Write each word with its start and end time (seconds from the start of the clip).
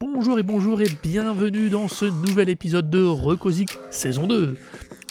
Bonjour 0.00 0.38
et 0.38 0.42
bonjour 0.42 0.80
et 0.80 0.88
bienvenue 1.02 1.70
dans 1.70 1.88
ce 1.88 2.04
nouvel 2.04 2.48
épisode 2.48 2.90
de 2.90 3.04
Recosic 3.04 3.78
saison 3.90 4.26
2. 4.26 4.56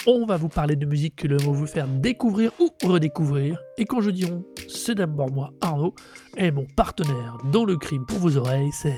On 0.10 0.26
va 0.26 0.38
vous 0.38 0.48
parler 0.48 0.78
de 0.78 0.86
musique 0.86 1.18
que 1.18 1.28
l'on 1.28 1.36
va 1.36 1.52
vous 1.52 1.68
faire 1.68 1.86
découvrir 1.86 2.54
ou 2.62 2.70
redécouvrir. 2.88 3.60
Et 3.78 3.84
quand 3.84 4.00
je 4.00 4.10
dis 4.10 4.24
on, 4.24 4.46
c'est 4.70 4.96
d'abord 4.96 5.30
moi, 5.30 5.52
Arnaud, 5.60 5.94
et 6.38 6.50
mon 6.50 6.66
partenaire 6.78 7.38
dans 7.52 7.66
le 7.66 7.76
crime 7.76 8.06
pour 8.06 8.20
vos 8.20 8.38
oreilles, 8.38 8.72
c'est... 8.72 8.96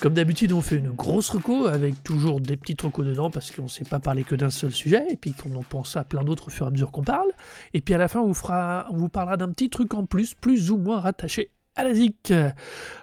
Comme 0.00 0.14
d'habitude, 0.14 0.52
on 0.52 0.60
fait 0.60 0.76
une 0.76 0.92
grosse 0.92 1.30
reco 1.30 1.66
avec 1.66 2.00
toujours 2.04 2.40
des 2.40 2.56
petits 2.56 2.76
recos 2.80 3.04
dedans 3.04 3.28
parce 3.28 3.50
qu'on 3.50 3.64
ne 3.64 3.68
sait 3.68 3.84
pas 3.84 3.98
parler 3.98 4.22
que 4.22 4.36
d'un 4.36 4.50
seul 4.50 4.70
sujet 4.70 5.04
et 5.10 5.16
puis 5.16 5.32
qu'on 5.32 5.56
en 5.56 5.64
pense 5.64 5.96
à 5.96 6.04
plein 6.04 6.22
d'autres 6.22 6.46
au 6.46 6.50
fur 6.50 6.66
et 6.66 6.68
à 6.68 6.70
mesure 6.70 6.92
qu'on 6.92 7.02
parle. 7.02 7.32
Et 7.74 7.80
puis 7.80 7.92
à 7.94 7.98
la 7.98 8.06
fin, 8.06 8.20
on 8.20 8.30
vous, 8.30 9.08
parlera 9.08 9.36
d'un 9.36 9.50
petit 9.50 9.68
truc 9.68 9.94
en 9.94 10.06
plus, 10.06 10.34
plus 10.34 10.70
ou 10.70 10.76
moins 10.76 11.00
rattaché 11.00 11.50
à 11.74 11.82
la 11.82 11.92
zik. 11.92 12.32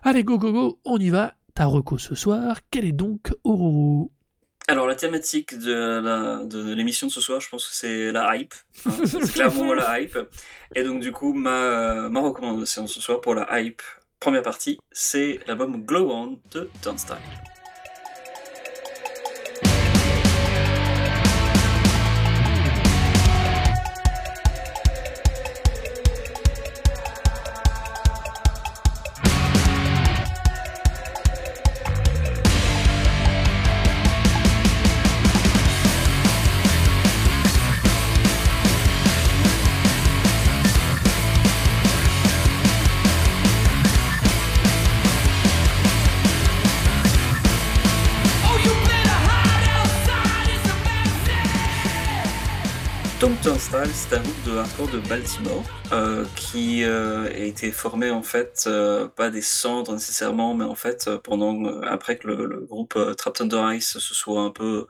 Allez, 0.03 0.23
go, 0.23 0.37
go, 0.37 0.53
go, 0.53 0.79
on 0.85 0.97
y 0.97 1.09
va. 1.09 1.33
Ta 1.55 1.65
reco 1.65 1.97
ce 1.97 2.15
soir, 2.15 2.59
quelle 2.71 2.85
est 2.85 2.93
donc 2.93 3.33
Aurore 3.43 4.07
Alors, 4.67 4.87
la 4.87 4.95
thématique 4.95 5.57
de 5.57 6.73
l'émission 6.73 7.07
de, 7.07 7.11
ce 7.11 7.21
soir, 7.21 7.41
je 7.41 7.49
pense 7.49 7.67
que 7.67 7.75
c'est 7.75 8.11
la 8.11 8.35
hype. 8.35 8.53
Hein. 8.85 8.91
c'est 9.05 9.33
clairement 9.33 9.73
la 9.73 9.99
hype. 9.99 10.17
Et 10.75 10.83
donc, 10.83 11.01
du 11.01 11.11
coup, 11.11 11.33
ma, 11.33 12.09
ma 12.09 12.21
recommandation 12.21 12.87
ce 12.87 13.01
soir 13.01 13.19
pour 13.19 13.35
la 13.35 13.59
hype, 13.59 13.81
première 14.19 14.43
partie, 14.43 14.79
c'est 14.91 15.39
l'album 15.47 15.83
Glow 15.83 16.09
On 16.11 16.39
de 16.51 16.69
Turnstile. 16.81 17.17
Turnstile, 53.43 53.91
c'est 53.93 54.15
un 54.15 54.21
groupe 54.21 54.43
de 54.45 54.57
hardcore 54.57 54.87
de 54.87 54.99
Baltimore 54.99 55.63
euh, 55.91 56.23
qui 56.37 56.85
euh, 56.85 57.25
a 57.25 57.37
été 57.39 57.73
formé 57.73 58.09
en 58.09 58.23
fait 58.23 58.63
euh, 58.67 59.09
pas 59.09 59.29
des 59.29 59.41
cendres 59.41 59.91
nécessairement, 59.91 60.53
mais 60.53 60.63
en 60.63 60.75
fait 60.75 61.09
pendant 61.25 61.81
après 61.81 62.17
que 62.17 62.27
le, 62.27 62.61
groupe 62.61 62.97
Trapped 63.17 63.41
Under 63.41 63.73
Ice 63.73 63.97
se 63.97 64.13
soit 64.13 64.43
un 64.43 64.51
peu 64.51 64.87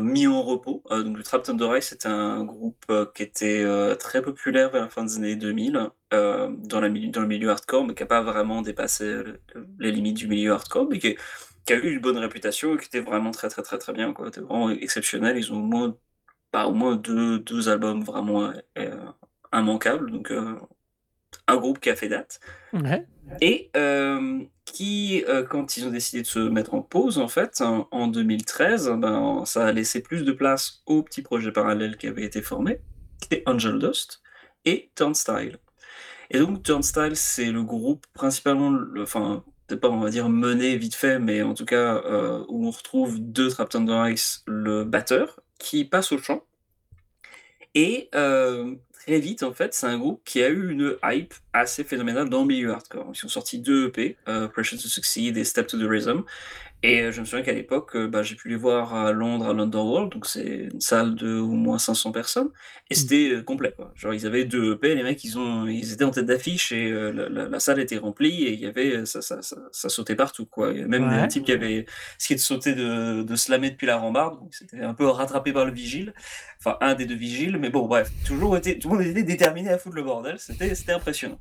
mis 0.00 0.26
en 0.26 0.42
repos. 0.42 0.82
donc 0.90 1.18
le 1.18 1.22
Trapped 1.22 1.50
Under 1.50 1.76
Ice 1.76 1.88
c'était 1.90 2.08
un 2.08 2.44
groupe 2.44 2.90
qui 3.14 3.22
était 3.24 3.62
très 3.98 4.22
populaire 4.22 4.70
vers 4.70 4.82
la 4.82 4.88
fin 4.88 5.04
des 5.04 5.16
années 5.16 5.36
2000 5.36 5.90
dans, 6.10 6.80
la, 6.80 6.88
dans 6.88 7.20
le 7.20 7.26
milieu 7.26 7.50
hardcore, 7.50 7.86
mais 7.86 7.94
qui 7.94 8.04
n'a 8.04 8.06
pas 8.06 8.22
vraiment 8.22 8.62
dépassé 8.62 9.22
les 9.78 9.92
limites 9.92 10.16
du 10.16 10.28
milieu 10.28 10.52
hardcore, 10.52 10.88
mais 10.90 10.98
qui, 10.98 11.16
a 11.68 11.74
eu 11.74 11.92
une 11.92 12.00
bonne 12.00 12.16
réputation 12.16 12.74
et 12.74 12.78
qui 12.78 12.86
était 12.86 13.00
vraiment 13.00 13.32
très 13.32 13.50
très 13.50 13.60
très 13.60 13.76
très 13.76 13.92
bien. 13.92 14.14
C'était 14.24 14.40
vraiment 14.40 14.70
exceptionnel. 14.70 15.36
Ils 15.36 15.52
ont 15.52 15.58
au 15.58 15.66
moins 15.66 15.94
pas 16.50 16.66
au 16.66 16.72
moins 16.72 16.96
deux, 16.96 17.38
deux 17.38 17.68
albums 17.68 18.02
vraiment 18.02 18.52
euh, 18.78 18.96
immanquables. 19.52 20.10
Donc, 20.10 20.30
euh, 20.30 20.56
un 21.46 21.56
groupe 21.56 21.80
qui 21.80 21.90
a 21.90 21.96
fait 21.96 22.08
date. 22.08 22.40
Et 23.40 23.70
euh, 23.76 24.40
qui, 24.64 25.24
quand 25.50 25.76
ils 25.76 25.86
ont 25.86 25.90
décidé 25.90 26.22
de 26.22 26.26
se 26.26 26.38
mettre 26.38 26.74
en 26.74 26.82
pause, 26.82 27.18
en 27.18 27.28
fait, 27.28 27.62
en, 27.62 28.06
2013, 28.08 28.92
ben, 28.96 29.44
ça 29.44 29.66
a 29.66 29.72
laissé 29.72 30.02
plus 30.02 30.24
de 30.24 30.32
place 30.32 30.82
au 30.86 31.02
petit 31.02 31.22
projet 31.22 31.52
parallèle 31.52 31.96
qui 31.96 32.06
avait 32.06 32.24
été 32.24 32.42
formé, 32.42 32.80
qui 33.20 33.26
était 33.26 33.42
Angel 33.46 33.78
Dust 33.78 34.22
et 34.64 34.90
Turnstile. 34.94 35.58
Et 36.30 36.38
donc, 36.38 36.62
Turnstile, 36.62 37.16
c'est 37.16 37.50
le 37.50 37.62
groupe 37.62 38.06
principalement, 38.14 38.70
le, 38.70 39.02
enfin, 39.02 39.44
peut-être 39.66 39.80
pas, 39.80 39.90
on 39.90 40.00
va 40.00 40.10
dire, 40.10 40.28
mené 40.28 40.76
vite 40.76 40.94
fait, 40.94 41.18
mais 41.18 41.42
en 41.42 41.54
tout 41.54 41.66
cas, 41.66 42.02
où 42.48 42.66
on 42.66 42.70
retrouve 42.70 43.18
deux 43.20 43.48
Trapped 43.48 43.80
Under 43.80 44.08
Ice, 44.08 44.42
le 44.46 44.84
batteur, 44.84 45.40
qui 45.58 45.84
passe 45.84 46.12
au 46.12 46.18
chant. 46.18 46.44
Et 47.74 48.08
euh, 48.14 48.74
très 48.92 49.20
vite, 49.20 49.42
en 49.42 49.52
fait, 49.52 49.74
c'est 49.74 49.86
un 49.86 49.98
groupe 49.98 50.22
qui 50.24 50.42
a 50.42 50.48
eu 50.48 50.70
une 50.70 50.96
hype 51.04 51.34
assez 51.52 51.84
phénoménale 51.84 52.28
dans 52.28 52.40
le 52.40 52.46
milieu 52.46 52.72
hardcore. 52.72 53.12
Ils 53.14 53.24
ont 53.24 53.28
sorti 53.28 53.58
deux 53.58 53.88
EP, 53.88 54.16
euh, 54.28 54.48
Pressure 54.48 54.78
to 54.80 54.88
Succeed 54.88 55.36
et 55.36 55.44
Step 55.44 55.66
to 55.66 55.78
the 55.78 55.88
Rhythm. 55.88 56.22
Et 56.84 57.00
euh, 57.00 57.10
je 57.10 57.20
me 57.20 57.26
souviens 57.26 57.44
qu'à 57.44 57.52
l'époque, 57.52 57.96
euh, 57.96 58.06
bah, 58.06 58.22
j'ai 58.22 58.36
pu 58.36 58.48
les 58.48 58.56
voir 58.56 58.94
à 58.94 59.10
Londres, 59.10 59.48
à 59.48 59.52
l'Underworld, 59.52 60.12
donc 60.12 60.26
c'est 60.26 60.68
une 60.72 60.80
salle 60.80 61.16
de 61.16 61.36
au 61.36 61.48
moins 61.48 61.78
500 61.78 62.12
personnes, 62.12 62.50
et 62.88 62.94
mmh. 62.94 62.96
c'était 62.96 63.30
euh, 63.32 63.42
complet. 63.42 63.72
Quoi. 63.76 63.90
Genre, 63.96 64.14
ils 64.14 64.26
avaient 64.26 64.44
deux 64.44 64.74
EP, 64.74 64.94
les 64.94 65.02
mecs, 65.02 65.24
ils, 65.24 65.36
ont, 65.40 65.66
ils 65.66 65.92
étaient 65.92 66.04
en 66.04 66.12
tête 66.12 66.26
d'affiche, 66.26 66.70
et 66.70 66.88
la, 66.92 67.58
salle 67.58 67.80
était 67.80 67.98
remplie, 67.98 68.44
et 68.44 68.52
il 68.52 68.60
y 68.60 68.66
avait, 68.66 69.04
ça, 69.06 69.22
ça, 69.22 69.40
ça, 69.42 69.88
sautait 69.88 70.14
partout. 70.14 70.46
Quoi. 70.46 70.70
Il 70.72 70.78
y 70.78 70.82
a 70.82 70.86
même 70.86 71.02
un 71.02 71.26
type 71.26 71.44
qui 71.44 71.52
avait 71.52 71.84
ce 72.16 72.28
qui 72.28 72.34
de 72.36 72.40
sauter 72.40 72.76
de, 72.76 73.24
de 73.24 73.36
slammer 73.36 73.70
depuis 73.70 73.88
la 73.88 73.96
rambarde, 73.96 74.38
donc 74.38 74.54
c'était 74.54 74.80
un 74.80 74.94
peu 74.94 75.08
rattrapé 75.08 75.52
par 75.52 75.64
le 75.64 75.72
vigile, 75.72 76.14
enfin 76.60 76.76
un 76.80 76.94
des 76.94 77.06
deux 77.06 77.16
vigiles, 77.16 77.58
mais 77.58 77.70
bon, 77.70 77.86
bref, 77.86 78.08
toujours 78.24 78.56
été, 78.56 78.78
tout 78.78 78.88
le 78.90 78.98
monde 78.98 79.06
était 79.06 79.24
déterminé 79.24 79.70
à 79.70 79.78
foutre 79.78 79.96
le 79.96 80.04
bordel, 80.04 80.38
c'était 80.38 80.92
impressionnant. 80.92 81.40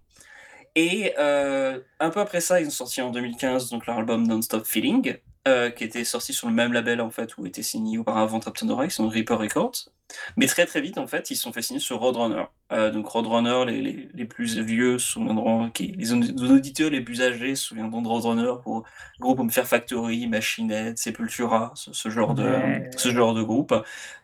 Et 0.79 1.17
un 1.17 2.09
peu 2.11 2.19
après 2.19 2.39
ça, 2.39 2.61
ils 2.61 2.67
ont 2.67 2.69
sorti 2.69 3.01
en 3.01 3.09
2015 3.09 3.71
donc 3.71 3.87
leur 3.87 3.97
album 3.97 4.27
Non-Stop 4.27 4.67
Feeling, 4.67 5.15
euh, 5.47 5.69
qui 5.69 5.85
était 5.85 6.03
sorti 6.03 6.33
sur 6.33 6.47
le 6.49 6.53
même 6.53 6.73
label 6.73 6.99
en 6.99 7.09
fait 7.09 7.37
où 7.37 7.45
était 7.45 7.63
signé 7.63 7.97
auparavant 7.97 8.39
Trapton 8.39 8.75
Rex, 8.75 8.95
sont 8.95 9.07
Reaper 9.07 9.37
Records. 9.37 9.89
Mais 10.35 10.47
très 10.47 10.65
très 10.65 10.81
vite 10.81 10.97
en 10.97 11.07
fait, 11.07 11.31
ils 11.31 11.35
se 11.35 11.43
sont 11.43 11.53
fait 11.53 11.61
signer 11.61 11.79
sur 11.79 11.99
Roadrunner. 11.99 12.45
Euh, 12.71 12.91
donc 12.91 13.07
Roadrunner, 13.07 13.65
les, 13.65 13.81
les, 13.81 14.09
les, 14.13 14.25
plus 14.25 14.57
vieux 14.59 14.99
souviendront, 14.99 15.69
qui, 15.69 15.87
les 15.87 16.11
auditeurs 16.13 16.89
les 16.89 17.01
plus 17.01 17.21
âgés 17.21 17.55
se 17.55 17.65
souviendront 17.65 18.01
de 18.01 18.07
Roadrunner 18.07 18.53
pour 18.61 18.83
groupes 19.19 19.37
comme 19.37 19.49
Fair 19.49 19.65
Factory, 19.67 20.27
Machinette, 20.27 20.97
Sepultura, 20.97 21.73
ce, 21.75 22.09
genre 22.09 22.33
de 22.33 22.49
ce 22.97 23.09
genre 23.09 23.33
de 23.33 23.43
groupe. 23.43 23.73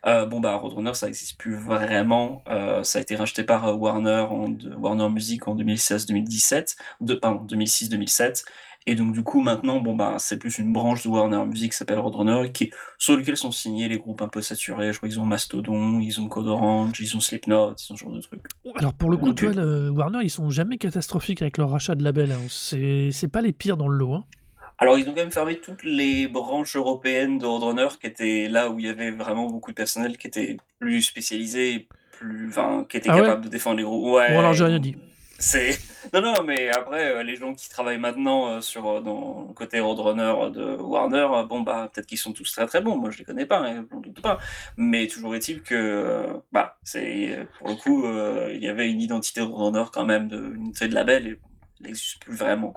Euh, 0.06 0.26
bon 0.26 0.40
bah 0.40 0.56
Roadrunner 0.56 0.94
ça 0.94 1.06
n'existe 1.06 1.38
plus 1.38 1.56
vraiment. 1.56 2.42
Euh, 2.48 2.82
ça 2.82 2.98
a 2.98 3.02
été 3.02 3.16
racheté 3.16 3.44
par 3.44 3.78
Warner 3.80 4.26
en 4.30 4.54
Warner 4.78 5.08
Music 5.10 5.48
en 5.48 5.56
2016-2017, 5.56 6.76
de 7.00 7.14
pardon 7.14 7.44
2006-2007. 7.46 8.44
Et 8.86 8.96
donc, 8.96 9.12
du 9.14 9.22
coup, 9.22 9.40
maintenant, 9.40 9.80
bon, 9.80 9.96
bah, 9.96 10.16
c'est 10.18 10.38
plus 10.38 10.58
une 10.58 10.70
branche 10.70 11.04
de 11.04 11.08
Warner 11.08 11.42
Music 11.46 11.72
qui 11.72 11.76
s'appelle 11.76 11.98
Roadrunner, 11.98 12.52
qui, 12.52 12.70
sur 12.98 13.16
lequel 13.16 13.34
sont 13.34 13.50
signés 13.50 13.88
les 13.88 13.96
groupes 13.96 14.20
un 14.20 14.28
peu 14.28 14.42
saturés. 14.42 14.92
Je 14.92 14.98
crois 14.98 15.08
qu'ils 15.08 15.20
ont 15.20 15.24
Mastodon, 15.24 16.00
ils 16.00 16.20
ont 16.20 16.28
Code 16.28 16.48
Orange, 16.48 17.00
ils 17.00 17.16
ont 17.16 17.20
Slipknot, 17.20 17.74
ce 17.76 17.94
genre 17.94 18.12
de 18.12 18.20
trucs. 18.20 18.42
Alors, 18.76 18.92
pour 18.92 19.10
le 19.10 19.16
coup, 19.16 19.32
tu 19.32 19.46
vois, 19.46 19.54
le 19.54 19.88
Warner, 19.88 20.18
ils 20.22 20.30
sont 20.30 20.50
jamais 20.50 20.76
catastrophiques 20.76 21.40
avec 21.40 21.56
leur 21.56 21.70
rachat 21.70 21.94
de 21.94 22.04
label. 22.04 22.32
Hein. 22.32 22.42
C'est 22.48 23.28
pas 23.32 23.40
les 23.40 23.52
pires 23.52 23.78
dans 23.78 23.88
le 23.88 23.96
lot. 23.96 24.14
Hein. 24.14 24.24
Alors, 24.76 24.98
ils 24.98 25.08
ont 25.08 25.14
quand 25.14 25.22
même 25.22 25.30
fermé 25.30 25.58
toutes 25.60 25.84
les 25.84 26.28
branches 26.28 26.76
européennes 26.76 27.38
de 27.38 27.46
Roadrunner, 27.46 27.88
qui 27.98 28.06
étaient 28.06 28.48
là 28.50 28.68
où 28.68 28.78
il 28.80 28.84
y 28.84 28.88
avait 28.90 29.12
vraiment 29.12 29.46
beaucoup 29.46 29.70
de 29.70 29.76
personnel 29.76 30.18
qui 30.18 30.26
était 30.26 30.58
plus 30.78 31.00
spécialisé, 31.00 31.88
plus, 32.12 32.48
enfin, 32.48 32.84
qui 32.86 32.98
était 32.98 33.08
ah 33.08 33.16
capable 33.16 33.44
de 33.44 33.48
défendre 33.48 33.78
les 33.78 33.82
groupes. 33.84 34.14
Ouais. 34.14 34.30
Bon, 34.30 34.40
alors, 34.40 34.52
j'ai 34.52 34.64
rien 34.64 34.78
dit. 34.78 34.94
Non 36.12 36.20
non 36.20 36.42
mais 36.44 36.68
après 36.68 37.10
euh, 37.10 37.22
les 37.22 37.36
gens 37.36 37.54
qui 37.54 37.68
travaillent 37.68 37.98
maintenant 37.98 38.48
euh, 38.48 38.60
sur 38.60 38.86
euh, 38.88 39.00
dans 39.00 39.46
le 39.48 39.54
côté 39.54 39.80
roadrunner 39.80 40.50
de 40.52 40.76
Warner 40.76 41.26
bon 41.48 41.60
bah 41.60 41.90
peut-être 41.92 42.06
qu'ils 42.06 42.18
sont 42.18 42.32
tous 42.32 42.50
très 42.52 42.66
très 42.66 42.80
bons 42.80 42.96
moi 42.96 43.10
je 43.10 43.18
les 43.18 43.24
connais 43.24 43.46
pas 43.46 43.60
hein, 43.60 43.86
je 43.90 44.10
doute 44.10 44.22
pas 44.22 44.38
mais 44.76 45.06
toujours 45.06 45.34
est-il 45.34 45.62
que 45.62 46.40
bah 46.52 46.78
c'est 46.82 47.46
pour 47.58 47.68
le 47.68 47.74
coup 47.74 48.06
il 48.50 48.62
y 48.62 48.68
avait 48.68 48.90
une 48.90 49.00
identité 49.00 49.40
roadrunner 49.40 49.84
quand 49.92 50.04
même 50.04 50.28
de 50.28 50.36
une 50.36 50.66
unité 50.66 50.88
de 50.88 50.94
label 50.94 51.26
et 51.26 51.40
elle 51.80 51.86
n'existe 51.86 52.20
plus 52.20 52.34
vraiment. 52.34 52.74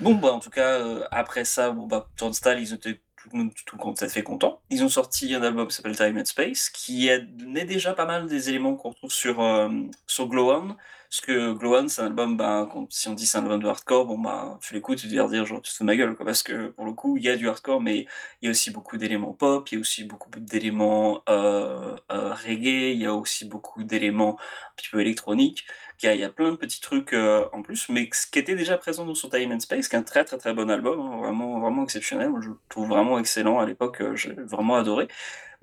Bon 0.00 0.14
bah 0.14 0.32
en 0.32 0.40
tout 0.40 0.50
cas 0.50 0.80
après 1.10 1.44
ça 1.44 1.70
bon 1.70 1.86
bah 1.86 2.08
Turnstile 2.16 2.58
ils 2.58 2.72
étaient 2.74 3.00
tout 3.16 3.30
tout 3.66 3.76
le 3.76 3.84
monde 3.84 3.98
fait 3.98 4.22
content. 4.22 4.60
Ils 4.70 4.82
ont 4.84 4.88
sorti 4.88 5.32
un 5.34 5.42
album 5.42 5.68
qui 5.68 5.76
s'appelle 5.76 5.96
Time 5.96 6.18
and 6.18 6.24
Space 6.24 6.70
qui 6.70 7.08
est 7.08 7.20
déjà 7.20 7.94
pas 7.94 8.06
mal 8.06 8.26
des 8.26 8.48
éléments 8.48 8.74
qu'on 8.74 8.90
retrouve 8.90 9.12
sur 9.12 9.70
sur 10.06 10.28
Glow 10.28 10.50
On 10.52 10.76
Parce 11.12 11.20
que 11.20 11.52
Glow 11.52 11.74
One, 11.76 11.90
c'est 11.90 12.00
un 12.00 12.06
album, 12.06 12.38
ben, 12.38 12.70
si 12.88 13.06
on 13.08 13.12
dit 13.12 13.26
c'est 13.26 13.36
un 13.36 13.42
album 13.42 13.62
de 13.62 13.68
hardcore, 13.68 14.06
bon, 14.06 14.18
bah, 14.18 14.58
tu 14.62 14.72
l'écoutes, 14.72 14.96
tu 14.96 15.08
dis 15.08 15.16
dire, 15.16 15.44
genre, 15.44 15.60
tu 15.60 15.70
te 15.70 15.76
fous 15.76 15.84
de 15.84 15.86
ma 15.86 15.94
gueule, 15.94 16.14
quoi. 16.16 16.24
Parce 16.24 16.42
que 16.42 16.68
pour 16.68 16.86
le 16.86 16.94
coup, 16.94 17.18
il 17.18 17.22
y 17.22 17.28
a 17.28 17.36
du 17.36 17.50
hardcore, 17.50 17.82
mais 17.82 18.06
il 18.40 18.46
y 18.46 18.48
a 18.48 18.50
aussi 18.50 18.70
beaucoup 18.70 18.96
d'éléments 18.96 19.34
pop, 19.34 19.68
il 19.70 19.74
y 19.74 19.76
a 19.76 19.80
aussi 19.82 20.04
beaucoup 20.04 20.30
d'éléments 20.40 21.22
euh, 21.28 21.94
euh, 22.10 22.32
reggae, 22.32 22.94
il 22.94 22.98
y 23.02 23.04
a 23.04 23.12
aussi 23.14 23.44
beaucoup 23.44 23.84
d'éléments 23.84 24.38
un 24.40 24.74
petit 24.76 24.88
peu 24.88 25.02
électroniques. 25.02 25.66
Il 26.02 26.06
y 26.06 26.08
a, 26.08 26.14
il 26.14 26.20
y 26.20 26.24
a 26.24 26.30
plein 26.30 26.50
de 26.50 26.56
petits 26.56 26.80
trucs 26.80 27.12
euh, 27.12 27.44
en 27.52 27.62
plus, 27.62 27.88
mais 27.88 28.08
ce 28.12 28.26
qui 28.26 28.38
était 28.38 28.54
déjà 28.54 28.78
présent 28.78 29.04
dans 29.04 29.14
son 29.14 29.28
Time 29.28 29.52
and 29.52 29.60
Space, 29.60 29.88
qui 29.88 29.96
est 29.96 29.98
un 29.98 30.02
très 30.02 30.24
très 30.24 30.38
très 30.38 30.54
bon 30.54 30.70
album, 30.70 31.00
hein, 31.00 31.18
vraiment, 31.18 31.60
vraiment 31.60 31.84
exceptionnel. 31.84 32.30
Moi, 32.30 32.40
je 32.42 32.48
le 32.48 32.56
trouve 32.68 32.88
vraiment 32.88 33.18
excellent 33.18 33.60
à 33.60 33.66
l'époque, 33.66 34.02
j'ai 34.14 34.32
vraiment 34.32 34.76
adoré. 34.76 35.08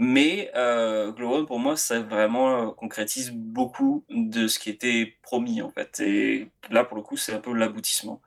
Mais 0.01 0.49
euh, 0.55 1.11
Glow 1.11 1.45
pour 1.45 1.59
moi, 1.59 1.75
ça 1.75 1.99
vraiment 1.99 2.71
concrétise 2.71 3.31
beaucoup 3.31 4.05
de 4.09 4.47
ce 4.47 4.57
qui 4.57 4.69
était 4.69 5.17
promis, 5.21 5.61
en 5.61 5.69
fait. 5.69 5.99
Et 5.99 6.49
là, 6.71 6.85
pour 6.85 6.95
le 6.95 7.03
coup, 7.03 7.17
c'est 7.17 7.33
un 7.33 7.39
peu 7.39 7.53
l'aboutissement. 7.53 8.21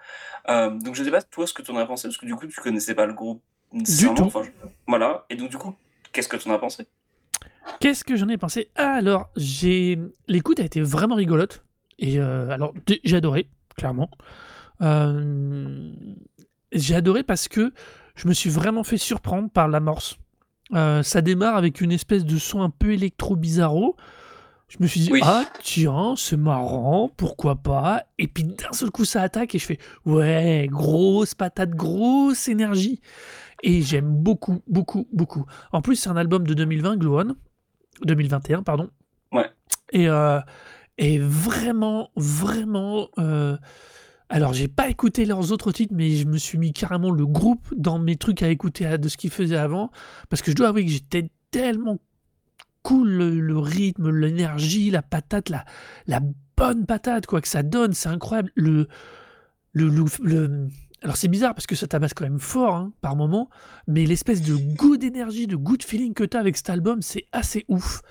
Euh, 0.50 0.68
donc, 0.68 0.94
je 0.94 1.00
ne 1.00 1.06
sais 1.06 1.10
pas, 1.10 1.22
toi, 1.22 1.46
ce 1.46 1.54
que 1.54 1.62
tu 1.62 1.70
en 1.70 1.78
as 1.78 1.86
pensé, 1.86 2.08
parce 2.08 2.18
que 2.18 2.26
du 2.26 2.34
coup, 2.34 2.46
tu 2.46 2.60
connaissais 2.60 2.94
pas 2.94 3.06
le 3.06 3.14
groupe 3.14 3.42
Du 3.72 4.12
tout. 4.12 4.30
Voilà. 4.86 5.24
Et 5.30 5.36
donc, 5.36 5.48
du 5.48 5.56
coup, 5.56 5.74
qu'est-ce 6.12 6.28
que 6.28 6.36
tu 6.36 6.46
en 6.50 6.52
as 6.52 6.58
pensé? 6.58 6.86
Qu'est-ce 7.80 8.04
que 8.04 8.16
j'en 8.16 8.28
ai 8.28 8.36
pensé? 8.36 8.70
Alors, 8.74 9.30
j'ai 9.34 9.98
l'écoute 10.28 10.60
a 10.60 10.64
été 10.64 10.82
vraiment 10.82 11.14
rigolote. 11.14 11.64
Et 12.02 12.18
euh, 12.18 12.50
alors, 12.50 12.74
j'ai 13.04 13.16
adoré, 13.16 13.48
clairement. 13.76 14.10
j'ai 16.72 16.94
adoré 16.94 17.22
parce 17.22 17.48
que 17.48 17.72
je 18.14 18.28
me 18.28 18.34
suis 18.34 18.50
vraiment 18.50 18.84
fait 18.84 18.98
surprendre 18.98 19.48
par 19.48 19.68
l'amorce 19.68 20.18
euh, 20.74 21.02
ça 21.02 21.20
démarre 21.20 21.56
avec 21.56 21.80
une 21.80 21.92
espèce 21.92 22.24
de 22.24 22.38
son 22.38 22.62
un 22.62 22.70
peu 22.70 22.92
électro-bizarro. 22.92 23.96
Je 24.68 24.78
me 24.80 24.86
suis 24.86 25.00
dit, 25.00 25.12
ah 25.20 25.44
tiens, 25.62 26.14
c'est 26.16 26.38
marrant, 26.38 27.10
pourquoi 27.14 27.56
pas. 27.56 28.04
Et 28.18 28.26
puis 28.26 28.44
d'un 28.44 28.72
seul 28.72 28.90
coup, 28.90 29.04
ça 29.04 29.20
attaque 29.20 29.54
et 29.54 29.58
je 29.58 29.66
fais, 29.66 29.78
ouais, 30.06 30.66
grosse 30.70 31.34
patate, 31.34 31.70
grosse 31.70 32.48
énergie. 32.48 33.00
Et 33.62 33.82
j'aime 33.82 34.08
beaucoup, 34.08 34.62
beaucoup, 34.66 35.06
beaucoup. 35.12 35.44
En 35.72 35.82
plus, 35.82 35.96
c'est 35.96 36.08
un 36.08 36.16
album 36.16 36.46
de 36.46 36.54
2020, 36.54 36.96
Glow 36.96 37.22
2021, 38.02 38.62
pardon. 38.62 38.88
Ouais. 39.30 39.50
Et, 39.92 40.08
euh, 40.08 40.40
et 41.02 41.18
vraiment, 41.18 42.10
vraiment. 42.14 43.08
Euh, 43.18 43.56
alors, 44.28 44.52
j'ai 44.52 44.68
pas 44.68 44.88
écouté 44.88 45.24
leurs 45.24 45.50
autres 45.50 45.72
titres, 45.72 45.92
mais 45.96 46.12
je 46.12 46.26
me 46.26 46.38
suis 46.38 46.58
mis 46.58 46.72
carrément 46.72 47.10
le 47.10 47.26
groupe 47.26 47.74
dans 47.76 47.98
mes 47.98 48.14
trucs 48.14 48.40
à 48.44 48.48
écouter 48.48 48.96
de 48.98 49.08
ce 49.08 49.16
qu'ils 49.16 49.32
faisaient 49.32 49.56
avant. 49.56 49.90
Parce 50.30 50.42
que 50.42 50.52
je 50.52 50.56
dois 50.56 50.68
avouer 50.68 50.84
que 50.84 50.92
j'étais 50.92 51.28
tellement 51.50 51.98
cool 52.84 53.08
le, 53.10 53.58
rythme, 53.58 54.10
l'énergie, 54.10 54.90
la 54.90 55.02
patate, 55.02 55.50
la, 55.50 56.20
bonne 56.56 56.86
patate, 56.86 57.26
quoi, 57.26 57.40
que 57.40 57.48
ça 57.48 57.64
donne. 57.64 57.94
C'est 57.94 58.08
incroyable. 58.08 58.52
Le, 58.54 58.86
le, 59.72 59.88
le, 60.22 60.68
alors, 61.02 61.16
c'est 61.16 61.26
bizarre 61.26 61.52
parce 61.52 61.66
que 61.66 61.74
ça 61.74 61.88
tabasse 61.88 62.14
quand 62.14 62.24
même 62.24 62.38
fort 62.38 62.76
hein, 62.76 62.92
par 63.00 63.16
moment, 63.16 63.50
mais 63.88 64.06
l'espèce 64.06 64.40
de 64.40 64.54
goût 64.54 64.96
d'énergie, 64.96 65.48
de 65.48 65.56
goût 65.56 65.76
de 65.76 65.82
feeling 65.82 66.14
que 66.14 66.22
tu 66.22 66.36
as 66.36 66.40
avec 66.40 66.56
cet 66.56 66.70
album, 66.70 67.02
c'est 67.02 67.26
assez 67.32 67.64
ouf. 67.66 68.02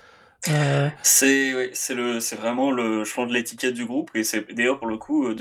Euh, 0.48 0.90
c'est 1.02 1.70
c'est 1.72 1.94
le 1.94 2.18
c'est 2.18 2.34
vraiment 2.34 2.72
le 2.72 3.04
je 3.04 3.20
de 3.26 3.32
l'étiquette 3.32 3.74
du 3.74 3.86
groupe 3.86 4.10
et 4.14 4.24
c'est 4.24 4.52
d'ailleurs 4.52 4.78
pour 4.78 4.88
le 4.88 4.96
coup 4.98 5.28
euh, 5.28 5.34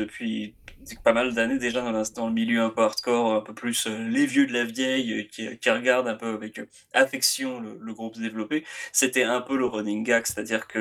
depuis 0.82 0.98
pas 1.04 1.14
mal 1.14 1.34
d'années 1.34 1.58
déjà 1.58 1.82
dans, 1.82 1.92
dans, 1.92 2.28
le 2.28 2.34
milieu 2.34 2.62
un 2.62 2.70
peu 2.70 2.82
hardcore, 2.82 3.34
un 3.34 3.42
peu 3.42 3.54
plus 3.54 3.88
euh, 3.88 4.08
les 4.08 4.26
vieux 4.26 4.46
de 4.48 4.54
la 4.54 4.64
vieille 4.64 5.14
euh, 5.14 5.24
qui, 5.24 5.58
qui 5.58 5.70
regardent 5.70 6.08
un 6.08 6.16
peu 6.16 6.28
avec 6.28 6.60
euh, 6.60 6.66
affection 6.94 7.60
le, 7.60 7.94
groupe 7.94 8.18
développé. 8.18 8.64
C'était 8.94 9.24
un 9.24 9.42
peu 9.42 9.58
le 9.58 9.66
running 9.66 10.04
gag, 10.04 10.26
c'est-à-dire 10.26 10.68
que 10.68 10.80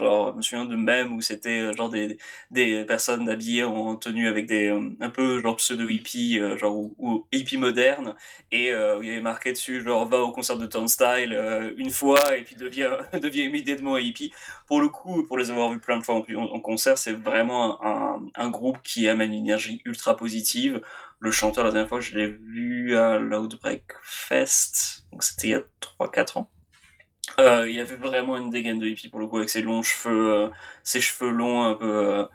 genre, 0.00 0.32
je 0.32 0.36
me 0.36 0.42
souviens 0.42 0.64
de 0.64 0.76
même 0.76 1.14
où 1.14 1.20
c'était 1.20 1.72
genre 1.74 1.88
des, 1.88 2.18
des 2.50 2.84
personnes 2.84 3.28
habillées 3.28 3.64
en 3.64 3.96
tenue 3.96 4.26
avec 4.26 4.46
des 4.46 4.68
un 5.00 5.10
peu 5.10 5.40
genre 5.40 5.56
pseudo 5.56 5.88
hippie, 5.88 6.40
genre 6.58 6.76
ou, 6.98 7.26
hippie 7.32 7.58
moderne, 7.58 8.14
et 8.50 8.68
il 8.68 9.06
y 9.06 9.10
avait 9.10 9.20
marqué 9.20 9.52
dessus 9.52 9.82
genre 9.82 10.08
va 10.08 10.20
au 10.20 10.32
concert 10.32 10.58
de 10.58 10.66
Turnstile 10.66 11.72
une 11.76 11.90
fois 11.90 12.36
et 12.36 12.42
puis 12.42 12.56
devient 12.56 12.90
devient 13.22 13.44
immédiatement 13.44 13.96
hippie. 13.98 14.32
Pour 14.66 14.80
le 14.80 14.88
coup, 14.88 15.24
pour 15.24 15.38
les 15.38 15.50
avoir 15.50 15.70
vus 15.70 15.78
plein 15.78 15.98
de 15.98 16.02
fois 16.02 16.16
en, 16.16 16.60
concert, 16.60 16.98
c'est 16.98 17.12
vraiment 17.12 17.84
un, 17.84 18.22
un, 18.34 18.50
groupe 18.50 18.78
qui 18.82 19.06
amène 19.22 19.34
une 19.34 19.46
énergie 19.46 19.82
ultra 19.84 20.16
positive. 20.16 20.82
Le 21.20 21.30
chanteur, 21.30 21.64
la 21.64 21.70
dernière 21.70 21.88
fois 21.88 22.00
je 22.00 22.16
l'ai 22.16 22.28
vu 22.28 22.96
à 22.96 23.18
l'Outbreak 23.18 23.84
Fest, 24.02 25.06
donc 25.12 25.22
c'était 25.22 25.48
il 25.48 25.50
y 25.50 25.54
a 25.54 25.62
3-4 26.00 26.38
ans. 26.38 26.50
Euh, 27.38 27.68
il 27.68 27.76
y 27.76 27.80
avait 27.80 27.96
vraiment 27.96 28.36
une 28.36 28.50
dégaine 28.50 28.78
de 28.78 28.86
hippie 28.86 29.08
pour 29.08 29.20
le 29.20 29.26
coup 29.26 29.38
avec 29.38 29.48
ses 29.48 29.62
longs 29.62 29.82
cheveux, 29.82 30.32
euh, 30.32 30.48
ses 30.82 31.00
cheveux 31.00 31.30
longs 31.30 31.62
un 31.62 31.74
peu. 31.74 32.28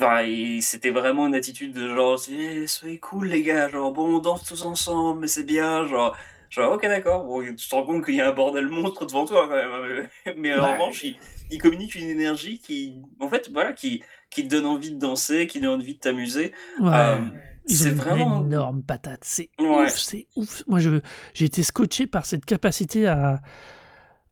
Euh, 0.00 0.60
c'était 0.60 0.90
vraiment 0.90 1.26
une 1.26 1.34
attitude 1.34 1.72
de 1.72 1.88
genre, 1.88 2.18
soyez 2.18 2.98
cool 3.00 3.26
les 3.26 3.42
gars, 3.42 3.68
genre 3.68 3.92
bon 3.92 4.16
on 4.16 4.18
danse 4.20 4.44
tous 4.44 4.64
ensemble, 4.64 5.20
mais 5.22 5.26
c'est 5.26 5.42
bien, 5.42 5.86
genre, 5.88 6.16
genre 6.50 6.74
ok 6.74 6.82
d'accord, 6.82 7.24
bon, 7.24 7.42
tu 7.42 7.56
te 7.56 7.74
rends 7.74 7.82
compte 7.82 8.04
qu'il 8.04 8.14
y 8.14 8.20
a 8.20 8.28
un 8.28 8.32
bordel 8.32 8.68
monstre 8.68 9.06
devant 9.06 9.26
toi 9.26 9.48
quand 9.48 9.56
même, 9.56 9.72
hein, 9.72 10.34
mais 10.36 10.54
en 10.54 10.72
revanche 10.72 11.02
il, 11.02 11.16
il, 11.50 11.60
communique 11.60 11.96
une 11.96 12.08
énergie 12.10 12.60
qui, 12.60 13.02
en 13.18 13.28
fait, 13.28 13.50
voilà, 13.52 13.72
qui, 13.72 14.04
qui 14.30 14.46
te 14.46 14.54
donne 14.54 14.66
envie 14.66 14.92
de 14.92 14.98
danser, 14.98 15.46
qui 15.46 15.60
donne 15.60 15.80
envie 15.80 15.94
de 15.94 16.00
t'amuser. 16.00 16.52
Euh, 16.82 17.18
c'est 17.66 17.90
vraiment 17.90 18.40
une 18.40 18.52
énorme 18.52 18.82
patate. 18.82 19.20
C'est 19.22 19.50
ouf, 19.58 19.96
c'est 19.96 20.26
ouf. 20.36 20.62
Moi, 20.66 20.80
j'ai 20.80 21.44
été 21.44 21.62
scotché 21.62 22.06
par 22.06 22.26
cette 22.26 22.44
capacité 22.44 23.06
à, 23.06 23.40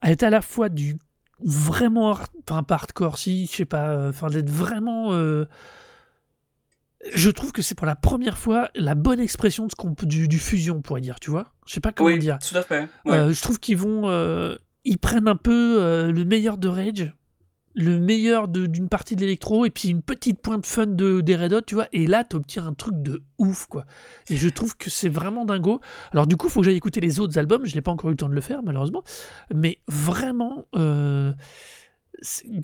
à 0.00 0.10
être 0.10 0.22
à 0.22 0.30
la 0.30 0.42
fois 0.42 0.68
du 0.68 0.96
vraiment, 1.40 2.18
enfin, 2.48 2.62
pas 2.62 2.74
hardcore, 2.74 3.18
si, 3.18 3.46
je 3.46 3.56
sais 3.56 3.64
pas, 3.66 3.90
euh, 3.90 4.10
enfin, 4.10 4.28
d'être 4.28 4.50
vraiment. 4.50 5.12
Euh, 5.12 5.46
je 7.12 7.30
trouve 7.30 7.52
que 7.52 7.62
c'est 7.62 7.74
pour 7.74 7.86
la 7.86 7.94
première 7.94 8.38
fois 8.38 8.70
la 8.74 8.94
bonne 8.94 9.20
expression 9.20 9.66
de 9.66 9.70
ce 9.70 9.76
qu'on 9.76 9.94
du, 10.02 10.28
du 10.28 10.38
fusion, 10.38 10.76
on 10.76 10.82
pourrait 10.82 11.02
dire, 11.02 11.20
tu 11.20 11.30
vois. 11.30 11.52
Je 11.66 11.74
sais 11.74 11.80
pas 11.80 11.92
comment 11.92 12.16
dire. 12.16 12.38
Tout 12.38 12.56
à 12.56 12.62
fait. 12.62 12.88
je 13.04 13.42
trouve 13.42 13.60
qu'ils 13.60 13.76
vont, 13.76 14.56
ils 14.84 14.98
prennent 14.98 15.28
un 15.28 15.36
peu 15.36 16.10
le 16.10 16.24
meilleur 16.24 16.58
de 16.58 16.68
Rage 16.68 17.12
le 17.76 17.98
meilleur 17.98 18.48
d'une 18.48 18.88
partie 18.88 19.16
de 19.16 19.20
l'électro 19.20 19.66
et 19.66 19.70
puis 19.70 19.90
une 19.90 20.02
petite 20.02 20.40
pointe 20.40 20.64
fun 20.64 20.86
de, 20.86 21.20
des 21.20 21.36
Red 21.36 21.52
Hot, 21.52 21.60
tu 21.60 21.74
vois. 21.74 21.88
Et 21.92 22.06
là, 22.06 22.24
tu 22.24 22.36
obtiens 22.36 22.66
un 22.66 22.72
truc 22.72 22.94
de 23.02 23.22
ouf, 23.38 23.66
quoi. 23.66 23.84
Et 24.30 24.36
je 24.36 24.48
trouve 24.48 24.76
que 24.78 24.88
c'est 24.88 25.10
vraiment 25.10 25.44
dingo. 25.44 25.80
Alors, 26.12 26.26
du 26.26 26.38
coup, 26.38 26.46
il 26.46 26.50
faut 26.50 26.60
que 26.60 26.66
j'aille 26.66 26.76
écouter 26.76 27.00
les 27.00 27.20
autres 27.20 27.38
albums. 27.38 27.66
Je 27.66 27.74
n'ai 27.74 27.82
pas 27.82 27.90
encore 27.90 28.08
eu 28.08 28.14
le 28.14 28.16
temps 28.16 28.30
de 28.30 28.34
le 28.34 28.40
faire, 28.40 28.62
malheureusement. 28.62 29.04
Mais 29.54 29.78
vraiment, 29.88 30.64
euh, 30.74 31.34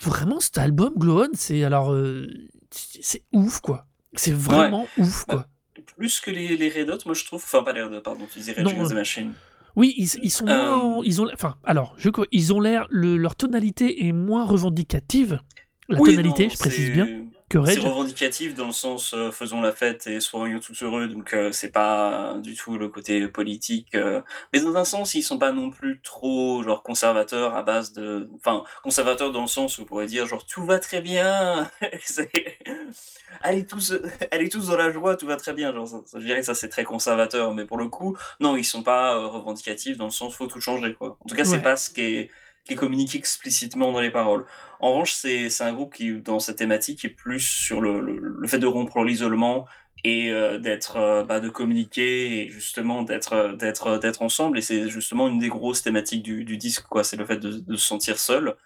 vraiment, 0.03 0.41
cet 0.41 0.57
album, 0.57 0.95
Glow 0.97 1.25
On, 1.25 1.29
c'est 1.35 1.63
alors, 1.63 1.93
euh, 1.93 2.27
c'est 2.71 3.23
ouf, 3.33 3.61
quoi. 3.61 3.87
C'est 4.15 4.35
vraiment 4.35 4.87
ouf, 4.97 5.27
quoi. 5.27 5.47
Bah, 5.77 5.83
plus 5.99 6.21
que 6.21 6.31
les, 6.31 6.57
les, 6.57 6.71
Red 6.71 6.89
Hot, 6.89 6.99
moi, 7.05 7.15
je 7.15 7.27
trouve. 7.27 7.43
Enfin, 7.45 7.63
pas 7.63 7.75
les 7.75 7.83
Red 7.83 7.93
Hot, 7.93 8.01
pardon, 8.01 8.27
tu 8.33 8.39
disais 8.39 8.59
Against 8.59 8.93
the 8.93 8.95
Machine. 8.95 9.35
Oui, 9.77 9.95
ils, 9.97 10.31
sont 10.31 10.45
moins, 10.45 10.99
euh. 10.99 11.03
ils 11.05 11.23
ont, 11.23 11.29
enfin, 11.33 11.57
alors, 11.65 11.95
je, 11.97 12.11
ils 12.31 12.53
ont 12.53 12.61
l'air, 12.61 12.87
leur 12.91 13.37
tonalité 13.37 14.07
est 14.07 14.13
moins 14.13 14.45
revendicative. 14.45 15.41
La 15.89 15.99
tonalité, 15.99 16.49
je 16.51 16.59
précise 16.59 16.91
bien. 16.93 17.09
C'est 17.53 17.79
revendicatif 17.79 18.55
dans 18.55 18.67
le 18.67 18.73
sens 18.73 19.13
euh, 19.15 19.31
faisons 19.31 19.61
la 19.61 19.73
fête 19.73 20.07
et 20.07 20.21
soyons 20.21 20.59
tous 20.59 20.83
heureux, 20.83 21.07
donc 21.09 21.35
euh, 21.35 21.53
c'est 21.53 21.71
pas 21.71 22.37
du 22.43 22.55
tout 22.55 22.79
le 22.79 22.89
côté 22.89 23.29
politique. 23.29 23.95
Euh. 23.95 24.23
mais 24.53 24.61
dans 24.61 24.75
un 24.77 24.85
sens, 24.85 25.15
ils 25.15 25.23
sont 25.23 25.39
pas 25.39 25.53
non 25.53 25.71
plus 25.71 26.01
trop 26.01 26.63
genre 26.63 26.83
conservateurs 26.83 27.55
à 27.55 27.63
base 27.63 27.93
de, 27.93 28.31
enfin 28.37 28.65
conservateurs 28.83 29.33
dans 29.33 29.43
le 29.43 29.49
sens 29.49 29.79
où 29.79 29.83
on 29.83 29.85
pourrait 29.85 30.07
dire 30.07 30.27
genre 30.27 30.47
tout 30.47 30.65
va 30.65 30.79
très 30.79 31.03
bien, 31.03 31.71
allez 33.43 33.67
tous, 33.67 33.95
allez 34.31 34.49
tous 34.49 34.69
dans 34.69 34.77
la 34.77 34.91
joie, 34.91 35.17
tout 35.17 35.27
va 35.27 35.37
très 35.37 35.53
bien. 35.53 35.75
Genre, 35.75 35.87
ça, 35.87 36.01
je 36.15 36.25
dirais 36.25 36.41
que 36.41 36.47
ça 36.47 36.55
c'est 36.55 36.69
très 36.71 36.85
conservateur, 36.85 37.55
mais 37.55 37.67
pour 37.67 37.77
le 37.77 37.89
coup, 37.89 38.17
non, 38.41 38.57
ils 38.57 38.65
sont 38.65 38.83
pas 38.83 39.19
revendicatifs 39.27 39.99
dans 39.99 40.07
le 40.07 40.11
sens 40.11 40.35
faut 40.35 40.47
tout 40.47 40.61
changer 40.61 40.95
quoi. 40.95 41.19
En 41.21 41.29
tout 41.29 41.35
cas, 41.35 41.45
c'est 41.45 41.61
pas 41.61 41.77
ce 41.77 41.91
qui 41.91 42.01
est 42.01 42.31
qui 42.65 42.77
communique 42.77 43.15
explicitement 43.15 43.93
dans 43.93 44.01
les 44.01 44.11
paroles. 44.11 44.45
En 44.83 44.91
revanche, 44.95 45.13
c'est 45.13 45.63
un 45.63 45.73
groupe 45.73 45.95
qui, 45.95 46.13
dans 46.21 46.41
cette 46.41 46.57
thématique, 46.57 47.05
est 47.05 47.09
plus 47.09 47.39
sur 47.41 47.81
le, 47.81 48.01
le, 48.01 48.49
fait 48.49 48.59
de 48.59 48.67
rompre 48.67 49.05
l'isolement 49.05 49.67
et 50.03 50.33
euh, 50.33 50.59
d'être, 50.59 50.97
euh, 50.97 51.23
bah, 51.23 51.39
de 51.39 51.49
communiquer 51.49 52.43
et 52.47 52.49
justement 52.51 53.03
d'être, 53.03 53.33
euh, 53.33 53.53
d'être, 53.55 53.99
d'être 53.99 54.23
ensemble. 54.23 54.59
Et 54.59 54.61
c'est 54.61 54.89
justement 54.89 55.29
une 55.29 55.39
des 55.39 55.49
grosses 55.49 55.83
thématiques 55.83 56.25
du, 56.25 56.45
du 56.45 56.57
disque, 56.57 56.85
quoi. 56.89 57.05
C'est 57.05 57.17
le 57.17 57.25
fait 57.25 57.37
de, 57.39 57.61
de, 57.61 57.77
se 57.77 57.87
sentir 57.87 58.19
seul 58.19 58.57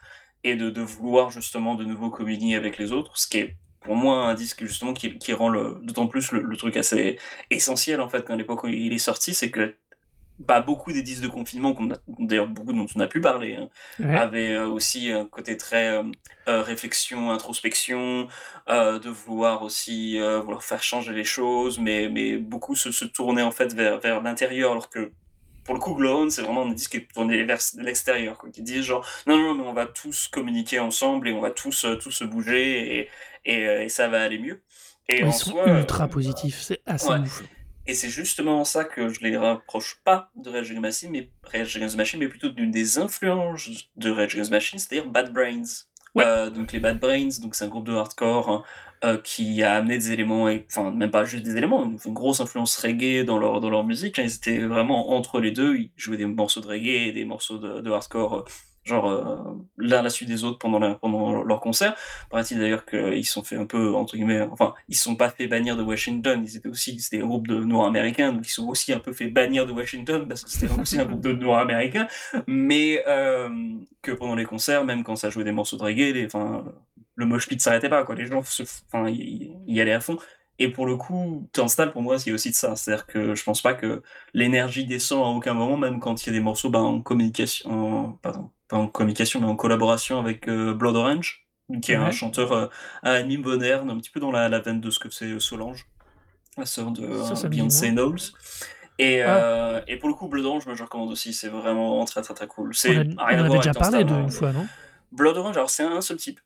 et 0.43 0.57
de, 0.57 0.71
de, 0.71 0.81
vouloir 0.81 1.31
justement 1.31 1.75
de 1.75 1.85
nouveau 1.85 2.09
communier 2.09 2.57
avec 2.57 2.79
les 2.79 2.93
autres, 2.93 3.19
ce 3.19 3.29
qui 3.29 3.39
est 3.39 3.57
pour 3.81 3.95
moi 3.95 4.27
un 4.27 4.35
disque 4.35 4.65
justement 4.65 4.95
qui, 4.95 5.19
qui 5.19 5.35
rend 5.35 5.53
d'autant 5.53 6.07
plus 6.07 6.33
le, 6.33 6.41
le, 6.41 6.57
truc 6.57 6.77
assez 6.77 7.19
essentiel 7.51 8.01
en 8.01 8.09
fait 8.09 8.25
quand 8.27 8.37
l'époque 8.37 8.65
où 8.65 8.69
il 8.69 8.93
est 8.93 8.99
sorti, 8.99 9.35
c'est 9.35 9.51
que 9.51 9.77
pas 10.45 10.61
beaucoup 10.61 10.93
des 10.93 11.03
disques 11.03 11.23
de 11.23 11.29
confinement, 11.29 11.75
d'ailleurs 12.19 12.49
beaucoup 12.49 12.73
dont 12.73 12.87
on 12.95 13.01
a 13.01 13.07
pu 13.07 13.21
parler, 13.21 13.57
hein, 13.57 13.69
avaient 14.05 14.55
euh, 14.55 14.67
aussi 14.67 15.11
un 15.11 15.25
côté 15.25 15.57
très 15.57 15.89
euh, 15.89 16.03
euh, 16.49 16.63
réflexion, 16.63 17.31
introspection, 17.31 18.29
de 18.69 19.09
vouloir 19.09 19.63
aussi 19.63 20.19
vouloir 20.19 20.65
faire 20.65 20.83
changer 20.83 21.13
les 21.13 21.25
choses, 21.25 21.79
mais, 21.79 22.09
mais 22.09 22.37
beaucoup 22.37 22.75
se, 22.75 22.91
se 22.91 23.05
tourner 23.05 23.43
en 23.43 23.53
fait 23.53 23.73
vers, 23.73 24.01
vers 24.01 24.21
l'intérieur, 24.23 24.73
alors 24.73 24.91
que 24.91 25.13
pour 25.65 25.75
le 25.75 25.81
coup, 25.81 25.95
Glowon, 25.95 26.31
c'est 26.31 26.43
vraiment 26.43 26.65
un 26.65 26.73
disque 26.73 26.93
qui 26.93 26.97
est 26.99 27.09
tourné 27.13 27.43
vers 27.45 27.59
l'extérieur, 27.79 28.41
qui 28.53 28.63
dit 28.63 28.83
genre, 28.83 29.07
non, 29.27 29.37
non, 29.37 29.55
mais 29.55 29.65
on 29.67 29.73
va 29.73 29.87
tous 29.87 30.29
communiquer 30.29 30.79
ensemble 30.79 31.29
et 31.29 31.33
on 31.33 31.41
va 31.41 31.51
tous, 31.51 31.87
tous 32.01 32.11
se 32.11 32.25
bouger 32.25 32.99
et, 32.99 33.09
et, 33.45 33.63
et, 33.85 33.89
ça 33.89 34.09
va 34.09 34.23
aller 34.23 34.39
mieux. 34.39 34.63
Et 35.09 35.23
Ils 35.23 35.33
sont 35.33 35.65
ultra 35.67 36.09
positifs, 36.09 36.61
c'est 36.61 36.81
assez 36.87 37.09
ouf. 37.09 37.43
Et 37.89 37.95
c'est 37.95 38.09
justement 38.09 38.65
ça 38.65 38.85
que 38.85 39.09
je 39.09 39.21
les 39.21 39.37
rapproche 39.37 40.01
pas 40.05 40.31
de 40.35 40.51
Rage 40.51 40.71
Against 40.71 40.83
Machine, 40.83 41.11
mais 41.11 41.31
Rage 41.45 41.77
Against 41.77 41.97
Machine, 41.97 42.19
mais 42.19 42.29
plutôt 42.29 42.49
d'une 42.49 42.71
des 42.71 42.99
influences 42.99 43.71
de 43.97 44.11
Rage 44.11 44.35
Against 44.35 44.51
Machine, 44.51 44.79
c'est-à-dire 44.79 45.09
Bad 45.09 45.33
Brains. 45.33 45.87
Euh, 46.19 46.51
donc 46.51 46.73
les 46.73 46.81
Bad 46.81 46.99
Brains, 46.99 47.41
donc 47.43 47.55
c'est 47.55 47.65
un 47.65 47.69
groupe 47.69 47.87
de 47.87 47.95
hardcore 47.95 48.65
euh, 49.05 49.19
qui 49.19 49.63
a 49.63 49.75
amené 49.75 49.99
des 49.99 50.13
éléments, 50.13 50.49
et, 50.49 50.67
enfin 50.71 50.91
même 50.91 51.11
pas 51.11 51.25
juste 51.25 51.45
des 51.45 51.57
éléments, 51.57 51.85
une, 51.85 52.15
grosse 52.15 52.41
influence 52.41 52.77
reggae 52.77 53.25
dans 53.25 53.39
leur, 53.39 53.61
dans 53.61 53.71
leur 53.71 53.85
musique. 53.85 54.19
Hein. 54.19 54.25
ils 54.25 54.35
étaient 54.35 54.59
vraiment 54.59 55.13
entre 55.13 55.41
les 55.41 55.51
deux, 55.51 55.77
ils 55.77 55.91
jouaient 55.97 56.17
des 56.17 56.27
morceaux 56.27 56.61
de 56.61 56.67
reggae 56.67 57.09
et 57.09 57.13
des 57.13 57.25
morceaux 57.25 57.59
de, 57.59 57.83
de 57.83 57.91
hardcore 57.91 58.35
euh, 58.35 58.45
genre 58.87 59.11
euh, 59.11 59.37
l'un 59.77 59.99
à 59.99 60.03
la 60.03 60.11
suite 60.11 60.29
des 60.29 60.45
autres 60.45 60.59
pendant, 60.59 60.79
leur 61.45 61.61
concert. 61.61 61.95
Paraît-il 62.31 62.59
d'ailleurs 62.59 62.87
qu'ils 62.87 63.27
sont 63.27 63.43
fait 63.43 63.57
un 63.57 63.67
peu, 63.67 63.95
entre 63.95 64.17
guillemets, 64.17 64.41
enfin, 64.41 64.75
ils 64.89 64.97
se 64.97 65.03
sont 65.03 65.17
pas 65.17 65.29
fait 65.31 65.49
bannir 65.49 65.77
de 65.77 65.83
Washington, 65.83 66.43
ils 66.45 66.57
étaient 66.57 66.69
aussi, 66.69 66.99
c'était 67.01 67.23
un 67.23 67.27
groupe 67.27 67.49
de 67.49 67.57
Noirs 67.57 67.89
américains, 67.89 68.33
donc 68.33 68.47
ils 68.47 68.53
sont 68.53 68.69
aussi 68.69 68.93
un 68.93 69.01
peu 69.01 69.13
fait 69.13 69.27
bannir 69.27 69.67
de 69.67 69.73
Washington, 69.73 70.27
parce 70.29 70.45
que 70.45 70.51
c'était 70.51 70.73
aussi 70.81 70.99
un 71.01 71.05
groupe 71.05 71.21
de 71.21 71.33
Noirs 71.33 71.61
américains, 71.61 72.07
mais 72.47 73.03
euh, 73.09 73.51
que 74.03 74.13
pendant 74.13 74.37
les 74.37 74.45
concerts, 74.45 74.85
même 74.85 75.03
quand 75.03 75.17
ça 75.17 75.31
jouait 75.31 75.45
des 75.45 75.53
morceaux 75.53 75.77
de 75.77 75.83
reggae, 75.83 76.13
les, 76.15 76.27
enfin, 76.27 76.65
le 77.17 77.27
mosh 77.27 77.49
pit 77.49 77.61
s'arrêtait 77.61 77.89
pas, 77.89 78.05
quoi, 78.05 78.15
les 78.15 78.27
gens 78.27 78.43
se, 78.43 78.63
enfin, 78.63 79.11
y, 79.11 79.53
y 79.67 79.81
allaient 79.81 79.93
à 79.93 80.01
fond. 80.01 80.19
Et 80.59 80.69
pour 80.69 80.87
le 80.87 80.97
coup, 80.97 81.49
Turnstile, 81.53 81.91
pour 81.93 82.03
moi, 82.03 82.19
c'est 82.19 82.33
aussi 82.33 82.51
de 82.51 82.55
ça. 82.55 82.77
C'est-à-dire 82.77 83.07
que 83.07 83.35
je 83.35 83.45
pense 83.45 83.61
pas 83.61 83.75
que 83.75 84.03
l'énergie 84.33 84.87
descend 84.87 85.21
à 85.21 85.29
aucun 85.29 85.55
moment, 85.55 85.77
même 85.77 86.01
quand 86.01 86.23
il 86.23 86.27
y 86.29 86.31
a 86.31 86.33
des 86.33 86.41
morceaux 86.41 86.71
ben, 86.71 86.81
en 86.81 87.03
communication, 87.03 87.71
en, 87.71 88.13
pardon, 88.13 88.51
pas 88.69 88.77
en 88.77 88.89
communication, 88.89 89.41
mais 89.41 89.47
en 89.47 89.57
collaboration 89.57 90.19
avec 90.19 90.49
euh, 90.49 90.73
Blood 90.73 90.97
Orange, 90.97 91.47
qui 91.83 91.93
est 91.93 91.97
un 91.97 92.11
chanteur 92.11 92.53
euh, 92.53 92.67
anime 93.03 93.43
moderne, 93.43 93.91
un 93.91 93.99
petit 93.99 94.11
peu 94.11 94.21
dans 94.21 94.31
la, 94.31 94.49
la 94.49 94.61
veine 94.61 94.81
de 94.81 94.91
ce 94.91 94.99
que 94.99 95.11
c'est 95.11 95.27
euh, 95.27 95.41
Solange, 95.41 95.87
la 96.57 96.67
sœur 96.67 96.91
de 96.91 97.05
euh, 97.05 97.49
Beyoncé 97.49 97.91
Knowles. 97.91 98.33
Et, 98.99 99.23
ah. 99.23 99.83
et, 99.87 99.99
pour 99.99 100.09
le 100.09 100.15
coup, 100.15 100.27
Blood 100.27 100.47
Orange, 100.47 100.65
je 100.73 100.83
recommande 100.83 101.11
aussi, 101.11 101.35
c'est 101.35 101.49
vraiment 101.49 102.03
très 102.07 102.23
très 102.23 102.33
très 102.33 102.47
cool. 102.47 102.75
C'est 102.75 102.97
on, 102.97 103.19
a, 103.19 103.35
on 103.35 103.45
avait 103.45 103.59
déjà 103.59 103.75
parlé 103.75 104.05
d'une 104.05 104.17
hein, 104.17 104.29
fois, 104.31 104.53
non? 104.53 104.67
Blood 105.13 105.37
Orange, 105.37 105.57
alors 105.57 105.69
c'est 105.69 105.83
un 105.83 106.01
seul 106.01 106.17
type. 106.17 106.41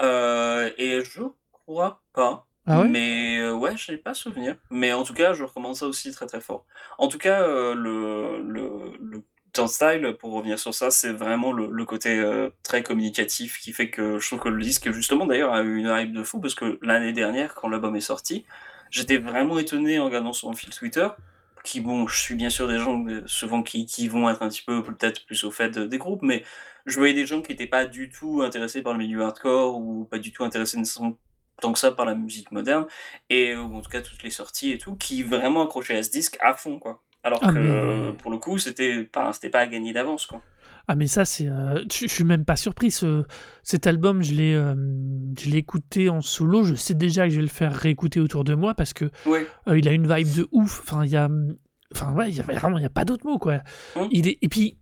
et 0.00 1.02
je 1.04 1.22
crois 1.52 2.00
pas 2.14 2.46
ah? 2.66 2.84
Mais 2.84 3.38
euh, 3.38 3.52
ouais, 3.54 3.76
je 3.76 3.92
n'ai 3.92 3.98
pas 3.98 4.14
souvenir. 4.14 4.56
Mais 4.70 4.92
en 4.92 5.04
tout 5.04 5.14
cas, 5.14 5.34
je 5.34 5.44
recommande 5.44 5.76
ça 5.76 5.86
aussi 5.86 6.12
très 6.12 6.26
très 6.26 6.40
fort. 6.40 6.66
En 6.98 7.08
tout 7.08 7.18
cas, 7.18 7.42
euh, 7.42 7.74
le, 7.74 8.40
le, 8.42 8.92
le 9.00 9.22
Turnstile, 9.52 10.16
pour 10.18 10.32
revenir 10.32 10.58
sur 10.58 10.74
ça, 10.74 10.90
c'est 10.90 11.12
vraiment 11.12 11.52
le, 11.52 11.68
le 11.70 11.84
côté 11.84 12.18
euh, 12.18 12.50
très 12.62 12.82
communicatif 12.82 13.58
qui 13.60 13.72
fait 13.72 13.90
que 13.90 14.18
je 14.18 14.26
trouve 14.26 14.40
que 14.40 14.48
le 14.48 14.62
disque, 14.62 14.90
justement, 14.92 15.26
d'ailleurs, 15.26 15.52
a 15.54 15.62
eu 15.62 15.76
une 15.76 15.86
hype 15.88 16.12
de 16.12 16.22
fou 16.24 16.40
parce 16.40 16.54
que 16.54 16.78
l'année 16.82 17.12
dernière, 17.12 17.54
quand 17.54 17.68
l'album 17.68 17.94
est 17.96 18.00
sorti, 18.00 18.44
j'étais 18.90 19.18
vraiment 19.18 19.58
étonné 19.58 19.98
en 19.98 20.06
regardant 20.06 20.32
son 20.32 20.52
fil 20.54 20.70
Twitter. 20.70 21.08
Qui, 21.64 21.80
bon, 21.80 22.06
je 22.06 22.18
suis 22.20 22.34
bien 22.34 22.50
sûr 22.50 22.68
des 22.68 22.78
gens 22.78 23.02
souvent 23.26 23.62
qui, 23.62 23.86
qui 23.86 24.08
vont 24.08 24.28
être 24.28 24.42
un 24.42 24.48
petit 24.48 24.62
peu 24.62 24.82
peut-être 24.82 25.24
plus 25.24 25.44
au 25.44 25.50
fait 25.50 25.78
des 25.78 25.96
groupes, 25.98 26.20
mais 26.22 26.44
je 26.84 26.98
voyais 26.98 27.14
des 27.14 27.24
gens 27.26 27.40
qui 27.40 27.52
n'étaient 27.52 27.66
pas 27.66 27.86
du 27.86 28.10
tout 28.10 28.42
intéressés 28.42 28.82
par 28.82 28.92
le 28.92 28.98
milieu 28.98 29.22
hardcore 29.22 29.78
ou 29.78 30.04
pas 30.04 30.18
du 30.18 30.30
tout 30.32 30.44
intéressés 30.44 30.76
tant 31.64 31.72
que 31.72 31.78
ça 31.78 31.90
par 31.90 32.04
la 32.04 32.14
musique 32.14 32.52
moderne, 32.52 32.86
et 33.30 33.56
en 33.56 33.80
tout 33.80 33.90
cas 33.90 34.02
toutes 34.02 34.22
les 34.22 34.30
sorties 34.30 34.72
et 34.72 34.78
tout, 34.78 34.96
qui 34.96 35.22
vraiment 35.22 35.64
accrochaient 35.64 35.96
à 35.96 36.02
ce 36.02 36.10
disque 36.10 36.36
à 36.40 36.52
fond, 36.54 36.78
quoi. 36.78 37.02
Alors 37.22 37.40
ah, 37.42 37.52
que 37.52 38.10
pour 38.12 38.30
le 38.30 38.36
coup, 38.36 38.58
c'était 38.58 39.04
pas, 39.04 39.32
c'était 39.32 39.48
pas 39.48 39.60
à 39.60 39.66
gagner 39.66 39.94
d'avance, 39.94 40.26
quoi. 40.26 40.42
Ah 40.86 40.96
mais 40.96 41.06
ça 41.06 41.24
c'est, 41.24 41.48
euh, 41.48 41.82
je 41.90 42.06
suis 42.06 42.24
même 42.24 42.44
pas 42.44 42.56
surpris. 42.56 42.90
Ce, 42.90 43.24
cet 43.62 43.86
album, 43.86 44.22
je 44.22 44.34
l'ai, 44.34 44.54
euh, 44.54 44.74
je 45.38 45.48
l'ai 45.48 45.56
écouté 45.56 46.10
en 46.10 46.20
solo. 46.20 46.64
Je 46.64 46.74
sais 46.74 46.92
déjà 46.92 47.24
que 47.24 47.30
je 47.30 47.36
vais 47.36 47.42
le 47.42 47.48
faire 47.48 47.74
réécouter 47.74 48.20
autour 48.20 48.44
de 48.44 48.54
moi 48.54 48.74
parce 48.74 48.92
que 48.92 49.06
ouais. 49.24 49.46
euh, 49.66 49.78
il 49.78 49.88
a 49.88 49.92
une 49.92 50.06
vibe 50.06 50.34
de 50.36 50.46
ouf. 50.52 50.82
Enfin 50.82 51.06
il 51.06 51.10
y 51.10 51.16
a, 51.16 51.30
enfin 51.94 52.12
ouais, 52.12 52.28
il 52.28 52.36
y 52.36 52.40
a 52.40 52.42
vraiment, 52.42 52.76
il 52.76 52.82
y 52.82 52.86
a 52.86 52.90
pas 52.90 53.06
d'autre 53.06 53.24
mot 53.24 53.38
quoi. 53.38 53.62
Mmh. 53.96 54.00
Il 54.10 54.28
est, 54.28 54.36
et 54.42 54.48
puis 54.50 54.76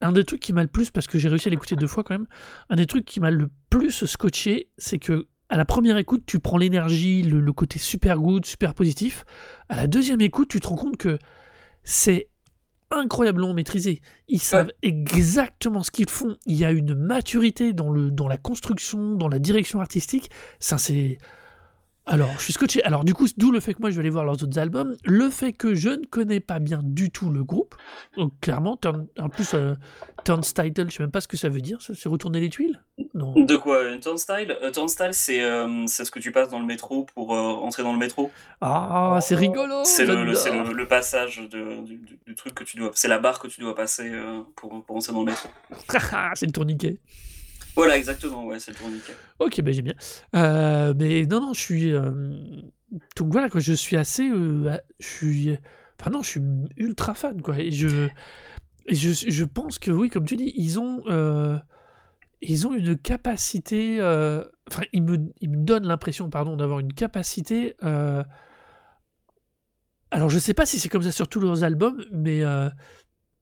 un 0.00 0.12
des 0.12 0.22
trucs 0.22 0.40
qui 0.40 0.52
m'a 0.52 0.62
le 0.62 0.68
plus, 0.68 0.92
parce 0.92 1.08
que 1.08 1.18
j'ai 1.18 1.28
réussi 1.28 1.48
à 1.48 1.50
l'écouter 1.50 1.74
deux 1.74 1.88
fois 1.88 2.04
quand 2.04 2.14
même, 2.14 2.28
un 2.68 2.76
des 2.76 2.86
trucs 2.86 3.04
qui 3.04 3.18
m'a 3.18 3.32
le 3.32 3.48
plus 3.70 4.04
scotché, 4.04 4.70
c'est 4.78 4.98
que 4.98 5.26
à 5.48 5.56
la 5.56 5.64
première 5.64 5.96
écoute, 5.96 6.24
tu 6.26 6.40
prends 6.40 6.58
l'énergie, 6.58 7.22
le, 7.22 7.40
le, 7.40 7.52
côté 7.52 7.78
super 7.78 8.18
good, 8.18 8.44
super 8.44 8.74
positif. 8.74 9.24
À 9.68 9.76
la 9.76 9.86
deuxième 9.86 10.20
écoute, 10.20 10.48
tu 10.48 10.60
te 10.60 10.66
rends 10.66 10.76
compte 10.76 10.96
que 10.96 11.18
c'est 11.84 12.28
incroyablement 12.90 13.54
maîtrisé. 13.54 14.00
Ils 14.28 14.40
savent 14.40 14.66
ouais. 14.66 14.74
exactement 14.82 15.82
ce 15.82 15.90
qu'ils 15.90 16.10
font. 16.10 16.36
Il 16.46 16.56
y 16.56 16.64
a 16.64 16.70
une 16.70 16.94
maturité 16.94 17.72
dans, 17.72 17.90
le, 17.90 18.10
dans 18.10 18.28
la 18.28 18.36
construction, 18.36 19.14
dans 19.14 19.28
la 19.28 19.38
direction 19.38 19.80
artistique. 19.80 20.30
Ça, 20.60 20.78
c'est 20.78 21.18
alors, 22.08 22.30
je 22.38 22.44
suis 22.44 22.52
scotché. 22.52 22.84
Alors, 22.84 23.04
du 23.04 23.14
coup, 23.14 23.26
d'où 23.36 23.50
le 23.50 23.58
fait 23.58 23.74
que 23.74 23.80
moi, 23.80 23.90
je 23.90 23.96
vais 23.96 24.00
aller 24.00 24.10
voir 24.10 24.24
leurs 24.24 24.40
autres 24.40 24.58
albums. 24.60 24.94
Le 25.04 25.28
fait 25.28 25.52
que 25.52 25.74
je 25.74 25.88
ne 25.88 26.06
connais 26.06 26.38
pas 26.38 26.60
bien 26.60 26.80
du 26.84 27.10
tout 27.10 27.30
le 27.30 27.42
groupe. 27.42 27.74
Donc, 28.16 28.32
clairement, 28.40 28.76
turn, 28.76 29.08
en 29.18 29.28
plus, 29.28 29.54
euh, 29.54 29.74
Turnstile, 30.24 30.72
je 30.76 30.82
ne 30.82 30.90
sais 30.90 31.02
même 31.02 31.10
pas 31.10 31.20
ce 31.20 31.26
que 31.26 31.36
ça 31.36 31.48
veut 31.48 31.60
dire. 31.60 31.78
C'est 31.80 32.08
retourner 32.08 32.38
les 32.38 32.48
tuiles 32.48 32.80
Non. 33.16 33.32
De 33.32 33.56
quoi 33.56 33.88
Une 33.88 33.98
Turnstile? 33.98 34.54
Euh, 34.62 34.70
Turnstile, 34.70 35.12
c'est 35.12 35.42
euh, 35.42 35.86
ce 35.86 36.10
que 36.10 36.18
tu 36.18 36.32
passes 36.32 36.50
dans 36.50 36.60
le 36.60 36.66
métro 36.66 37.06
pour 37.14 37.34
euh, 37.34 37.38
entrer 37.38 37.82
dans 37.82 37.94
le 37.94 37.98
métro. 37.98 38.30
Ah, 38.60 39.18
c'est 39.22 39.34
rigolo 39.34 39.84
C'est 39.84 40.04
le, 40.04 40.22
le, 40.22 40.32
le, 40.32 40.72
le, 40.74 40.86
passage 40.86 41.38
de, 41.38 41.82
du, 41.82 41.98
du, 42.26 42.34
truc 42.34 42.54
que 42.54 42.62
tu 42.62 42.76
dois... 42.76 42.90
C'est 42.92 43.08
la 43.08 43.18
barre 43.18 43.38
que 43.38 43.48
tu 43.48 43.62
dois 43.62 43.74
passer 43.74 44.10
euh, 44.10 44.42
pour, 44.54 44.84
pour 44.84 44.96
entrer 44.96 45.14
dans 45.14 45.20
le 45.20 45.30
métro. 45.30 45.48
c'est 46.34 46.44
le 46.44 46.52
tourniquet. 46.52 46.98
Voilà, 47.74 47.96
exactement, 47.96 48.44
ouais, 48.44 48.60
c'est 48.60 48.72
le 48.72 48.76
tourniquet. 48.76 49.14
Ok, 49.38 49.62
ben 49.62 49.72
j'ai 49.72 49.82
bien. 49.82 49.94
Euh, 50.34 50.92
mais 50.94 51.24
non, 51.24 51.40
non, 51.40 51.54
je 51.54 51.60
suis. 51.60 51.92
Euh, 51.92 52.10
donc 53.16 53.32
voilà, 53.32 53.48
quoi, 53.48 53.60
je 53.62 53.72
suis 53.72 53.96
assez. 53.96 54.28
Euh, 54.28 54.76
je 54.98 55.06
suis. 55.06 55.58
Enfin, 55.98 56.10
non, 56.10 56.22
je 56.22 56.28
suis 56.28 56.40
ultra 56.76 57.14
fan, 57.14 57.40
quoi. 57.40 57.58
Et 57.58 57.70
je, 57.72 58.08
et 58.86 58.94
je, 58.94 59.10
je 59.12 59.44
pense 59.44 59.78
que, 59.78 59.90
oui, 59.90 60.10
comme 60.10 60.26
tu 60.26 60.36
dis, 60.36 60.52
ils 60.56 60.78
ont. 60.78 61.02
Euh, 62.42 62.46
ils 62.48 62.66
ont 62.66 62.74
une 62.74 62.96
capacité. 62.96 63.98
Euh, 64.00 64.44
enfin, 64.70 64.82
ils 64.92 65.02
me, 65.02 65.18
ils 65.40 65.50
me 65.50 65.56
donnent 65.56 65.86
l'impression, 65.86 66.30
pardon, 66.30 66.56
d'avoir 66.56 66.80
une 66.80 66.92
capacité. 66.92 67.74
alors, 70.10 70.30
je 70.30 70.38
sais 70.38 70.54
pas 70.54 70.66
si 70.66 70.78
c'est 70.78 70.88
comme 70.88 71.02
ça 71.02 71.12
sur 71.12 71.28
tous 71.28 71.40
leurs 71.40 71.64
albums, 71.64 72.04
mais 72.12 72.42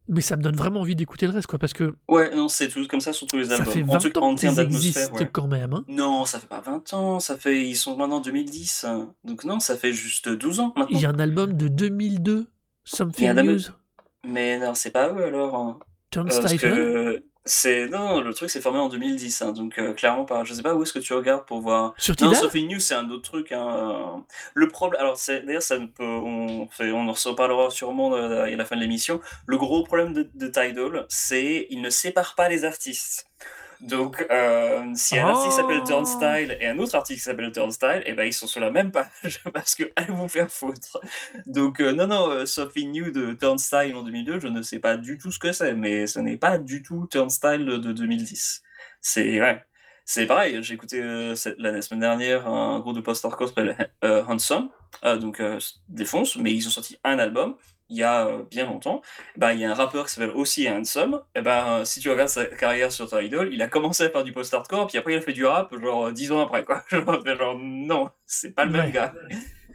mais 0.09 0.21
ça 0.21 0.37
me 0.37 0.43
donne 0.43 0.57
vraiment 0.57 0.81
envie 0.81 0.97
d'écouter 0.97 1.27
le 1.27 1.33
reste, 1.33 1.47
quoi, 1.47 1.59
parce 1.59 1.73
que... 1.73 1.95
Ouais, 2.09 2.35
non, 2.35 2.49
c'est 2.49 2.69
tout 2.69 2.87
comme 2.87 3.01
ça 3.01 3.13
sur 3.13 3.27
tous 3.27 3.39
les 3.39 3.51
albums. 3.51 3.67
Ça 3.67 3.73
fait 3.73 3.83
20 3.83 4.17
en, 4.19 4.23
ans 4.23 4.35
qu'ils 4.35 4.61
existent 4.61 5.15
ouais. 5.15 5.29
quand 5.33 5.47
même, 5.47 5.73
hein 5.73 5.85
Non, 5.89 6.27
ça 6.27 6.39
fait 6.39 6.47
pas 6.47 6.61
20 6.61 6.93
ans, 6.93 7.21
ça 7.21 7.39
fait... 7.39 7.67
Ils 7.67 7.77
sont 7.77 7.97
maintenant 7.97 8.17
en 8.17 8.21
2010, 8.21 8.85
hein. 8.85 9.15
donc 9.25 9.45
non, 9.45 9.61
ça 9.61 9.77
fait 9.77 9.93
juste 9.93 10.29
12 10.29 10.61
ans, 10.61 10.75
maintenant. 10.77 10.87
Il 10.91 11.01
y 11.01 11.07
a 11.07 11.09
un 11.09 11.19
album 11.19 11.55
de 11.55 11.69
2002, 11.69 12.47
Something 12.85 13.33
News. 13.33 13.61
Mais 14.27 14.59
non, 14.59 14.75
c'est 14.75 14.91
pas 14.91 15.11
eux, 15.11 15.25
alors. 15.25 15.55
Hein. 15.55 15.79
Tom 16.11 16.29
euh, 16.29 16.31
Stifle 16.31 17.23
c'est 17.45 17.89
non, 17.89 18.21
le 18.21 18.33
truc 18.33 18.49
s'est 18.49 18.61
formé 18.61 18.79
en 18.79 18.89
2010, 18.89 19.43
hein, 19.43 19.53
donc 19.53 19.79
euh, 19.79 19.93
clairement 19.93 20.25
pas. 20.25 20.45
Je 20.45 20.55
sais 20.55 20.63
pas 20.63 20.75
où 20.75 20.83
est-ce 20.83 20.93
que 20.93 20.99
tu 20.99 21.13
regardes 21.13 21.45
pour 21.45 21.61
voir. 21.61 21.95
Sur. 21.99 22.15
Non, 22.21 22.33
Sophie 22.33 22.67
News, 22.67 22.81
c'est 22.81 22.95
un 22.95 23.11
autre 23.11 23.23
truc. 23.23 23.53
Hein. 23.53 24.25
Le 24.55 24.69
problème, 24.69 25.01
alors 25.01 25.19
d'ailleurs, 25.29 25.63
ça 25.63 25.79
ne 25.79 25.87
peut, 25.87 26.05
on, 26.05 26.67
fait, 26.69 26.91
on 26.93 27.09
en 27.09 27.13
reparlera 27.13 27.71
sûrement 27.71 28.15
à 28.15 28.49
la 28.49 28.65
fin 28.65 28.77
de 28.77 28.81
l'émission. 28.81 29.21
Le 29.47 29.59
gros 29.59 29.85
problème 29.85 30.15
de, 30.15 30.29
de 30.35 30.47
Tidal, 30.47 31.05
c'est 31.09 31.67
il 31.71 31.83
ne 31.83 31.91
sépare 31.91 32.35
pas 32.35 32.49
les 32.49 32.65
artistes. 32.65 33.27
Donc, 33.85 34.25
euh, 34.31 34.83
si 34.95 35.19
un 35.19 35.27
oh. 35.27 35.37
artiste 35.37 35.59
s'appelle 35.59 35.83
Turnstile 35.85 36.57
et 36.59 36.69
un 36.69 36.79
autre 36.79 36.95
artiste 36.95 37.27
s'appelle 37.27 37.53
Turnstile, 37.53 38.03
et 38.07 38.11
eh 38.11 38.13
ben 38.15 38.25
ils 38.25 38.33
sont 38.33 38.47
sur 38.47 38.61
la 38.61 38.71
même 38.71 38.91
page 38.91 39.43
parce 39.53 39.75
que 39.75 39.85
allez 39.95 40.11
vous 40.11 40.27
faire 40.27 40.51
foutre. 40.51 41.01
Donc, 41.45 41.81
euh, 41.81 41.93
non, 41.93 42.07
non, 42.07 42.31
euh, 42.31 42.47
Sophie 42.47 42.87
New 42.87 43.11
de 43.11 43.35
Turnstile 43.35 43.95
en 43.95 44.03
2002, 44.03 44.41
je 44.41 44.49
ne 44.49 44.63
sais 44.63 44.79
pas 44.79 44.97
du 44.97 45.19
tout 45.19 45.31
ce 45.31 45.39
que 45.39 45.53
c'est, 45.53 45.75
mais 45.75 46.07
ce 46.07 46.19
n'est 46.19 46.39
pas 46.39 46.57
du 46.57 46.83
tout 46.83 47.07
Turnstile 47.11 47.67
de 47.67 47.93
2010. 47.93 48.63
C'est 49.03 49.39
ouais, 49.39 49.63
c'est 50.07 50.25
pareil. 50.25 50.63
J'ai 50.63 50.73
écouté 50.75 51.03
euh, 51.03 51.35
la 51.59 51.83
semaine 51.83 52.01
dernière 52.01 52.49
un 52.49 52.81
groupe 52.81 52.97
de 52.97 53.03
post-hardcore 53.03 53.49
s'appelle 53.49 53.91
Handsome, 54.03 54.71
donc 55.21 55.43
défonce, 55.91 56.37
mais 56.37 56.55
ils 56.55 56.67
ont 56.67 56.71
sorti 56.71 56.99
un 57.05 57.19
album 57.19 57.55
il 57.95 57.99
y 57.99 58.03
a 58.03 58.27
euh, 58.27 58.43
bien 58.51 58.67
longtemps, 58.67 59.03
bah, 59.37 59.55
il 59.55 59.61
y 59.61 59.65
a 59.65 59.71
un 59.71 59.75
rappeur 59.75 60.07
qui 60.07 60.13
s'appelle 60.13 60.35
aussi 60.35 60.69
Handsome. 60.69 61.21
Et 61.35 61.43
ben, 61.43 61.85
si 61.85 62.01
tu 62.01 62.11
regardes 62.11 62.29
sa 62.29 62.45
carrière 62.45 62.91
sur 62.91 63.09
ton 63.09 63.21
idol, 63.21 63.51
il 63.53 63.63
a 63.63 63.69
commencé 63.69 64.05
à 64.05 64.11
faire 64.11 64.25
du 64.25 64.33
post-hardcore, 64.33 64.89
puis 64.89 64.99
après 64.99 65.13
il 65.15 65.17
a 65.17 65.21
fait 65.21 65.33
du 65.33 65.47
rap, 65.47 65.75
genre 65.81 66.13
10 66.13 66.33
ans 66.33 66.41
après, 66.41 66.65
quoi. 66.65 66.83
genre, 66.91 67.59
non, 67.59 68.11
c'est 68.27 68.51
pas 68.51 68.65
le 68.65 68.73
même 68.73 68.87
ouais. 68.87 68.93
gars. 68.93 69.15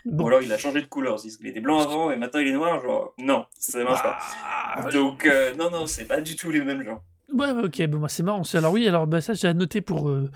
Bon. 0.06 0.24
Ou 0.24 0.28
alors 0.28 0.42
il 0.42 0.52
a 0.52 0.58
changé 0.58 0.82
de 0.82 0.88
couleur. 0.88 1.18
Il 1.42 1.48
était 1.48 1.60
blanc 1.60 1.80
avant 1.80 2.12
et 2.12 2.18
maintenant 2.18 2.40
il 2.40 2.48
est 2.48 2.54
noir, 2.54 2.82
genre, 2.82 3.14
non, 3.18 3.46
ça 3.58 3.84
marche 3.84 4.04
pas. 4.04 4.18
Ah, 4.46 4.90
Donc, 4.92 5.26
euh, 5.26 5.54
non, 5.56 5.70
non, 5.72 5.88
c'est 5.88 6.06
pas 6.06 6.22
du 6.22 6.36
tout 6.36 6.52
les 6.52 6.62
mêmes 6.62 6.84
gens. 6.84 7.02
Ouais, 7.34 7.52
ok, 7.52 7.88
bon, 7.88 8.00
bah, 8.00 8.10
c'est 8.10 8.24
marrant. 8.24 8.42
Alors, 8.54 8.74
oui, 8.74 8.88
alors 8.88 9.08
bah, 9.08 9.22
ça, 9.22 9.34
j'ai 9.34 9.54
noté 9.54 9.82
pour. 9.82 10.10
Euh 10.10 10.30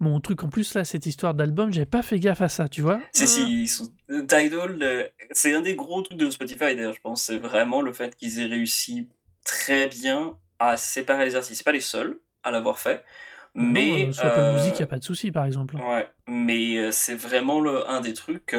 mon 0.00 0.20
truc 0.20 0.42
en 0.44 0.48
plus 0.48 0.74
là, 0.74 0.84
cette 0.84 1.06
histoire 1.06 1.34
d'album, 1.34 1.72
j'avais 1.72 1.86
pas 1.86 2.02
fait 2.02 2.18
gaffe 2.18 2.40
à 2.42 2.48
ça, 2.48 2.68
tu 2.68 2.82
vois? 2.82 3.00
Si, 3.12 3.26
si, 3.28 3.62
ils 3.62 3.68
sont 3.68 3.92
Tidal, 4.08 4.82
heu, 4.82 5.10
c'est 5.32 5.54
un 5.54 5.60
des 5.62 5.74
gros 5.76 6.02
trucs 6.02 6.18
de 6.18 6.30
Spotify 6.30 6.74
d'ailleurs, 6.74 6.94
je 6.94 7.00
pense. 7.00 7.22
C'est 7.24 7.38
vraiment 7.38 7.82
le 7.82 7.92
fait 7.92 8.16
qu'ils 8.16 8.40
aient 8.40 8.46
réussi 8.46 9.08
très 9.44 9.88
bien 9.88 10.38
à 10.58 10.76
séparer 10.76 11.24
les 11.26 11.36
artistes. 11.36 11.58
C'est 11.58 11.64
pas 11.64 11.72
les 11.72 11.80
seuls 11.80 12.20
à 12.42 12.50
l'avoir 12.50 12.78
fait, 12.78 13.04
Non, 13.60 13.98
mais 13.98 14.08
heu, 14.08 14.12
sur 14.12 14.26
Apple 14.26 14.44
Music, 14.44 14.76
il 14.78 14.80
y 14.80 14.82
a 14.82 14.86
pas 14.86 14.98
de 14.98 15.04
souci, 15.04 15.32
par 15.32 15.44
exemple, 15.46 15.78
ouais, 15.78 16.08
mais 16.28 16.76
heu, 16.78 16.92
c'est 16.92 17.14
vraiment 17.14 17.60
le 17.60 17.88
un 17.88 18.00
des 18.00 18.14
trucs, 18.14 18.50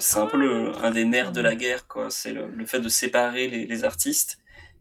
c'est 0.00 0.18
un 0.18 0.26
peu 0.26 0.36
le 0.38 0.74
un 0.84 0.90
des 0.90 1.04
nerfs 1.04 1.32
de 1.32 1.40
la 1.40 1.54
guerre, 1.56 1.86
quoi. 1.88 2.10
C'est 2.10 2.32
le 2.32 2.48
le 2.50 2.66
fait 2.66 2.80
de 2.80 2.88
séparer 2.88 3.48
les 3.48 3.66
les 3.66 3.84
artistes 3.84 4.38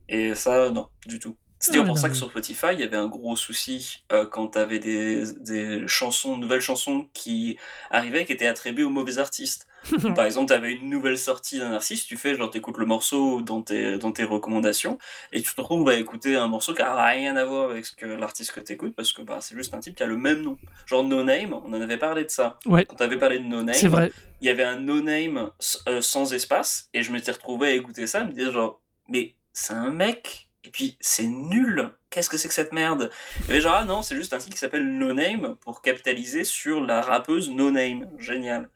et 0.07 0.35
ça, 0.35 0.69
non, 0.71 0.89
du 1.05 1.19
tout. 1.19 1.37
C'est 1.59 1.71
d'ailleurs 1.71 1.85
Ouais, 1.85 1.87
pour 1.87 1.97
ça 1.97 2.09
que 2.09 2.15
sur 2.15 2.29
Spotify, 2.29 2.67
il 2.73 2.79
y 2.79 2.83
avait 2.83 2.97
un 2.97 3.07
gros 3.07 3.35
souci, 3.35 4.03
heu, 4.13 4.25
quand 4.27 4.49
tu 4.49 4.57
avais 4.59 4.79
des 4.79 5.23
des 5.41 5.87
chansons 5.87 6.37
nouvelles 6.37 6.61
chansons 6.61 7.09
qui 7.13 7.57
arrivaient, 7.89 8.25
qui 8.25 8.31
étaient 8.33 8.47
attribuées 8.47 8.83
aux 8.85 8.89
mauvais 8.89 9.17
artistes. 9.19 9.67
Par 10.15 10.25
exemple, 10.25 10.47
tu 10.47 10.53
avais 10.53 10.71
une 10.73 10.89
nouvelle 10.89 11.17
sortie 11.17 11.59
d'un 11.59 11.71
artiste, 11.73 12.07
tu 12.07 12.17
fais 12.17 12.35
genre 12.35 12.49
tu 12.49 12.57
écoutes 12.57 12.77
le 12.77 12.85
morceau 12.85 13.41
dans 13.41 13.61
tes 13.61 13.97
dans 13.97 14.11
tes 14.11 14.23
recommandations 14.23 14.97
et 15.31 15.41
tu 15.41 15.53
te 15.53 15.61
retrouves 15.61 15.87
à 15.89 15.95
écouter 15.95 16.35
un 16.35 16.47
morceau 16.47 16.73
qui 16.73 16.81
a 16.81 17.05
rien 17.05 17.35
à 17.35 17.45
voir 17.45 17.69
avec 17.71 17.85
ce 17.85 17.95
que 17.95 18.05
l'artiste 18.05 18.51
que 18.53 18.59
tu 18.61 18.73
écoutes 18.73 18.95
parce 18.95 19.13
que, 19.13 19.21
bah, 19.21 19.39
c'est 19.41 19.55
juste 19.55 19.73
un 19.73 19.79
type 19.79 19.95
qui 19.95 20.03
a 20.03 20.07
le 20.07 20.17
même 20.17 20.41
nom. 20.41 20.59
Genre 20.85 21.03
Noname, 21.03 21.53
on 21.53 21.73
en 21.73 21.81
avait 21.81 21.97
parlé 21.97 22.23
de 22.25 22.29
ça. 22.29 22.59
Ouais. 22.65 22.87
Quand 22.87 22.95
tu 22.97 23.03
avais 23.03 23.17
parlé 23.17 23.39
de 23.39 23.45
C'est 23.71 23.87
Noname, 23.87 23.89
vrai. 23.89 24.13
il 24.41 24.47
y 24.47 24.49
avait 24.49 24.63
un 24.63 24.79
Noname 24.79 25.51
s 25.59 25.81
heu, 25.87 26.01
sans 26.01 26.33
espace 26.33 26.89
et 26.93 27.03
je 27.03 27.11
m'étais 27.11 27.31
retrouvé 27.31 27.67
à 27.69 27.73
écouter 27.73 28.07
ça, 28.07 28.21
à 28.21 28.25
me 28.25 28.33
dire 28.33 28.51
genre: 28.51 28.81
«Mais 29.07 29.35
c'est 29.53 29.73
un 29.73 29.91
mec 29.91 30.48
et 30.63 30.69
puis 30.69 30.97
c'est 30.99 31.25
nul, 31.27 31.91
qu'est-ce 32.09 32.29
que 32.29 32.37
c'est 32.37 32.47
que 32.47 32.53
cette 32.53 32.73
merde?» 32.73 33.09
et 33.49 33.61
genre: 33.61 33.75
«Ah 33.75 33.85
non, 33.85 34.01
c'est 34.01 34.15
juste 34.15 34.33
un 34.33 34.37
titre 34.37 34.53
qui 34.53 34.59
s'appelle 34.59 34.97
Noname 34.97 35.55
pour 35.61 35.81
capitaliser 35.81 36.43
sur 36.43 36.81
la 36.81 37.01
rappeuse 37.01 37.49
Noname». 37.49 38.07
Génial. 38.17 38.69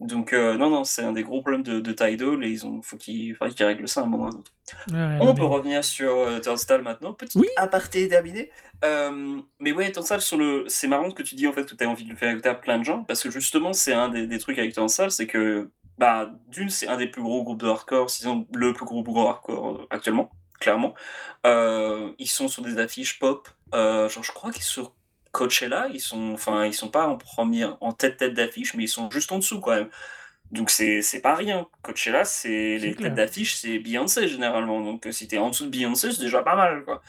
Donc 0.00 0.32
heu, 0.32 0.56
non, 0.56 0.70
non, 0.70 0.82
c'est 0.84 1.02
un 1.04 1.12
des 1.12 1.22
gros 1.22 1.40
problèmes 1.40 1.62
de 1.62 1.78
de 1.80 1.92
Tidal 1.92 2.42
et 2.44 2.48
ils 2.48 2.66
ont 2.66 2.82
faut 2.82 2.96
qu'ils 2.96 3.34
faudrait 3.36 3.54
qu'ils 3.54 3.64
règlent 3.64 3.88
ça 3.88 4.00
à 4.00 4.04
un 4.04 4.06
moment 4.06 4.24
ou 4.24 4.26
à 4.26 4.30
un 4.30 4.38
autre. 4.38 4.52
Ouais, 4.90 5.18
On 5.20 5.34
peut 5.34 5.44
revenir 5.44 5.84
sur, 5.84 6.40
Turnstile 6.42 6.78
maintenant. 6.82 7.12
Petit 7.12 7.38
Oui! 7.38 7.46
aparté 7.56 8.08
terminé. 8.08 8.50
Hem, 8.82 9.42
mais 9.60 9.72
ouais, 9.72 9.92
Turnstile 9.92 10.20
sur 10.20 10.36
le 10.36 10.64
c'est 10.68 10.88
marrant 10.88 11.10
ce 11.10 11.14
que 11.14 11.22
tu 11.22 11.36
dis 11.36 11.46
en 11.46 11.52
fait, 11.52 11.64
que 11.64 11.74
tu 11.74 11.84
as 11.84 11.88
envie 11.88 12.04
de 12.04 12.10
le 12.10 12.16
faire 12.16 12.30
écouter 12.32 12.48
à 12.48 12.54
plein 12.54 12.78
de 12.78 12.84
gens 12.84 13.04
parce 13.04 13.22
que 13.22 13.30
justement, 13.30 13.72
c'est 13.72 13.92
un 13.92 14.08
des 14.08 14.26
des 14.26 14.38
trucs 14.40 14.58
avec 14.58 14.74
Turnstile, 14.74 15.10
c'est 15.10 15.26
que, 15.28 15.70
bah, 15.98 16.30
d'une, 16.48 16.70
c'est 16.70 16.88
un 16.88 16.96
des 16.96 17.06
plus 17.06 17.22
gros 17.22 17.44
groupes 17.44 17.60
de 17.60 17.68
hardcore, 17.68 18.10
sinon 18.10 18.46
le 18.52 18.72
plus 18.72 18.84
gros 18.84 19.02
groupe 19.04 19.16
hardcore, 19.28 19.70
heu, 19.82 19.86
actuellement, 19.90 20.30
clairement. 20.64 20.94
Heu, 21.46 22.14
ils 22.18 22.30
sont 22.30 22.48
sur 22.48 22.62
des 22.62 22.78
affiches 22.78 23.18
pop, 23.18 23.48
heu, 23.74 24.08
genre 24.08 24.24
je 24.24 24.32
crois 24.32 24.50
qu'ils 24.50 24.62
sont 24.62 24.82
sur 24.82 24.94
Coachella, 25.30 25.88
ils 25.92 26.00
sont 26.00 26.32
enfin, 26.32 26.64
ils 26.64 26.72
sont 26.72 26.88
pas 26.88 27.06
en 27.06 27.16
1er 27.18 27.66
en 27.80 27.92
tête 27.92 28.16
tête 28.16 28.34
d'affiche, 28.34 28.74
mais 28.74 28.84
ils 28.84 28.88
sont 28.88 29.10
juste 29.10 29.30
en 29.32 29.38
dessous 29.38 29.60
quand 29.60 29.72
même. 29.72 29.90
Donc 30.52 30.70
c'est 30.70 31.20
pas 31.22 31.34
rien. 31.34 31.66
Coachella, 31.82 32.24
c'est 32.24 32.78
les 32.78 32.94
têtes 32.94 33.14
d'affiche, 33.14 33.56
c'est 33.56 33.78
Beyoncé 33.78 34.28
généralement, 34.28 34.80
donc 34.80 35.06
heu, 35.06 35.12
si 35.12 35.28
tu 35.28 35.34
es 35.34 35.38
en 35.38 35.50
dessous 35.50 35.66
de 35.66 35.70
Beyoncé, 35.70 36.12
c'est 36.12 36.22
déjà 36.22 36.42
pas 36.42 36.56
mal, 36.56 36.84
quoi. 36.84 37.02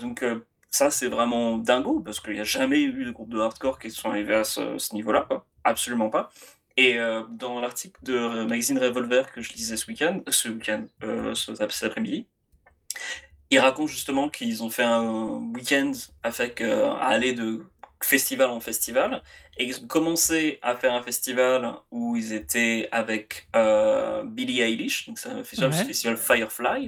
Donc 0.00 0.24
ça, 0.70 0.90
c'est 0.90 1.08
vraiment 1.08 1.58
dingo 1.58 2.00
parce 2.00 2.20
qu'il 2.20 2.36
y 2.36 2.40
a 2.40 2.44
jamais 2.44 2.80
eu 2.82 3.04
de 3.04 3.10
groupe 3.12 3.30
de 3.30 3.38
hardcore 3.38 3.78
qui 3.78 3.90
sont 3.90 4.10
arrivés 4.10 4.34
à 4.36 4.44
ce 4.44 4.78
ce 4.78 4.94
niveau-là. 4.94 5.28
Absolument 5.62 6.10
pas 6.10 6.30
et 6.78 6.98
dans 7.30 7.60
l'article 7.60 7.98
de 8.02 8.44
magazine 8.44 8.78
Revolver 8.78 9.32
que 9.32 9.40
je 9.40 9.52
lisais 9.54 9.78
ce 9.78 9.86
week-end 9.90 10.20
ce 10.28 10.48
week-end, 10.48 10.84
ce 11.34 11.54
cet 11.54 11.84
après-midi 11.84 12.26
ils 13.50 13.58
racontent 13.58 13.86
justement 13.88 14.28
qu'ils 14.28 14.62
ont 14.62 14.70
fait 14.70 14.82
un 14.84 15.40
week-end 15.54 15.92
avec, 16.22 16.60
heu, 16.62 16.84
à 16.84 17.06
aller 17.06 17.32
de 17.32 17.64
festival 18.02 18.50
en 18.50 18.60
festival 18.60 19.22
commencé 19.88 20.58
à 20.62 20.76
faire 20.76 20.92
un 20.94 21.02
festival 21.02 21.74
où 21.90 22.16
ils 22.16 22.32
étaient 22.34 22.88
avec, 22.92 23.48
heu, 23.56 24.22
Billie 24.26 24.60
Eilish, 24.60 25.06
donc 25.06 25.18
c'est 25.18 25.30
un 25.30 25.44
festival 25.44 25.72
c'est 25.72 25.84
Ouais. 25.84 25.86
festival 25.86 26.16
Firefly. 26.16 26.84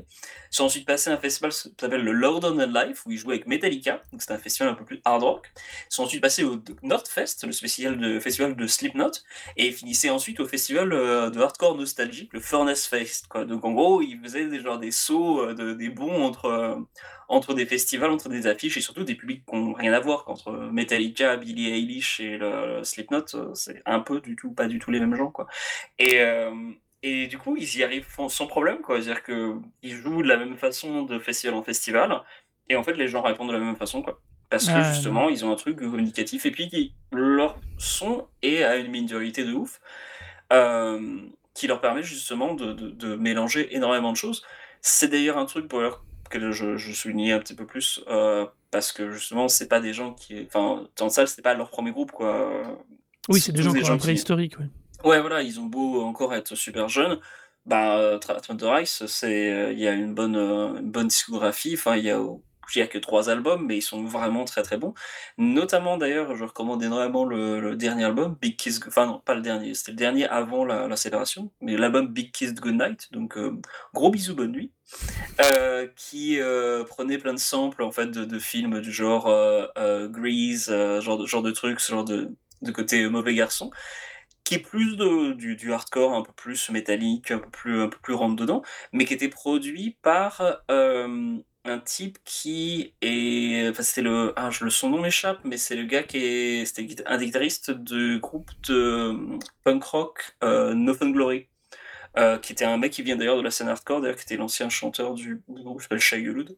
Ils 0.50 0.56
sont 0.56 0.64
ensuite 0.64 0.86
passés 0.86 1.10
à 1.10 1.14
un 1.14 1.18
festival 1.18 1.50
qui 1.52 1.58
s'appelle 1.80 2.02
le 2.04 2.12
Louder 2.12 2.48
Than 2.48 2.66
Life 2.72 3.04
où 3.06 3.10
ils 3.10 3.18
jouaient 3.18 3.34
avec 3.36 3.46
Metallica, 3.46 4.02
donc 4.12 4.20
c'était 4.22 4.34
un 4.34 4.38
festival 4.38 4.70
un 4.70 4.74
peu 4.74 4.84
plus 4.84 5.00
hard 5.04 5.22
rock. 5.22 5.50
Ils 5.56 5.94
sont 5.94 6.04
ensuite 6.04 6.20
passés 6.22 6.44
au 6.44 6.56
d 6.56 6.74
Northfest, 6.82 7.44
le 7.46 7.52
spécial 7.52 7.98
de 7.98 8.20
festival 8.20 8.54
de 8.56 8.66
Slipknot 8.66 9.10
et 9.56 9.68
ils 9.68 9.72
finissaient 9.74 10.10
ensuite 10.10 10.40
au 10.40 10.46
festival, 10.46 10.92
heu, 10.92 11.30
de 11.30 11.40
hardcore 11.40 11.76
nostalgique, 11.76 12.32
le 12.34 12.40
Furnace 12.40 12.86
Fest, 12.86 13.26
quoi. 13.28 13.44
Donc 13.44 13.64
en 13.64 13.72
gros, 13.72 14.02
ils 14.02 14.18
faisaient 14.22 14.46
des 14.46 14.60
genre 14.60 14.78
des 14.78 14.90
sauts, 14.90 15.42
heu, 15.50 15.54
de 15.54 15.72
des 15.74 15.88
bonds 15.90 16.22
entre, 16.24 16.46
heu, 16.48 16.86
entre 17.28 17.54
des 17.54 17.66
festivals, 17.66 18.10
entre 18.10 18.28
des 18.28 18.46
affiches 18.46 18.76
et 18.76 18.80
surtout 18.80 19.04
des 19.04 19.14
publics 19.14 19.44
qui 19.46 19.54
ont 19.54 19.72
rien 19.74 19.92
à 19.92 20.00
voir. 20.00 20.24
Entre 20.28 20.50
Metallica, 20.72 21.36
Billie 21.36 21.68
Eilish 21.70 22.20
et 22.20 22.36
le 22.38 22.57
Slipknot, 22.84 23.24
heu, 23.34 23.50
c'est 23.54 23.82
un 23.86 24.00
peu 24.00 24.20
du 24.20 24.36
tout 24.36 24.52
pas 24.52 24.66
du 24.66 24.78
tout 24.78 24.90
les 24.90 25.00
mêmes 25.00 25.14
gens, 25.14 25.30
quoi 25.30 25.46
et 25.98 26.16
hem 26.16 26.76
et 27.02 27.28
du 27.28 27.38
coup, 27.38 27.56
ils 27.56 27.76
y 27.78 27.84
arrivent 27.84 28.08
sans 28.28 28.46
problème, 28.48 28.80
quoi. 28.80 29.00
C'est-à-dire 29.00 29.22
qu'ils 29.22 29.94
jouent 29.94 30.22
de 30.22 30.28
la 30.28 30.36
même 30.36 30.56
façon 30.56 31.02
de 31.04 31.18
festival 31.20 31.54
en 31.54 31.62
festival 31.62 32.22
et 32.68 32.76
en 32.76 32.82
fait, 32.82 32.94
les 32.94 33.06
gens 33.08 33.22
répondent 33.22 33.48
de 33.48 33.52
la 33.54 33.60
même 33.60 33.76
façon, 33.76 34.02
quoi. 34.02 34.20
Parce 34.50 34.68
que 34.70 34.80
Ah 34.80 34.82
justement, 34.82 35.28
ils 35.28 35.44
ont 35.44 35.52
un 35.52 35.56
truc 35.56 35.78
communicatif 35.78 36.44
et 36.46 36.50
puis 36.50 36.68
qui 36.68 36.94
leur 37.12 37.60
son 37.78 38.26
est 38.42 38.64
à 38.64 38.76
une 38.76 38.90
minorité 38.90 39.44
de 39.44 39.52
ouf, 39.52 39.80
hem, 40.50 41.30
qui 41.54 41.66
leur 41.66 41.80
permet 41.80 42.02
justement 42.02 42.54
de 42.54 42.72
de 42.72 42.90
de 42.90 43.14
mélanger 43.16 43.74
énormément 43.76 44.12
de 44.12 44.16
choses. 44.16 44.44
C'est 44.80 45.08
d'ailleurs 45.08 45.38
un 45.38 45.46
truc 45.46 45.68
pour 45.68 45.80
leur 45.80 46.04
que 46.30 46.50
je 46.52 46.76
je 46.76 46.92
soulignais 46.92 47.32
un 47.32 47.38
petit 47.40 47.54
peu 47.54 47.66
plus, 47.66 48.02
parce 48.70 48.92
que 48.92 49.10
justement, 49.10 49.48
c'est 49.48 49.68
pas 49.68 49.80
des 49.80 49.92
gens 49.94 50.14
qui 50.14 50.44
enfin, 50.46 50.86
Turnstile, 50.94 51.28
c'est 51.28 51.42
pas 51.42 51.54
leur 51.54 51.70
1er 51.70 51.92
groupe, 51.92 52.12
quoi, 52.12 52.78
Oui, 53.28 53.40
c'est 53.40 53.52
des 53.52 53.62
gens 53.62 53.72
des 53.72 53.80
qui 53.80 53.86
gens 53.86 53.94
qui 53.94 53.98
préhistorique, 53.98 54.58
ouais. 54.58 54.68
ouais, 55.04 55.20
voilà, 55.20 55.42
ils 55.42 55.60
ont 55.60 55.66
beau 55.66 56.02
encore 56.02 56.34
être 56.34 56.54
super 56.54 56.88
jeunes, 56.88 57.18
bah, 57.66 58.18
Tra 58.20 58.40
Thunder 58.40 58.82
Ice, 58.82 59.04
c'est, 59.06 59.52
heu, 59.52 59.72
il 59.72 59.78
y 59.80 59.88
a 59.88 59.92
une 59.92 60.14
bonne, 60.14 60.36
heu, 60.36 60.78
une 60.80 60.90
bonne 60.90 61.08
discographie, 61.08 61.74
enfin, 61.74 61.96
il 61.96 62.04
y 62.04 62.10
a 62.10 62.20
il 62.76 62.80
y 62.80 62.82
a 62.82 62.86
que 62.86 62.98
3 62.98 63.30
albums, 63.30 63.64
mais 63.66 63.78
ils 63.78 63.82
sont 63.82 64.04
vraiment 64.04 64.44
très, 64.44 64.62
très 64.62 64.76
bons. 64.76 64.94
Notamment 65.38 65.96
d'ailleurs, 65.96 66.36
je 66.36 66.44
recommande 66.44 66.82
énormément 66.82 67.24
le 67.24 67.74
dernier 67.76 68.04
album, 68.04 68.36
Big 68.40 68.56
Kiss 68.56 68.80
enfin 68.86 69.06
non, 69.06 69.20
pas 69.24 69.34
le 69.34 69.40
dernier, 69.40 69.74
c'était 69.74 69.92
le 69.92 69.96
dernier 69.96 70.26
avant 70.28 70.64
la 70.64 70.88
la 70.88 70.96
mais 71.60 71.76
l'album 71.76 72.08
Big 72.08 72.32
Kiss 72.32 72.54
Goodnight, 72.54 73.08
donc 73.12 73.36
heu, 73.36 73.60
gros 73.94 74.10
bisous, 74.10 74.34
bonne 74.34 74.52
nuit, 74.52 74.72
heu, 75.40 75.92
qui, 75.96 76.38
heu, 76.38 76.84
prenait 76.88 77.18
plein 77.18 77.34
de 77.34 77.38
samples 77.38 77.82
en 77.82 77.90
fait 77.92 78.10
de 78.10 78.38
films 78.38 78.80
du 78.80 78.92
genre, 78.92 79.26
Grease, 80.10 80.70
genre 81.00 81.18
de 81.18 81.26
genre 81.26 81.42
de 81.42 81.50
trucs, 81.50 81.80
ce 81.80 81.92
genre 81.92 82.04
de 82.04 82.30
de 82.62 82.72
côté 82.72 83.08
mauvais 83.08 83.34
garçon, 83.34 83.70
qui 84.44 84.56
est 84.56 84.58
plus 84.58 84.96
de 84.96 85.32
du 85.34 85.72
hardcore 85.72 86.14
un 86.14 86.22
peu 86.22 86.32
plus 86.32 86.70
métallique, 86.70 87.30
un 87.30 87.38
peu 87.38 87.50
plus 87.50 87.82
un 87.82 87.88
peu 87.88 87.98
plus 88.02 88.14
rentre 88.14 88.36
dedans, 88.36 88.62
mais 88.92 89.04
qui 89.04 89.14
était 89.14 89.28
produit 89.28 89.96
par, 90.02 90.42
un 91.68 91.78
type 91.80 92.18
qui 92.24 92.94
est 93.02 93.68
enfin, 93.70 93.82
c'était 93.82 94.02
le 94.02 94.32
ah 94.36 94.50
je 94.50 94.68
son 94.68 94.90
nom 94.90 95.00
m'échappe, 95.00 95.40
mais 95.44 95.56
c'est 95.56 95.76
le 95.76 95.84
gars 95.84 96.02
qui 96.02 96.18
est 96.18 96.64
c'était 96.66 97.02
un 97.06 97.18
des 97.18 97.26
guitaristes 97.26 97.70
du 97.70 98.18
groupe 98.20 98.50
de, 98.68 99.12
mmh, 99.12 99.38
punk 99.64 99.84
rock, 99.84 100.36
Fun 100.40 101.10
Glory, 101.10 101.48
heu, 102.18 102.38
qui 102.40 102.52
était 102.52 102.64
un 102.64 102.78
mec 102.78 102.92
qui 102.92 103.02
vient 103.02 103.16
d'ailleurs 103.16 103.36
de 103.38 103.42
la 103.42 103.50
scène 103.50 103.68
hardcore, 103.68 104.00
d'ailleurs 104.02 104.16
qui 104.16 104.24
était 104.24 104.36
l'ancien 104.36 104.68
chanteur 104.70 105.14
du 105.14 105.42
groupe 105.48 105.78
qui 105.78 105.84
s'appelle 105.84 106.00
Shai 106.00 106.18
Hulud 106.20 106.56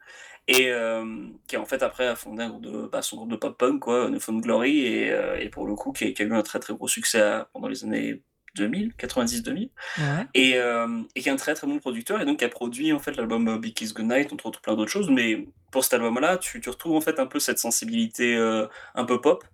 et 0.48 0.66
hem, 0.66 1.38
qui 1.46 1.56
en 1.56 1.66
fait 1.66 1.82
après 1.82 2.06
a 2.08 2.16
fondé 2.16 2.42
un 2.44 2.50
groupe 2.50 2.62
de 2.62 2.88
bah, 2.88 3.02
son 3.02 3.16
groupe 3.16 3.30
de 3.30 3.36
pop 3.36 3.58
punk 3.58 3.80
quoi, 3.80 4.10
No 4.10 4.20
Fun 4.20 4.38
Glory 4.40 4.80
et 4.80 5.14
et 5.40 5.48
pour 5.50 5.66
le 5.66 5.74
coup 5.76 5.92
qui 5.92 6.04
a 6.06 6.22
eu 6.22 6.34
un 6.34 6.42
très, 6.42 6.60
très 6.60 6.74
gros 6.74 6.88
succès 6.88 7.42
pendant 7.52 7.68
les 7.68 7.84
années 7.84 8.22
2000, 8.54 8.94
90-2000 8.96 9.70
Ouais. 9.98 10.26
et 10.34 10.52
hem 10.52 11.06
et 11.14 11.20
qui 11.22 11.28
est 11.28 11.32
un 11.32 11.36
très, 11.36 11.54
très 11.54 11.66
bon 11.66 11.78
producteur 11.78 12.20
et 12.20 12.24
donc 12.26 12.38
qui 12.40 12.44
a 12.44 12.48
produit 12.48 12.92
en 12.92 12.98
fait 12.98 13.16
l'album, 13.16 13.48
heu, 13.48 13.58
Big 13.58 13.74
Kiss 13.74 13.94
Goodnight, 13.94 14.32
entre 14.32 14.46
autres 14.46 14.60
plein 14.60 14.74
d'autres 14.76 14.90
choses, 14.90 15.10
mais 15.10 15.46
pour 15.72 15.84
cet 15.84 15.94
album-là, 15.94 16.38
tu 16.38 16.60
tu 16.60 16.68
retrouves 16.70 16.96
en 16.96 17.00
fait 17.00 17.18
un 17.20 17.26
peu 17.26 17.38
cette 17.40 17.58
sensibilité, 17.58 18.36
heu, 18.36 18.68
un 18.94 19.04
peu 19.04 19.20
pop, 19.20 19.44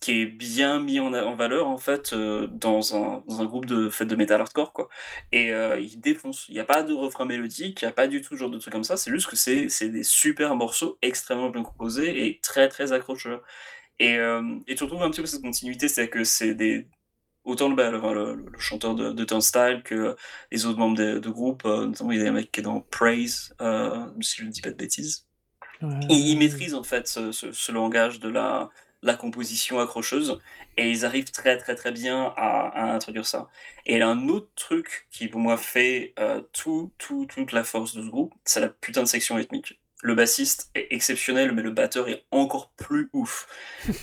qui 0.00 0.20
est 0.22 0.26
bien 0.26 0.80
mis 0.80 1.00
en 1.00 1.10
valeur 1.36 1.68
en 1.68 1.78
fait, 1.78 2.14
dans 2.14 2.94
un 2.96 3.22
dans 3.26 3.40
un 3.40 3.44
groupe 3.44 3.66
de 3.66 3.88
fait 3.90 4.06
de 4.06 4.16
métal 4.16 4.40
hardcore, 4.40 4.72
quoi. 4.72 4.88
Et 5.32 5.50
heu, 5.52 5.80
ils 5.80 6.00
défoncent. 6.00 6.46
Il 6.48 6.54
y 6.54 6.60
a 6.60 6.64
pas 6.64 6.82
de 6.82 6.92
refrain 6.94 7.24
mélodique, 7.24 7.82
il 7.82 7.84
y 7.86 7.88
a 7.88 7.92
pas 7.92 8.06
du 8.06 8.20
tout 8.20 8.30
ce 8.34 8.36
genre 8.36 8.50
de 8.50 8.58
trucs 8.58 8.72
comme 8.72 8.84
ça, 8.84 8.96
c'est 8.96 9.10
juste 9.10 9.28
que 9.28 9.36
c'est 9.36 9.68
c'est 9.68 9.88
des 9.88 10.02
super 10.04 10.54
morceaux 10.56 10.98
extrêmement 11.02 11.50
bien 11.50 11.62
composés 11.62 12.26
et 12.26 12.40
très, 12.42 12.68
très 12.68 12.92
accrocheurs. 12.92 13.42
Et 14.00 14.16
et 14.68 14.74
tu 14.76 14.84
retrouves 14.84 15.02
un 15.02 15.10
petit 15.10 15.20
peu 15.22 15.26
cette 15.26 15.42
continuité, 15.42 15.88
c'est-à-dire 15.88 16.12
que 16.12 16.24
c'est 16.24 16.54
des 16.54 16.88
autant 17.46 17.68
le 17.70 17.76
bah, 17.76 17.90
le 17.90 17.98
le 18.00 18.34
le 18.52 18.58
chanteur 18.58 18.94
de 18.94 19.12
de 19.12 19.24
Turnstile 19.24 19.82
que 19.84 20.16
les 20.52 20.66
autres 20.66 20.78
membres 20.78 20.96
de 20.98 21.18
de 21.20 21.30
groupe, 21.30 21.64
heu, 21.66 21.86
notamment 21.86 22.12
il 22.12 22.20
y 22.22 22.26
a 22.26 22.30
un 22.30 22.32
mec 22.32 22.52
qui 22.52 22.60
est 22.60 22.62
dans 22.64 22.80
Praise, 22.82 23.54
heu, 23.62 23.90
si 24.22 24.38
je 24.38 24.44
ne 24.46 24.50
dis 24.50 24.62
pas 24.62 24.70
de 24.70 24.76
bêtises. 24.76 25.26
Ils 26.08 26.36
maîtrisent 26.38 26.74
en 26.74 26.82
fait 26.84 27.08
ce 27.08 27.32
ce 27.32 27.52
ce 27.52 27.72
langage 27.72 28.20
de 28.20 28.28
la 28.28 28.70
la 29.02 29.14
composition 29.14 29.78
accrocheuse 29.80 30.40
et 30.76 30.90
ils 30.90 31.04
arrivent 31.04 31.30
très, 31.30 31.58
très, 31.58 31.74
très 31.76 31.92
bien 31.92 32.32
à 32.36 32.68
à 32.68 32.92
introduire 32.94 33.26
ça 33.26 33.48
et 33.86 34.02
un 34.02 34.28
autre 34.28 34.50
truc 34.56 35.06
qui 35.10 35.28
pour 35.28 35.40
moi 35.40 35.56
fait, 35.58 36.14
heu, 36.18 36.48
tout 36.52 36.92
tout 36.98 37.26
toute 37.26 37.52
la 37.52 37.64
force 37.64 37.94
de 37.94 38.02
ce 38.02 38.08
groupe, 38.08 38.34
c'est 38.44 38.60
la 38.60 38.68
putain 38.68 39.02
de 39.02 39.08
section 39.08 39.36
rythmique. 39.36 39.80
le 40.02 40.14
bassiste 40.14 40.70
est 40.74 40.88
exceptionnel, 40.90 41.52
mais 41.52 41.62
le 41.62 41.70
batteur 41.72 42.08
est 42.08 42.24
encore 42.30 42.72
plus 42.76 43.08
ouf. 43.12 43.46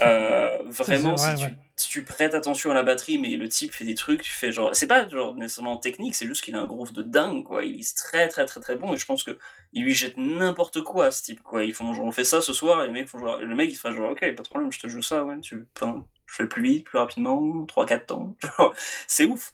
Euh, 0.01 0.57
vraiment, 0.69 1.17
si, 1.17 1.35
tu, 1.35 1.57
si, 1.75 1.89
tu, 1.89 2.03
prêtes 2.03 2.33
attention 2.33 2.71
à 2.71 2.73
la 2.73 2.83
batterie, 2.83 3.17
mais 3.17 3.29
le 3.35 3.49
type 3.49 3.73
fait 3.73 3.85
des 3.85 3.95
trucs, 3.95 4.21
tu 4.21 4.31
fais 4.31 4.51
genre. 4.51 4.75
C'est 4.75 4.87
pas 4.87 5.07
genre 5.07 5.35
nécessairement 5.35 5.77
technique, 5.77 6.15
c'est 6.15 6.27
juste 6.27 6.43
qu'il 6.43 6.55
a 6.55 6.61
un 6.61 6.65
groove 6.65 6.93
de 6.93 7.01
dingue, 7.01 7.43
quoi. 7.43 7.63
Il 7.65 7.79
est 7.79 7.97
très, 7.97 8.27
très, 8.27 8.45
très, 8.45 8.59
très 8.59 8.75
bon, 8.75 8.93
et 8.93 8.97
je 8.97 9.05
pense 9.05 9.23
qu'il 9.23 9.83
lui 9.83 9.93
jette 9.93 10.17
n'importe 10.17 10.81
quoi, 10.83 11.11
ce 11.11 11.23
type, 11.23 11.41
quoi. 11.41 11.63
Ils 11.63 11.73
font 11.73 11.93
genre, 11.93 12.05
on 12.05 12.11
fait 12.11 12.23
ça 12.23 12.41
ce 12.41 12.53
soir, 12.53 12.83
et 12.83 12.89
mec, 12.89 13.09
genre, 13.09 13.37
le 13.39 13.55
mec 13.55 13.71
il 13.71 13.75
fait 13.75 13.93
genre, 13.93 14.11
ok, 14.11 14.19
pas 14.19 14.43
de 14.43 14.49
problème, 14.49 14.71
je 14.71 14.79
te 14.79 14.87
joue 14.87 15.01
ça, 15.01 15.23
ouais, 15.23 15.39
tu. 15.41 15.65
je 15.79 15.85
fais 16.27 16.47
plus 16.47 16.63
vite, 16.63 16.85
plus 16.85 16.99
rapidement, 16.99 17.65
3-4 17.65 18.05
temps. 18.05 18.35
c'est 19.07 19.25
ouf. 19.25 19.53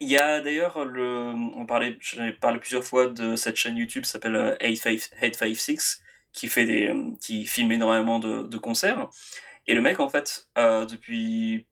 Il 0.00 0.08
y 0.08 0.16
a 0.16 0.40
d'ailleurs 0.40 0.84
le, 0.86 1.34
on 1.54 1.66
parlait, 1.66 1.98
parlé 2.40 2.58
plusieurs 2.58 2.84
fois 2.84 3.06
de 3.08 3.36
cette 3.36 3.56
chaîne 3.56 3.76
YouTube 3.76 4.04
qui 4.04 4.10
s'appelle 4.10 4.56
856 4.62 6.00
euh, 6.02 6.06
qui 6.32 6.48
fait 6.48 6.64
des, 6.64 6.94
qui 7.20 7.44
filme 7.46 7.72
énormément 7.72 8.18
de, 8.18 8.56
concerts. 8.58 9.08
Et 9.70 9.74
le 9.74 9.82
mec 9.82 10.00
en 10.00 10.08
fait, 10.08 10.48
euh, 10.58 10.84
depuis 10.84 11.68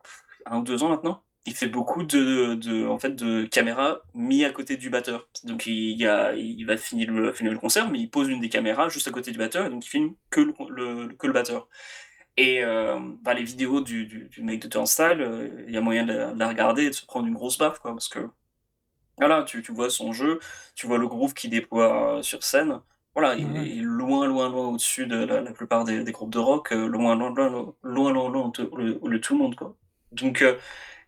un 0.47 0.59
ou 0.61 0.63
deux 0.63 0.85
ans 0.85 0.89
maintenant, 0.89 1.25
il 1.47 1.55
fait 1.55 1.67
beaucoup 1.67 2.05
de, 2.05 2.55
de, 2.55 2.87
en 2.87 2.97
fait, 3.01 3.11
de 3.17 3.45
caméras 3.45 4.03
mis 4.15 4.45
à 4.45 4.53
côté 4.53 4.77
du 4.77 4.89
batteur. 4.89 5.29
Donc 5.43 5.67
il, 5.67 6.07
a, 6.07 6.33
il 6.35 6.65
va 6.65 6.77
finir 6.77 7.11
le, 7.11 7.33
finir 7.33 7.51
le 7.53 7.59
concert, 7.59 7.91
mais 7.91 7.99
il 7.99 8.09
pose 8.09 8.29
une 8.29 8.41
des 8.41 8.49
caméras 8.49 8.89
juste 8.89 9.09
à 9.09 9.11
côté 9.11 9.33
du 9.33 9.39
batteur, 9.39 9.67
et 9.67 9.71
donc 9.71 9.85
il 9.85 9.89
filme 9.89 10.15
que 10.31 10.41
le, 10.41 11.09
que 11.09 11.27
le 11.27 11.33
batteur. 11.33 11.69
Et 12.37 12.63
euh, 12.63 13.01
bah, 13.23 13.35
les 13.35 13.43
vidéos 13.43 13.81
du, 13.81 14.07
du, 14.07 14.43
mec 14.45 14.63
de 14.63 14.69
Turnstile, 14.69 15.21
euh, 15.21 15.65
il 15.67 15.75
y 15.75 15.77
a 15.77 15.81
moyen 15.81 16.07
de 16.07 16.13
la, 16.39 16.49
regarder 16.49 16.85
et 16.85 16.91
de 16.91 16.95
se 16.95 17.05
prendre 17.05 17.27
une 17.27 17.35
grosse 17.35 17.59
baffe, 17.59 17.81
quoi, 17.81 17.91
parce 17.91 18.09
que 18.09 18.29
voilà, 19.19 19.43
tu, 19.43 19.61
tu 19.61 19.73
vois 19.73 19.91
son 19.91 20.13
jeu, 20.13 20.39
tu 20.77 20.87
vois 20.87 20.99
le 20.99 21.09
groove 21.09 21.35
qu'il 21.35 21.51
déploie 21.51 22.21
sur 22.23 22.45
scène. 22.45 22.81
Voilà, 23.19 23.35
il 23.35 23.57
est 23.57 23.83
loin, 23.83 24.29
loin, 24.29 24.49
loin 24.49 24.69
au-dessus 24.69 25.09
de 25.09 25.25
la, 25.25 25.51
plupart 25.51 25.85
des, 25.85 26.05
des, 26.05 26.13
groupes 26.13 26.31
de 26.31 26.39
rock, 26.39 26.71
loin, 26.71 27.17
loin, 27.17 27.35
loin, 27.35 27.49
loin, 27.49 27.75
loin, 27.83 28.13
loin, 28.13 28.31
loin, 28.31 28.53
le, 28.77 29.19
tout 29.19 29.35
le 29.37 29.43
monde, 29.43 29.57
quoi. 29.57 29.77
Donc, 30.13 30.45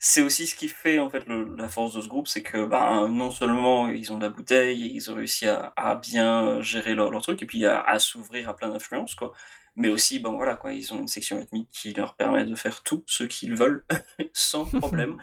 c'est 0.01 0.21
aussi 0.21 0.49
ce 0.49 0.57
qui 0.57 0.67
fait 0.67 0.99
en 0.99 1.09
fait 1.09 1.25
la 1.29 1.69
force 1.69 1.95
de 1.95 2.01
ce 2.01 2.09
groupe, 2.09 2.27
c'est 2.27 2.43
que 2.43 2.65
bah, 2.65 3.07
non 3.09 3.31
seulement 3.31 3.89
ils 3.89 4.13
ont 4.13 4.17
de 4.19 4.23
la 4.23 4.29
bouteille, 4.29 4.91
ils 4.93 5.09
ont 5.11 5.15
réussi 5.15 5.47
à, 5.47 5.73
à 5.77 5.95
bien 5.95 6.61
gérer 6.63 6.97
leur, 6.97 7.13
leur, 7.13 7.23
truc 7.23 7.43
et 7.43 7.47
puis 7.47 7.65
à, 7.65 7.81
à 7.81 8.01
s'ouvrir 8.01 8.49
à 8.49 8.57
plein 8.57 8.71
d'influences, 8.71 9.15
quoi 9.15 9.33
mais 9.77 9.89
aussi, 9.89 10.19
bon 10.19 10.35
voilà, 10.37 10.57
quoi, 10.57 10.73
ils 10.73 10.93
ont 10.93 10.99
une 10.99 11.09
section 11.09 11.39
ethnique 11.41 11.69
qui 11.73 11.93
leur 11.93 12.15
permet 12.15 12.45
de 12.45 12.55
faire 12.55 12.83
tout 12.83 13.03
ce 13.07 13.25
qu'ils 13.25 13.55
veulent 13.55 13.85
sans 14.33 14.65
problème. 14.81 15.17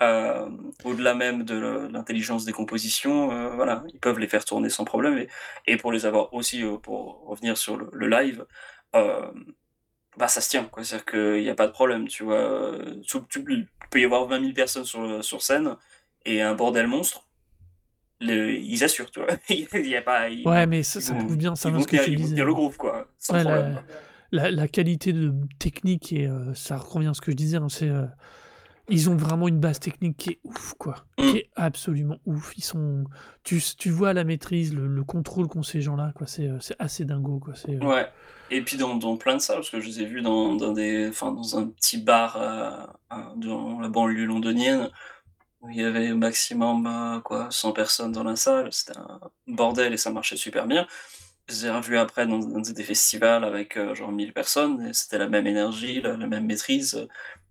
Euh, 0.00 0.48
au-delà 0.84 1.14
même 1.14 1.44
de 1.44 1.88
l'intelligence 1.90 2.44
des 2.44 2.52
compositions, 2.52 3.30
euh, 3.30 3.54
voilà, 3.54 3.84
ils 3.92 4.00
peuvent 4.00 4.18
les 4.18 4.28
faire 4.28 4.44
tourner 4.44 4.68
sans 4.68 4.84
problème. 4.84 5.18
Et, 5.18 5.28
et 5.66 5.76
pour 5.76 5.92
les 5.92 6.06
avoir 6.06 6.34
aussi, 6.34 6.64
euh, 6.64 6.76
pour 6.78 7.24
revenir 7.26 7.56
sur 7.56 7.76
le, 7.76 8.08
live, 8.08 8.44
bah 10.16 10.28
ça 10.28 10.40
se 10.40 10.50
tient, 10.50 10.64
quoi. 10.64 10.84
C'est-à-dire 10.84 11.06
qu'il 11.06 11.42
n'y 11.42 11.48
a 11.48 11.54
pas 11.54 11.66
de 11.66 11.72
problème, 11.72 12.08
tu 12.08 12.24
vois. 12.24 12.78
Tu, 13.06 13.18
il 13.48 13.68
peut 13.90 14.00
y 14.00 14.04
avoir 14.04 14.26
20 14.26 14.40
000 14.40 14.52
personnes 14.52 14.84
sur, 14.84 15.24
sur 15.24 15.42
scène 15.42 15.76
et 16.26 16.42
un 16.42 16.54
bordel 16.54 16.86
monstre. 16.86 17.26
Ils 18.22 18.84
assurent, 18.84 19.10
tu 19.10 19.20
vois. 19.20 19.36
il 19.48 19.86
y 19.86 19.96
a 19.96 20.02
pas, 20.02 20.28
ouais, 20.28 20.66
mais 20.66 20.82
ça, 20.82 21.00
ça 21.00 21.14
prouve 21.14 21.36
bien, 21.36 21.54
ça 21.54 21.70
ce 21.78 21.86
que 21.86 22.04
tu 22.04 22.16
disais. 22.16 22.36
le 22.36 22.54
groove, 22.54 22.76
quoi. 22.76 23.08
Sans 23.18 23.34
problème. 23.34 23.82
La, 24.34 24.50
la, 24.50 24.66
qualité 24.66 25.12
de 25.12 25.34
technique, 25.58 26.12
et 26.12 26.30
ça 26.54 26.78
revient 26.78 27.08
à 27.08 27.14
ce 27.14 27.20
que 27.20 27.30
je 27.30 27.36
disais, 27.36 27.58
hein, 27.58 27.68
c'est 27.68 27.90
ils 28.88 29.08
ont 29.08 29.16
vraiment 29.16 29.48
une 29.48 29.60
base 29.60 29.78
technique 29.78 30.16
qui 30.16 30.30
est 30.30 30.38
ouf, 30.44 30.74
quoi. 30.78 30.96
Qui 31.16 31.24
mm. 31.24 31.36
est 31.36 31.50
absolument 31.56 32.18
ouf. 32.26 32.52
Ils 32.56 32.64
sont, 32.64 33.04
tu, 33.44 33.60
tu 33.78 33.90
vois 33.90 34.12
la 34.12 34.24
maîtrise, 34.24 34.74
le, 34.74 35.04
contrôle 35.04 35.48
qu'ont 35.48 35.62
ces 35.62 35.80
gens-là, 35.80 36.12
quoi. 36.16 36.26
C'est, 36.26 36.50
c'est 36.60 36.76
assez 36.78 37.04
dingo, 37.04 37.38
quoi. 37.38 37.54
Ouais. 37.68 38.08
Et 38.50 38.60
puis 38.60 38.76
dans, 38.76 38.96
dans, 38.96 39.16
plein 39.16 39.36
de 39.36 39.40
salles, 39.40 39.56
parce 39.56 39.70
que 39.70 39.80
je 39.80 39.86
les 39.86 40.02
ai 40.02 40.04
vus 40.04 40.20
dans, 40.20 40.56
dans 40.56 40.72
des, 40.72 41.08
enfin, 41.08 41.32
dans 41.32 41.58
un 41.58 41.68
petit 41.68 41.98
bar 41.98 42.38
dans 43.36 43.80
la 43.80 43.88
banlieue 43.88 44.26
londonienne, 44.26 44.90
il 45.70 45.76
y 45.76 45.84
avait 45.84 46.12
maximum 46.12 46.86
euh, 46.86 47.20
quoi, 47.20 47.48
100 47.50 47.72
personnes 47.72 48.12
dans 48.12 48.24
la 48.24 48.36
salle. 48.36 48.68
C'était 48.72 48.98
un 48.98 49.20
bordel 49.46 49.92
et 49.92 49.96
ça 49.96 50.10
marchait 50.10 50.36
super 50.36 50.66
bien. 50.66 50.86
Je 51.48 51.54
les 51.54 51.66
ai 51.66 51.70
revus 51.70 51.98
après 51.98 52.26
dans, 52.26 52.38
des 52.38 52.84
festivals 52.84 53.44
avec 53.44 53.76
euh, 53.76 53.94
genre 53.94 54.12
1000 54.12 54.32
personnes, 54.32 54.86
et 54.86 54.92
c'était 54.92 55.18
la 55.18 55.28
même 55.28 55.46
énergie, 55.46 56.00
la, 56.00 56.16
même 56.16 56.46
maîtrise. 56.46 57.06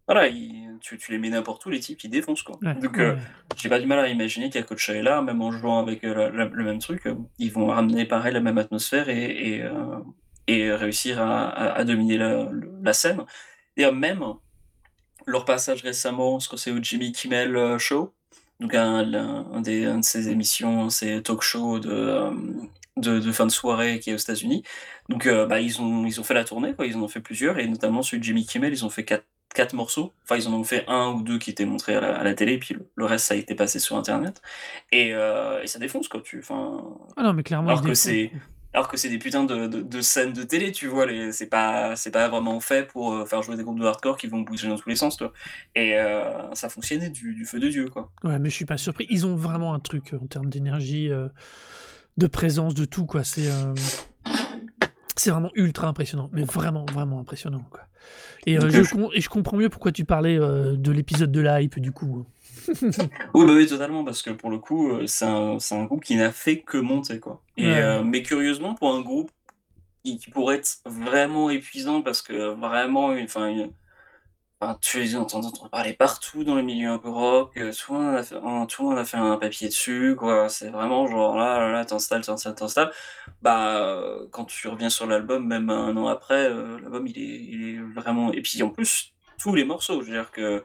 Voilà, 0.07 0.29
tu, 0.81 0.97
tu, 0.97 1.11
les 1.11 1.17
mets 1.17 1.29
n'importe 1.29 1.65
où, 1.65 1.69
les 1.69 1.79
types, 1.79 2.03
ils 2.03 2.09
défoncent. 2.09 2.43
Quoi. 2.43 2.57
Donc, 2.81 2.97
euh, 2.97 3.15
j'ai 3.55 3.69
pas 3.69 3.79
du 3.79 3.85
mal 3.85 3.99
à 3.99 4.07
imaginer 4.07 4.49
qu'à 4.49 4.63
Coachella, 4.63 5.21
même 5.21 5.41
en 5.41 5.51
jouant 5.51 5.79
avec 5.79 6.03
le 6.03 6.63
même 6.63 6.79
truc, 6.79 7.07
ils 7.37 7.51
vont 7.51 7.67
ramener 7.67 8.05
pareil 8.05 8.33
la 8.33 8.41
même 8.41 8.57
atmosphère 8.57 9.07
et, 9.09 9.59
et, 9.59 9.63
et 10.47 10.73
réussir 10.73 11.21
à, 11.21 11.49
à, 11.49 11.83
dominer 11.83 12.17
la, 12.17 12.49
la 12.81 12.93
scène. 12.93 13.23
Et 13.77 13.89
même 13.91 14.23
leur 15.25 15.45
passage 15.45 15.81
récemment, 15.83 16.39
ce 16.39 16.49
que 16.49 16.57
c'est 16.57 16.71
au 16.71 16.81
Jimmy 16.81 17.11
Kimmel 17.11 17.55
euh, 17.55 17.77
Show, 17.77 18.13
donc 18.59 18.75
un, 18.75 19.13
un, 19.13 19.61
des, 19.61 19.85
un 19.85 19.99
de 19.99 20.03
ces 20.03 20.29
émissions, 20.29 20.89
ces 20.89 21.21
talk 21.23 21.41
shows 21.41 21.79
de, 21.79 21.89
euh, 21.91 22.31
de, 22.97 23.19
de, 23.19 23.31
fin 23.31 23.45
de 23.47 23.51
soirée 23.51 23.99
qui 23.99 24.11
est 24.11 24.13
aux 24.13 24.17
États-Unis. 24.17 24.63
Donc 25.09 25.25
euh, 25.25 25.45
bah, 25.45 25.59
ils, 25.59 25.81
ont, 25.81 26.05
ils 26.05 26.19
ont 26.19 26.23
fait 26.23 26.35
la 26.35 26.43
tournée, 26.43 26.73
quoi. 26.73 26.85
ils 26.85 26.95
en 26.95 27.01
ont 27.01 27.07
fait 27.07 27.21
plusieurs, 27.21 27.57
et 27.57 27.67
notamment 27.67 28.03
celui 28.03 28.19
de 28.19 28.23
Jimmy 28.23 28.45
Kimmel, 28.45 28.71
ils 28.71 28.85
ont 28.85 28.89
fait 28.89 29.03
quatre, 29.03 29.25
quatre 29.53 29.73
morceaux. 29.73 30.13
Enfin, 30.23 30.37
ils 30.37 30.47
en 30.47 30.53
ont 30.53 30.63
fait 30.63 30.85
un 30.87 31.09
ou 31.09 31.23
deux 31.23 31.39
qui 31.39 31.49
étaient 31.49 31.65
montrés 31.65 31.95
à 31.95 32.01
la, 32.01 32.15
à 32.19 32.23
la 32.23 32.33
télé, 32.33 32.59
puis 32.59 32.77
le, 32.95 33.05
reste, 33.05 33.25
ça 33.25 33.33
a 33.33 33.37
été 33.37 33.55
passé 33.55 33.79
sur 33.79 33.97
Internet. 33.97 34.41
Et, 34.91 35.13
euh, 35.13 35.61
et 35.63 35.67
ça 35.67 35.79
défonce, 35.79 36.07
quoi. 36.07 36.21
Tu, 36.21 36.43
ah 36.49 37.23
non, 37.23 37.33
mais 37.33 37.43
clairement, 37.43 37.69
alors 37.69 37.81
que 37.81 37.93
c'est 37.93 38.31
alors 38.73 38.87
que 38.87 38.95
c'est 38.95 39.09
des 39.09 39.17
putains 39.17 39.43
de, 39.43 39.67
de, 39.67 40.01
scènes 40.01 40.33
de 40.33 40.43
télé, 40.43 40.71
tu 40.71 40.87
vois, 40.87 41.05
c'est 41.31 41.47
pas, 41.47 41.93
pas 42.11 42.29
vraiment 42.29 42.59
fait 42.61 42.87
pour 42.87 43.13
euh, 43.13 43.25
faire 43.25 43.43
jouer 43.43 43.57
des 43.57 43.63
groupes 43.63 43.79
de 43.79 43.85
hardcore 43.85 44.17
qui 44.17 44.27
vont 44.27 44.41
bouger 44.41 44.69
dans 44.69 44.77
tous 44.77 44.87
les 44.87 44.95
sens, 44.95 45.17
toi. 45.17 45.33
Et 45.75 45.97
euh, 45.97 46.53
ça 46.53 46.69
fonctionnait 46.69 47.09
du, 47.09 47.33
du, 47.33 47.45
feu 47.45 47.59
de 47.59 47.67
Dieu, 47.67 47.89
quoi. 47.89 48.11
Ouais, 48.23 48.39
mais 48.39 48.49
je 48.49 48.55
suis 48.55 48.65
pas 48.65 48.77
surpris. 48.77 49.07
Ils 49.09 49.25
ont 49.25 49.35
vraiment 49.35 49.73
un 49.73 49.79
truc 49.79 50.13
en 50.13 50.25
termes 50.25 50.49
d'énergie, 50.49 51.11
euh, 51.11 51.27
de 52.17 52.27
présence, 52.27 52.73
de 52.73 52.85
tout, 52.85 53.05
quoi. 53.05 53.23
C'est 53.23 53.49
c'est 55.17 55.29
vraiment 55.29 55.51
ultra 55.55 55.87
impressionnant, 55.87 56.29
mais 56.31 56.43
vraiment, 56.43 56.85
vraiment 56.85 57.19
impressionnant, 57.19 57.65
quoi. 57.69 57.81
Et, 58.47 58.55
je, 58.59 59.15
et 59.15 59.21
je 59.21 59.29
comprends 59.29 59.57
mieux 59.57 59.69
pourquoi 59.69 59.91
tu 59.91 60.05
parlais 60.05 60.37
de 60.37 60.91
l'épisode 60.91 61.31
de 61.31 61.41
la 61.41 61.61
hype, 61.61 61.79
du 61.79 61.91
coup. 61.91 62.25
oui, 63.33 63.45
bah 63.45 63.53
oui, 63.53 63.67
totalement, 63.67 64.03
parce 64.03 64.21
que 64.21 64.29
pour 64.31 64.49
le 64.49 64.59
coup, 64.59 64.91
euh, 64.91 65.07
c'est 65.07 65.25
un, 65.25 65.57
un, 65.71 65.83
groupe 65.85 66.03
qui 66.03 66.15
n'a 66.15 66.31
fait 66.31 66.61
que 66.61 66.77
monter, 66.77 67.19
quoi. 67.19 67.41
Et, 67.57 67.67
euh, 67.67 68.03
mais 68.03 68.23
curieusement, 68.23 68.75
pour 68.75 68.93
un 68.93 69.01
groupe 69.01 69.31
qui, 70.03 70.17
pourrait 70.31 70.57
être 70.57 70.77
vraiment 70.85 71.49
épuisant, 71.49 72.01
parce 72.01 72.21
que 72.21 72.53
vraiment, 72.53 73.07
enfin, 73.23 73.69
enfin, 74.59 74.77
tu 74.81 74.99
les 74.99 75.15
entends, 75.15 75.41
parler 75.71 75.93
partout 75.93 76.43
dans 76.43 76.55
le 76.55 76.63
milieu 76.63 76.89
un 76.89 76.97
peu 76.97 77.09
rock, 77.09 77.55
euh, 77.57 77.71
tout, 77.71 77.93
le 77.93 77.99
monde 77.99 78.15
a 78.15 78.23
fait, 78.23 78.35
tout 78.35 78.83
le 78.83 78.89
monde 78.89 78.97
a 78.97 79.05
fait 79.05 79.17
un 79.17 79.37
papier 79.37 79.67
dessus, 79.67 80.15
quoi. 80.17 80.49
C'est 80.49 80.69
vraiment 80.69 81.07
genre 81.07 81.37
là, 81.37 81.59
là, 81.59 81.71
là 81.71 81.85
t'installes, 81.85 82.25
t'installes, 82.25 82.55
t'installes. 82.55 82.91
Bah, 83.41 84.01
quand 84.31 84.45
tu 84.45 84.67
reviens 84.67 84.89
sur 84.89 85.07
l'album, 85.07 85.47
même 85.47 85.69
un 85.69 85.95
an 85.97 86.07
après, 86.07 86.49
l'album, 86.49 87.07
il 87.07 87.17
est, 87.17 87.39
il 87.43 87.69
est 87.69 87.79
vraiment. 87.95 88.31
Et 88.33 88.41
puis 88.41 88.61
en 88.63 88.69
plus, 88.69 89.13
tous 89.39 89.55
les 89.55 89.65
morceaux, 89.65 90.01
je 90.01 90.07
veux 90.07 90.13
dire 90.13 90.31
que 90.31 90.63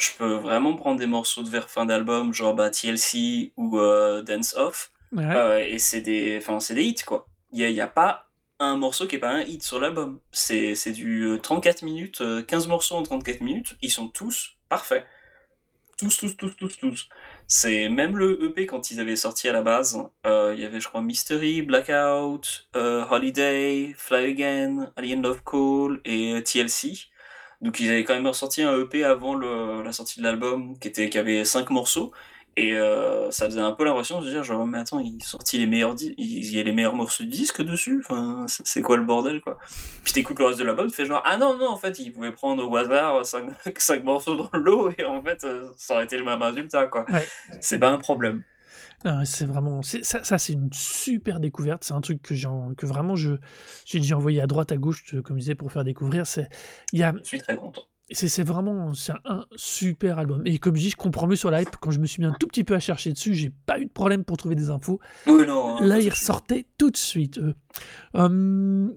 je 0.00 0.12
peux 0.16 0.34
vraiment 0.34 0.74
prendre 0.74 0.98
des 0.98 1.06
morceaux 1.06 1.42
de 1.42 1.48
vers 1.48 1.68
fin 1.68 1.84
d'album, 1.84 2.32
genre 2.32 2.54
bah, 2.54 2.70
TLC 2.70 3.52
ou 3.56 3.78
euh, 3.78 4.22
Dance 4.22 4.54
Off, 4.56 4.92
euh, 5.16 5.58
et 5.58 5.78
c'est 5.78 6.00
des, 6.00 6.40
c'est 6.60 6.74
des 6.74 6.84
hits, 6.84 7.02
quoi. 7.06 7.26
Il 7.52 7.70
n'y 7.70 7.80
a, 7.80 7.86
pas 7.86 8.28
un 8.60 8.76
morceau 8.76 9.06
qui 9.06 9.16
n'est 9.16 9.20
pas 9.20 9.30
un 9.30 9.42
hit 9.42 9.62
sur 9.62 9.80
l'album. 9.80 10.20
C'est 10.30 10.92
du 10.92 11.38
34 11.42 11.82
euh, 11.82 11.86
minutes, 11.86 12.22
15 12.46 12.68
morceaux 12.68 12.94
en 12.96 13.02
34 13.02 13.40
minutes, 13.42 13.76
ils 13.82 13.90
sont 13.90 14.08
tous 14.08 14.56
parfaits. 14.68 15.04
Tous, 15.98 16.16
tous, 16.16 16.34
tous, 16.34 16.56
tous, 16.56 16.78
tous. 16.78 17.08
C'est 17.46 17.90
même 17.90 18.16
le 18.16 18.42
EP 18.44 18.64
quand 18.64 18.90
ils 18.90 19.00
avaient 19.00 19.16
sorti 19.16 19.48
à 19.48 19.52
la 19.52 19.60
base, 19.60 19.98
il 20.24 20.58
y 20.58 20.64
avait 20.64 20.80
je 20.80 20.88
crois 20.88 21.02
Mystery, 21.02 21.60
Blackout, 21.60 22.68
Holiday, 22.74 23.92
Fly 23.98 24.30
Again, 24.30 24.92
Alien 24.96 25.20
Love 25.20 25.42
Call 25.44 26.00
et 26.06 26.42
TLC. 26.42 27.10
Donc 27.60 27.78
ils 27.80 27.90
avaient 27.90 28.04
quand 28.04 28.14
même 28.14 28.26
ressorti 28.26 28.62
un 28.62 28.78
EP 28.78 29.04
avant 29.04 29.34
le, 29.34 29.82
la 29.82 29.92
sortie 29.92 30.20
de 30.20 30.24
l'album 30.24 30.78
qui 30.78 30.88
était 30.88 31.10
qui 31.10 31.18
avait 31.18 31.44
cinq 31.44 31.70
morceaux. 31.70 32.12
Et 32.56 32.74
euh, 32.74 33.30
ça 33.30 33.46
faisait 33.46 33.60
un 33.60 33.72
peu 33.72 33.84
l'impression 33.84 34.20
de 34.20 34.26
se 34.26 34.30
dire 34.30 34.42
genre 34.42 34.66
mais 34.66 34.78
attends 34.78 34.98
il 34.98 35.22
sorti 35.22 35.56
les 35.56 35.66
meilleurs 35.66 35.94
il 36.00 36.52
y 36.52 36.58
a 36.58 36.62
les 36.64 36.72
meilleurs 36.72 36.96
morceaux 36.96 37.22
de 37.22 37.28
disque 37.28 37.62
dessus? 37.62 38.02
Enfin 38.04 38.44
c'est 38.48 38.82
quoi 38.82 38.96
le 38.96 39.04
bordel 39.04 39.40
quoi? 39.40 39.56
Puis 40.02 40.12
t'écoutes 40.12 40.38
le 40.40 40.46
reste 40.46 40.58
de 40.58 40.64
l'album 40.64 40.88
tu 40.88 40.94
fais 40.94 41.06
genre 41.06 41.22
ah 41.24 41.36
non 41.36 41.56
non 41.56 41.68
en 41.68 41.76
fait 41.76 41.98
ils 42.00 42.12
pouvaient 42.12 42.32
prendre 42.32 42.68
au 42.68 42.76
hasard 42.76 43.24
cinq, 43.24 43.50
cinq 43.78 44.02
morceaux 44.02 44.34
dans 44.34 44.50
l'eau 44.58 44.90
et 44.98 45.04
en 45.04 45.22
fait 45.22 45.44
euh, 45.44 45.68
ça 45.76 45.94
aurait 45.94 46.04
été 46.04 46.18
le 46.18 46.24
même 46.24 46.42
résultat 46.42 46.86
quoi. 46.86 47.06
C'est 47.60 47.78
pas 47.78 47.90
un 47.90 47.98
problème 47.98 48.42
ah 49.04 49.24
c'est 49.24 49.46
vraiment 49.46 49.82
ça, 49.82 50.22
ça 50.24 50.38
c'est 50.38 50.52
une 50.52 50.68
super 50.72 51.40
découverte. 51.40 51.84
C'est 51.84 51.94
un 51.94 52.00
truc 52.00 52.20
que 52.22 52.34
j'ai 52.34 52.48
que 52.76 52.86
vraiment 52.86 53.16
je 53.16 53.32
j'ai 53.86 53.98
déjà 54.00 54.16
envoyé 54.16 54.40
à 54.40 54.46
droite, 54.46 54.72
à 54.72 54.76
gauche, 54.76 55.14
comme 55.24 55.36
je 55.36 55.40
disais, 55.40 55.54
pour 55.54 55.72
faire 55.72 55.84
découvrir. 55.84 56.26
C'est 56.26 56.48
il 56.92 56.98
y 56.98 57.02
a 57.02 57.14
Je 57.22 57.24
suis 57.28 57.38
très 57.38 57.56
content. 57.56 57.82
c'est 58.10 58.28
c'est 58.28 58.42
vraiment 58.42 58.92
c'est 58.92 59.12
un 59.24 59.46
super 59.56 60.18
album 60.18 60.42
et 60.44 60.58
comme 60.58 60.76
je 60.76 60.80
dis, 60.82 60.90
je 60.90 60.96
comprends 60.96 61.26
mieux 61.26 61.36
sur 61.36 61.50
la 61.50 61.62
hype. 61.62 61.76
Quand 61.80 61.90
je 61.92 61.98
me 61.98 62.06
suis 62.06 62.20
mis 62.20 62.26
un 62.28 62.34
tout 62.38 62.46
petit 62.46 62.64
peu 62.64 62.74
à 62.74 62.80
chercher 62.80 63.12
dessus, 63.12 63.34
j'ai 63.34 63.50
pas 63.66 63.78
eu 63.80 63.86
de 63.86 63.90
problème 63.90 64.24
pour 64.24 64.36
trouver 64.36 64.54
des 64.54 64.68
infos. 64.70 65.00
Oui, 65.26 65.46
non, 65.46 65.78
hein, 65.78 65.86
Là, 65.86 65.96
ils 65.98 66.02
souci. 66.04 66.10
ressortaient 66.10 66.66
tout 66.76 66.90
de 66.90 66.96
suite, 66.98 67.38
eux. 67.38 67.54
Hem, 68.14 68.92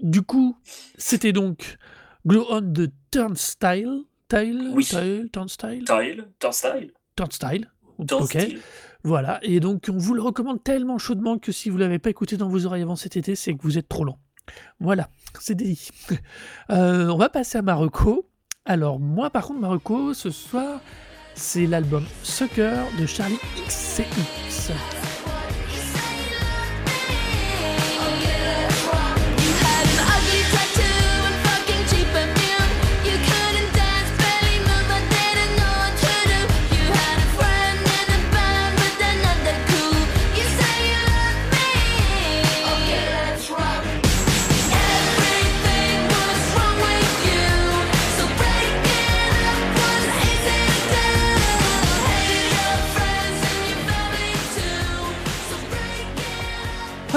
du 0.00 0.22
coup, 0.22 0.58
c'était 0.98 1.32
donc 1.32 1.78
Glow 2.26 2.44
On 2.50 2.60
de 2.60 2.90
Turnstile, 3.10 4.02
Tile, 4.28 4.70
Oui. 4.74 4.84
Tile, 4.84 5.28
Turnstile, 5.32 5.84
Tile, 5.84 6.28
Turnstile, 6.38 6.92
Turnstile, 7.16 7.70
OK, 7.98 8.06
Turnstile. 8.08 8.60
Voilà 9.04 9.40
et 9.42 9.60
donc 9.60 9.88
on 9.92 9.96
vous 9.96 10.14
le 10.14 10.22
recommande 10.22 10.62
tellement 10.62 10.98
chaudement 10.98 11.38
que 11.38 11.52
si 11.52 11.70
vous 11.70 11.78
l'avez 11.78 11.98
pas 11.98 12.10
écouté 12.10 12.36
dans 12.36 12.48
vos 12.48 12.66
oreilles 12.66 12.82
avant 12.82 12.96
cet 12.96 13.16
été, 13.16 13.34
c'est 13.34 13.54
que 13.54 13.62
vous 13.62 13.78
êtes 13.78 13.88
trop 13.88 14.04
lent. 14.04 14.18
Voilà, 14.80 15.08
c'est 15.38 15.54
dit. 15.54 15.88
Heu, 16.70 17.10
on 17.10 17.16
va 17.16 17.28
passer 17.28 17.58
à 17.58 17.62
ma 17.62 17.74
reco. 17.74 18.28
Alors 18.64 19.00
moi, 19.00 19.30
par 19.30 19.46
contre, 19.46 19.60
ma 19.60 19.68
reco 19.68 20.14
ce 20.14 20.30
soir, 20.30 20.80
c'est 21.34 21.66
l'album 21.66 22.04
Sucker 22.22 22.84
de 22.98 23.06
Charlie 23.06 23.38
XCX. 23.66 24.72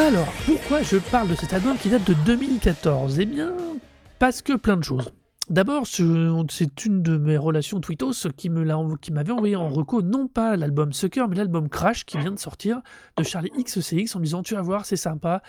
Alors, 0.05 0.31
pourquoi 0.45 0.81
je 0.83 0.97
parle 0.97 1.29
de 1.29 1.35
cet 1.35 1.53
album 1.53 1.77
qui 1.77 1.89
date 1.89 2.05
de 2.07 2.13
2014 2.25 3.19
Eh 3.19 3.25
bien, 3.25 3.53
parce 4.19 4.41
que 4.41 4.53
plein 4.53 4.77
de 4.77 4.83
choses. 4.83 5.11
D'abord, 5.49 5.85
ce- 5.87 6.43
c'est 6.49 6.85
une 6.85 7.01
de 7.01 7.17
mes 7.17 7.37
relations 7.37 7.79
env- 8.73 8.97
qui 8.99 9.11
m'avait 9.11 9.31
envoyé 9.31 9.55
en 9.55 9.67
reco, 9.69 10.01
non 10.01 10.27
pas 10.27 10.57
l'album 10.57 10.91
Sucker, 10.93 11.25
mais 11.29 11.35
l'album 11.35 11.69
Crash 11.69 12.05
qui 12.05 12.17
vient 12.17 12.31
de 12.31 12.39
sortir 12.39 12.81
de 13.17 13.23
Charlie 13.23 13.51
XCX 13.57 14.15
en 14.15 14.19
me 14.19 14.25
disant 14.25 14.43
Tu 14.43 14.53
vas 14.55 14.61
voir, 14.61 14.85
c'est 14.85 14.95
sympa, 14.95 15.41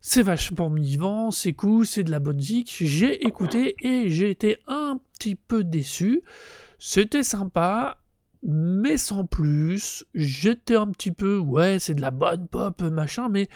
c'est 0.00 0.22
vachement 0.22 0.70
vivant, 0.70 1.30
c'est 1.30 1.52
cool, 1.52 1.86
c'est 1.86 2.02
de 2.04 2.10
la 2.10 2.18
bonne 2.20 2.40
zik. 2.40 2.74
J'ai 2.80 3.24
écouté 3.26 3.74
et 3.80 4.10
j'ai 4.10 4.30
été 4.30 4.58
un 4.68 4.98
petit 5.18 5.34
peu 5.36 5.62
déçu. 5.64 6.22
C'était 6.78 7.22
sympa, 7.22 7.98
mais 8.42 8.96
sans 8.96 9.24
plus. 9.24 10.04
J'étais 10.14 10.76
un 10.76 10.88
petit 10.88 11.12
peu, 11.12 11.38
ouais, 11.38 11.78
c'est 11.78 11.94
de 11.94 12.00
la 12.00 12.10
bonne 12.10 12.48
pop, 12.48 12.80
machin, 12.82 13.28
mais 13.28 13.48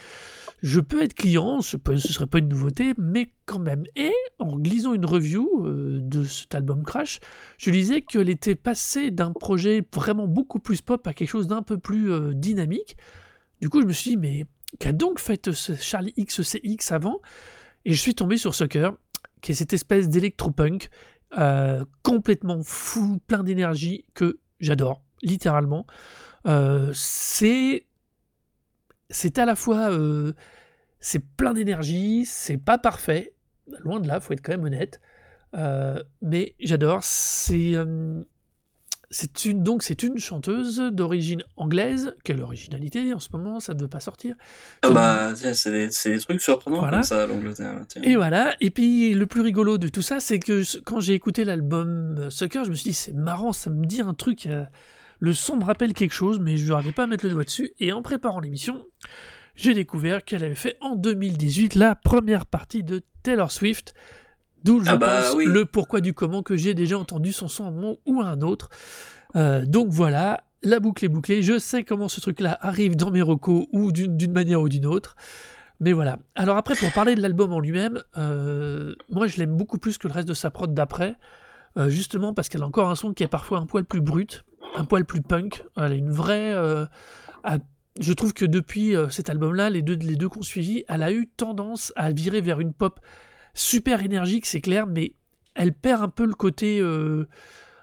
je 0.63 0.81
peux 0.81 1.03
être 1.03 1.15
client, 1.15 1.61
ce 1.61 1.77
ne 1.89 1.97
serait 1.99 2.27
pas 2.27 2.39
une 2.39 2.49
nouveauté, 2.49 2.95
mais 2.99 3.31
quand 3.45 3.59
même. 3.59 3.85
Et 3.97 4.13
en 4.39 4.57
lisant 4.57 4.95
une 4.95 5.05
review 5.05 5.67
euh, 5.67 5.99
de 6.01 6.25
cet 6.25 6.55
album 6.55 6.83
Crash, 6.85 7.21
je 7.59 7.71
lisais 7.71 8.03
qu'elle 8.03 8.31
était 8.31 8.55
passée 8.55 9.11
d'un 9.11 9.33
projet 9.33 9.85
vraiment 9.95 10.27
beaucoup 10.27 10.61
plus 10.61 10.83
pop 10.83 11.07
à 11.07 11.15
quelque 11.15 11.29
chose 11.29 11.47
d'un 11.47 11.63
peu 11.63 11.79
plus 11.79 12.11
euh, 12.11 12.33
dynamique. 12.33 12.97
Du 13.61 13.69
coup, 13.69 13.81
je 13.81 13.87
me 13.87 13.93
suis 13.93 14.11
dit, 14.11 14.17
mais 14.17 14.47
qu'a 14.79 14.93
donc 14.93 15.19
fait 15.19 15.53
ce 15.53 15.75
Charlie 15.75 16.15
XCX 16.15 16.93
avant? 16.93 17.21
Et 17.85 17.93
je 17.93 18.01
suis 18.01 18.15
tombé 18.15 18.37
sur 18.37 18.55
Sucker, 18.55 18.91
qui 19.41 19.53
est 19.53 19.55
cette 19.55 19.73
espèce 19.73 20.09
d'électropunk 20.09 20.91
euh, 21.39 21.85
complètement 22.03 22.63
fou, 22.63 23.21
plein 23.27 23.43
d'énergie, 23.43 24.05
que 24.15 24.39
j'adore, 24.61 25.03
littéralement. 25.23 25.87
Euh, 26.47 26.93
c'est 26.95 27.87
c'est 29.11 29.39
à 29.39 29.45
la 29.45 29.57
fois 29.57 29.91
euh, 29.91 30.33
c'est 31.01 31.21
plein 31.37 31.55
d'énergie, 31.55 32.25
c'est 32.27 32.59
pas 32.59 32.79
parfait, 32.79 33.35
loin 33.81 34.01
de 34.01 34.09
là, 34.09 34.21
faut 34.21 34.33
être 34.33 34.43
quand 34.43 34.53
même 34.53 34.65
honnête. 34.65 35.01
Euh, 35.55 36.03
mais 36.23 36.55
j'adore. 36.61 37.03
C'est 37.03 37.75
c'est 39.11 39.45
une 39.45 39.63
donc 39.63 39.83
c'est 39.83 40.03
une 40.03 40.19
chanteuse 40.19 40.79
d'origine 40.93 41.43
anglaise. 41.57 42.15
Quelle 42.25 42.43
originalité 42.43 43.15
en 43.15 43.19
ce 43.21 43.29
moment, 43.33 43.61
ça 43.61 43.75
ne 43.75 43.81
veut 43.81 43.89
pas 43.89 44.01
sortir. 44.01 44.35
Ah 44.83 44.91
bah, 44.91 45.35
c'est 45.37 45.71
des, 45.71 46.19
trucs 46.19 46.41
surprenants 46.41 46.81
Voilà. 46.81 46.99
comme 46.99 47.05
ça, 47.05 47.27
l'Angleterre. 47.27 47.83
tiens. 47.89 48.03
Et 48.03 48.17
voilà. 48.17 48.57
Et 48.61 48.71
puis 48.71 49.15
le 49.15 49.27
plus 49.27 49.41
rigolo 49.43 49.79
de 49.79 49.89
tout 49.89 50.03
ça, 50.03 50.21
c'est 50.21 50.39
que 50.39 50.63
quand 50.83 51.01
j'ai 51.01 51.15
écouté 51.15 51.45
l'album 51.45 52.17
euh, 52.19 52.31
Sucker, 52.31 52.65
je 52.65 52.71
me 52.71 52.75
suis 52.75 52.91
dit 52.91 52.95
c'est 52.95 53.15
marrant, 53.15 53.53
ça 53.53 53.71
me 53.71 53.85
dit 53.87 54.01
un 54.01 54.15
truc. 54.15 54.47
euh, 54.47 54.65
le 55.19 55.33
son 55.33 55.57
me 55.57 55.65
rappelle 55.65 55.95
quelque 55.95 56.13
chose, 56.13 56.39
mais 56.41 56.57
je 56.59 56.69
n'arrivais 56.71 56.93
pas 56.93 57.05
à 57.05 57.07
mettre 57.07 57.25
le 57.25 57.31
doigt 57.33 57.45
dessus. 57.45 57.73
Et 57.81 57.93
en 57.93 58.03
préparant 58.03 58.39
l'émission, 58.41 58.85
j'ai 59.55 59.73
découvert 59.73 60.25
qu'elle 60.25 60.45
avait 60.45 60.55
fait 60.55 60.77
en 60.83 60.95
2018 60.95 61.75
la 61.75 61.95
première 61.95 62.45
partie 62.45 62.83
de 62.83 63.03
Taylor 63.23 63.51
Swift. 63.51 63.95
D'où 64.67 64.85
je 64.85 64.91
Ah 64.91 64.97
bah 64.97 65.23
pense 65.23 65.35
oui. 65.37 65.47
le 65.47 65.65
pourquoi 65.65 66.01
du 66.03 66.13
comment 66.13 66.43
que 66.43 66.57
j'ai 66.57 66.75
déjà 66.75 66.99
entendu 66.99 67.33
son 67.33 67.49
son 67.49 67.65
à 67.65 67.69
un 67.69 67.71
moment 67.71 67.97
ou 68.05 68.21
à 68.21 68.27
un 68.27 68.41
autre. 68.43 68.69
Euh, 69.37 69.65
donc 69.65 69.89
voilà, 69.89 70.43
la 70.63 70.81
boucle 70.81 71.05
est 71.05 71.09
bouclée. 71.09 71.43
Je 71.43 71.59
sais 71.59 71.85
comment 71.85 72.09
ce 72.09 72.21
truc-là 72.21 72.59
arrive 72.61 72.97
dans 72.97 73.11
mes 73.11 73.23
recos 73.23 73.67
ou 73.73 73.93
d'une 73.93 74.33
manière 74.33 74.61
ou 74.61 74.69
d'une 74.69 74.87
autre. 74.87 75.17
Mais 75.81 75.93
voilà. 75.93 76.19
Alors 76.35 76.57
après, 76.57 76.75
pour 76.75 76.91
parler 76.93 77.15
de 77.15 77.21
l'album 77.23 77.53
en 77.53 77.61
lui-même, 77.61 78.03
euh, 78.19 78.95
moi 79.11 79.27
je 79.27 79.37
l'aime 79.39 79.57
beaucoup 79.57 79.79
plus 79.79 79.99
que 79.99 80.09
le 80.09 80.15
reste 80.15 80.29
de 80.29 80.35
sa 80.35 80.51
prod 80.51 80.73
d'après, 80.73 81.17
euh, 81.77 81.89
justement 81.91 82.33
parce 82.35 82.49
qu'elle 82.49 82.63
a 82.63 82.67
encore 82.67 82.89
un 82.91 82.95
son 82.97 83.13
qui 83.13 83.23
est 83.23 83.29
parfois 83.29 83.59
un 83.59 83.67
poil 83.67 83.85
plus 83.85 84.01
brut, 84.01 84.45
un 84.75 84.85
poil 84.85 85.05
plus 85.05 85.21
punk. 85.23 85.65
Elle 85.77 85.93
a 85.93 85.95
une 85.95 86.11
vraie. 86.11 86.53
euh, 86.55 86.87
à- 87.45 87.59
je 88.01 88.13
trouve 88.13 88.35
que 88.35 88.45
depuis 88.45 88.95
cet 89.11 89.31
album-là, 89.31 89.71
les 89.71 89.81
deux, 89.81 89.95
les 89.97 90.17
deux 90.17 90.29
qu'on 90.29 90.43
suivi, 90.43 90.85
elle 90.89 91.03
a 91.03 91.13
eu 91.13 91.29
tendance 91.29 91.95
à 91.97 92.11
virer 92.11 92.43
vers 92.43 92.61
une 92.61 92.75
pop 92.75 93.01
super 93.57 94.03
énergique, 94.05 94.47
c'est 94.47 94.61
clair, 94.61 94.87
mais 94.87 95.15
elle 95.55 95.73
perd 95.75 96.03
un 96.03 96.09
peu 96.09 96.27
le 96.27 96.35
côté 96.35 96.81
euh, 96.81 97.27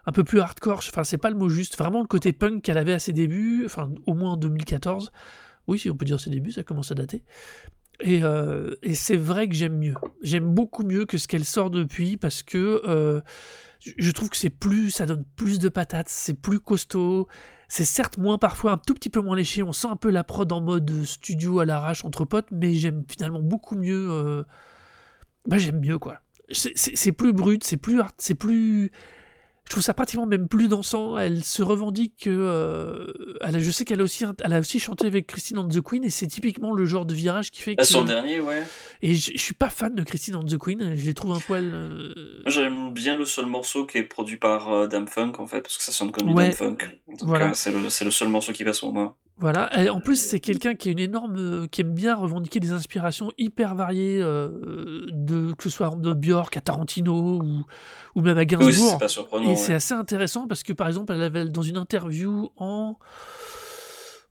un 0.06 0.12
peu 0.14 0.24
plus 0.24 0.40
hardcore. 0.42 0.80
Enfin, 0.80 1.04
c'est 1.04 1.18
pas 1.18 1.30
le 1.30 1.36
mot 1.38 1.50
juste. 1.50 1.78
Vraiment 1.78 2.02
le 2.02 2.08
côté 2.08 2.34
punk 2.34 2.64
qu'elle 2.64 2.78
avait 2.78 2.94
à 2.94 3.00
ses 3.00 3.14
débuts, 3.14 3.64
enfin 3.66 3.92
au 4.08 4.14
moins 4.14 4.34
en 4.34 4.38
2014. 4.38 5.12
Oui, 5.68 5.80
si 5.80 5.90
on 5.90 5.96
peut 5.98 6.06
dire 6.06 6.20
ses 6.20 6.30
débuts, 6.30 6.52
ça 6.52 6.64
commence 6.64 6.92
à 6.92 6.96
dater. 6.96 7.24
Et, 8.02 8.24
euh, 8.24 8.76
et 8.84 8.96
c'est 8.96 9.18
vrai 9.18 9.48
que 9.48 9.56
j'aime 9.56 9.78
mieux. 9.78 9.96
J'aime 10.24 10.54
beaucoup 10.54 10.84
mieux 10.84 11.06
que 11.06 11.18
ce 11.18 11.28
qu'elle 11.28 11.46
sort 11.46 11.70
depuis 11.70 12.18
parce 12.18 12.44
que 12.44 12.82
euh, 12.86 13.22
je- 13.80 13.92
je 13.98 14.12
trouve 14.12 14.30
que 14.30 14.38
c'est 14.38 14.50
plus, 14.50 14.92
ça 14.92 15.06
donne 15.06 15.26
plus 15.36 15.60
de 15.60 15.70
patates, 15.70 16.10
c'est 16.10 16.34
plus 16.34 16.60
costaud. 16.60 17.28
C'est 17.70 17.86
certes 17.86 18.18
moins 18.18 18.38
parfois 18.38 18.74
un 18.74 18.78
tout 18.78 18.94
petit 18.96 19.10
peu 19.10 19.22
moins 19.22 19.36
léché. 19.36 19.64
On 19.64 19.74
sent 19.74 19.88
un 19.90 19.96
peu 19.96 20.12
la 20.12 20.24
prod 20.24 20.52
en 20.52 20.62
mode 20.62 21.06
studio 21.06 21.60
à 21.60 21.66
l'arrache 21.66 22.06
entre 22.06 22.26
potes, 22.26 22.48
mais 22.52 22.74
j'aime 22.76 23.04
finalement 23.10 23.42
beaucoup 23.42 23.76
mieux. 23.76 24.46
Bah, 25.48 25.58
j'aime 25.58 25.80
mieux 25.80 26.00
quoi. 26.00 26.20
C'est- 26.52 27.12
plus 27.12 27.34
brut, 27.34 27.64
c'est 27.64 27.78
plus 27.78 28.00
hard, 28.00 28.14
c'est 28.18 28.36
plus. 28.36 28.92
Je 29.66 29.70
trouve 29.70 29.82
ça 29.82 29.94
pratiquement 29.94 30.26
même 30.26 30.50
plus 30.50 30.68
dansant. 30.68 31.18
Elle 31.18 31.42
se 31.42 31.64
revendique 31.64 32.14
que. 32.24 32.30
euh, 32.30 33.08
elle 33.40 33.56
a- 33.56 33.60
je 33.60 33.72
sais 33.72 33.86
qu'elle 33.86 34.02
a 34.02 34.04
aussi, 34.04 34.26
elle 34.44 34.54
a 34.54 34.60
aussi 34.60 34.78
chanté 34.78 35.08
avec 35.08 35.26
Christine 35.26 35.58
and 35.58 35.70
the 35.70 35.80
Queen 35.82 36.04
et 36.04 36.10
c'est 36.10 36.28
typiquement 36.28 36.74
le 36.74 36.86
genre 36.86 37.06
de 37.06 37.14
virage 37.14 37.50
qui 37.50 37.62
fait 37.62 37.76
Ah, 37.78 37.84
que. 37.86 37.98
le 37.98 38.04
dernier, 38.04 38.42
ouais. 38.42 38.62
Et 39.02 39.16
je, 39.16 39.32
je 39.34 39.38
suis 39.38 39.54
pas 39.54 39.70
fan 39.70 39.96
de 39.96 40.04
Christine 40.04 40.36
and 40.36 40.44
the 40.44 40.58
Queen. 40.58 40.96
Je 40.98 41.06
les 41.06 41.14
trouve 41.14 41.32
un 41.32 41.40
poil. 41.40 41.72
euh, 41.74 42.14
J'aime 42.46 42.92
bien 42.94 43.18
le 43.18 43.24
seul 43.26 43.46
morceau 43.46 43.86
qui 43.86 44.00
est 44.00 44.04
produit 44.04 44.38
par 44.38 44.70
euh, 44.72 44.88
Dame 44.88 45.08
Funk, 45.08 45.34
en 45.40 45.48
fait, 45.48 45.62
parce 45.62 45.78
que 45.78 45.84
ça 45.84 45.94
sonne 45.94 46.12
comme 46.12 46.28
du 46.28 46.34
Ouais. 46.34 46.50
Dame 46.50 46.54
Funk. 46.58 46.78
Donc, 47.08 47.24
Voilà. 47.24 47.52
euh, 47.52 47.54
c'est 47.54 47.72
le, 47.72 47.90
c'est 47.90 48.04
le 48.06 48.12
seul 48.12 48.28
morceau 48.28 48.52
qui 48.52 48.66
passe 48.66 48.82
pour 48.82 48.92
moi. 48.94 49.18
Voilà. 49.38 49.70
Elle- 49.74 49.90
en 49.90 50.00
plus, 50.00 50.16
c'est 50.16 50.40
quelqu'un 50.40 50.76
qui 50.76 50.90
a 50.90 50.92
une 50.92 51.00
énorme, 51.00 51.36
euh, 51.38 51.68
qui 51.68 51.82
aime 51.82 51.94
bien 51.94 52.16
revendiquer 52.16 52.60
des 52.60 52.72
inspirations 52.72 53.32
hyper 53.38 53.76
variées, 53.76 54.22
euh, 54.22 55.06
de 55.12 55.54
que 55.54 55.64
ce 55.64 55.70
soit 55.70 55.94
de 55.96 56.14
Björk 56.14 56.56
à 56.56 56.62
Tarantino 56.62 57.42
ou, 57.42 57.64
ou 58.16 58.22
même 58.22 58.38
à 58.38 58.42
Oui, 58.42 58.46
Gainsbourg. 58.48 58.92
c'est 58.92 59.00
pas 59.00 59.08
surprenant. 59.08 59.50
Et 59.50 59.56
c'est 59.56 59.74
assez 59.74 59.94
intéressant 59.96 60.48
parce 60.48 60.64
que, 60.64 60.72
par 60.72 60.88
exemple, 60.88 61.14
elle 61.14 61.24
avait, 61.24 61.46
dans 61.46 61.64
une 61.64 61.78
interview 61.78 62.52
en, 62.58 62.96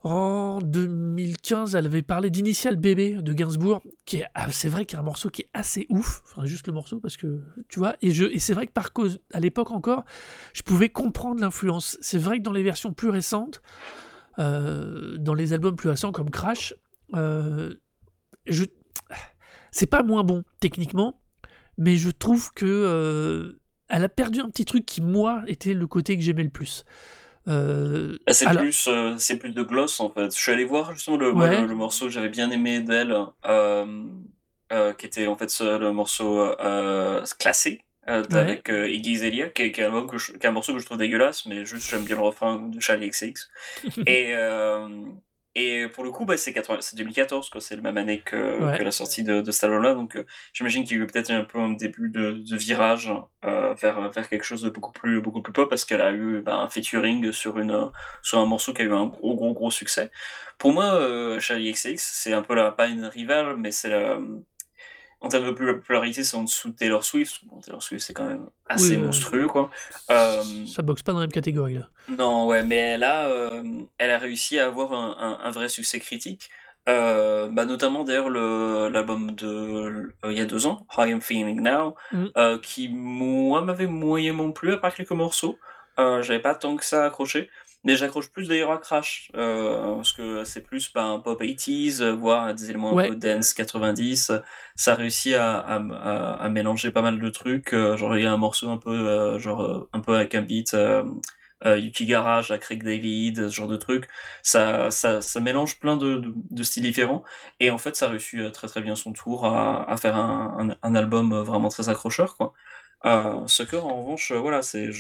en 0.05 0.61
2015, 0.61 1.75
elle 1.75 1.87
avait 1.87 2.03
parlé 2.03 2.31
d'Initial 2.31 2.77
Bébé 2.77 3.15
de 3.21 3.33
Gainsbourg, 3.33 3.83
qui 4.05 4.19
est, 4.19 4.27
ah, 4.35 4.51
c'est 4.51 4.69
vrai 4.69 4.85
qu'il 4.87 4.97
y 4.97 4.99
a 4.99 5.01
un 5.03 5.05
morceau 5.05 5.31
qui 5.31 5.43
est 5.43 5.51
assez 5.53 5.87
ouf, 5.91 6.23
enfin, 6.25 6.45
juste 6.47 6.67
le 6.67 6.73
morceau, 6.73 6.99
parce 7.01 7.17
que, 7.17 7.41
tu 7.69 7.79
vois, 7.79 7.95
et, 8.03 8.13
je, 8.13 8.25
et 8.25 8.39
c'est 8.39 8.55
vrai 8.55 8.67
que 8.67 8.73
par 8.73 8.93
cause, 8.93 9.21
à 9.33 9.41
l'époque 9.41 9.71
encore, 9.73 10.05
je 10.55 10.63
pouvais 10.63 10.89
comprendre 10.89 11.41
l'influence. 11.41 11.99
C'est 12.01 12.19
vrai 12.19 12.39
que 12.39 12.43
dans 12.43 12.53
les 12.53 12.63
versions 12.65 12.93
plus 12.93 13.11
récentes, 13.11 13.63
euh, 14.39 15.17
dans 15.19 15.35
les 15.35 15.53
albums 15.53 15.77
plus 15.77 15.91
récents 15.91 16.13
comme 16.13 16.31
Crash, 16.31 16.75
euh, 17.15 17.75
je, 18.47 18.65
c'est 19.71 19.87
pas 19.87 20.03
moins 20.03 20.25
bon 20.25 20.43
techniquement, 20.61 21.21
mais 21.79 21.97
je 21.97 22.11
trouve 22.11 22.53
que 22.55 22.67
euh, 22.67 23.61
elle 23.89 24.05
a 24.05 24.09
perdu 24.09 24.41
un 24.41 24.49
petit 24.49 24.65
truc 24.65 24.87
qui 24.87 25.01
moi 25.03 25.43
était 25.47 25.75
le 25.75 25.87
côté 25.87 26.17
que 26.17 26.23
j'aimais 26.23 26.45
le 26.45 26.51
plus. 26.51 26.85
Euh, 27.49 28.19
Ah, 28.27 28.33
c'est 28.33 28.47
alors- 28.47 28.63
plus, 28.63 28.87
euh, 28.89 29.15
c'est 29.19 29.37
plus 29.37 29.53
de 29.53 29.63
gloss 29.63 29.99
en 30.01 30.11
fait. 30.11 30.35
Je 30.35 30.41
suis 30.41 30.53
allé 30.53 30.65
voir 30.65 30.95
justement 30.95 31.17
le, 31.17 31.33
moi, 31.33 31.49
Ouais. 31.49 31.61
le, 31.61 31.67
le 31.67 31.75
morceau 31.75 32.07
que 32.07 32.11
j'avais 32.13 32.29
bien 32.29 32.51
aimé 32.51 32.81
d'elle, 32.81 33.15
euh, 33.47 34.93
qui 34.99 35.07
était 35.07 35.27
en 35.27 35.37
fait 35.37 35.51
ce- 35.51 35.79
le 35.79 35.93
morceau 35.93 36.55
classé. 37.39 37.81
Euh, 38.09 38.23
Ouais. 38.31 38.37
avec 38.39 38.69
euh, 38.71 38.89
Iggy 38.89 39.17
Azalea, 39.17 39.49
qui 39.51 39.63
est, 39.63 39.73
qui 39.73 39.81
est 39.81 39.85
un 39.85 39.89
album 39.89 40.09
que 40.09 40.19
je- 40.19 40.33
qui 40.33 40.39
est 40.39 40.47
un 40.47 40.53
morceau 40.53 40.73
que 40.75 40.79
je 40.81 40.87
trouve 40.87 40.99
dégueulasse, 40.99 41.47
mais 41.47 41.65
juste 41.65 41.89
j'aime 41.91 42.05
bien 42.05 42.17
le 42.17 42.23
refrain 42.23 42.59
de 42.59 42.81
Charlie 42.81 43.11
XX. 43.11 43.49
et, 44.07 44.35
euh, 44.35 44.89
et 45.55 45.87
pour 45.89 46.03
le 46.03 46.11
coup, 46.11 46.25
bah, 46.25 46.37
c'est 46.39 46.53
80 46.55 46.79
c'est 46.81 46.97
2014, 46.97 47.51
quoi. 47.51 47.61
C'est 47.61 47.77
la 47.77 47.83
même 47.83 47.99
année 47.99 48.21
que, 48.23 48.59
Ouais. 48.65 48.79
que 48.79 48.83
la 48.83 48.91
sortie 48.91 49.23
de, 49.23 49.41
de 49.43 49.53
album-là. 49.65 49.95
Donc 49.95 50.17
j'imagine 50.55 50.85
qu'il 50.85 50.97
y 50.97 51.01
a 51.01 51.05
eu 51.05 51.07
peut-être 51.07 51.31
un 51.31 51.45
peu 51.45 51.59
un 51.59 51.71
début 51.71 52.09
de, 52.09 52.33
de 52.33 52.57
virage 52.57 53.13
vers, 53.43 54.11
vers 54.11 54.29
quelque 54.31 54.45
chose 54.45 54.63
de 54.63 54.71
beaucoup 54.71 54.93
plus, 54.93 55.21
beaucoup 55.21 55.43
plus 55.43 55.53
pop, 55.53 55.69
parce 55.69 55.85
qu'elle 55.85 56.01
a 56.01 56.13
eu 56.13 56.41
bah, 56.41 56.57
un 56.57 56.69
featuring 56.71 57.33
sur, 57.33 57.59
une, 57.59 57.91
sur 58.23 58.39
un 58.39 58.47
morceau 58.47 58.73
qui 58.73 58.81
a 58.83 58.85
eu 58.87 58.93
un 58.95 59.07
gros, 59.07 59.35
gros, 59.37 59.53
gros 59.53 59.71
succès. 59.71 60.11
Pour 60.59 60.73
moi, 60.73 61.39
Charlie 61.41 61.71
XX, 61.73 61.97
c'est 62.03 62.33
un 62.33 62.43
peu 62.43 62.55
la, 62.55 62.71
pas 62.73 62.87
une 62.89 63.05
rivale, 63.05 63.57
mais 63.59 63.73
c'est 63.73 63.91
la. 63.91 64.19
En 65.25 65.29
termes 65.29 65.47
de 65.47 65.51
popularité, 65.53 66.25
c'est 66.25 66.37
en 66.37 66.43
dessous 66.43 66.71
de 66.71 66.75
Taylor 66.77 67.05
Swift. 67.05 67.41
Bon, 67.45 67.61
Taylor 67.61 67.83
Swift, 67.83 68.05
c'est 68.05 68.13
quand 68.13 68.27
même 68.27 68.47
assez 68.69 68.97
Oui, 68.97 69.03
monstrueux, 69.03 69.47
quoi. 69.47 69.71
Euh, 70.11 70.43
Ça 70.67 70.83
boxe 70.83 71.03
pas 71.03 71.13
dans 71.13 71.21
la 71.21 71.27
même 71.27 71.33
catégorie 71.33 71.75
là. 71.75 71.89
non, 72.09 72.47
ouais, 72.47 72.65
mais 72.65 72.77
elle 72.77 73.05
a, 73.05 73.29
euh, 73.29 73.63
elle 73.99 74.11
a 74.11 74.19
réussi 74.19 74.59
à 74.59 74.67
avoir 74.67 74.93
un, 74.93 75.17
un- 75.19 75.39
un 75.47 75.51
vrai 75.53 75.69
succès 75.69 76.01
critique. 76.01 76.51
Euh, 76.89 77.49
bah, 77.53 77.65
notamment 77.65 78.03
d'ailleurs 78.03 78.29
le- 78.29 78.89
l'album 78.93 79.31
de 79.37 79.47
euh, 79.47 80.13
il 80.33 80.37
y 80.37 80.41
a 80.41 80.45
deux 80.45 80.67
ans, 80.67 80.85
How 80.97 81.05
I'm 81.05 81.21
Feeling 81.21 81.61
Now, 81.61 81.95
Mm. 82.13 82.59
qui 82.61 82.89
moi 82.89 83.63
m'avait 83.63 83.87
moyennement 83.87 84.51
plu 84.51 84.73
à 84.73 84.79
part 84.79 84.93
quelques 84.93 85.13
morceaux. 85.13 85.57
J'avais 85.99 86.41
pas 86.41 86.57
tant 86.57 86.75
que 86.75 86.85
ça 86.85 87.05
accroché, 87.07 87.49
mais 87.85 87.97
j'accroche 87.97 88.31
plus 88.31 88.49
d'ailleurs 88.49 88.71
à 88.73 88.79
Crash 88.79 89.31
euh, 89.37 89.97
parce 89.97 90.13
que 90.13 90.45
c'est 90.45 90.61
plus 90.63 90.93
bah, 90.93 91.05
un 91.05 91.19
pop 91.21 91.41
80s, 91.43 92.01
euh, 92.03 92.13
voire 92.13 92.55
des 92.55 92.71
éléments 92.71 92.93
un 92.93 92.95
Ouais. 92.95 93.09
peu 93.09 93.17
dance 93.17 93.55
90. 93.55 94.33
Ça 94.77 94.95
réussit 94.95 95.35
à, 95.35 95.59
à, 95.59 95.77
à- 95.77 96.33
à 96.45 96.49
mélanger 96.49 96.91
pas 96.93 97.03
mal 97.03 97.19
de 97.21 97.29
trucs. 97.31 97.73
euh, 97.75 97.97
genre 97.97 98.17
il 98.17 98.23
y 98.25 98.27
a 98.27 98.33
un 98.33 98.37
morceau 98.37 98.71
un 98.71 98.79
peu 98.79 98.91
euh, 98.91 99.39
genre 99.39 99.63
euh, 99.63 99.89
un 99.93 100.01
peu 100.01 100.15
avec 100.17 100.35
un 100.35 100.43
beat. 100.43 100.77
Yuki 101.65 102.07
Garage, 102.07 102.51
à 102.51 102.59
Craig 102.59 102.83
David, 102.83 103.49
ce 103.49 103.55
genre 103.55 103.69
de 103.69 103.77
trucs. 103.77 104.09
Ça, 104.43 104.91
ça, 104.91 105.21
ça 105.23 105.39
mélange 105.41 105.79
plein 105.79 105.97
de, 105.97 106.17
de, 106.17 106.33
de 106.51 106.63
styles 106.65 106.83
différents. 106.83 107.23
Et 107.61 107.71
en 107.71 107.79
fait, 107.79 107.95
ça 107.95 108.09
réussit 108.09 108.51
très 108.53 108.67
très 108.67 108.81
bien 108.81 108.97
son 108.97 109.13
tour 109.13 109.47
à, 109.47 109.89
à 109.89 109.97
faire 109.97 110.17
un, 110.17 110.71
un, 110.71 110.77
un 110.83 110.95
album 110.97 111.33
vraiment 111.43 111.69
très 111.69 111.89
accrocheur. 111.89 112.37
Quoi. 112.37 112.53
Euh, 113.07 113.47
Sucker, 113.47 113.85
en 113.85 114.03
revanche, 114.03 114.33
voilà, 114.33 114.63
c'est 114.63 114.91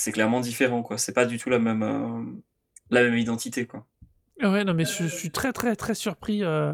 c'est 0.00 0.12
clairement 0.12 0.40
différent. 0.40 0.82
quoi. 0.82 0.96
C'est 0.96 1.12
pas 1.12 1.26
du 1.26 1.38
tout 1.38 1.50
la 1.50 1.58
même, 1.58 1.82
euh, 1.82 2.22
la 2.90 3.02
même 3.02 3.18
identité. 3.18 3.66
Quoi. 3.66 3.84
Ouais, 4.40 4.62
non, 4.64 4.72
mais 4.72 4.84
je, 4.84 5.02
je 5.02 5.06
suis 5.08 5.30
très, 5.30 5.52
très, 5.52 5.74
très 5.74 5.94
surpris. 5.94 6.44
euh, 6.44 6.72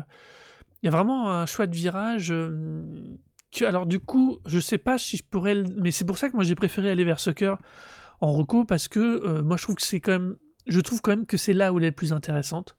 Il 0.83 0.87
y 0.87 0.89
a 0.89 0.91
vraiment 0.93 1.31
un 1.33 1.47
choix 1.47 1.67
de 1.67 1.75
virage. 1.75 2.31
euh, 2.31 2.83
que, 3.51 3.65
alors, 3.65 3.87
du 3.87 3.99
coup, 3.99 4.39
je 4.47 4.61
sais 4.61 4.77
pas 4.79 4.99
si 4.99 5.17
je 5.17 5.23
pourrais. 5.25 5.55
le- 5.55 5.65
Mais 5.81 5.91
c'est 5.91 6.05
pour 6.05 6.19
ça 6.19 6.29
que 6.29 6.35
moi, 6.37 6.45
j'ai 6.45 6.55
préféré 6.55 6.91
aller 6.91 7.05
vers 7.05 7.19
Sucker 7.19 7.55
en 8.21 8.33
reco 8.33 8.65
parce 8.65 8.89
que 8.89 9.01
euh, 9.01 9.43
moi, 9.43 9.57
je 9.57 9.63
trouve 9.63 9.77
que 9.77 9.83
c'est 9.83 10.01
quand 10.01 10.13
même. 10.13 10.37
Je 10.67 10.81
trouve 10.81 11.01
quand 11.01 11.13
même 11.13 11.25
que 11.27 11.37
c'est 11.39 11.53
là 11.55 11.73
où 11.73 11.79
elle 11.79 11.85
est 11.85 11.93
plus 11.93 12.13
intéressante. 12.13 12.77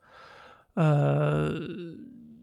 Euh, 0.78 1.96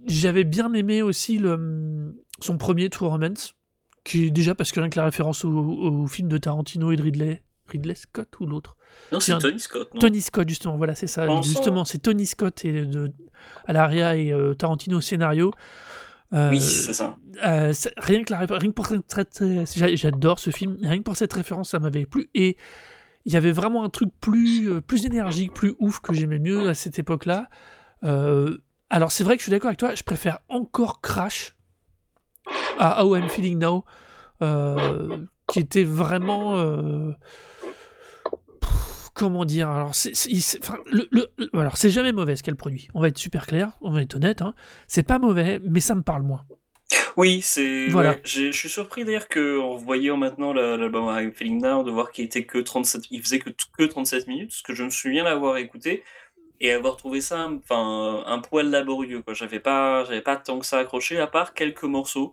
J'avais 0.07 0.45
bien 0.45 0.73
aimé 0.73 1.03
aussi 1.03 1.38
le, 1.38 2.17
son 2.41 2.59
premier 2.59 2.91
True 2.91 3.07
Romance, 3.07 3.55
qui 4.05 4.25
est 4.27 4.31
déjà 4.31 4.55
parce 4.55 4.73
que 4.73 4.81
rien 4.81 4.88
que 4.91 4.99
la 4.99 5.05
référence 5.05 5.45
au, 5.45 5.51
au 5.53 6.07
film 6.09 6.29
de 6.29 6.38
Tarantino 6.38 6.91
et 6.91 6.97
de 6.97 7.03
Ridley. 7.03 7.43
Ridley 7.73 7.95
Scott 7.95 8.29
ou 8.41 8.47
l'autre 8.47 8.77
Non, 9.13 9.21
c'est 9.21 9.33
Tony 9.39 9.61
Scott. 9.61 9.93
Non 9.95 10.01
Tony 10.01 10.21
Scott, 10.21 10.49
justement, 10.49 10.77
voilà, 10.77 10.95
c'est 10.95 11.07
ça. 11.07 11.27
Justement, 11.43 11.85
c'est 11.85 11.99
Tony 11.99 12.27
Scott 12.27 12.65
et 12.65 12.85
de, 12.87 13.13
à 13.67 13.73
l'aria 13.73 14.17
et 14.17 14.33
euh, 14.33 14.55
Tarantino 14.55 14.99
au 14.99 15.01
scénario. 15.01 15.53
Euh, 16.35 16.49
oui, 16.51 16.61
c'est 16.61 16.95
ça. 16.95 17.17
euh, 17.45 17.73
rien 17.99 18.25
que 18.25 18.33
la 18.33 18.39
rien 18.39 18.49
que 18.49 18.69
pour 18.69 18.87
cette, 18.87 19.03
cette- 19.09 19.77
j'a- 19.77 19.95
j'adore 19.95 20.39
ce 20.39 20.51
film. 20.51 20.79
Rien 20.81 20.99
que 20.99 21.03
pour 21.03 21.17
cette 21.17 21.33
référence, 21.33 21.71
ça 21.71 21.79
m'avait 21.79 22.07
plu. 22.07 22.31
Et 22.35 22.57
il 23.27 23.33
y 23.33 23.37
avait 23.37 23.53
vraiment 23.53 23.85
un 23.85 23.91
truc 23.91 24.09
plus, 24.21 24.81
plus 24.83 25.05
énergique, 25.05 25.53
plus 25.53 25.75
ouf 25.79 26.01
que 26.01 26.15
j'aimais 26.15 26.39
mieux 26.39 26.69
à 26.71 26.75
cette 26.75 26.99
époque-là. 26.99 27.49
Euh, 28.05 28.57
alors 28.89 29.13
c'est 29.13 29.25
vrai 29.25 29.37
que 29.37 29.41
je 29.41 29.45
suis 29.45 29.51
d'accord 29.51 29.69
avec 29.69 29.79
toi. 29.79 29.95
Je 29.95 30.03
préfère 30.03 30.39
encore 30.49 31.01
Crash 31.03 31.55
à 32.79 33.05
How 33.05 33.15
I'm 33.17 33.29
Feeling 33.29 33.59
Now, 33.59 33.85
qui 35.49 35.59
était 35.61 35.85
vraiment. 35.85 36.57
Pff, 38.62 39.11
Comment 39.14 39.44
dire 39.44 39.68
Alors, 39.68 39.94
c'est 39.94 40.12
le, 40.90 41.07
le- 41.11 41.31
le- 41.37 41.51
alors, 41.53 41.77
c'est 41.77 41.90
jamais 41.90 42.12
mauvais 42.12 42.35
ce 42.35 42.42
qu'elle 42.42 42.57
produit. 42.57 42.88
On 42.94 43.01
va 43.03 43.09
être 43.09 43.18
super 43.18 43.46
clair, 43.46 43.72
on 43.83 43.90
va 43.92 44.01
être 44.01 44.14
honnête. 44.16 44.40
hein. 44.40 44.55
C'est 44.87 45.03
pas 45.03 45.18
mauvais, 45.18 45.61
mais 45.62 45.81
ça 45.81 45.94
me 45.94 46.03
parle 46.03 46.22
moins. 46.22 46.44
Oui, 47.18 47.42
c'est. 47.42 47.88
Voilà. 47.88 48.12
ouais, 48.12 48.20
je 48.25 48.51
suis 48.53 48.68
surpris 48.70 49.05
d'ailleurs 49.05 49.29
qu'en 49.29 49.77
voyant 49.77 50.16
maintenant 50.16 50.55
la- 50.55 50.79
l'album 50.79 51.05
I'm 51.14 51.33
Feeling 51.33 51.61
Now, 51.61 51.83
de 51.83 51.90
voir 51.90 52.11
qu'il 52.11 52.25
était 52.25 52.44
que 52.44 52.59
37, 52.59 53.05
il 53.11 53.22
faisait 53.22 53.38
que, 53.38 53.51
que 53.77 53.85
37 53.85 54.27
minutes, 54.29 54.48
parce 54.51 54.62
que 54.62 54.75
je 54.75 54.85
me 54.85 54.90
souviens 54.90 55.25
l'avoir 55.25 55.59
écouté 55.59 56.05
et 56.61 56.72
avoir 56.72 56.96
trouvé 56.96 57.20
ça, 57.20 57.51
enfin, 57.51 58.22
un 58.27 58.38
poil 58.38 58.70
laborieux. 58.70 59.22
J'avais 59.35 59.61
pas, 59.61 60.05
j'avais 60.05 60.22
pas 60.22 60.37
tant 60.37 60.59
que 60.59 60.64
ça 60.66 60.79
accroché, 60.79 61.18
à 61.18 61.27
part 61.27 61.53
quelques 61.55 61.83
morceaux 61.85 62.33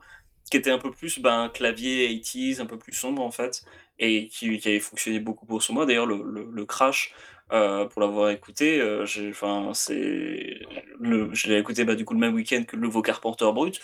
qui 0.50 0.56
étaient 0.58 0.72
un 0.72 0.78
peu 0.80 0.92
plus, 0.92 1.20
ben, 1.20 1.50
clavier 1.54 2.08
80s, 2.08 2.62
un 2.62 2.66
peu 2.66 2.78
plus 2.78 2.94
sombre 2.94 3.22
en 3.22 3.32
fait, 3.32 3.64
et 4.00 4.28
qui, 4.28 4.58
qui 4.60 4.70
avaient 4.70 4.80
fonctionné 4.80 5.20
beaucoup 5.20 5.46
pour 5.46 5.62
moi. 5.72 5.86
D'ailleurs, 5.86 6.06
le, 6.08 6.22
le, 6.26 6.48
le 6.52 6.66
Crash. 6.66 7.14
euh, 7.52 7.86
pour 7.86 8.02
l'avoir 8.02 8.30
écouté, 8.30 8.80
euh, 8.80 9.06
enfin, 9.32 9.72
c'est, 9.74 10.60
je 11.02 11.48
l'ai 11.48 11.58
écouté 11.58 11.84
bah, 11.84 11.96
du 11.96 12.06
coup 12.06 12.14
le 12.14 12.20
même 12.20 12.36
week-end 12.36 12.64
que 12.68 12.76
le 12.76 12.82
nouveau 12.84 13.02
Carpenter 13.02 13.46
Brut. 13.54 13.80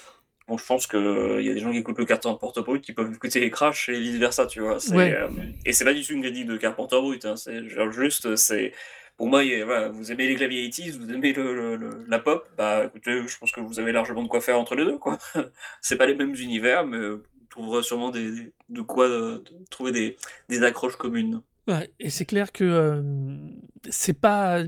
Bon, 0.48 0.58
je 0.60 0.66
pense 0.66 0.86
qu'il 0.86 1.00
y 1.42 1.50
a 1.50 1.54
des 1.56 1.60
gens 1.60 1.72
qui 1.72 1.80
écoutent 1.80 1.98
le 1.98 2.06
Carpenter 2.06 2.62
Brut 2.62 2.84
qui 2.84 2.94
peuvent 2.94 3.12
écouter 3.12 3.40
les 3.40 3.50
Crash 3.50 3.90
et 3.90 4.00
vice 4.00 4.18
versa, 4.18 4.46
tu 4.46 4.60
vois. 4.60 4.78
Ouais. 4.94 5.12
euh, 5.16 5.28
et 5.66 5.74
c'est 5.74 5.84
pas 5.86 5.94
du 5.96 6.04
tout 6.06 6.14
une 6.14 6.22
critique 6.22 6.46
de 6.46 6.58
Carpenter 6.58 6.98
Brut, 7.02 7.26
hein, 7.26 7.36
c'est 7.36 7.64
juste, 7.92 8.36
c'est. 8.36 8.72
Pour 9.18 9.28
moi, 9.28 9.40
a- 9.40 9.66
voilà, 9.66 9.88
vous 9.90 10.12
aimez 10.12 10.28
les 10.28 10.36
claviers 10.36 10.68
80s, 10.70 11.00
vous 11.00 11.10
aimez 11.12 11.34
le, 11.34 11.56
le- 11.56 11.76
le- 11.78 12.06
la 12.08 12.20
pop, 12.20 12.48
bah 12.58 12.84
écoutez, 12.86 13.26
je 13.28 13.38
pense 13.40 13.52
que 13.52 13.62
vous 13.62 13.80
avez 13.80 13.92
largement 13.94 14.22
de 14.22 14.28
quoi 14.28 14.42
faire 14.42 14.60
entre 14.60 14.76
les 14.76 14.86
deux, 14.86 14.98
quoi. 15.00 15.18
c'est 15.82 15.96
pas 15.98 16.06
les 16.06 16.14
mêmes 16.16 16.36
univers, 16.36 16.86
mais 16.86 17.00
vous 17.46 17.62
trouverez 17.62 17.84
sûrement 17.84 18.12
de 18.12 18.82
quoi 18.82 19.08
euh, 19.08 19.44
trouver 19.70 20.16
des, 20.50 20.64
accroches 20.64 20.96
communes. 20.96 21.42
Et 22.00 22.10
c'est 22.10 22.26
clair 22.26 22.52
que 22.52 22.64
euh, 22.64 23.02
c'est 23.90 24.20
pas. 24.20 24.64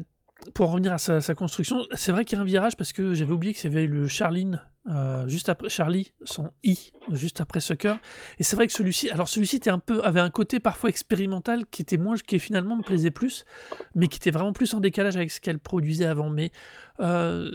Pour 0.53 0.69
en 0.69 0.73
revenir 0.73 0.93
à 0.93 0.99
sa, 0.99 1.19
sa 1.19 1.33
construction, 1.33 1.85
c'est 1.93 2.11
vrai 2.11 2.23
qu'il 2.23 2.37
y 2.37 2.39
a 2.39 2.43
un 2.43 2.45
virage 2.45 2.77
parce 2.77 2.93
que 2.93 3.15
j'avais 3.15 3.33
oublié 3.33 3.53
que 3.53 3.59
c'était 3.59 3.87
le 3.87 4.07
Charline, 4.07 4.61
euh, 4.89 5.27
juste 5.27 5.49
après 5.49 5.67
Charlie, 5.67 6.13
son 6.23 6.51
I, 6.63 6.91
juste 7.11 7.41
après 7.41 7.59
Sucker. 7.59 7.95
Et 8.39 8.43
c'est 8.43 8.55
vrai 8.55 8.67
que 8.67 8.73
celui-ci, 8.73 9.09
alors 9.09 9.27
celui-ci 9.27 9.57
était 9.57 9.69
un 9.69 9.79
peu, 9.79 10.01
avait 10.03 10.21
un 10.21 10.29
côté 10.29 10.59
parfois 10.59 10.89
expérimental 10.89 11.65
qui 11.65 11.81
était 11.81 11.97
moins, 11.97 12.15
qui 12.15 12.39
finalement 12.39 12.77
me 12.77 12.83
plaisait 12.83 13.11
plus, 13.11 13.43
mais 13.95 14.07
qui 14.07 14.17
était 14.17 14.31
vraiment 14.31 14.53
plus 14.53 14.73
en 14.73 14.79
décalage 14.79 15.17
avec 15.17 15.31
ce 15.31 15.41
qu'elle 15.41 15.59
produisait 15.59 16.05
avant. 16.05 16.29
Mais, 16.29 16.51
euh, 17.01 17.51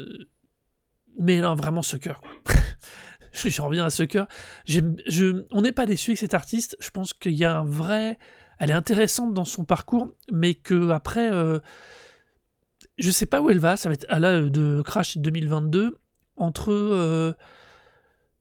mais 1.18 1.40
non, 1.40 1.54
vraiment 1.54 1.82
Sucker. 1.82 2.20
je, 3.44 3.48
je 3.48 3.62
reviens 3.62 3.86
à. 3.86 4.26
J'aime- 4.64 4.96
Je, 5.06 5.44
on 5.50 5.62
n'est 5.62 5.72
pas 5.72 5.86
déçu 5.86 6.10
avec 6.10 6.18
cet 6.18 6.34
artiste. 6.34 6.76
Je 6.80 6.90
pense 6.90 7.12
qu'il 7.14 7.32
y 7.34 7.44
a 7.44 7.58
un 7.58 7.64
vrai 7.64 8.18
elle 8.58 8.70
est 8.70 8.74
intéressante 8.74 9.34
dans 9.34 9.44
son 9.44 9.64
parcours, 9.64 10.14
mais 10.30 10.54
que 10.54 10.90
après, 10.90 11.32
euh, 11.32 11.58
je 12.96 13.10
sais 13.10 13.26
pas 13.26 13.40
où 13.40 13.50
elle 13.50 13.58
va. 13.58 13.76
Ça 13.76 13.88
va 13.88 13.94
être 13.94 14.06
à 14.08 14.20
la 14.20 14.40
de 14.42 14.82
Crash 14.82 15.18
2022 15.18 15.98
entre, 16.36 16.72
euh, 16.72 17.32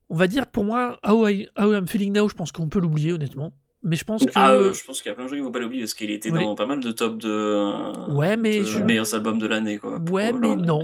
on 0.10 0.16
va 0.16 0.28
dire 0.28 0.46
pour 0.46 0.64
moi, 0.64 1.00
How, 1.04 1.28
I, 1.28 1.50
How 1.58 1.74
I'm 1.74 1.88
Feeling 1.88 2.14
Now. 2.14 2.30
Je 2.30 2.36
pense 2.36 2.52
qu'on 2.52 2.70
peut 2.70 2.80
l'oublier 2.80 3.14
honnêtement, 3.14 3.52
mais 3.82 3.96
je 3.96 4.04
pense 4.04 4.24
que 4.24 4.32
Ah, 4.36 4.52
euh, 4.52 4.74
je 4.74 4.84
pense 4.84 5.02
qu'il 5.02 5.10
y 5.10 5.12
a 5.12 5.16
plein 5.16 5.24
de 5.26 5.30
gens 5.30 5.36
qui 5.38 5.42
vont 5.42 5.52
pas 5.52 5.58
l'oublier 5.58 5.82
parce 5.82 5.96
qu'il 5.96 6.12
était 6.12 6.30
dans 6.30 6.54
pas 6.54 6.68
mal 6.68 6.82
de 6.82 6.92
top 6.92 7.18
de, 7.18 8.12
ouais, 8.14 8.38
mais 8.38 8.60
de 8.60 8.64
je, 8.66 8.78
meilleurs 8.78 9.16
albums 9.16 9.40
de 9.40 9.48
l'année, 9.48 9.80
quoi. 9.80 9.98
ouais, 10.12 10.32
euh, 10.32 10.38
mais 10.38 10.56
non. 10.56 10.84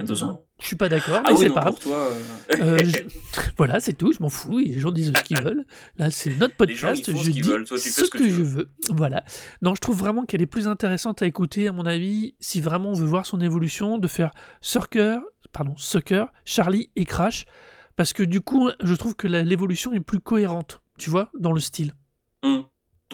Je 0.59 0.65
suis 0.67 0.75
pas 0.75 0.89
d'accord. 0.89 1.21
Ah 1.23 1.29
mais 1.31 1.37
c'est 1.37 1.49
pas 1.49 1.61
grave. 1.61 1.75
euh, 1.87 2.55
Euh, 2.61 2.77
je- 2.83 3.41
Voilà, 3.57 3.79
c'est 3.79 3.93
tout, 3.93 4.11
je 4.11 4.19
m'en 4.21 4.29
fous, 4.29 4.57
les 4.59 4.79
gens 4.79 4.91
disent 4.91 5.13
ce 5.15 5.23
qu'ils 5.23 5.41
veulent. 5.41 5.65
Là, 5.97 6.09
c'est 6.11 6.31
notre 6.35 6.55
podcast, 6.55 7.05
je 7.15 7.31
dis 7.31 7.41
toi, 7.41 7.77
ce 7.77 8.09
que 8.09 8.27
je 8.29 8.41
veux. 8.41 8.69
Voilà. 8.89 9.23
Non, 9.61 9.75
je 9.75 9.81
trouve 9.81 9.97
vraiment 9.97 10.25
qu'elle 10.25 10.41
est 10.41 10.45
plus 10.47 10.67
intéressante 10.67 11.21
à 11.21 11.25
écouter, 11.27 11.67
à 11.67 11.71
mon 11.71 11.85
avis, 11.85 12.35
si 12.39 12.61
vraiment 12.61 12.89
on 12.89 12.93
veut 12.93 13.05
voir 13.05 13.25
son 13.25 13.39
évolution, 13.41 13.97
de 13.97 14.07
faire 14.07 14.31
Sucker, 14.61 15.19
pardon, 15.51 15.75
Sucker, 15.77 16.25
Charlie 16.45 16.89
et 16.95 17.05
Crash, 17.05 17.45
parce 17.95 18.13
que 18.13 18.23
du 18.23 18.41
coup, 18.41 18.69
je 18.83 18.93
trouve 18.95 19.15
que 19.15 19.27
l'évolution 19.27 19.93
est 19.93 19.99
plus 19.99 20.19
cohérente, 20.19 20.81
tu 20.97 21.09
vois, 21.09 21.29
dans 21.39 21.51
le 21.51 21.59
style. 21.59 21.93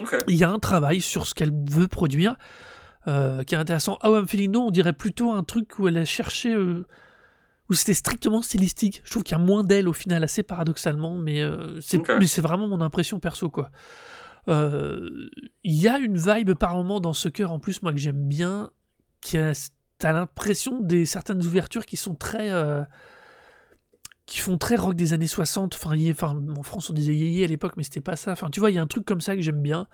Ok. 0.00 0.16
Il 0.28 0.36
y 0.36 0.44
a 0.44 0.50
un 0.50 0.58
travail 0.58 1.00
sur 1.00 1.26
ce 1.26 1.34
qu'elle 1.34 1.52
veut 1.70 1.86
produire 1.88 2.36
euh, 3.06 3.44
qui 3.44 3.54
est 3.54 3.58
intéressant. 3.58 3.98
How 4.02 4.16
I'm 4.18 4.26
Feeling 4.26 4.50
Now, 4.52 4.66
on 4.66 4.70
dirait 4.70 4.92
plutôt 4.92 5.30
un 5.32 5.44
truc 5.44 5.78
où 5.78 5.86
elle 5.88 5.98
a 5.98 6.04
cherché, 6.04 6.52
euh, 6.52 6.84
où 7.70 7.74
c'était 7.74 7.94
strictement 7.94 8.42
stylistique. 8.42 9.00
Je 9.04 9.10
trouve 9.10 9.22
qu'il 9.22 9.36
y 9.36 9.40
a 9.40 9.44
moins 9.44 9.64
d'elle 9.64 9.88
au 9.88 9.92
final, 9.92 10.22
assez 10.24 10.42
paradoxalement, 10.42 11.16
mais 11.16 11.40
euh, 11.42 11.80
c'est 11.80 11.98
mais 12.18 12.26
c'est 12.26 12.40
vraiment 12.42 12.68
mon 12.68 12.80
impression 12.80 13.20
perso, 13.20 13.48
quoi. 13.50 13.70
Euh, 14.48 15.30
Il 15.62 15.72
y 15.74 15.88
a 15.88 15.98
une 15.98 16.18
vibe 16.18 16.52
par 16.54 16.74
moment 16.74 17.00
dans 17.00 17.14
ce 17.14 17.28
cœur 17.28 17.52
en 17.52 17.58
plus, 17.58 17.82
moi 17.82 17.92
que 17.92 17.98
j'aime 17.98 18.28
bien, 18.28 18.70
qui 19.22 19.38
a, 19.38 19.52
t'as 19.98 20.12
l'impression 20.12 20.80
des 20.80 21.06
certaines 21.06 21.44
ouvertures 21.46 21.86
qui 21.86 21.96
sont 21.96 22.14
très, 22.14 22.50
euh, 22.50 22.82
qui 24.26 24.38
font 24.40 24.58
très 24.58 24.76
rock 24.76 24.94
des 24.96 25.12
années 25.12 25.26
60. 25.26 25.74
Enfin, 25.74 25.94
yé- 25.96 26.12
enfin, 26.12 26.38
en 26.56 26.62
France, 26.62 26.90
on 26.90 26.92
disait 26.92 27.14
yéyé 27.14 27.44
à 27.44 27.46
l'époque, 27.46 27.74
mais 27.76 27.82
c'était 27.84 28.00
pas 28.00 28.16
ça. 28.16 28.32
Enfin, 28.32 28.48
tu 28.50 28.60
vois, 28.60 28.70
il 28.70 28.74
y 28.74 28.78
a 28.78 28.82
un 28.82 28.86
truc 28.86 29.04
comme 29.04 29.20
ça 29.20 29.36
que 29.36 29.42
j'aime 29.42 29.62
bien. 29.62 29.86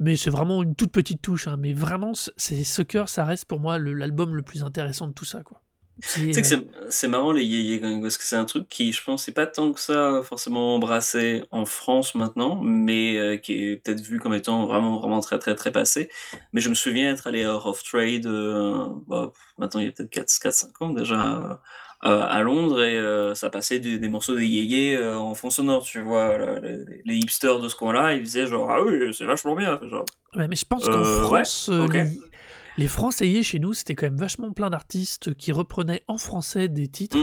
Mais 0.00 0.16
c'est 0.16 0.30
vraiment 0.30 0.62
une 0.62 0.74
toute 0.74 0.90
petite 0.92 1.22
touche. 1.22 1.46
hein. 1.46 1.56
Mais 1.58 1.72
vraiment, 1.72 2.12
c'est 2.36 2.64
Sucker, 2.64 3.04
ça 3.08 3.24
reste 3.24 3.44
pour 3.44 3.60
moi 3.60 3.78
le- 3.78 3.92
l'album 3.94 4.34
le 4.34 4.42
plus 4.42 4.64
intéressant 4.64 5.06
de 5.08 5.12
tout 5.12 5.24
ça. 5.24 5.42
Quoi. 5.42 5.60
C'est, 6.00 6.20
Tu 6.22 6.34
sais 6.34 6.42
que 6.42 6.54
euh, 6.62 6.86
c'est 6.90 7.08
marrant 7.08 7.30
les 7.32 7.44
yéyés 7.44 7.80
quand 7.80 7.88
même, 7.88 8.02
parce 8.02 8.18
que 8.18 8.24
c'est 8.24 8.36
un 8.36 8.44
truc 8.44 8.68
qui, 8.68 8.92
je 8.92 9.02
pense, 9.04 9.24
c'est 9.24 9.32
pas 9.32 9.46
tant 9.46 9.72
que 9.72 9.80
ça 9.80 10.22
forcément 10.24 10.74
embrassé 10.74 11.44
en 11.52 11.64
France 11.66 12.14
maintenant, 12.16 12.60
mais 12.62 13.16
euh, 13.16 13.36
qui 13.36 13.52
est 13.70 13.76
peut-être 13.76 14.00
vu 14.00 14.18
comme 14.18 14.34
étant 14.34 14.66
vraiment, 14.66 14.98
vraiment 14.98 15.20
très, 15.20 15.38
très, 15.38 15.54
très 15.54 15.70
passé. 15.70 16.10
Mais 16.52 16.60
je 16.60 16.68
me 16.68 16.74
souviens 16.74 17.12
être 17.12 17.26
allé 17.28 17.44
à 17.44 17.54
Rough 17.54 17.82
Trade, 17.84 18.26
euh, 18.26 18.88
bah, 19.06 19.32
maintenant 19.58 19.80
il 19.80 19.86
y 19.86 19.88
a 19.88 19.92
peut-être 19.92 20.10
4-5 20.10 20.68
ans 20.80 20.90
déjà, 20.90 21.60
euh, 22.04 22.22
à 22.28 22.42
Londres, 22.42 22.82
et 22.82 22.98
euh, 22.98 23.34
ça 23.34 23.48
passait 23.48 23.78
des, 23.78 23.98
des 23.98 24.08
morceaux 24.08 24.34
des 24.36 24.46
yéyés 24.46 24.96
euh, 24.96 25.16
en 25.16 25.34
fond 25.34 25.48
sonore, 25.48 25.84
tu 25.84 26.00
vois. 26.02 26.36
là, 26.36 26.58
les, 26.60 27.02
les 27.04 27.14
hipsters 27.16 27.60
de 27.60 27.68
ce 27.68 27.76
coin-là, 27.76 28.14
ils 28.14 28.22
disaient 28.22 28.46
genre, 28.46 28.68
ah 28.70 28.82
oui, 28.82 29.14
c'est 29.16 29.24
vachement 29.24 29.54
bien. 29.54 29.78
Genre, 29.88 30.04
ouais, 30.36 30.48
mais 30.48 30.56
je 30.56 30.64
pense 30.66 30.84
qu'en 30.86 30.92
Euh, 30.98 31.22
France, 31.22 31.70
euh. 31.72 31.86
Les, 32.76 32.88
Français 32.88 33.42
chez 33.42 33.58
nous, 33.58 33.74
c'était 33.74 33.94
quand 33.94 34.06
même 34.06 34.16
vachement 34.16 34.52
plein 34.52 34.70
d'artistes 34.70 35.34
qui 35.34 35.52
reprenaient 35.52 36.02
en 36.08 36.18
français 36.18 36.68
des 36.68 36.88
titres. 36.88 37.18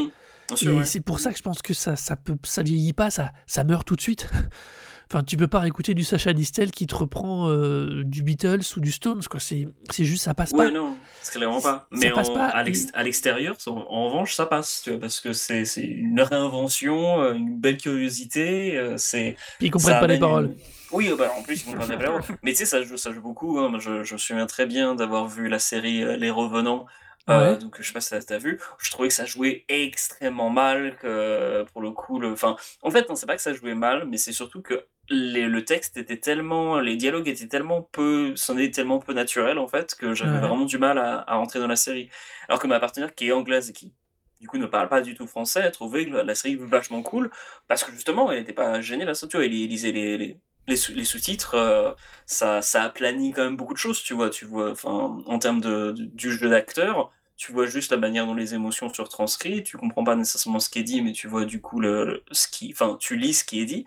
Sûr, 0.56 0.72
Et 0.74 0.78
ouais. 0.80 0.86
c'est 0.86 1.00
pour 1.02 1.20
ça 1.20 1.32
que 1.32 1.38
je 1.38 1.44
pense 1.44 1.62
que 1.62 1.74
ça, 1.74 1.96
ça 1.96 2.16
peut, 2.18 2.36
ça 2.44 2.62
vieillit 2.62 2.94
pas, 2.94 3.10
ça, 3.10 3.32
ça 3.48 3.64
meurt 3.64 3.88
tout 3.88 3.96
de 3.96 4.02
suite. 4.02 4.30
enfin, 5.10 5.24
tu 5.24 5.38
peux 5.38 5.48
pas 5.48 5.60
réécouter 5.60 5.94
du 5.94 6.04
Sacha 6.04 6.34
Distel 6.34 6.72
qui 6.72 6.88
te 6.88 6.96
reprend 6.96 7.50
euh, 7.50 8.04
du 8.04 8.22
Beatles 8.22 8.60
ou 8.76 8.82
du 8.82 8.92
Stones, 8.92 9.24
quoi. 9.30 9.40
C'est, 9.40 9.70
c'est 9.90 10.04
juste, 10.04 10.24
ça 10.26 10.34
passe 10.34 10.52
Ouais, 10.52 10.66
pas. 10.66 10.72
non, 10.72 10.98
c'est 11.22 11.38
clairement 11.38 11.62
pas. 11.62 11.88
Ça 11.94 11.98
Mais 12.02 12.12
passe 12.12 12.28
en- 12.30 12.34
pas, 12.34 12.48
à 12.48 13.04
l'extérieur, 13.04 13.56
en, 13.68 13.72
en 13.72 14.06
revanche, 14.10 14.36
ça 14.36 14.46
passe, 14.46 14.82
tu 14.84 14.90
vois, 14.92 15.00
parce 15.00 15.22
que 15.22 15.32
c'est 15.32 15.64
une 15.78 16.20
réinvention, 16.20 17.22
euh, 17.22 17.34
une 17.34 17.58
belle 17.58 17.78
curiosité, 17.78 18.78
euh, 18.78 18.96
c'est 18.98 19.38
Puis 19.58 19.68
ils 19.68 19.72
comprennent 19.72 19.94
ça 19.94 20.00
pas 20.02 20.08
les 20.08 20.20
paroles. 20.20 20.46
une- 20.48 20.56
Oui, 20.92 21.10
euh, 21.10 21.16
bah, 21.16 21.32
en 21.38 21.44
plus, 21.44 21.66
ils 21.66 21.74
comprennent 21.76 21.98
pas. 22.00 22.20
Mais 22.44 22.52
tu 22.52 22.58
sais, 22.58 22.66
ça 22.66 22.82
joue, 22.84 22.98
ça 22.98 23.12
joue 23.12 23.22
beaucoup. 23.22 23.60
hein. 23.60 23.72
Je, 23.80 24.04
je 24.04 24.14
me 24.14 24.18
souviens 24.20 24.46
très 24.48 24.66
bien 24.66 24.96
d'avoir 24.96 25.28
vu 25.28 25.48
la 25.48 25.60
série 25.60 26.04
euh, 26.04 26.18
Les 26.18 26.30
Revenants. 26.30 26.86
Euh, 27.30 27.52
Ouais. 27.54 27.58
donc, 27.60 27.76
je 27.80 27.86
sais 27.88 27.94
pas 27.94 28.02
si 28.02 28.10
t'as- 28.10 28.22
t'as 28.24 28.40
vu. 28.40 28.60
Je 28.80 28.90
trouvais 28.92 29.08
que 29.08 29.14
ça 29.14 29.26
jouait 29.26 29.64
extrêmement 29.70 30.50
mal. 30.50 30.98
Que, 30.98 31.64
pour 31.72 31.82
le 31.82 31.92
coup, 31.92 32.20
le... 32.20 32.32
enfin, 32.32 32.56
en 32.82 32.90
fait, 32.92 33.08
non, 33.10 33.16
c'est 33.16 33.28
pas 33.28 33.36
que 33.36 33.42
ça 33.44 33.54
jouait 33.54 33.76
mal, 33.76 34.06
mais 34.08 34.18
c'est 34.18 34.32
surtout 34.34 34.62
que 34.62 34.86
les- 35.10 35.48
le 35.48 35.64
texte 35.66 35.98
était 35.98 36.18
tellement, 36.18 36.80
les 36.80 36.96
dialogues 36.96 37.28
étaient 37.28 37.48
tellement 37.48 37.82
peu, 37.84 38.36
sonnaient 38.36 38.72
tellement 38.72 39.00
peu 39.00 39.14
naturels 39.14 39.58
en 39.60 39.68
fait 39.68 39.94
que 39.96 40.14
j'avais 40.14 40.32
Ouais. 40.32 40.40
vraiment 40.40 40.64
du 40.66 40.78
mal 40.78 40.98
à, 40.98 41.20
à 41.28 41.36
rentrer 41.36 41.60
dans 41.60 41.68
la 41.68 41.76
série. 41.76 42.10
Alors 42.48 42.60
que 42.60 42.68
ma 42.68 42.80
partenaire 42.80 43.14
qui 43.14 43.28
est 43.28 43.32
anglaise 43.34 43.70
et 43.70 43.74
qui 43.74 43.94
du 44.40 44.48
coup 44.48 44.58
ne 44.58 44.66
parle 44.68 44.88
pas 44.90 45.02
du 45.02 45.14
tout 45.14 45.28
français, 45.28 45.70
trouvait 45.72 46.06
que 46.06 46.12
la, 46.12 46.24
la 46.24 46.34
série 46.36 46.56
vachement 46.56 47.02
cool 47.04 47.30
parce 47.68 47.84
que 47.84 47.92
justement 47.92 48.32
elle 48.32 48.40
n'était 48.40 48.54
pas 48.54 48.80
gênée 48.82 49.04
la 49.06 49.14
structure, 49.14 49.42
elle 49.42 49.52
lisait 49.52 49.92
les, 49.92 50.18
les, 50.18 50.38
les, 50.68 50.76
sous- 50.76 50.94
les 50.94 51.06
sous-titres, 51.06 51.56
euh, 51.56 51.92
ça, 52.26 52.62
ça 52.62 52.84
aplanit 52.84 53.34
quand 53.34 53.44
même 53.44 53.58
beaucoup 53.58 53.74
de 53.74 53.78
choses, 53.80 54.02
tu 54.04 54.14
vois, 54.14 54.30
tu 54.30 54.46
vois, 54.46 54.74
en 54.86 55.40
termes 55.40 55.62
de, 55.62 55.92
de- 55.92 56.06
du 56.06 56.32
jeu 56.32 56.50
d'acteur. 56.50 57.12
Tu 57.38 57.52
vois 57.54 57.66
juste 57.66 57.92
la 57.92 57.98
manière 57.98 58.28
dont 58.28 58.36
les 58.36 58.54
émotions 58.54 58.94
sont 58.94 59.04
retranscrites, 59.04 59.66
tu 59.66 59.78
comprends 59.78 60.04
pas 60.04 60.16
nécessairement 60.16 60.60
ce 60.60 60.70
qui 60.70 60.80
est 60.80 60.84
dit, 60.84 61.02
mais 61.02 61.12
tu 61.12 61.28
vois 61.28 61.46
du 61.46 61.60
coup 61.60 61.80
le, 61.80 62.06
le- 62.06 62.24
ce 62.32 62.48
qui, 62.48 62.72
enfin 62.72 62.98
tu 63.00 63.16
lis 63.18 63.34
ce 63.34 63.44
qui 63.44 63.60
est 63.62 63.66
dit 63.66 63.86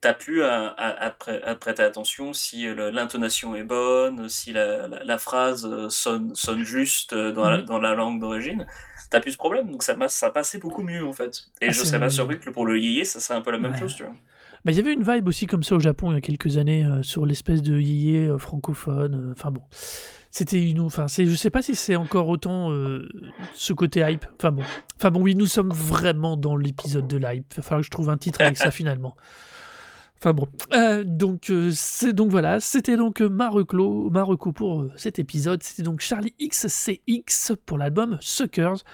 t'as 0.00 0.14
plus 0.14 0.42
à, 0.44 0.68
à- 0.68 1.04
à 1.06 1.10
prê- 1.10 1.42
à 1.44 1.54
prêter 1.56 1.82
attention 1.82 2.32
si 2.32 2.66
l'intonation 2.74 3.54
est 3.54 3.64
bonne, 3.64 4.28
si 4.28 4.52
la, 4.52 4.88
la- 4.88 5.04
la 5.04 5.18
phrase 5.18 5.66
euh, 5.66 5.88
sonne, 5.90 6.34
sonne 6.34 6.64
juste 6.64 7.12
euh, 7.12 7.32
dans, 7.32 7.48
la, 7.50 7.58
Mhm. 7.58 7.66
dans 7.66 7.78
la 7.78 7.94
langue 7.94 8.20
d'origine. 8.20 8.66
T'as 9.10 9.20
plus 9.20 9.32
ce 9.32 9.36
problème, 9.38 9.70
donc 9.70 9.82
ça, 9.82 9.96
ça 10.08 10.30
passait 10.30 10.58
beaucoup 10.58 10.82
mieux 10.82 11.04
en 11.06 11.12
fait. 11.12 11.42
Et 11.60 11.70
Ah, 11.70 11.72
je 11.72 11.82
serais 11.84 12.00
pas 12.00 12.10
surpris 12.10 12.38
que 12.40 12.50
pour 12.50 12.66
le 12.66 12.78
yéyé, 12.78 13.04
ça 13.04 13.20
serait 13.20 13.34
un 13.38 13.42
peu 13.42 13.50
la 13.50 13.58
même 13.58 13.74
Ouais. 13.74 13.76
chose, 13.76 13.94
tu 13.94 14.04
vois. 14.04 14.14
Bah, 14.64 14.72
il 14.72 14.76
y 14.76 14.80
avait 14.80 14.92
une 14.92 15.02
vibe 15.02 15.26
aussi 15.28 15.46
comme 15.46 15.62
ça 15.62 15.74
au 15.76 15.80
Japon 15.80 16.10
il 16.10 16.14
y 16.14 16.18
a 16.18 16.20
quelques 16.20 16.58
années 16.58 16.84
euh, 16.84 17.02
sur 17.02 17.24
l'espèce 17.24 17.62
de 17.62 17.78
yéyé 17.80 18.26
euh, 18.28 18.38
francophone. 18.38 19.14
euh, 19.14 19.32
Enfin 19.32 19.50
bon, 19.50 19.62
c'était 20.30 20.62
une. 20.62 20.80
Enfin, 20.80 21.08
c'est, 21.08 21.24
je 21.26 21.34
sais 21.34 21.50
pas 21.50 21.62
si 21.62 21.74
c'est 21.74 21.96
encore 21.96 22.28
autant 22.28 22.70
ce 23.54 23.72
côté 23.72 24.00
hype. 24.08 24.26
Enfin 24.38 24.52
bon, 24.52 24.62
enfin 24.96 25.10
bon, 25.10 25.22
oui, 25.22 25.34
nous 25.34 25.46
sommes 25.46 25.72
vraiment 25.72 26.36
dans 26.36 26.56
l'épisode 26.56 27.06
de 27.08 27.16
l'hype. 27.16 27.46
Il 27.52 27.56
va 27.56 27.62
falloir 27.62 27.80
que 27.80 27.86
je 27.86 27.90
trouve 27.90 28.10
un 28.10 28.18
titre 28.18 28.40
avec 28.42 28.56
ça 28.58 28.70
finalement. 28.80 29.16
Enfin 30.18 30.34
bon, 30.34 30.46
Euh, 30.74 31.02
donc 31.02 31.48
euh, 31.48 31.70
c'est 31.74 32.12
donc 32.12 32.30
voilà, 32.30 32.60
c'était 32.60 32.98
donc 32.98 33.22
euh, 33.22 33.28
ma 33.30 33.48
reclo, 33.48 34.10
ma 34.10 34.22
reco 34.22 34.52
pour 34.52 34.82
euh, 34.82 34.92
cet 34.96 35.18
épisode. 35.18 35.62
C'était 35.62 35.82
donc 35.82 36.00
Charlie 36.00 36.34
XCX 36.38 37.56
pour 37.64 37.78
l'album 37.78 38.18
Suckers. 38.20 38.84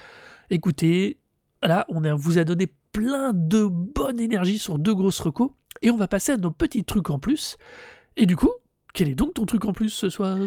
Écoutez, 0.51 1.19
là, 1.65 1.85
on 1.89 2.05
a- 2.05 2.15
vous 2.15 2.39
a 2.39 2.45
donné 2.45 2.69
plein 2.97 3.33
de 3.35 3.67
bonne 3.67 4.19
énergie 4.21 4.59
sur 4.59 4.79
deux 4.79 4.95
grosses 4.95 5.21
recos. 5.21 5.51
Et 5.83 5.91
on 5.91 5.97
va 5.99 6.09
passer 6.09 6.33
à 6.33 6.37
nos 6.39 6.51
petits 6.51 6.83
trucs 6.85 7.11
en 7.11 7.19
plus. 7.19 7.59
Et 8.17 8.25
du 8.25 8.37
coup, 8.37 8.51
quel 8.95 9.11
est 9.11 9.15
donc 9.15 9.35
ton 9.35 9.45
truc 9.45 9.67
en 9.67 9.75
plus 9.75 9.91
ce 9.91 10.09
soir? 10.09 10.39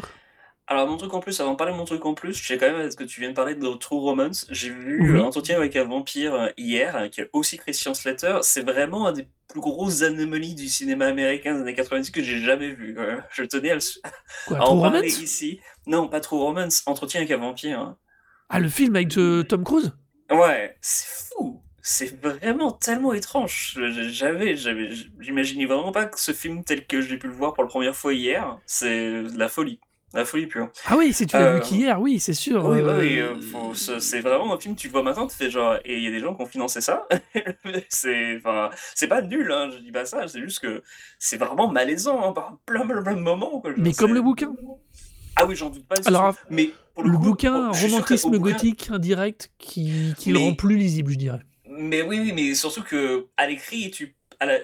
Alors, 0.66 0.88
mon 0.88 0.98
truc 0.98 1.14
en 1.14 1.20
plus, 1.20 1.40
avant 1.40 1.52
de 1.52 1.58
parler 1.58 1.74
de 1.74 1.78
mon 1.78 1.86
truc 1.86 2.04
en 2.06 2.16
plus, 2.16 2.34
je 2.36 2.46
sais 2.48 2.58
quand 2.58 2.72
même, 2.72 2.82
est-ce 2.82 2.98
que 2.98 3.04
tu 3.04 3.20
viens 3.22 3.30
de 3.30 3.36
parler 3.36 3.54
de 3.54 3.68
True 3.76 4.00
Romance 4.00 4.48
J'ai 4.50 4.72
vu 4.72 5.00
Oui. 5.14 5.20
euh, 5.20 5.24
Entretien 5.24 5.58
avec 5.58 5.76
un 5.76 5.84
vampire 5.84 6.34
euh, 6.34 6.48
hier, 6.58 6.96
euh, 6.96 7.08
qui 7.08 7.22
est 7.22 7.30
aussi 7.34 7.58
Christian 7.58 7.94
Slater. 7.94 8.40
C'est 8.42 8.64
vraiment 8.64 9.06
un 9.08 9.12
des 9.14 9.28
plus 9.48 9.62
grosses 9.62 10.02
anomalies 10.02 10.56
du 10.56 10.68
cinéma 10.68 11.06
américain 11.08 11.54
des 11.56 11.62
années 11.62 11.76
90 11.76 12.10
que 12.12 12.24
j'ai 12.24 12.40
jamais 12.40 12.72
vu. 12.72 12.94
même. 12.94 13.24
Je 13.32 13.44
tenais 13.44 13.72
à, 13.72 13.76
le- 13.76 13.82
Quoi, 14.46 14.58
à 14.58 14.62
True 14.62 14.74
en 14.74 14.82
parler 14.82 15.00
Romance? 15.02 15.22
ici. 15.22 15.60
Non, 15.86 16.08
pas 16.08 16.20
True 16.20 16.38
Romance, 16.40 16.82
Entretien 16.88 17.20
avec 17.22 17.32
un 17.32 17.38
vampire. 17.38 17.80
hein. 17.80 17.98
Ah, 18.50 18.60
le 18.60 18.70
film 18.70 18.96
avec 18.96 19.16
euh, 19.20 19.44
Tom 19.44 19.64
Cruise? 19.64 19.92
Ouais, 20.32 20.76
c'est 20.82 21.08
fou. 21.36 21.59
C'est 21.92 22.22
vraiment 22.22 22.72
tellement 22.72 23.14
étrange. 23.14 23.76
J'avais, 24.12 24.56
j'avais, 24.56 24.92
j'imaginais 25.20 25.66
vraiment 25.66 25.92
pas 25.92 26.06
que 26.06 26.20
ce 26.20 26.34
film 26.34 26.64
tel 26.64 26.86
que 26.86 27.02
j'ai 27.02 27.18
pu 27.18 27.26
le 27.26 27.34
voir 27.34 27.56
pour 27.56 27.64
la 27.64 27.68
première 27.70 27.96
fois 27.96 28.14
hier, 28.14 28.60
c'est 28.68 29.24
la 29.36 29.48
folie, 29.50 29.80
la 30.14 30.24
folie 30.24 30.46
pure. 30.46 30.70
Ah 30.86 30.96
oui, 30.98 31.12
si 31.14 31.26
tu 31.26 31.36
l'as 31.36 31.48
Euh, 31.48 31.56
vu 31.56 31.62
qu'hier, 31.62 32.00
oui, 32.00 32.20
c'est 32.20 32.36
sûr. 32.36 32.64
Oui, 32.64 32.84
bah 32.84 32.90
euh, 32.92 33.00
oui, 33.00 33.18
euh, 33.20 33.42
faut- 33.42 33.74
c'est 33.74 34.20
vraiment 34.22 34.54
un 34.54 34.60
film, 34.60 34.76
tu 34.76 34.86
le 34.86 34.92
vois 34.92 35.02
maintenant, 35.02 35.26
tu 35.26 35.36
fais 35.36 35.50
genre, 35.50 35.78
et 35.84 35.98
il 35.98 36.04
y 36.04 36.08
a 36.08 36.12
des 36.12 36.20
gens 36.20 36.36
qui 36.36 36.44
ont 36.44 36.46
financé 36.46 36.80
ça. 36.80 37.08
c'est, 37.90 38.38
enfin, 38.38 38.70
pas 39.10 39.22
nul, 39.24 39.52
hein, 39.52 39.72
je 39.74 39.80
dis 39.80 39.92
pas 39.92 40.06
ça, 40.06 40.28
c'est 40.28 40.42
juste 40.42 40.60
que 40.60 40.84
c'est 41.18 41.38
vraiment 41.38 41.72
malaisant 41.72 42.22
hein, 42.24 42.34
par 42.34 42.56
plein, 42.68 42.86
plein, 42.86 43.02
plein 43.02 43.16
de 43.16 43.22
moments. 43.22 43.62
quoi. 43.62 43.72
Mais 43.78 43.94
comme 43.94 44.14
le 44.14 44.22
bouquin. 44.22 44.54
Ah 45.38 45.48
oui, 45.48 45.56
j'en 45.56 45.72
doute 45.72 45.88
pas. 45.88 45.96
Alors, 46.06 46.36
mais 46.52 46.70
pour 46.94 47.04
le, 47.04 47.10
Le 47.10 47.18
coup, 47.18 47.24
bouquin, 47.24 47.72
romantisme 47.72 48.30
bouquin- 48.30 48.52
gothique 48.52 48.90
indirect 48.92 49.50
qui, 49.58 50.14
qui 50.20 50.32
le 50.32 50.38
rend 50.38 50.54
plus 50.54 50.78
lisible, 50.78 51.12
je 51.14 51.18
dirais. 51.18 51.40
Mais 51.80 52.02
oui, 52.02 52.20
oui, 52.20 52.34
mais 52.34 52.56
surtout 52.56 52.84
que 52.84 53.28
à 53.38 53.48
l'écrit, 53.48 53.90
tu, 53.90 54.14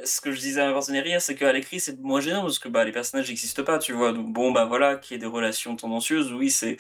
ce 0.03 0.19
que 0.19 0.31
je 0.33 0.39
disais 0.39 0.61
à 0.61 0.67
ma 0.67 0.73
partenaire 0.73 1.05
hier, 1.07 1.21
c'est 1.21 1.35
qu'à 1.35 1.53
l'écrit, 1.53 1.79
c'est 1.79 1.97
moins 2.01 2.19
gênant 2.19 2.41
parce 2.41 2.59
que 2.59 2.67
bah, 2.67 2.83
les 2.83 2.91
personnages 2.91 3.29
n'existent 3.29 3.63
pas, 3.63 3.79
tu 3.79 3.93
vois. 3.93 4.11
Donc 4.11 4.33
bon, 4.33 4.51
bah 4.51 4.65
voilà, 4.65 4.97
qu'il 4.97 5.15
y 5.15 5.17
ait 5.17 5.19
des 5.19 5.25
relations 5.25 5.75
tendancieuses, 5.77 6.33
oui, 6.33 6.51
c'est 6.51 6.77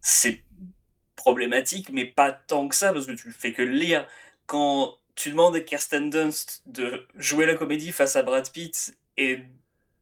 c'est 0.00 0.44
problématique, 1.16 1.90
mais 1.90 2.06
pas 2.06 2.32
tant 2.32 2.68
que 2.68 2.74
ça 2.74 2.92
parce 2.92 3.06
que 3.06 3.12
tu 3.12 3.30
fais 3.32 3.52
que 3.52 3.62
lire. 3.62 4.06
Quand 4.46 4.98
tu 5.14 5.30
demandes 5.30 5.56
à 5.56 5.60
Kirsten 5.60 6.10
Dunst 6.10 6.62
de 6.66 7.06
jouer 7.16 7.46
la 7.46 7.54
comédie 7.54 7.92
face 7.92 8.16
à 8.16 8.22
Brad 8.22 8.50
Pitt 8.50 8.96
et 9.16 9.40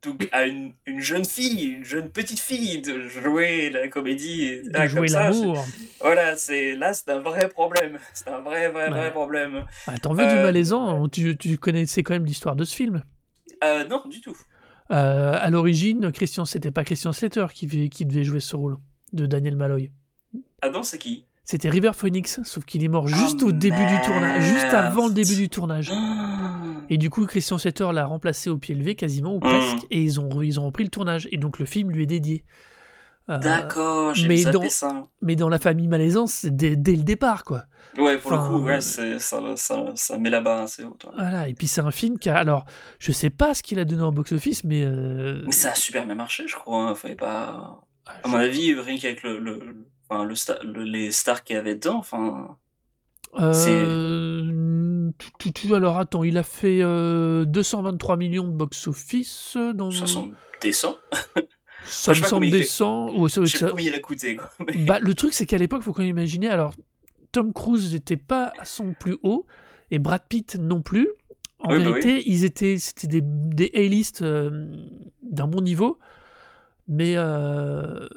donc 0.03 0.29
à 0.33 0.47
une, 0.47 0.73
une 0.87 1.01
jeune 1.01 1.25
fille, 1.25 1.65
une 1.77 1.85
jeune 1.85 2.11
petite 2.11 2.41
fille 2.41 2.81
de 2.81 3.09
jouer 3.09 3.71
la 3.71 3.89
comédie 3.89 4.63
De 4.63 4.71
là, 4.73 4.87
jouer 4.87 5.09
l'amour. 5.09 5.65
voilà, 6.01 6.37
c'est 6.37 6.75
là, 6.77 6.93
c'est 6.95 7.11
un 7.11 7.21
vrai 7.21 7.49
problème. 7.49 7.99
C'est 8.15 8.29
un 8.29 8.41
vrai, 8.41 8.69
vrai, 8.71 8.89
vrai 8.89 9.13
problème. 9.13 9.67
Ah, 9.87 9.99
T'en 9.99 10.15
veux 10.15 10.27
du 10.27 10.35
Euh, 10.35 10.43
malaisant 10.43 11.09
tu, 11.09 11.37
tu 11.37 11.59
connaissais 11.59 12.03
quand 12.03 12.15
même 12.15 12.25
l'histoire 12.25 12.57
de 12.57 12.65
ce 12.65 12.75
film. 12.75 13.03
Euh, 13.63 13.85
non, 13.87 14.03
du 14.09 14.21
tout. 14.21 14.37
Euh, 14.91 15.37
à 15.39 15.51
l'origine, 15.51 16.11
Christian, 16.13 16.45
c'était 16.45 16.71
pas 16.71 16.83
Christian 16.85 17.13
Slater 17.13 17.47
qui, 17.55 17.67
devait- 17.67 17.89
qui 17.91 18.05
devait 18.07 18.25
jouer 18.25 18.41
ce 18.41 18.57
rôle 18.57 18.79
de 19.13 19.27
Daniel 19.27 19.55
Malloy. 19.57 19.91
Ah 20.63 20.71
non, 20.71 20.83
c'est 20.83 20.99
qui? 20.99 21.27
C'était 21.51 21.69
River 21.69 21.91
Phoenix, 21.97 22.39
sauf 22.45 22.65
qu'il 22.65 22.85
est 22.85 22.89
mort 22.89 23.09
juste 23.09 23.43
au 23.43 23.51
début 23.51 23.85
du 23.85 24.01
tournage, 24.05 24.41
juste 24.45 24.73
avant 24.73 25.09
le 25.09 25.13
début 25.15 25.35
du 25.35 25.49
tournage. 25.49 25.91
Et 26.91 26.97
du 26.97 27.11
coup, 27.11 27.27
Christian 27.27 27.59
Slater 27.59 27.89
l'a 27.93 28.07
remplacé 28.07 28.51
au 28.51 28.57
pied 28.57 28.73
levé 28.77 28.95
quasiment, 28.95 29.35
ou 29.35 29.39
Mm. 29.39 29.41
presque, 29.41 29.87
et 29.91 30.01
ils 30.01 30.21
ont, 30.21 30.43
ils 30.43 30.61
ont 30.61 30.67
repris 30.67 30.85
le 30.85 30.91
tournage. 30.91 31.27
Et 31.33 31.39
donc 31.39 31.59
le 31.59 31.65
film 31.67 31.91
lui 31.91 32.05
est 32.05 32.07
dédié. 32.07 32.45
Euh, 33.29 33.39
D'accord, 33.39 34.15
j'ai 34.15 34.29
mais 34.29 34.45
dans- 34.45 34.69
ça. 34.69 35.09
mais 35.23 35.35
dans 35.35 35.49
la 35.49 35.59
famille 35.59 35.89
malaisance, 35.89 36.33
c'est 36.35 36.55
dès, 36.57 36.77
dès 36.77 36.95
le 36.95 37.03
départ, 37.03 37.43
quoi. 37.43 37.65
Ouais, 37.99 38.17
pour 38.17 38.33
Enfin, 38.33 38.49
le 38.53 38.57
coup, 38.59 38.65
ouais, 38.67 38.81
ça, 38.81 39.19
ça, 39.19 39.87
ça 39.97 40.19
met 40.19 40.31
la 40.31 40.41
barre 40.41 40.61
assez 40.63 40.85
haute. 40.85 41.03
ouais. 41.05 41.11
Voilà. 41.17 41.49
Et 41.49 41.55
puis 41.55 41.67
c'est 41.67 41.81
un 41.81 41.91
film 41.91 42.17
qui 42.21 42.29
a. 42.31 42.37
Alors, 42.37 42.65
je 43.01 43.11
sais 43.11 43.31
pas 43.31 43.55
ce 43.55 43.65
qu'il 43.65 43.81
a 43.81 43.85
donné 43.85 44.03
en 44.03 44.13
box-office, 44.13 44.63
mais. 44.63 44.85
euh, 44.85 45.43
Mais 45.47 45.51
ça 45.53 45.73
a 45.73 45.75
super 45.75 46.07
bien 46.07 46.15
marché, 46.15 46.45
je 46.47 46.55
crois. 46.55 46.91
hein. 46.91 46.95
Fallait 46.95 47.17
pas. 47.17 47.81
ah, 48.07 48.13
À 48.23 48.29
mon 48.29 48.37
avis, 48.37 48.73
rien 48.75 48.97
qu'avec 48.99 49.25
le- 49.25 49.87
enfin, 50.11 50.25
le 50.25 50.35
sta- 50.35 50.63
le- 50.63 50.83
les 50.85 51.11
stars 51.13 51.43
qu'il 51.45 51.57
y 51.57 51.59
avait 51.59 51.77
dedans, 51.77 51.97
enfin. 51.97 52.57
Euh, 53.39 55.11
tout, 55.19 55.31
tout, 55.39 55.51
tout, 55.53 55.75
alors 55.75 55.99
attends, 55.99 56.25
il 56.25 56.37
a 56.39 56.43
fait 56.43 56.81
euh, 56.83 57.45
223 57.45 58.17
millions 58.17 58.47
de 58.49 58.53
box-office. 58.53 59.57
Dans... 59.75 59.91
Ça 59.91 60.07
semble 60.07 60.37
décent. 60.61 60.97
Ça 61.85 62.11
me 62.13 62.17
semble 62.17 62.47
il 62.47 62.53
fait. 62.53 62.59
décent. 62.59 63.11
Ouais, 63.17 63.29
ça- 63.31 63.43
Je 63.45 63.47
sais 63.53 63.59
ça- 63.59 63.67
pas 63.67 63.71
combien 63.73 63.87
il 63.91 63.95
a 63.95 64.01
coûté, 64.01 64.37
quoi. 64.37 64.51
mais- 64.67 64.85
Bah, 64.85 64.99
le 65.01 65.15
truc, 65.15 65.33
c'est 65.33 65.47
qu'à 65.47 65.59
l'époque, 65.59 65.83
faut 65.83 65.93
quand 65.93 66.03
même 66.03 66.11
imaginer. 66.11 66.49
Alors, 66.49 66.75
Tom 67.33 67.53
Cruise 67.53 67.93
n'était 67.93 68.17
pas 68.17 68.53
à 68.59 68.65
son 68.65 68.93
plus 68.95 69.17
haut. 69.23 69.47
et 69.93 69.99
Brad 69.99 70.23
Pitt 70.29 70.57
non 70.57 70.83
plus. 70.83 71.09
En 71.59 71.73
Oui, 71.73 71.79
bah 71.79 71.91
vérité, 71.91 72.23
ils 72.27 72.45
étaient, 72.45 72.79
c'était 72.79 73.07
des, 73.09 73.21
des 73.23 73.71
A-list 73.75 74.23
euh, 74.23 74.67
d'un 75.23 75.47
bon 75.47 75.61
niveau, 75.61 75.99
mais 76.89 77.15
euh, 77.17 78.09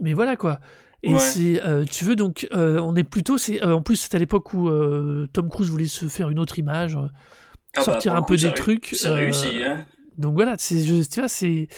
mais 0.00 0.12
voilà 0.14 0.36
quoi. 0.36 0.60
Et 1.02 1.14
Ouais. 1.14 1.18
c'est, 1.18 1.62
euh, 1.64 1.84
tu 1.84 2.04
veux 2.04 2.14
donc, 2.16 2.46
euh, 2.52 2.78
on 2.78 2.94
est 2.94 3.04
plutôt, 3.04 3.38
c'est, 3.38 3.62
euh, 3.64 3.74
en 3.74 3.82
plus 3.82 3.96
c'était 3.96 4.16
à 4.16 4.18
l'époque 4.18 4.52
où 4.52 4.68
Tom 5.32 5.48
Cruise 5.48 5.70
voulait 5.70 5.86
se 5.86 6.06
faire 6.08 6.28
une 6.30 6.38
autre 6.38 6.58
image, 6.58 6.96
Ah 6.96 7.08
bah, 7.76 7.82
sortir 7.84 8.14
un 8.14 8.22
peu 8.22 8.34
coup, 8.36 8.42
des 8.42 8.52
trucs. 8.52 8.90
Ça 8.94 9.14
réussit, 9.14 9.54
hein. 9.64 9.86
donc 10.18 10.34
voilà, 10.34 10.56
c'est, 10.58 10.80
je- 10.84 11.08
tu 11.08 11.20
vois, 11.20 11.28
c'est, 11.28 11.68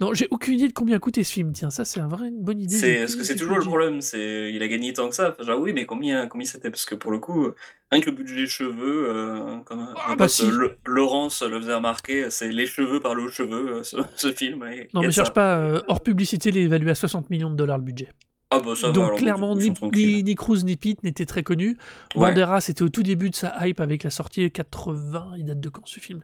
non, 0.00 0.14
j'ai 0.14 0.28
aucune 0.30 0.54
idée 0.54 0.68
de 0.68 0.72
combien 0.72 0.98
coûtait 0.98 1.24
ce 1.24 1.32
film. 1.32 1.52
Tiens, 1.52 1.70
ça 1.70 1.84
c'est 1.84 2.00
un 2.00 2.08
vrai 2.08 2.28
une 2.28 2.42
bonne 2.42 2.60
idée. 2.60 2.76
C'est 2.76 2.98
parce 3.00 3.16
que 3.16 3.24
c'est 3.24 3.36
toujours 3.36 3.58
le 3.58 3.64
problème, 3.64 4.00
c'est 4.00 4.52
il 4.52 4.62
a 4.62 4.68
gagné 4.68 4.92
tant 4.92 5.08
que 5.08 5.14
ça. 5.14 5.30
Enfin, 5.30 5.42
genre 5.44 5.60
oui, 5.60 5.72
mais 5.72 5.86
combien 5.86 6.26
combien 6.28 6.46
c'était? 6.46 6.70
Parce 6.70 6.84
que 6.84 6.94
pour 6.94 7.10
le 7.10 7.18
coup, 7.18 7.48
rien 7.90 8.00
que 8.00 8.10
le 8.10 8.16
budget 8.16 8.46
cheveux, 8.46 9.08
euh, 9.08 9.58
comme 9.64 9.80
un 9.80 10.16
bah 10.16 10.28
si. 10.28 10.44
euh, 10.44 10.50
Le- 10.50 10.78
Laurence 10.86 11.42
le 11.42 11.58
faisait 11.60 11.74
remarquer, 11.74 12.30
c'est 12.30 12.48
les 12.50 12.66
cheveux 12.66 13.00
par 13.00 13.14
le 13.14 13.28
cheveux, 13.30 13.78
euh, 13.78 13.82
ce, 13.82 13.96
ce 14.16 14.32
film. 14.32 14.62
et 14.64 14.88
Non 14.94 15.02
mais 15.02 15.10
cherche 15.10 15.32
pas, 15.32 15.58
euh, 15.58 15.80
hors 15.88 16.02
publicité, 16.02 16.50
il 16.50 16.58
est 16.58 16.62
évalué 16.62 16.90
à 16.90 16.94
60 16.94 17.28
millions 17.30 17.50
de 17.50 17.56
dollars 17.56 17.78
le 17.78 17.84
budget. 17.84 18.08
Ah 18.50 18.60
bah 18.60 18.74
ça 18.74 18.92
Donc 18.92 19.18
clairement, 19.18 19.54
ni, 19.54 19.72
ni, 19.92 20.22
ni 20.22 20.34
Cruz 20.34 20.64
ni 20.64 20.76
Pitt 20.76 21.02
n'étaient 21.04 21.26
très 21.26 21.42
connus. 21.42 21.76
Ouais. 22.14 22.30
Banderas, 22.30 22.62
c'était 22.62 22.82
au 22.82 22.88
tout 22.88 23.02
début 23.02 23.28
de 23.28 23.34
sa 23.34 23.54
hype 23.66 23.78
avec 23.80 24.02
la 24.04 24.10
sortie 24.10 24.50
80. 24.50 25.32
Il 25.36 25.44
date 25.44 25.60
de 25.60 25.68
quand 25.68 25.82
ce 25.86 26.00
film? 26.00 26.22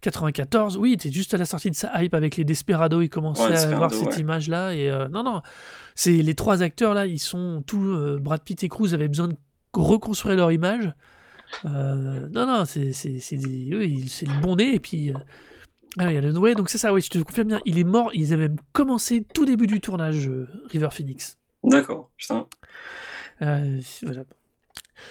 94. 0.00 0.76
Oui, 0.76 0.90
il 0.90 0.94
était 0.94 1.10
juste 1.10 1.34
à 1.34 1.38
la 1.38 1.44
sortie 1.44 1.70
de 1.70 1.74
sa 1.74 2.00
hype 2.02 2.14
avec 2.14 2.36
les 2.36 2.44
Desperados. 2.44 3.02
Il 3.02 3.08
commençait 3.08 3.42
Ouais, 3.48 3.56
à 3.56 3.62
avoir 3.74 3.92
cette 3.92 4.16
image-là. 4.16 4.74
Et 4.76 4.88
euh, 4.88 5.08
non, 5.08 5.24
non, 5.24 5.42
c'est 5.96 6.12
les 6.12 6.34
trois 6.36 6.62
acteurs 6.62 6.94
là. 6.94 7.06
Ils 7.06 7.18
sont 7.18 7.62
tous. 7.66 7.82
euh, 7.96 8.18
Brad 8.20 8.42
Pitt 8.42 8.62
et 8.62 8.68
Cruz 8.68 8.94
avaient 8.94 9.08
besoin 9.08 9.26
de 9.28 9.36
reconstruire 9.74 10.36
leur 10.36 10.52
image. 10.52 10.92
Euh, 11.64 12.28
non, 12.30 12.46
non, 12.46 12.64
c'est 12.64 12.92
le 12.92 14.40
bon 14.40 14.54
nez. 14.54 14.72
Et 14.74 14.78
puis. 14.80 15.12
ah, 15.98 16.12
il 16.12 16.14
y 16.14 16.18
a 16.18 16.20
le 16.20 16.36
ouais, 16.38 16.54
donc 16.54 16.70
c'est 16.70 16.78
ça, 16.78 16.92
oui, 16.92 17.00
je 17.00 17.10
te 17.10 17.18
confirme 17.18 17.48
bien. 17.48 17.60
Il 17.64 17.76
est 17.78 17.84
mort, 17.84 18.10
ils 18.14 18.32
avaient 18.32 18.48
même 18.48 18.58
commencé 18.72 19.24
tout 19.34 19.44
début 19.44 19.66
du 19.66 19.80
tournage, 19.80 20.28
euh, 20.28 20.46
River 20.70 20.88
Phoenix. 20.92 21.38
D'accord, 21.64 22.10
putain. 22.16 22.46
Euh, 23.42 23.80
voilà. 24.02 24.24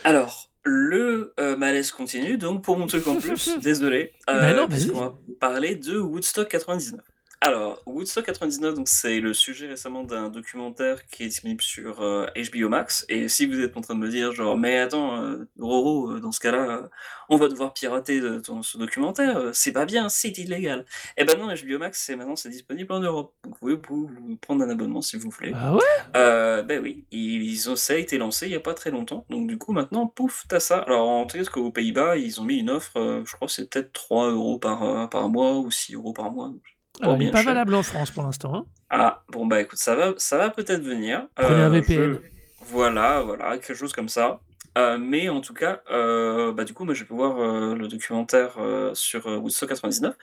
Alors, 0.03 0.49
le 0.63 1.33
euh, 1.39 1.55
malaise 1.57 1.91
continue, 1.91 2.37
donc 2.37 2.63
pour 2.63 2.77
mon 2.77 2.87
truc 2.87 3.05
en 3.07 3.17
plus, 3.17 3.57
désolé, 3.61 4.13
euh, 4.29 4.39
Bah 4.39 4.53
non, 4.53 4.67
vas-y. 4.67 4.79
puisqu'on 4.79 4.99
va 4.99 5.17
parler 5.39 5.75
de 5.75 5.97
Woodstock 5.99 6.47
99. 6.49 6.99
Alors, 7.47 7.79
Woodstock 7.85 8.25
99, 8.25 8.73
donc 8.73 8.87
c'est 8.87 9.19
le 9.19 9.31
sujet 9.31 9.67
récemment 9.67 10.03
d'un 10.03 10.29
documentaire 10.29 11.05
qui 11.05 11.23
est 11.23 11.27
disponible 11.27 11.61
sur 11.61 12.01
euh, 12.01 12.25
HBO 12.35 12.69
Max. 12.69 13.05
Et 13.07 13.27
si 13.29 13.45
vous 13.45 13.59
êtes 13.59 13.77
en 13.77 13.81
train 13.81 13.93
de 13.93 13.99
me 13.99 14.09
dire, 14.09 14.31
genre, 14.31 14.57
mais 14.57 14.79
attends, 14.79 15.21
euh, 15.21 15.47
Roro, 15.59 16.13
euh, 16.13 16.19
dans 16.19 16.31
ce 16.31 16.39
cas-là, 16.39 16.69
euh, 16.69 16.87
on 17.29 17.37
va 17.37 17.47
devoir 17.47 17.71
pirater 17.73 18.19
ton- 18.41 18.63
ce 18.63 18.79
documentaire, 18.79 19.37
euh, 19.37 19.51
c'est 19.53 19.73
pas 19.73 19.85
bien, 19.85 20.09
c'est 20.09 20.35
illégal. 20.39 20.85
Eh 21.17 21.23
ben 21.23 21.37
non, 21.37 21.47
HBO 21.53 21.77
Max, 21.77 22.01
c'est 22.03 22.15
maintenant 22.15 22.35
c'est 22.35 22.49
disponible 22.49 22.91
en 22.91 22.99
Europe. 22.99 23.35
Donc 23.43 23.55
vous 23.61 23.77
pouvez 23.77 24.09
prendre 24.41 24.63
un 24.63 24.69
abonnement 24.71 25.01
si 25.03 25.15
vous 25.15 25.29
voulez. 25.29 25.51
Ah 25.53 25.75
ouais? 25.75 25.81
Euh, 26.15 26.63
ben 26.63 26.81
oui, 26.81 27.05
ils 27.11 27.69
ont, 27.69 27.75
ça 27.75 27.93
a 27.93 27.97
été 27.97 28.17
lancé 28.17 28.47
il 28.47 28.49
n'y 28.49 28.55
a 28.55 28.59
pas 28.59 28.73
très 28.73 28.89
longtemps. 28.89 29.23
Donc 29.29 29.45
du 29.47 29.59
coup, 29.59 29.71
maintenant, 29.71 30.07
pouf, 30.07 30.45
t'as 30.47 30.59
ça. 30.59 30.79
Alors 30.79 31.07
en 31.07 31.27
tout 31.27 31.37
cas, 31.37 31.43
qu'aux 31.45 31.71
Pays-Bas, 31.71 32.17
ils 32.17 32.41
ont 32.41 32.43
mis 32.43 32.57
une 32.57 32.71
offre, 32.71 32.97
euh, 32.97 33.23
je 33.23 33.35
crois 33.35 33.47
que 33.47 33.53
c'est 33.53 33.69
peut-être 33.69 33.93
3 33.93 34.31
euros 34.31 34.57
par, 34.57 34.81
euh, 34.83 35.05
par 35.05 35.29
mois 35.29 35.57
ou 35.59 35.69
6 35.69 35.93
euros 35.93 36.13
par 36.13 36.31
mois. 36.31 36.51
Alors, 37.01 37.15
il 37.15 37.19
bien 37.19 37.25
n'est 37.27 37.31
pas 37.31 37.39
cher. 37.39 37.45
valable 37.47 37.75
en 37.75 37.83
France 37.83 38.11
pour 38.11 38.23
l'instant. 38.23 38.55
hein. 38.55 38.65
Ah, 38.89 39.23
bon 39.29 39.45
bah 39.45 39.61
écoute, 39.61 39.79
ça 39.79 39.95
va, 39.95 40.13
ça 40.17 40.37
va 40.37 40.49
peut-être 40.49 40.81
venir. 40.83 41.27
Prenez 41.35 41.61
un 41.61 41.65
Euh, 41.65 41.69
VPN. 41.69 42.13
je- 42.13 42.19
Voilà, 42.67 43.21
voilà, 43.21 43.57
quelque 43.57 43.73
chose 43.75 43.93
comme 43.93 44.09
ça. 44.09 44.39
Euh, 44.77 44.97
mais 44.97 45.29
en 45.29 45.39
tout 45.41 45.53
cas, 45.53 45.81
euh, 45.91 46.51
bah 46.51 46.63
du 46.65 46.73
coup, 46.73 46.83
moi 46.85 46.93
j'ai 46.93 47.05
pu 47.05 47.13
voir 47.13 47.39
euh, 47.39 47.75
le 47.75 47.87
documentaire 47.87 48.55
sur 48.93 49.25
Woodstock 49.25 49.69
99, 49.69 50.15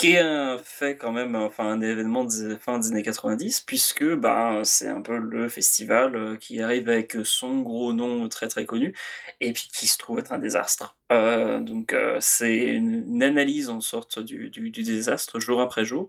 qui 0.00 0.12
est 0.12 0.18
un 0.20 0.56
fait 0.56 0.96
quand 0.96 1.12
même, 1.12 1.36
enfin 1.36 1.64
un 1.66 1.82
événement 1.82 2.24
des 2.24 2.56
fin 2.56 2.78
des 2.78 2.88
années 2.88 3.02
90, 3.02 3.60
puisque 3.60 4.14
bah, 4.14 4.62
c'est 4.64 4.88
un 4.88 5.02
peu 5.02 5.18
le 5.18 5.50
festival 5.50 6.16
euh, 6.16 6.36
qui 6.36 6.62
arrive 6.62 6.88
avec 6.88 7.18
son 7.24 7.60
gros 7.60 7.92
nom 7.92 8.26
très 8.30 8.48
très 8.48 8.64
connu, 8.64 8.94
et 9.40 9.52
puis 9.52 9.68
qui 9.70 9.86
se 9.86 9.98
trouve 9.98 10.18
être 10.18 10.32
un 10.32 10.38
désastre. 10.38 10.96
Euh, 11.12 11.60
donc 11.60 11.92
euh, 11.92 12.16
c'est 12.20 12.56
une, 12.56 13.22
analyse 13.22 13.68
en 13.68 13.82
sorte 13.82 14.20
du, 14.20 14.48
du, 14.48 14.70
du 14.70 14.82
désastre 14.82 15.38
jour 15.38 15.60
après 15.60 15.84
jour, 15.84 16.08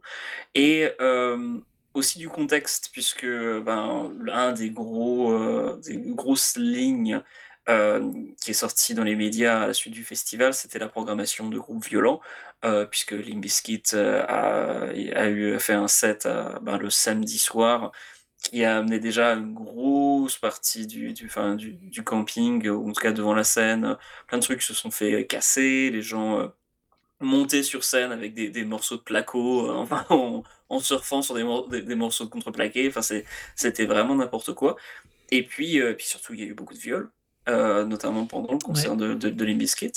et 0.55 0.87
aussi 1.93 2.17
du 2.19 2.29
contexte, 2.29 2.91
puisque 2.93 3.25
ben, 3.25 4.13
un 4.31 4.53
des 4.53 4.69
gros 4.69 5.37
des 5.83 5.97
grosses 5.97 6.55
lignes 6.55 7.21
euh, 7.69 8.11
qui 8.41 8.51
est 8.51 8.53
sorti 8.55 8.95
dans 8.95 9.03
les 9.03 9.15
médias 9.15 9.61
à 9.61 9.67
la 9.67 9.73
suite 9.73 9.93
du 9.93 10.03
festival, 10.03 10.53
c'était 10.53 10.79
la 10.79 10.89
programmation 10.89 11.47
de 11.47 11.59
groupes 11.59 11.85
violents, 11.85 12.19
euh, 12.65 12.85
puisque 12.85 13.11
Limp 13.11 13.39
Bizkit 13.41 13.83
euh, 13.93 14.23
a, 14.27 15.59
fait 15.59 15.73
un 15.73 15.87
set 15.87 16.27
ben, 16.61 16.77
le 16.77 16.89
samedi 16.89 17.37
soir 17.37 17.91
qui 18.43 18.65
a 18.65 18.77
amené 18.79 18.99
déjà 18.99 19.33
une 19.33 19.53
grosse 19.53 20.37
partie 20.39 20.87
du, 20.87 21.13
du, 21.13 22.03
camping, 22.03 22.67
ou 22.69 22.89
en 22.89 22.93
tout 22.93 23.01
cas 23.01 23.11
devant 23.11 23.35
la 23.35 23.43
scène. 23.43 23.97
Plein 24.27 24.39
de 24.39 24.43
trucs 24.43 24.63
se 24.63 24.73
sont 24.73 24.91
fait 24.91 25.27
casser, 25.27 25.91
les 25.91 26.01
gens 26.01 26.51
montaient 27.19 27.63
sur 27.63 27.83
scène 27.83 28.11
avec 28.11 28.33
des, 28.33 28.65
morceaux 28.65 28.97
de 28.97 29.01
placo, 29.03 29.71
enfin, 29.75 30.05
en, 30.09 30.79
surfant 30.79 31.21
sur 31.21 31.35
des, 31.35 31.43
mor- 31.43 31.69
des, 31.69 31.83
des 31.83 31.95
morceaux 31.95 32.25
de 32.25 32.29
contreplaqué. 32.31 32.87
Enfin, 32.89 33.01
c'était 33.55 33.85
vraiment 33.85 34.15
n'importe 34.15 34.53
quoi. 34.53 34.77
Et 35.31 35.43
puis 35.43 35.79
surtout, 35.99 36.33
il 36.33 36.41
y 36.41 36.43
a 36.43 36.47
eu 36.47 36.53
beaucoup 36.55 36.73
de 36.73 36.79
viols. 36.79 37.11
Euh, 37.49 37.85
notamment 37.85 38.25
pendant 38.27 38.53
le 38.53 38.59
concert 38.59 38.95
de, 38.95 39.13
de, 39.15 39.29
Bizkit. 39.53 39.93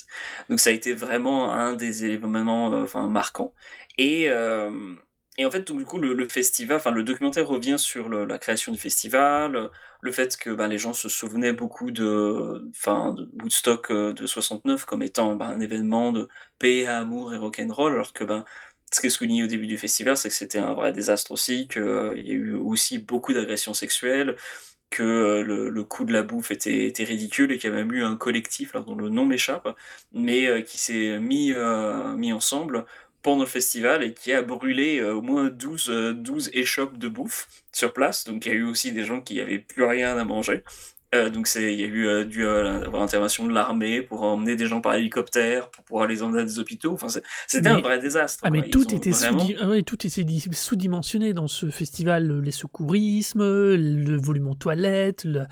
Donc 0.49 0.61
ça 0.61 0.71
a 0.71 0.73
été 0.73 0.95
vraiment 0.95 1.53
un 1.53 1.75
des 1.75 2.05
événements 2.07 2.73
euh, 2.73 2.85
enfin, 2.85 3.09
marquants. 3.09 3.53
Et, 3.99 4.29
euh, 4.31 4.95
et 5.37 5.45
en 5.45 5.51
fait, 5.51 5.67
donc, 5.67 5.79
du 5.79 5.85
coup, 5.85 5.99
le, 5.99 6.15
le 6.15 6.29
festival, 6.29 6.77
enfin 6.79 6.91
le 6.91 7.03
documentaire 7.03 7.47
revient 7.49 7.79
sur 7.79 8.09
le- 8.09 8.25
la 8.25 8.39
création 8.39 8.73
du 8.73 8.79
festival, 8.79 9.71
le 10.01 10.13
fait 10.13 10.37
que 10.37 10.51
ben, 10.51 10.69
les 10.69 10.79
gens 10.79 10.93
se 10.95 11.09
souvenaient 11.09 11.53
beaucoup 11.53 11.91
de, 11.91 12.67
enfin, 12.71 13.13
de 13.15 13.29
Woodstock 13.43 13.93
de 13.93 14.27
69 14.27 14.85
comme 14.87 15.03
étant 15.03 15.35
ben, 15.37 15.47
un 15.49 15.61
événement 15.61 16.13
de 16.13 16.29
paix, 16.59 16.87
amour 16.87 17.35
et 17.35 17.37
rock'n'roll, 17.39 17.93
alors 17.93 18.13
que 18.13 18.25
ben, 18.25 18.45
ce 18.93 19.01
qui 19.01 19.09
est 19.09 19.11
souligné 19.11 19.43
au 19.45 19.47
début 19.49 19.67
du 19.67 19.77
festival, 19.79 20.17
c'est 20.17 20.29
que 20.29 20.35
c'était 20.35 20.59
un 20.59 20.73
vrai 20.75 20.93
désastre 20.93 21.33
aussi, 21.33 21.67
qu'il 21.69 21.83
y 21.83 22.31
a 22.31 22.35
eu 22.35 22.55
aussi 22.55 22.99
beaucoup 22.99 23.33
d'agressions 23.33 23.75
sexuelles, 23.75 24.37
que 24.95 25.03
euh, 25.03 25.71
le, 25.71 25.85
coût 25.85 26.05
de 26.05 26.13
la 26.13 26.23
bouffe 26.23 26.53
était, 26.53 26.93
ridicule 27.05 27.51
et 27.51 27.59
qu'il 27.59 27.71
y 27.71 27.73
a 27.73 27.77
même 27.77 27.93
eu 27.93 28.05
un 28.05 28.17
collectif, 28.17 28.75
dont 28.75 28.95
le 28.95 29.09
nom 29.09 29.25
m'échappe, 29.25 29.77
mais 30.13 30.47
euh, 30.47 30.61
qui 30.63 30.79
s'est 30.79 31.19
mis, 31.19 31.53
euh, 31.53 32.15
mis 32.17 32.33
ensemble 32.33 32.87
pendant 33.25 33.43
le 33.43 33.49
festival 33.49 34.05
et 34.05 34.15
qui 34.15 34.33
a 34.33 34.43
brûlé 34.43 35.03
au 35.03 35.23
moins 35.23 35.49
12, 35.49 35.91
euh, 35.91 36.13
12 36.13 36.51
échoppes 36.53 36.99
de 36.99 37.09
bouffe 37.09 37.49
sur 37.73 37.93
place. 37.93 38.25
Donc 38.25 38.47
il 38.47 38.53
y 38.53 38.53
a 38.53 38.59
eu 38.59 38.65
aussi 38.65 38.93
des 38.93 39.05
gens 39.05 39.21
qui 39.21 39.37
n'avaient 39.37 39.59
plus 39.59 39.85
rien 39.85 40.17
à 40.17 40.25
manger. 40.25 40.63
Euh, 41.15 41.31
donc 41.31 41.47
c'est, 41.47 41.73
il 41.73 41.81
y 41.81 41.85
a 41.85 41.87
eu 41.87 42.07
euh, 42.07 42.25
euh, 42.39 42.85
avoir 42.87 43.03
intervention 43.03 43.47
de 43.47 43.53
l'armée 43.53 44.03
pour 44.03 44.23
emmener 44.23 44.57
des 44.57 44.67
gens 44.67 44.81
par 44.81 44.95
hélicoptère, 44.95 45.71
pour 45.71 45.85
pouvoir 45.85 46.07
les 46.09 46.23
emmener 46.23 46.41
à 46.41 46.45
des 46.45 46.59
hôpitaux. 46.59 46.93
Enfin, 46.93 47.07
c'était 47.47 47.69
un 47.69 47.81
vrai 47.81 48.01
désastre. 48.01 48.41
Ah, 48.47 48.51
mais 48.51 48.59
quoi. 48.59 48.67
Ils 48.67 48.71
tout 48.73 48.93
ont 48.93 48.97
était, 48.97 49.11
vraiment- 49.11 49.47
sous- 49.47 49.55
ah 49.61 49.69
ouais, 49.69 49.83
tout 49.83 50.07
était 50.07 50.25
di- 50.25 50.45
sous-dimensionné 50.53 51.33
dans 51.33 51.49
ce 51.49 51.71
festival. 51.71 52.41
Les 52.41 52.51
secourismes, 52.51 53.43
le 53.43 54.17
volume 54.21 54.49
en 54.49 54.55
toilette. 54.55 55.25
le- 55.25 55.47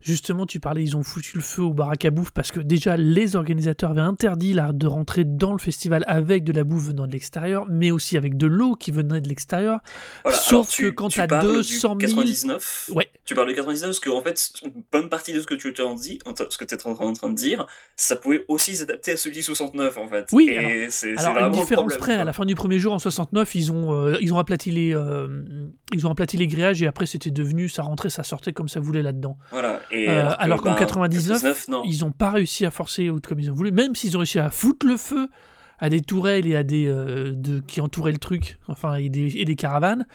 Justement, 0.00 0.46
tu 0.46 0.60
parlais, 0.60 0.82
ils 0.84 0.96
ont 0.96 1.02
foutu 1.02 1.32
le 1.36 1.42
feu 1.42 1.62
au 1.62 1.74
baraque 1.74 2.04
à 2.04 2.10
bouffe 2.10 2.30
parce 2.30 2.52
que 2.52 2.60
déjà, 2.60 2.96
les 2.96 3.36
organisateurs 3.36 3.90
avaient 3.90 4.00
interdit 4.00 4.52
là, 4.54 4.72
de 4.72 4.86
rentrer 4.86 5.24
dans 5.24 5.52
le 5.52 5.58
festival 5.58 6.04
avec 6.06 6.44
de 6.44 6.52
la 6.52 6.64
bouffe 6.64 6.84
venant 6.88 7.06
de 7.06 7.12
l'extérieur, 7.12 7.66
mais 7.68 7.90
aussi 7.90 8.16
avec 8.16 8.36
de 8.36 8.46
l'eau 8.46 8.74
qui 8.76 8.90
venait 8.92 9.20
de 9.20 9.28
l'extérieur. 9.28 9.80
Voilà, 10.24 10.38
Sauf 10.38 10.68
tu- 10.70 10.82
que 10.84 10.88
quand 10.90 11.08
tu 11.08 11.20
du 11.20 11.26
200 11.26 11.88
000 11.88 11.98
99, 11.98 12.90
Ouais. 12.94 13.10
tu 13.24 13.34
parles 13.34 13.48
de 13.48 13.54
99 13.54 13.88
parce 13.88 14.00
que 14.00 14.10
en 14.10 14.22
fait, 14.22 14.50
une 14.64 14.82
bonne 14.92 15.08
partie 15.08 15.32
de 15.32 15.40
ce 15.40 15.46
que 15.46 15.54
tu 15.54 15.72
t'en 15.72 15.94
dis, 15.94 16.18
ce 16.48 16.56
que 16.58 16.64
tu 16.64 16.74
es 16.74 16.86
en 16.86 16.94
train, 16.94 17.28
de 17.30 17.34
dire, 17.34 17.66
ça 17.96 18.16
pouvait 18.16 18.44
aussi 18.48 18.76
s'adapter 18.76 19.12
à 19.12 19.16
celui 19.16 19.36
de 19.38 19.42
69 19.42 19.98
en 19.98 20.08
fait. 20.08 20.26
Oui, 20.32 20.48
et 20.50 20.58
alors- 20.58 20.70
c'est 20.90 21.10
une 21.10 21.50
différence 21.52 21.96
près, 21.96 22.14
à 22.14 22.24
la 22.24 22.32
fin 22.32 22.44
du 22.44 22.54
premier 22.54 22.78
jour, 22.78 22.92
en 22.92 22.98
69, 22.98 23.54
ils 23.56 23.72
ont, 23.72 23.92
euh, 23.92 24.16
ils 24.20 24.32
ont 24.32 24.38
aplati 24.38 24.70
les, 24.70 24.94
euh, 24.94 25.42
ils 25.92 26.06
ont 26.06 26.10
aplati 26.10 26.36
les 26.36 26.46
grillages 26.46 26.82
et 26.82 26.86
après, 26.86 27.06
c'était 27.06 27.30
devenu, 27.30 27.68
ça 27.68 27.82
rentrait, 27.82 28.10
ça 28.10 28.22
sortait 28.22 28.52
comme 28.52 28.68
ça 28.68 28.78
voulait 28.80 29.02
là-dedans. 29.02 29.36
Voilà. 29.50 29.80
Et 29.90 30.08
Euh, 30.08 30.20
alors 30.20 30.36
que, 30.36 30.42
alors 30.42 30.62
qu'en 30.62 30.70
ben, 30.72 30.76
99, 30.78 31.68
non. 31.68 31.82
ils 31.84 32.00
n'ont 32.00 32.12
pas 32.12 32.30
réussi 32.30 32.66
à 32.66 32.70
forcer 32.70 33.10
comme 33.26 33.40
ils 33.40 33.50
ont 33.50 33.54
voulu, 33.54 33.72
même 33.72 33.94
s'ils 33.94 34.16
ont 34.16 34.20
réussi 34.20 34.38
à 34.38 34.50
foutre 34.50 34.86
le 34.86 34.96
feu 34.96 35.28
à 35.78 35.88
des 35.90 36.00
tourelles 36.00 36.46
et 36.46 36.56
à 36.56 36.62
des 36.64 36.86
euh, 36.86 37.32
de, 37.34 37.60
qui 37.60 37.80
entouraient 37.80 38.12
le 38.12 38.18
truc, 38.18 38.58
enfin 38.68 38.94
et 38.96 39.08
des, 39.08 39.36
et 39.36 39.44
des 39.44 39.54
caravanes. 39.56 40.06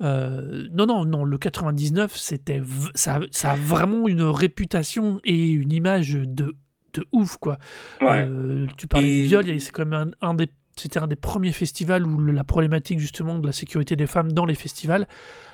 Euh, 0.00 0.68
non, 0.72 0.86
non, 0.86 1.04
non, 1.04 1.24
le 1.24 1.38
99, 1.38 2.16
c'était, 2.16 2.60
ça, 2.94 3.20
ça 3.30 3.52
a 3.52 3.56
vraiment 3.56 4.08
une 4.08 4.22
réputation 4.22 5.20
et 5.24 5.50
une 5.50 5.72
image 5.72 6.12
de, 6.14 6.56
de 6.94 7.06
ouf, 7.12 7.36
quoi. 7.36 7.58
Ouais. 8.00 8.28
Tu 8.76 8.86
parlais 8.88 9.08
Et- 9.08 9.22
de 9.22 9.26
viol, 9.28 9.60
c'est 9.60 9.70
quand 9.72 9.86
même 9.86 10.12
un, 10.22 10.28
un 10.28 10.34
des, 10.34 10.48
c'était 10.76 10.98
un 10.98 11.06
des 11.06 11.16
premiers 11.16 11.52
festivals 11.52 12.06
où 12.06 12.18
la 12.20 12.44
problématique 12.44 12.98
justement 12.98 13.38
de 13.38 13.46
la 13.46 13.52
sécurité 13.52 13.94
des 13.94 14.06
femmes 14.06 14.32
dans 14.32 14.46
les 14.46 14.54
festivals 14.54 15.06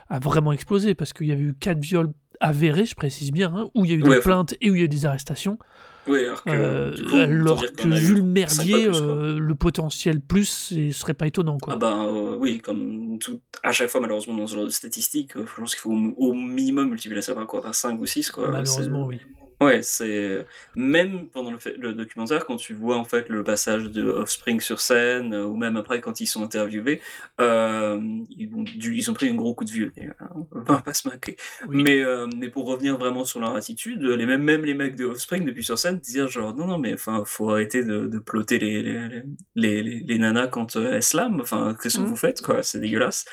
a 0.08 0.18
vraiment 0.18 0.52
explosé 0.52 0.94
parce 0.94 1.12
qu'il 1.12 1.26
y 1.26 1.32
avait 1.32 1.42
eu 1.42 1.54
quatre 1.54 1.80
viols 1.80 2.10
avérés, 2.40 2.86
je 2.86 2.94
précise 2.94 3.32
bien, 3.32 3.52
hein, 3.54 3.70
où 3.74 3.84
il 3.84 3.90
y 3.90 3.94
a 3.94 3.96
eu 3.96 4.02
Ouais, 4.02 4.16
des 4.16 4.20
plaintes 4.22 4.54
et 4.60 4.70
où 4.70 4.74
il 4.74 4.78
y 4.78 4.82
a 4.82 4.84
eu 4.84 4.88
des 4.88 5.06
arrestations. 5.06 5.58
Oui, 6.06 6.24
alors 6.24 6.42
que, 6.42 6.50
Euh, 6.50 6.96
coup, 7.10 7.16
alors 7.16 7.62
que 7.62 7.88
vu 7.88 8.14
le 8.14 8.22
merdier, 8.22 8.86
plus, 8.86 8.96
euh, 8.96 9.38
le 9.38 9.54
potentiel 9.54 10.20
plus, 10.22 10.46
ce 10.70 10.90
serait 10.92 11.12
pas 11.12 11.26
étonnant, 11.26 11.58
quoi. 11.58 11.74
Ah 11.74 11.76
ben 11.76 12.06
euh, 12.06 12.36
oui, 12.38 12.60
comme 12.60 13.18
tout, 13.18 13.40
à 13.62 13.72
chaque 13.72 13.90
fois 13.90 14.00
malheureusement 14.00 14.34
dans 14.34 14.46
ce 14.46 14.54
genre 14.54 14.64
de 14.64 14.70
statistiques, 14.70 15.36
euh, 15.36 15.44
je 15.46 15.60
pense 15.60 15.74
qu'il 15.74 15.80
faut 15.80 15.92
au, 15.92 16.14
au 16.16 16.32
minimum 16.32 16.88
multiplier 16.88 17.20
ça 17.20 17.34
par 17.34 17.46
quoi, 17.46 17.60
par 17.60 17.74
5 17.74 18.00
ou 18.00 18.06
6 18.06 18.30
quoi. 18.30 18.50
Malheureusement, 18.50 19.04
oui. 19.04 19.20
Ouais, 19.60 19.82
c'est 19.82 20.46
même 20.76 21.28
pendant 21.30 21.50
le, 21.50 21.58
fait- 21.58 21.76
le 21.78 21.92
documentaire 21.92 22.46
quand 22.46 22.56
tu 22.56 22.74
vois 22.74 22.96
en 22.96 23.04
fait 23.04 23.28
le 23.28 23.42
passage 23.42 23.84
de 23.90 24.04
Offspring 24.08 24.60
sur 24.60 24.80
scène 24.80 25.34
euh, 25.34 25.46
ou 25.46 25.56
même 25.56 25.76
après 25.76 26.00
quand 26.00 26.20
ils 26.20 26.28
sont 26.28 26.44
interviewés, 26.44 27.00
euh, 27.40 28.00
ils, 28.30 28.54
ont 28.54 28.62
dû- 28.62 28.94
ils 28.96 29.10
ont 29.10 29.14
pris 29.14 29.28
un 29.28 29.34
gros 29.34 29.54
coup 29.54 29.64
de 29.64 29.70
vieux. 29.72 29.92
euh, 29.98 30.04
on 30.52 30.60
va 30.62 30.80
pas 30.80 30.94
se 30.94 31.08
moquer. 31.08 31.36
Oui. 31.66 31.82
Mais 31.82 32.04
euh, 32.04 32.28
mais 32.36 32.50
pour 32.50 32.66
revenir 32.66 32.96
vraiment 32.98 33.24
sur 33.24 33.40
leur 33.40 33.56
attitude, 33.56 34.00
les 34.02 34.26
mêmes 34.26 34.44
même 34.44 34.64
les 34.64 34.74
mecs 34.74 34.94
de 34.94 35.06
Offspring 35.06 35.44
depuis 35.44 35.64
sur 35.64 35.76
scène 35.76 35.98
dire 35.98 36.28
genre 36.28 36.54
non 36.54 36.66
non 36.68 36.78
mais 36.78 36.94
enfin 36.94 37.24
faut 37.26 37.50
arrêter 37.50 37.82
de, 37.84 38.06
de 38.06 38.18
plotter 38.20 38.60
les 38.60 38.80
les, 38.82 39.22
les, 39.56 39.82
les, 39.82 40.00
les 40.06 40.18
nanas 40.18 40.46
quand 40.48 40.76
elles 40.76 41.02
slamment, 41.02 41.40
enfin 41.40 41.76
qu'est-ce 41.82 41.98
que 41.98 42.02
Mm. 42.02 42.06
vous 42.06 42.16
faites 42.16 42.42
quoi, 42.42 42.62
c'est 42.62 42.78
dégueulasse. 42.78 43.24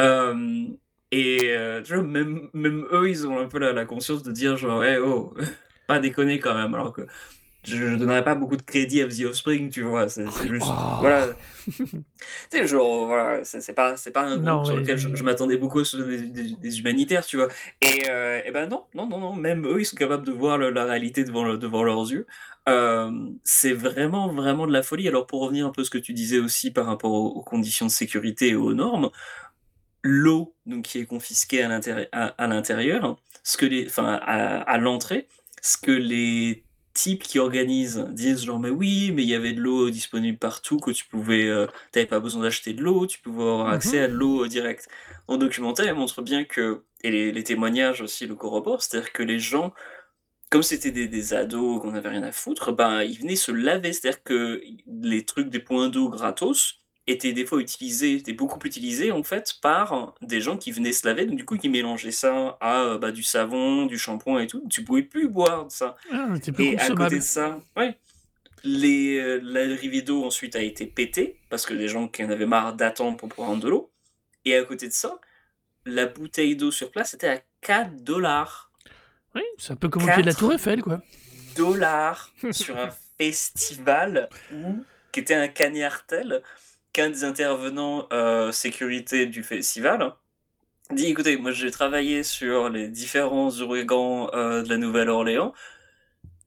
Euh, 0.00 0.66
et 1.12 1.50
euh, 1.56 1.82
tu 1.82 1.94
vois, 1.94 2.02
même, 2.02 2.48
même 2.52 2.86
eux, 2.92 3.08
ils 3.08 3.26
ont 3.26 3.38
un 3.38 3.46
peu 3.46 3.58
la, 3.58 3.72
la 3.72 3.84
conscience 3.84 4.22
de 4.22 4.32
dire 4.32 4.56
genre, 4.56 4.82
hey, 4.84 4.98
oh, 4.98 5.34
pas 5.86 5.98
déconner 5.98 6.38
quand 6.40 6.54
même, 6.54 6.74
alors 6.74 6.92
que 6.92 7.06
je, 7.64 7.76
je 7.76 7.96
donnerais 7.96 8.22
pas 8.22 8.36
beaucoup 8.36 8.56
de 8.56 8.62
crédit 8.62 9.02
à 9.02 9.08
The 9.08 9.24
Offspring, 9.26 9.70
tu 9.70 9.82
vois, 9.82 10.08
c'est 10.08 10.30
c'est 10.30 10.46
juste, 10.48 10.66
Oh. 10.68 10.96
voilà. 11.00 11.28
tu 11.66 11.84
sais, 12.50 12.66
genre, 12.68 13.06
voilà, 13.06 13.44
c'est 13.44 13.60
c'est 13.60 13.72
pas, 13.72 13.96
c'est 13.96 14.12
pas 14.12 14.22
un 14.22 14.34
groupe 14.36 14.44
Non, 14.46 14.64
sur 14.64 14.76
lequel 14.76 14.96
je, 14.98 15.08
m'attendais 15.24 15.56
beaucoup 15.56 15.82
ce 15.84 15.96
des, 15.96 16.22
des- 16.28 16.54
des 16.54 16.78
humanitaires, 16.78 17.26
tu 17.26 17.36
vois. 17.38 17.48
Et, 17.80 18.08
euh, 18.08 18.40
et 18.44 18.52
ben 18.52 18.68
non, 18.68 18.84
non, 18.94 19.08
non, 19.08 19.18
non, 19.18 19.34
même 19.34 19.66
eux, 19.66 19.80
ils 19.80 19.84
sont 19.84 19.96
capables 19.96 20.24
de 20.24 20.30
voir 20.32 20.58
le- 20.58 20.70
la 20.70 20.84
réalité 20.84 21.24
devant, 21.24 21.44
le- 21.44 21.58
devant 21.58 21.82
leurs 21.82 22.08
yeux. 22.10 22.26
Euh, 22.68 23.10
c'est 23.42 23.72
vraiment, 23.72 24.28
vraiment 24.32 24.66
de 24.68 24.72
la 24.72 24.82
folie. 24.84 25.08
Alors, 25.08 25.26
pour 25.26 25.40
revenir 25.42 25.66
un 25.66 25.70
peu 25.70 25.82
à 25.82 25.84
ce 25.84 25.90
que 25.90 25.98
tu 25.98 26.12
disais 26.12 26.38
aussi 26.38 26.70
par 26.70 26.86
rapport 26.86 27.10
aux, 27.12 27.28
aux 27.30 27.42
conditions 27.42 27.86
de 27.86 27.90
sécurité 27.90 28.50
et 28.50 28.54
aux 28.54 28.74
normes, 28.74 29.10
l'eau 30.02 30.54
donc 30.66 30.84
qui 30.84 30.98
est 31.00 31.06
confisquée 31.06 31.62
à 31.62 31.68
l'intérieur, 31.68 32.06
à, 32.12 32.26
à 32.26 32.46
l'intérieur, 32.46 33.16
ce 33.42 33.56
que 33.56 33.66
les, 33.66 33.86
enfin 33.86 34.18
à, 34.22 34.58
à 34.60 34.78
l'entrée, 34.78 35.26
ce 35.66 35.76
que 35.78 35.90
les 35.92 36.64
types 36.94 37.22
qui 37.22 37.38
organisent 37.38 38.06
disent 38.12 38.44
genre 38.44 38.58
mais 38.60 38.70
oui 38.70 39.12
mais 39.12 39.22
il 39.22 39.28
y 39.28 39.34
avait 39.34 39.52
de 39.52 39.60
l'eau 39.60 39.90
disponible 39.90 40.38
partout 40.38 40.78
que 40.80 40.90
tu 40.92 41.06
pouvais, 41.06 41.46
euh, 41.48 41.66
t'avais 41.92 42.06
pas 42.06 42.20
besoin 42.20 42.42
d'acheter 42.42 42.72
de 42.72 42.82
l'eau, 42.82 43.06
tu 43.06 43.20
pouvais 43.20 43.42
avoir 43.42 43.68
accès 43.68 43.98
Mhm. 43.98 44.04
à 44.04 44.08
de 44.08 44.14
l'eau 44.14 44.44
euh, 44.44 44.48
direct. 44.48 44.88
En 45.28 45.36
documentaire, 45.38 45.86
il 45.86 45.94
montre 45.94 46.22
bien 46.22 46.44
que 46.44 46.84
et 47.02 47.10
les, 47.10 47.32
les 47.32 47.44
témoignages 47.44 48.00
aussi 48.00 48.26
le 48.26 48.34
corroborent, 48.36 48.82
c'est-à-dire 48.82 49.12
que 49.12 49.22
les 49.22 49.38
gens 49.40 49.74
comme 50.50 50.62
c'était 50.62 50.92
des, 50.92 51.08
des 51.08 51.34
ados 51.34 51.80
qu'on 51.82 51.94
avait 51.94 52.08
rien 52.10 52.22
à 52.22 52.32
foutre, 52.32 52.72
ben 52.72 53.02
ils 53.02 53.18
venaient 53.18 53.36
se 53.36 53.52
laver, 53.52 53.92
c'est-à-dire 53.92 54.22
que 54.22 54.62
les 54.86 55.24
trucs 55.24 55.48
des 55.50 55.60
points 55.60 55.88
d'eau 55.88 56.08
gratos 56.10 56.82
étaient 57.06 57.32
des 57.32 57.46
fois 57.46 57.60
utilisés, 57.60 58.14
étaient 58.14 58.32
beaucoup 58.32 58.58
utilisés 58.64 59.12
en 59.12 59.22
fait 59.22 59.54
par 59.62 60.14
des 60.22 60.40
gens 60.40 60.56
qui 60.56 60.72
venaient 60.72 60.92
se 60.92 61.06
laver, 61.06 61.26
donc 61.26 61.36
du 61.36 61.44
coup 61.44 61.56
qui 61.56 61.68
mélangeaient 61.68 62.10
ça 62.10 62.56
à 62.60 62.80
euh, 62.82 62.98
bah, 62.98 63.12
du 63.12 63.22
savon, 63.22 63.86
du 63.86 63.98
shampoing 63.98 64.40
et 64.40 64.46
tout. 64.46 64.66
Tu 64.68 64.82
pouvais 64.82 65.02
plus 65.02 65.28
boire 65.28 65.66
de 65.66 65.70
ça. 65.70 65.96
Ah, 66.12 66.28
Et 66.58 66.78
à 66.78 66.90
côté 66.90 67.16
de 67.16 67.24
ça, 67.24 67.60
ouais, 67.76 67.96
les, 68.64 69.18
euh, 69.18 69.40
l'arrivée 69.42 70.02
d'eau 70.02 70.24
ensuite 70.24 70.56
a 70.56 70.60
été 70.62 70.86
pétée 70.86 71.38
parce 71.48 71.64
que 71.64 71.74
des 71.74 71.88
gens 71.88 72.08
qui 72.08 72.24
en 72.24 72.30
avaient 72.30 72.46
marre 72.46 72.74
d'attendre 72.74 73.16
pour 73.16 73.28
prendre 73.28 73.62
de 73.62 73.68
l'eau. 73.68 73.90
Et 74.44 74.56
à 74.56 74.64
côté 74.64 74.88
de 74.88 74.92
ça, 74.92 75.20
la 75.84 76.06
bouteille 76.06 76.56
d'eau 76.56 76.70
sur 76.70 76.90
place 76.90 77.14
était 77.14 77.28
à 77.28 77.40
4 77.60 78.02
dollars. 78.02 78.70
Oui, 79.34 79.42
c'est 79.58 79.72
un 79.72 79.76
peu 79.76 79.88
comme 79.88 80.02
de 80.04 80.22
la. 80.22 80.34
Tour 80.34 80.52
Eiffel, 80.52 80.82
quoi. 80.82 81.00
dollars 81.56 82.32
sur 82.50 82.76
un 82.76 82.90
festival 83.18 84.28
où, 84.52 84.84
qui 85.12 85.20
était 85.20 85.34
un 85.34 85.48
cagnard 85.48 86.06
tel 86.06 86.42
qu'un 86.96 87.10
des 87.10 87.24
intervenants 87.24 88.06
euh, 88.12 88.52
sécurité 88.52 89.26
du 89.26 89.42
festival 89.42 90.12
dit 90.92 91.06
écoutez, 91.06 91.36
moi 91.36 91.50
j'ai 91.52 91.70
travaillé 91.70 92.22
sur 92.22 92.68
les 92.70 92.88
différents 92.88 93.50
ouragans 93.60 94.30
euh, 94.34 94.62
de 94.62 94.68
la 94.68 94.78
Nouvelle-Orléans. 94.78 95.52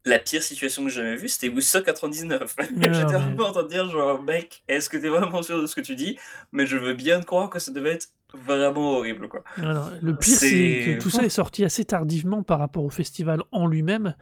La 0.05 0.17
pire 0.17 0.41
situation 0.41 0.83
que 0.85 0.89
j'ai 0.89 1.01
jamais 1.03 1.17
vue, 1.17 1.27
c'était 1.27 1.49
Woodstock 1.49 1.85
99. 1.85 2.55
non, 2.57 2.65
J'étais 2.81 2.89
mais- 2.89 3.03
vraiment 3.03 3.43
en 3.47 3.51
train 3.51 3.63
de 3.63 3.67
dire, 3.67 3.89
genre, 3.89 4.23
mec, 4.23 4.63
est-ce 4.67 4.89
que 4.89 4.97
t'es 4.97 5.09
vraiment 5.09 5.43
sûr 5.43 5.61
de 5.61 5.67
ce 5.67 5.75
que 5.75 5.81
tu 5.81 5.95
dis? 5.95 6.17
Mais 6.53 6.65
je 6.65 6.77
veux 6.77 6.93
bien 6.93 7.19
te 7.19 7.25
croire 7.25 7.49
que 7.49 7.59
ça 7.59 7.71
devait 7.71 7.91
être 7.91 8.07
vraiment 8.33 8.93
horrible, 8.93 9.27
quoi. 9.27 9.43
Non, 9.57 9.73
non, 9.73 9.91
Le 10.01 10.15
pire, 10.15 10.35
c'est 10.37 10.83
que 10.97 11.01
tout 11.01 11.09
ça 11.09 11.23
est 11.23 11.29
sorti 11.29 11.65
assez 11.65 11.83
tardivement 11.83 12.41
par 12.41 12.59
rapport 12.59 12.85
au 12.85 12.89
festival 12.89 13.43
en 13.51 13.67
lui-même. 13.67 14.15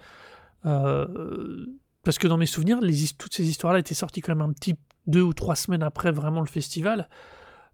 Euh, 0.66 1.68
parce 2.04 2.18
que 2.18 2.28
dans 2.28 2.38
mes 2.38 2.48
souvenirs, 2.48 2.82
les, 2.82 2.96
toutes 3.18 3.36
ces 3.36 3.48
histoires-là 3.48 3.80
étaient 3.80 3.94
sorties 3.94 4.22
quand 4.22 4.34
même 4.36 4.50
un 4.50 4.54
petit 4.54 4.76
deux 5.08 5.22
ou 5.22 5.34
trois 5.34 5.55
semaines 5.55 5.84
après 5.84 6.12
vraiment 6.12 6.41
le 6.41 6.47
festival. 6.47 7.10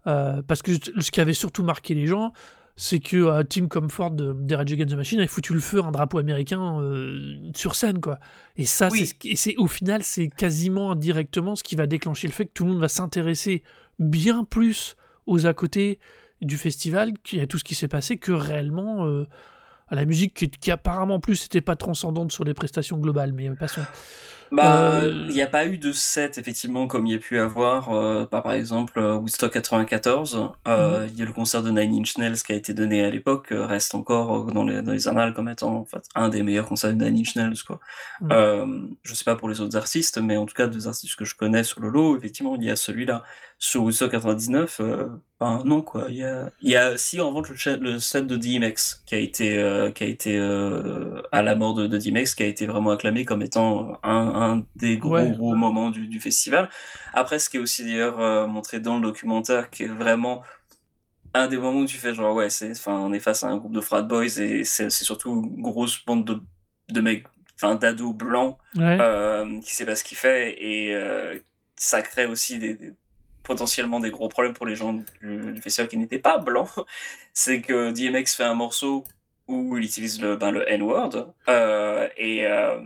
Euh, 0.06 0.42
parce 0.42 0.62
que 0.62 0.72
ce 0.74 1.10
qui 1.10 1.20
avait 1.20 1.34
surtout 1.34 1.62
marqué 1.62 1.94
les 1.94 2.06
gens, 2.06 2.32
c'est 2.76 2.98
que 2.98 3.16
euh, 3.16 3.42
Tim 3.44 3.68
Comfort 3.68 4.10
de, 4.10 4.32
des 4.32 4.56
Rage 4.56 4.72
Against 4.72 4.90
the 4.92 4.96
Machine 4.96 5.18
avait 5.18 5.28
foutu 5.28 5.54
le 5.54 5.60
feu 5.60 5.80
à 5.80 5.86
un 5.86 5.92
drapeau 5.92 6.18
américain 6.18 6.80
euh, 6.80 7.36
sur 7.54 7.74
scène, 7.74 8.00
quoi. 8.00 8.18
Et 8.56 8.64
ça, 8.66 8.88
Oui. 8.90 9.06
c'est 9.06 9.36
ce 9.36 9.58
au 9.58 9.68
final, 9.68 10.02
c'est 10.02 10.28
quasiment 10.28 10.90
indirectement 10.90 11.54
ce 11.56 11.62
qui 11.62 11.76
va 11.76 11.86
déclencher 11.86 12.26
le 12.26 12.32
fait 12.32 12.46
que 12.46 12.52
tout 12.52 12.64
le 12.64 12.72
monde 12.72 12.80
va 12.80 12.88
s'intéresser 12.88 13.62
bien 13.98 14.44
plus 14.44 14.96
aux 15.26 15.46
à 15.46 15.54
côté 15.54 16.00
du 16.42 16.58
festival, 16.58 17.12
à 17.40 17.46
tout 17.46 17.58
ce 17.58 17.64
qui 17.64 17.74
s'est 17.74 17.88
passé, 17.88 18.18
que 18.18 18.32
réellement 18.32 19.06
euh, 19.06 19.26
à 19.88 19.94
la 19.94 20.04
musique 20.04 20.34
qui, 20.34 20.50
qui 20.50 20.70
apparemment 20.70 21.20
plus 21.20 21.42
n'était 21.44 21.60
pas 21.60 21.76
transcendante 21.76 22.32
sur 22.32 22.44
les 22.44 22.54
prestations 22.54 22.98
globales. 22.98 23.32
Mais 23.32 23.48
passons. 23.50 23.82
Bah, 24.56 25.00
Euh, 25.02 25.26
il 25.28 25.34
n'y 25.34 25.42
a 25.42 25.48
pas 25.48 25.66
eu 25.66 25.78
de 25.78 25.90
set, 25.90 26.38
effectivement, 26.38 26.86
comme 26.86 27.06
il 27.06 27.12
y 27.12 27.16
a 27.16 27.18
pu 27.18 27.38
avoir, 27.40 27.90
euh, 27.90 28.26
bah, 28.30 28.40
par 28.40 28.52
exemple, 28.52 28.98
euh, 28.98 29.16
Woodstock 29.16 29.52
94. 29.52 30.52
Euh, 30.68 31.08
Il 31.10 31.18
y 31.18 31.22
a 31.22 31.24
le 31.24 31.32
concert 31.32 31.62
de 31.62 31.70
Nine 31.70 32.00
Inch 32.00 32.16
Nails 32.18 32.36
qui 32.36 32.52
a 32.52 32.54
été 32.54 32.72
donné 32.72 33.04
à 33.04 33.10
l'époque, 33.10 33.50
euh, 33.52 33.66
reste 33.66 33.94
encore 33.94 34.44
dans 34.52 34.64
les, 34.64 34.80
dans 34.82 34.92
les 34.92 35.08
annales 35.08 35.34
comme 35.34 35.48
étant 35.48 35.74
en 35.78 35.84
fait, 35.84 36.04
un 36.14 36.28
des 36.28 36.42
meilleurs 36.42 36.66
concerts 36.66 36.94
de 36.94 37.04
Nine 37.04 37.20
Inch 37.20 37.34
Nails. 37.36 37.62
Quoi. 37.66 37.80
Mhm. 38.20 38.28
Euh, 38.32 38.66
je 39.02 39.14
sais 39.14 39.24
pas 39.24 39.34
pour 39.36 39.48
les 39.48 39.60
autres 39.60 39.76
artistes, 39.76 40.18
mais 40.18 40.36
en 40.36 40.46
tout 40.46 40.54
cas, 40.54 40.68
des 40.68 40.86
artistes 40.86 41.16
que 41.16 41.24
je 41.24 41.34
connais 41.34 41.64
sur 41.64 41.80
le 41.80 41.88
lot, 41.88 42.16
effectivement, 42.16 42.54
il 42.56 42.64
y 42.64 42.70
a 42.70 42.76
celui-là. 42.76 43.24
Sur 43.66 43.84
Woodstock 43.84 44.10
99, 44.10 44.80
euh, 44.80 45.08
ben, 45.40 45.62
non, 45.64 45.80
quoi. 45.80 46.04
Il 46.10 46.16
y 46.16 46.22
a, 46.24 46.50
il 46.60 46.68
y 46.68 46.76
a 46.76 46.98
si 46.98 47.18
en 47.18 47.30
revanche 47.30 47.64
le, 47.66 47.76
le 47.76 47.98
set 47.98 48.26
de 48.26 48.36
DMX 48.36 49.02
qui 49.06 49.14
a 49.14 49.18
été, 49.18 49.56
euh, 49.56 49.90
qui 49.90 50.04
a 50.04 50.06
été 50.06 50.36
euh, 50.36 51.22
à 51.32 51.42
la 51.42 51.54
mort 51.54 51.72
de, 51.72 51.86
de 51.86 51.96
DMX, 51.96 52.34
qui 52.34 52.42
a 52.42 52.46
été 52.46 52.66
vraiment 52.66 52.90
acclamé 52.90 53.24
comme 53.24 53.40
étant 53.40 53.98
un, 54.02 54.10
un 54.58 54.66
des 54.76 54.98
gros, 54.98 55.14
Ouais. 55.14 55.30
gros 55.30 55.54
moments 55.54 55.88
du, 55.90 56.08
du 56.08 56.20
festival. 56.20 56.68
Après, 57.14 57.38
ce 57.38 57.48
qui 57.48 57.56
est 57.56 57.60
aussi 57.60 57.84
d'ailleurs 57.84 58.20
euh, 58.20 58.46
montré 58.46 58.80
dans 58.80 58.96
le 58.96 59.02
documentaire, 59.02 59.70
qui 59.70 59.84
est 59.84 59.88
vraiment 59.88 60.42
un 61.32 61.48
des 61.48 61.56
moments 61.56 61.80
où 61.80 61.86
tu 61.86 61.96
fais 61.96 62.14
genre, 62.14 62.34
ouais, 62.36 62.50
c'est, 62.50 62.72
enfin, 62.72 62.98
on 62.98 63.14
est 63.14 63.18
face 63.18 63.44
à 63.44 63.48
un 63.48 63.56
groupe 63.56 63.72
de 63.72 63.80
frat 63.80 64.02
boys 64.02 64.26
et 64.26 64.64
c'est 64.64 64.90
surtout 64.90 65.30
une 65.56 65.62
grosse 65.62 66.04
bande 66.04 66.26
de, 66.26 66.38
de 66.92 67.00
mecs, 67.00 67.24
enfin, 67.56 67.76
d'ados 67.76 68.14
blancs 68.14 68.58
Ouais. 68.76 68.98
qui 69.64 69.74
sait 69.74 69.86
pas 69.86 69.96
ce 69.96 70.04
qu'il 70.04 70.18
fait 70.18 70.54
et 70.62 70.94
ça 71.76 72.02
crée 72.02 72.26
aussi 72.26 72.58
des, 72.58 72.74
des- 72.74 72.92
potentiellement 73.44 74.00
des 74.00 74.10
gros 74.10 74.28
problèmes 74.28 74.54
pour 74.54 74.66
les 74.66 74.74
gens 74.74 74.94
du, 75.20 75.60
festival 75.62 75.88
qui 75.88 75.96
n'étaient 75.96 76.18
pas 76.18 76.38
blancs. 76.38 76.70
C'est 77.32 77.60
que 77.60 77.92
DMX 77.92 78.34
fait 78.34 78.44
un 78.44 78.54
morceau 78.54 79.04
où 79.46 79.76
il 79.76 79.84
utilise 79.84 80.20
le, 80.20 80.36
ben, 80.36 80.50
le 80.50 80.68
N-word 80.68 81.34
euh, 81.48 82.08
et, 82.16 82.46
euh, 82.46 82.80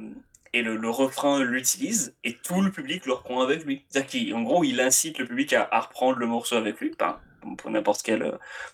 et 0.53 0.63
le, 0.63 0.91
refrain 0.91 1.43
l'utilise 1.43 2.17
et 2.25 2.35
tout 2.35 2.61
le 2.61 2.71
public 2.71 3.07
le 3.07 3.15
reprend 3.15 3.41
avec 3.41 3.65
lui. 3.65 3.85
C'est-à-dire 3.89 4.35
qu'en 4.35 4.43
gros, 4.43 4.65
il 4.65 4.81
incite 4.81 5.19
le 5.19 5.27
public 5.27 5.53
à, 5.53 5.81
reprendre 5.81 6.19
le 6.19 6.27
morceau 6.27 6.57
avec 6.57 6.81
lui, 6.81 6.93
pour 7.57 7.71
n'importe 7.71 8.03
quel 8.03 8.23
euh, 8.23 8.33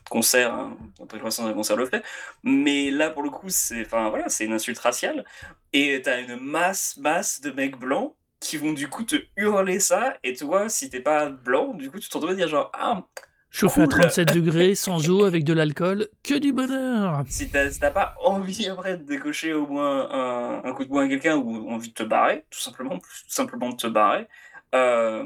concert, 0.08 0.52
hein, 0.52 0.76
après 1.02 1.18
le 1.18 1.24
d'un 1.24 1.52
concert 1.52 1.76
le 1.76 1.86
fait. 1.86 2.02
Mais 2.42 2.90
là, 2.90 3.10
pour 3.10 3.22
le 3.22 3.30
coup, 3.30 3.50
c'est 3.50 3.84
voilà, 3.84 4.26
une 4.40 4.52
insulte 4.52 4.78
raciale. 4.78 5.24
Et 5.72 6.00
t'as 6.02 6.20
une 6.20 6.36
masse, 6.36 6.96
masse 6.96 7.40
de 7.42 7.50
mecs 7.50 7.76
blancs 7.76 8.14
qui 8.44 8.56
vont 8.58 8.72
du 8.72 8.88
coup 8.88 9.04
te 9.04 9.16
hurler 9.36 9.80
ça. 9.80 10.16
Et 10.22 10.34
toi, 10.34 10.68
si 10.68 10.90
t'es 10.90 11.00
pas 11.00 11.30
blanc, 11.30 11.74
du 11.74 11.90
coup, 11.90 11.98
tu 12.00 12.08
te 12.08 12.14
retrouves 12.14 12.32
à 12.32 12.36
dire 12.36 12.48
genre, 12.48 12.70
ah, 12.74 13.04
Chauffé 13.50 13.80
à 13.82 13.86
cool. 13.86 13.88
37 13.88 14.30
degrés, 14.32 14.74
sans 14.74 15.08
eau, 15.08 15.24
avec 15.24 15.44
de 15.44 15.54
l'alcool, 15.54 16.08
que 16.22 16.34
du 16.34 16.52
bonheur. 16.52 17.24
si 17.26 17.50
t'as 17.50 17.70
si 17.70 17.80
pas 17.80 18.14
envie 18.22 18.68
après 18.68 18.98
de 18.98 19.02
décocher 19.04 19.52
au 19.54 19.66
moins 19.66 20.10
un, 20.10 20.62
un 20.64 20.74
coup 20.74 20.84
de 20.84 20.88
poing 20.88 21.04
à 21.06 21.08
quelqu'un 21.08 21.36
ou 21.36 21.70
envie 21.70 21.88
de 21.88 21.94
te 21.94 22.02
barrer, 22.02 22.44
tout 22.50 22.60
simplement, 22.60 22.98
tout 22.98 23.08
simplement 23.28 23.70
de 23.70 23.76
te 23.76 23.86
barrer, 23.86 24.28
euh, 24.74 25.24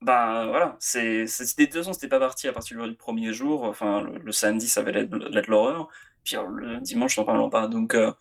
bah 0.00 0.46
voilà, 0.48 0.76
c'est 0.80 1.26
c'est- 1.26 1.58
de 1.58 1.64
toute 1.66 1.74
façon 1.74 1.92
c'était 1.92 2.08
pas 2.08 2.18
parti 2.20 2.48
à 2.48 2.52
partir 2.52 2.82
du 2.86 2.94
premier 2.96 3.32
jour, 3.32 3.64
enfin 3.64 4.02
le, 4.02 4.18
le 4.18 4.32
samedi 4.32 4.68
ça 4.68 4.80
avait 4.80 4.92
l'air 4.92 5.08
de 5.08 5.16
l'air 5.28 5.44
l'horreur, 5.48 5.88
puis 6.24 6.36
alors, 6.36 6.48
le 6.50 6.80
dimanche 6.80 7.16
n'en 7.18 7.24
parlons 7.24 7.50
pas, 7.50 7.66
donc 7.68 7.94
euh, 7.94 8.12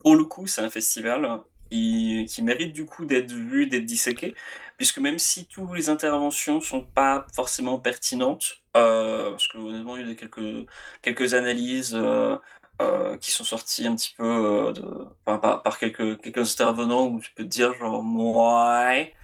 pour 0.00 0.16
le 0.16 0.24
coup 0.24 0.46
c'est 0.46 0.60
un 0.62 0.70
festival 0.70 1.40
qui, 1.72 2.42
mérite 2.42 2.72
du 2.72 2.86
coup 2.86 3.04
d'être 3.04 3.32
vu, 3.32 3.66
d'être 3.66 3.84
disséqué, 3.84 4.34
puisque 4.76 4.98
même 4.98 5.18
si 5.18 5.46
toutes 5.46 5.74
les 5.74 5.88
interventions 5.90 6.60
sont 6.60 6.82
pas 6.82 7.26
forcément 7.34 7.78
pertinentes, 7.78 8.58
euh, 8.76 9.30
parce 9.30 9.48
que 9.48 9.58
honnêtement 9.58 9.96
il 9.96 10.08
y 10.08 10.12
a 10.12 10.14
quelques 10.14 10.66
quelques 11.02 11.34
analyses 11.34 11.94
euh, 11.94 12.36
euh, 12.80 13.16
qui 13.18 13.30
sont 13.30 13.44
sortis 13.44 13.86
un 13.86 13.94
petit 13.96 14.14
peu 14.16 14.72
par, 15.24 15.62
par 15.62 15.78
quelques, 15.78 16.20
quelques 16.20 16.52
intervenants 16.52 17.06
où 17.08 17.20
tu 17.20 17.30
peux 17.34 17.44
te 17.44 17.48
dire 17.48 17.74
genre 17.74 18.02
ouais. 18.04 19.14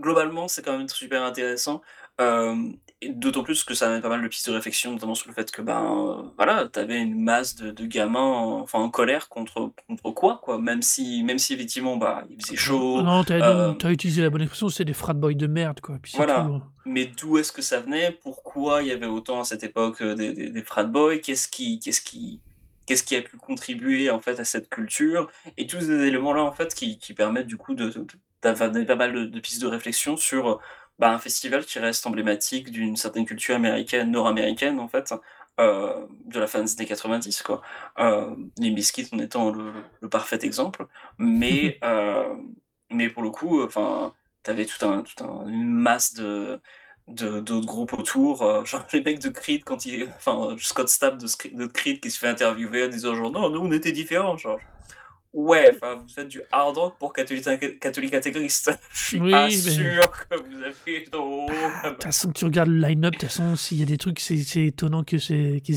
Globalement, 0.00 0.48
c'est 0.48 0.62
quand 0.62 0.78
même 0.78 0.88
super 0.88 1.22
intéressant. 1.22 1.82
Euh, 2.22 2.56
et 3.04 3.08
D'autant 3.08 3.42
plus 3.42 3.64
que 3.64 3.74
ça 3.74 3.88
amène 3.88 4.00
pas 4.00 4.08
mal 4.08 4.22
de 4.22 4.28
pistes 4.28 4.48
de 4.48 4.54
réflexion, 4.54 4.92
notamment 4.92 5.16
sur 5.16 5.26
le 5.28 5.34
fait 5.34 5.50
que 5.50 5.60
ben 5.60 5.82
euh, 5.82 6.22
voilà, 6.36 6.68
t'avais 6.68 7.00
une 7.00 7.20
masse 7.20 7.56
de, 7.56 7.72
de 7.72 7.84
gamins 7.84 8.20
en, 8.20 8.60
enfin 8.60 8.78
en 8.78 8.90
colère 8.90 9.28
contre 9.28 9.72
contre 9.88 10.10
quoi 10.12 10.38
quoi, 10.40 10.60
même 10.60 10.82
si 10.82 11.24
même 11.24 11.38
si 11.38 11.54
effectivement 11.54 11.96
bah 11.96 12.22
il 12.30 12.40
faisait 12.40 12.54
chaud. 12.56 13.02
Non, 13.02 13.24
t'as 13.24 13.40
euh, 13.40 13.74
utilisé 13.90 14.22
la 14.22 14.30
bonne 14.30 14.42
expression, 14.42 14.68
c'est 14.68 14.84
des 14.84 14.92
frat 14.92 15.14
boys 15.14 15.34
de 15.34 15.48
merde, 15.48 15.80
quoi. 15.80 15.96
Puis 16.00 16.12
Voilà. 16.16 16.44
tout. 16.46 16.54
hein. 16.54 16.62
Mais 16.84 17.06
d'où 17.06 17.38
est-ce 17.38 17.50
que 17.50 17.60
ça 17.62 17.80
venait? 17.80 18.16
Pourquoi 18.22 18.82
il 18.82 18.88
y 18.88 18.92
avait 18.92 19.06
autant 19.06 19.40
à 19.40 19.44
cette 19.44 19.64
époque 19.64 20.00
euh, 20.00 20.14
des, 20.14 20.32
des, 20.32 20.50
des 20.50 20.62
frat 20.62 20.84
boys? 20.84 21.18
Qu'est-ce 21.18 21.48
qui, 21.48 21.80
qu'est-ce 21.80 22.02
qui, 22.02 22.40
qu'est-ce 22.86 23.02
qui 23.02 23.16
a 23.16 23.22
pu 23.22 23.36
contribuer 23.36 24.10
en 24.10 24.20
fait 24.20 24.38
à 24.38 24.44
cette 24.44 24.68
culture? 24.70 25.28
Et 25.56 25.66
tous 25.66 25.80
ces 25.80 26.06
éléments-là 26.06 26.44
en 26.44 26.52
fait 26.52 26.72
qui, 26.72 26.98
qui 26.98 27.14
permettent 27.14 27.48
du 27.48 27.56
coup 27.56 27.74
de, 27.74 27.92
pas 28.40 28.54
mal 28.96 29.30
de, 29.30 29.40
pistes 29.40 29.62
de 29.62 29.66
réflexion 29.68 30.16
sur 30.16 30.60
bah, 31.02 31.10
un 31.10 31.18
festival 31.18 31.64
qui 31.66 31.80
reste 31.80 32.06
emblématique 32.06 32.70
d'une 32.70 32.96
certaine 32.96 33.26
culture 33.26 33.56
américaine, 33.56 34.12
nord-américaine 34.12 34.78
en 34.78 34.86
fait, 34.86 35.12
euh, 35.58 36.06
de 36.26 36.38
la 36.38 36.46
fin 36.46 36.62
des 36.62 36.72
années 36.74 36.86
90 36.86 37.42
quoi. 37.42 37.60
Euh, 37.98 38.32
les 38.56 38.70
Biscuits 38.70 39.08
en 39.12 39.18
étant 39.18 39.50
le, 39.50 39.72
le 40.00 40.08
parfait 40.08 40.38
exemple, 40.42 40.86
mais 41.18 41.80
euh, 41.84 42.32
mais 42.90 43.08
pour 43.08 43.24
le 43.24 43.30
coup, 43.30 43.64
enfin, 43.64 44.14
t'avais 44.44 44.64
tout 44.64 44.86
un, 44.86 45.02
tout 45.02 45.24
un, 45.24 45.48
une 45.48 45.72
masse 45.72 46.14
de 46.14 46.60
d'autres 47.08 47.66
groupes 47.66 47.94
autour, 47.94 48.42
euh, 48.42 48.64
genre 48.70 48.86
les 48.92 49.02
mecs 49.02 49.18
de 49.18 49.28
Creed 49.28 49.64
quand 49.64 49.84
il, 49.84 50.04
enfin 50.16 50.54
Scott 50.60 50.88
Stapp 50.88 51.18
de, 51.18 51.26
de 51.56 51.66
Creed 51.66 51.98
qui 52.00 52.12
se 52.12 52.18
fait 52.20 52.28
interviewer 52.28 52.84
en 52.84 52.88
disant 52.88 53.16
genre 53.16 53.32
non, 53.32 53.50
nous 53.50 53.58
on 53.60 53.72
était 53.72 53.90
différents, 53.90 54.36
genre 54.36 54.60
ouais, 55.32 55.70
enfin 55.74 55.94
vous 55.96 56.08
faites 56.08 56.28
du 56.28 56.40
hard 56.50 56.76
rock 56.76 56.96
pour 56.98 57.12
catholique, 57.12 57.78
catholique 57.80 58.14
intégriste, 58.14 58.70
je 58.92 59.04
suis 59.04 59.20
Oui, 59.20 59.30
pas 59.30 59.46
mais- 59.46 59.50
sûr 59.50 60.10
que 60.28 60.36
vous 60.36 60.62
avez 60.62 61.04
trop. 61.10 61.46
De 61.48 61.88
toute 61.90 62.02
façon, 62.04 62.32
tu 62.32 62.44
regardes 62.44 62.68
le 62.68 62.86
line-up, 62.86 63.14
de 63.14 63.18
toute 63.18 63.28
façon, 63.28 63.56
s'il 63.56 63.78
y 63.78 63.82
a 63.82 63.86
des 63.86 63.96
trucs, 63.98 64.20
c'est 64.20 64.36
étonnant 64.66 65.04
qu'ils 65.04 65.20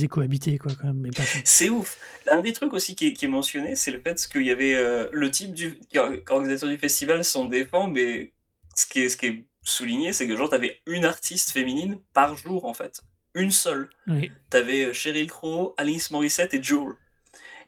aient 0.03 0.07
cohabité, 0.07 0.57
quoi, 0.57 0.71
quand 0.79 0.93
même. 0.93 1.09
C'est 1.43 1.69
ouf. 1.69 1.97
Un 2.29 2.41
des 2.41 2.53
trucs 2.53 2.73
aussi 2.73 2.95
qui 2.95 3.07
est, 3.07 3.13
qui 3.13 3.25
est 3.25 3.29
mentionné, 3.29 3.75
c'est 3.75 3.91
le 3.91 3.99
fait 4.01 4.27
qu'il 4.31 4.45
y 4.45 4.51
avait 4.51 4.75
euh, 4.75 5.07
le 5.11 5.29
type 5.31 5.53
du 5.53 5.79
qui- 5.89 5.97
organisateur 5.99 6.69
du 6.69 6.77
festival 6.77 7.23
s'en 7.23 7.45
défend, 7.45 7.87
mais 7.87 8.33
ce 8.75 8.85
qui 8.85 9.01
est, 9.01 9.09
ce 9.09 9.17
qui 9.17 9.25
est 9.27 9.45
souligné, 9.63 10.13
c'est 10.13 10.27
que 10.27 10.35
genre 10.35 10.49
t'avais 10.49 10.79
une 10.85 11.05
artiste 11.05 11.51
féminine 11.51 11.97
par 12.13 12.35
jour 12.37 12.65
en 12.65 12.73
fait, 12.73 13.01
une 13.33 13.51
seule. 13.51 13.89
Oui. 14.07 14.31
T'avais 14.49 14.85
euh, 14.85 14.93
Sheryl 14.93 15.27
Crow, 15.27 15.73
Alice 15.77 16.11
Morissette 16.11 16.53
et 16.53 16.61
Jewel. 16.61 16.93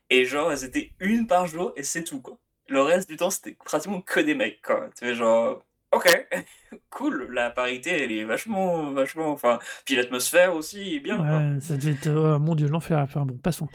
Et 0.10 0.26
genre 0.26 0.52
elles 0.52 0.64
étaient 0.64 0.94
une 1.00 1.28
par 1.28 1.48
jour 1.48 1.74
et 1.76 1.84
c'est 1.84 2.04
tout 2.04 2.22
quoi. 2.22 2.38
Le 2.68 2.82
reste 2.82 3.10
du 3.10 3.18
temps 3.18 3.30
c'était 3.30 3.58
pratiquement 3.66 4.02
que 4.02 4.20
des 4.20 4.36
mecs 4.36 4.62
quoi. 4.62 4.90
Tu 4.98 5.06
fais 5.06 5.16
genre 5.16 5.64
ok, 5.92 6.28
cool, 6.90 7.30
la 7.34 7.50
parité 7.50 8.04
elle 8.04 8.12
est 8.12 8.24
vachement, 8.24 8.92
vachement, 8.92 9.32
enfin, 9.32 9.60
puis 9.86 9.96
l'atmosphère 9.96 10.56
aussi 10.56 10.96
est 10.96 11.00
bien. 11.00 11.18
Ouais, 11.20 11.60
ça 11.62 11.76
devait 11.78 11.92
être, 11.92 12.10
oh, 12.10 12.40
mon 12.40 12.56
dieu, 12.56 12.68
l'enfer. 12.68 13.00
Enfin 13.00 13.26
bon, 13.26 13.36
passons. 13.38 13.68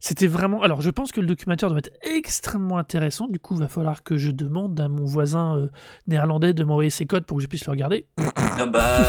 C'était 0.00 0.26
vraiment. 0.26 0.62
Alors, 0.62 0.80
je 0.82 0.90
pense 0.90 1.12
que 1.12 1.20
le 1.20 1.26
documentaire 1.26 1.68
doit 1.70 1.78
être 1.78 1.92
extrêmement 2.02 2.78
intéressant. 2.78 3.26
Du 3.28 3.38
coup, 3.38 3.54
il 3.54 3.60
va 3.60 3.68
falloir 3.68 4.02
que 4.02 4.16
je 4.16 4.30
demande 4.30 4.78
à 4.80 4.88
mon 4.88 5.04
voisin 5.04 5.56
euh, 5.56 5.68
néerlandais 6.06 6.52
de 6.52 6.64
m'envoyer 6.64 6.90
ses 6.90 7.06
codes 7.06 7.24
pour 7.24 7.36
que 7.38 7.42
je 7.42 7.48
puisse 7.48 7.64
le 7.66 7.70
regarder. 7.72 8.06
Ah 8.36 8.66
bah, 8.66 9.04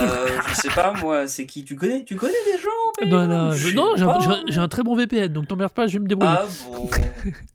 je 0.47 0.53
sais 0.55 0.69
pas 0.69 0.93
moi, 1.01 1.27
c'est 1.27 1.45
qui? 1.45 1.63
Tu 1.65 1.75
connais 1.75 2.03
Tu 2.05 2.15
connais 2.15 2.33
des 2.45 2.59
gens 2.61 3.09
Non, 3.09 3.27
non, 3.27 3.51
je 3.51 3.75
non, 3.75 3.93
un- 3.97 4.43
j'ai 4.47 4.59
un 4.59 4.67
très 4.67 4.83
bon 4.83 4.95
VPN, 4.95 5.27
donc 5.31 5.47
t'emmerdes 5.47 5.73
pas, 5.73 5.87
je 5.87 5.93
vais 5.93 6.03
me 6.03 6.07
débrouiller. 6.07 6.35
Ah 6.37 6.45
bon? 6.73 6.89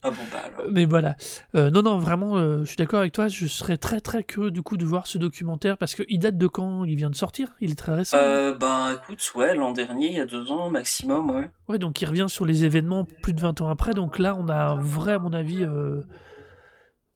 Ah 0.03 0.11
bon 0.11 0.17
bah 0.33 0.39
alors. 0.45 0.71
Mais 0.73 0.85
voilà. 0.85 1.17
Euh, 1.55 1.71
non, 1.71 1.83
non, 1.83 1.99
vraiment, 1.99 2.37
euh, 2.37 2.61
je 2.61 2.65
suis 2.67 2.77
d'accord 2.77 3.01
avec 3.01 3.13
toi. 3.13 3.29
Je 3.29 3.47
serais 3.47 3.77
très, 3.77 4.01
très 4.01 4.23
curieux 4.25 4.51
du 4.51 4.63
coup 4.63 4.77
de 4.77 4.85
voir 4.85 5.07
ce 5.07 5.19
documentaire 5.19 5.70
parce 5.79 5.95
qu'il 5.95 6.19
date 6.19 6.37
de 6.37 6.47
quand 6.47 6.85
Il 6.85 6.97
vient 6.97 7.11
de 7.11 7.15
sortir? 7.15 7.49
Il 7.61 7.71
est 7.71 7.77
très 7.77 7.95
récent. 7.95 8.17
Euh, 8.19 8.55
bah 8.55 8.95
écoute, 8.95 9.33
ouais, 9.35 9.55
l'an 9.55 9.73
dernier, 9.73 10.07
il 10.09 10.15
y 10.15 10.21
a 10.21 10.27
deux 10.27 10.51
ans 10.51 10.71
maximum, 10.71 11.31
ouais. 11.31 11.51
Ouais, 11.69 11.79
donc 11.79 12.01
il 12.01 12.07
revient 12.07 12.27
sur 12.29 12.45
les 12.47 12.65
événements 12.65 13.07
plus 13.23 13.33
de 13.33 13.41
20 13.41 13.61
ans 13.61 13.69
après. 13.69 13.95
Donc 13.95 14.19
là, 14.19 14.37
on 14.39 14.49
a 14.49 14.57
un 14.57 14.81
vrai, 14.81 15.13
à 15.13 15.19
mon 15.19 15.33
avis, 15.33 15.63
euh, 15.63 16.03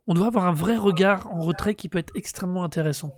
on 0.07 0.15
doit 0.15 0.27
avoir 0.27 0.47
un 0.47 0.53
vrai 0.53 0.77
regard 0.77 1.31
en 1.33 1.41
retrait 1.41 1.75
qui 1.75 1.89
peut 1.89 1.99
être 1.99 2.13
extrêmement 2.15 2.65
intéressant. 2.65 3.17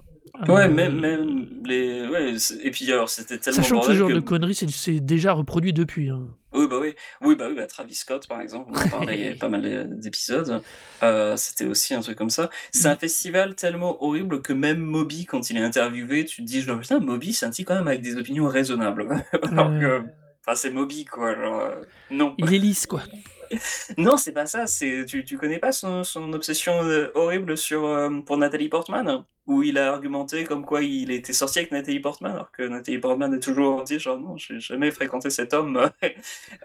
Ouais, 0.48 0.62
Euh, 0.64 0.68
même, 0.68 1.00
même 1.00 1.46
les. 1.64 2.06
Ouais, 2.08 2.34
et 2.62 2.70
puis 2.70 2.90
alors, 2.92 3.08
c'était 3.08 3.38
tellement 3.38 3.62
Sachant 3.62 3.80
que 3.80 3.86
ce 3.86 3.92
genre 3.94 4.08
que. 4.08 4.14
de 4.14 4.20
conneries, 4.20 4.54
c'est- 4.54 5.00
déjà 5.00 5.32
reproduit 5.32 5.72
depuis. 5.72 6.10
hein. 6.10 6.22
Oui, 6.52 6.66
bah 6.68 6.76
oui. 6.80 6.94
Oui, 7.22 7.36
bah 7.36 7.46
oui, 7.48 7.54
bah 7.54 7.66
Travis 7.66 7.94
Scott, 7.94 8.26
par 8.28 8.40
exemple, 8.40 8.70
on 8.72 8.78
en 8.78 8.88
parlait, 8.88 9.14
il 9.18 9.24
y 9.24 9.26
avait 9.26 9.34
pas 9.36 9.48
mal 9.50 9.88
d'épisodes. 10.00 10.62
Euh, 11.02 11.36
c'était 11.36 11.66
aussi 11.66 11.92
un 11.94 12.00
truc 12.00 12.16
comme 12.16 12.30
ça. 12.30 12.48
C'est 12.72 12.88
un 12.88 12.96
festival 12.96 13.54
tellement 13.54 14.02
horrible 14.02 14.40
que 14.40 14.52
même 14.54 14.78
Moby, 14.80 15.26
quand 15.26 15.50
il 15.50 15.58
est 15.58 15.62
interviewé, 15.62 16.24
tu 16.24 16.42
te 16.42 16.46
dis, 16.46 16.62
genre, 16.62 16.80
putain, 16.80 16.98
Moby, 16.98 17.34
c'est 17.34 17.44
un 17.46 17.50
type 17.50 17.66
quand 17.68 17.74
même 17.74 17.88
avec 17.88 18.00
des 18.00 18.16
opinions 18.16 18.46
raisonnables. 18.48 19.06
Alors 19.52 19.68
que. 19.78 20.02
Enfin, 20.46 20.54
c'est 20.54 20.70
Moby, 20.70 21.04
quoi. 21.04 21.34
Genre, 21.34 21.60
euh, 21.60 21.74
non. 22.10 22.34
Il 22.38 22.54
est 22.54 22.58
lisse, 22.58 22.86
quoi. 22.86 23.02
Non, 23.98 24.16
c'est 24.16 24.32
pas 24.32 24.46
ça. 24.46 24.66
C'est 24.66 25.04
tu, 25.06 25.24
tu 25.24 25.38
connais 25.38 25.58
pas 25.58 25.72
son, 25.72 26.04
son 26.04 26.32
obsession 26.32 26.82
euh, 26.84 27.10
horrible 27.14 27.56
sur 27.56 27.84
euh, 27.86 28.20
pour 28.20 28.36
Nathalie 28.36 28.68
Portman, 28.68 29.24
où 29.46 29.62
il 29.62 29.78
a 29.78 29.92
argumenté 29.92 30.44
comme 30.44 30.64
quoi 30.64 30.82
il 30.82 31.10
était 31.10 31.32
sorti 31.32 31.60
avec 31.60 31.72
Nathalie 31.72 32.00
Portman, 32.00 32.32
alors 32.32 32.50
que 32.52 32.62
Nathalie 32.62 32.98
Portman 32.98 33.32
a 33.34 33.38
toujours 33.38 33.84
dit 33.84 33.98
genre 33.98 34.18
non, 34.18 34.36
j'ai 34.36 34.60
jamais 34.60 34.90
fréquenté 34.90 35.30
cet 35.30 35.54
homme. 35.54 35.76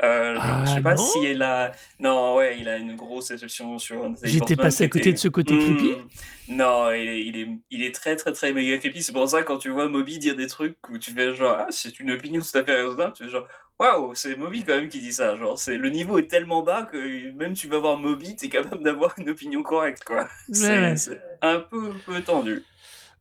euh, 0.03 0.35
Ah, 0.39 0.63
je 0.65 0.73
sais 0.75 0.81
pas 0.81 0.95
non? 0.95 1.03
si 1.03 1.25
elle 1.25 1.41
a. 1.41 1.71
Non, 1.99 2.35
ouais, 2.35 2.57
il 2.59 2.67
a 2.69 2.77
une 2.77 2.95
grosse 2.95 3.31
obsession 3.31 3.77
sur 3.79 4.09
Nathalie 4.09 4.33
J'étais 4.33 4.55
passé 4.55 4.83
à 4.85 4.87
côté 4.87 4.99
était- 5.09 5.13
de 5.13 5.17
ce 5.17 5.27
côté 5.27 5.57
creepy? 5.57 5.91
Hmm. 5.91 6.07
Non, 6.55 6.91
il 6.91 7.07
est, 7.07 7.21
il 7.25 7.37
est, 7.39 7.47
il 7.69 7.83
est 7.83 7.95
très 7.95 8.15
très 8.15 8.33
très 8.33 8.51
méga 8.51 8.77
creepy. 8.77 9.01
C'est 9.03 9.13
pour 9.13 9.27
ça 9.29 9.43
quand 9.43 9.57
tu 9.57 9.69
vois 9.69 9.87
Moby 9.87 10.17
dire 10.19 10.35
des 10.35 10.47
trucs 10.47 10.77
où 10.89 10.97
tu 10.97 11.11
fais 11.11 11.33
genre 11.33 11.55
ah 11.59 11.67
c'est 11.69 11.99
une 11.99 12.11
opinion 12.11 12.41
tout 12.41 12.57
à 12.57 12.63
fait 12.63 12.75
raisonnable, 12.81 13.13
tu 13.13 13.23
fais 13.23 13.29
genre 13.29 13.47
waouh 13.81 14.13
c'est 14.15 14.35
Moby 14.35 14.63
quand 14.63 14.75
même 14.75 14.89
qui 14.89 14.99
dit 14.99 15.13
ça. 15.13 15.35
Genre 15.35 15.57
c'est 15.57 15.77
le 15.77 15.89
niveau 15.89 16.17
est 16.19 16.27
tellement 16.27 16.61
bas 16.61 16.83
que 16.83 17.31
même 17.31 17.53
tu 17.53 17.67
vas 17.67 17.79
voir 17.79 17.97
Moby, 17.97 18.35
t'es 18.35 18.49
capable 18.49 18.83
d'avoir 18.83 19.13
une 19.17 19.29
opinion 19.29 19.63
correcte 19.63 20.03
quoi. 20.03 20.27
C'est 20.51 20.79
ouais. 20.79 20.95
c'est 20.95 21.21
un 21.41 21.59
peu, 21.59 21.93
peu 22.05 22.21
tendu. 22.21 22.63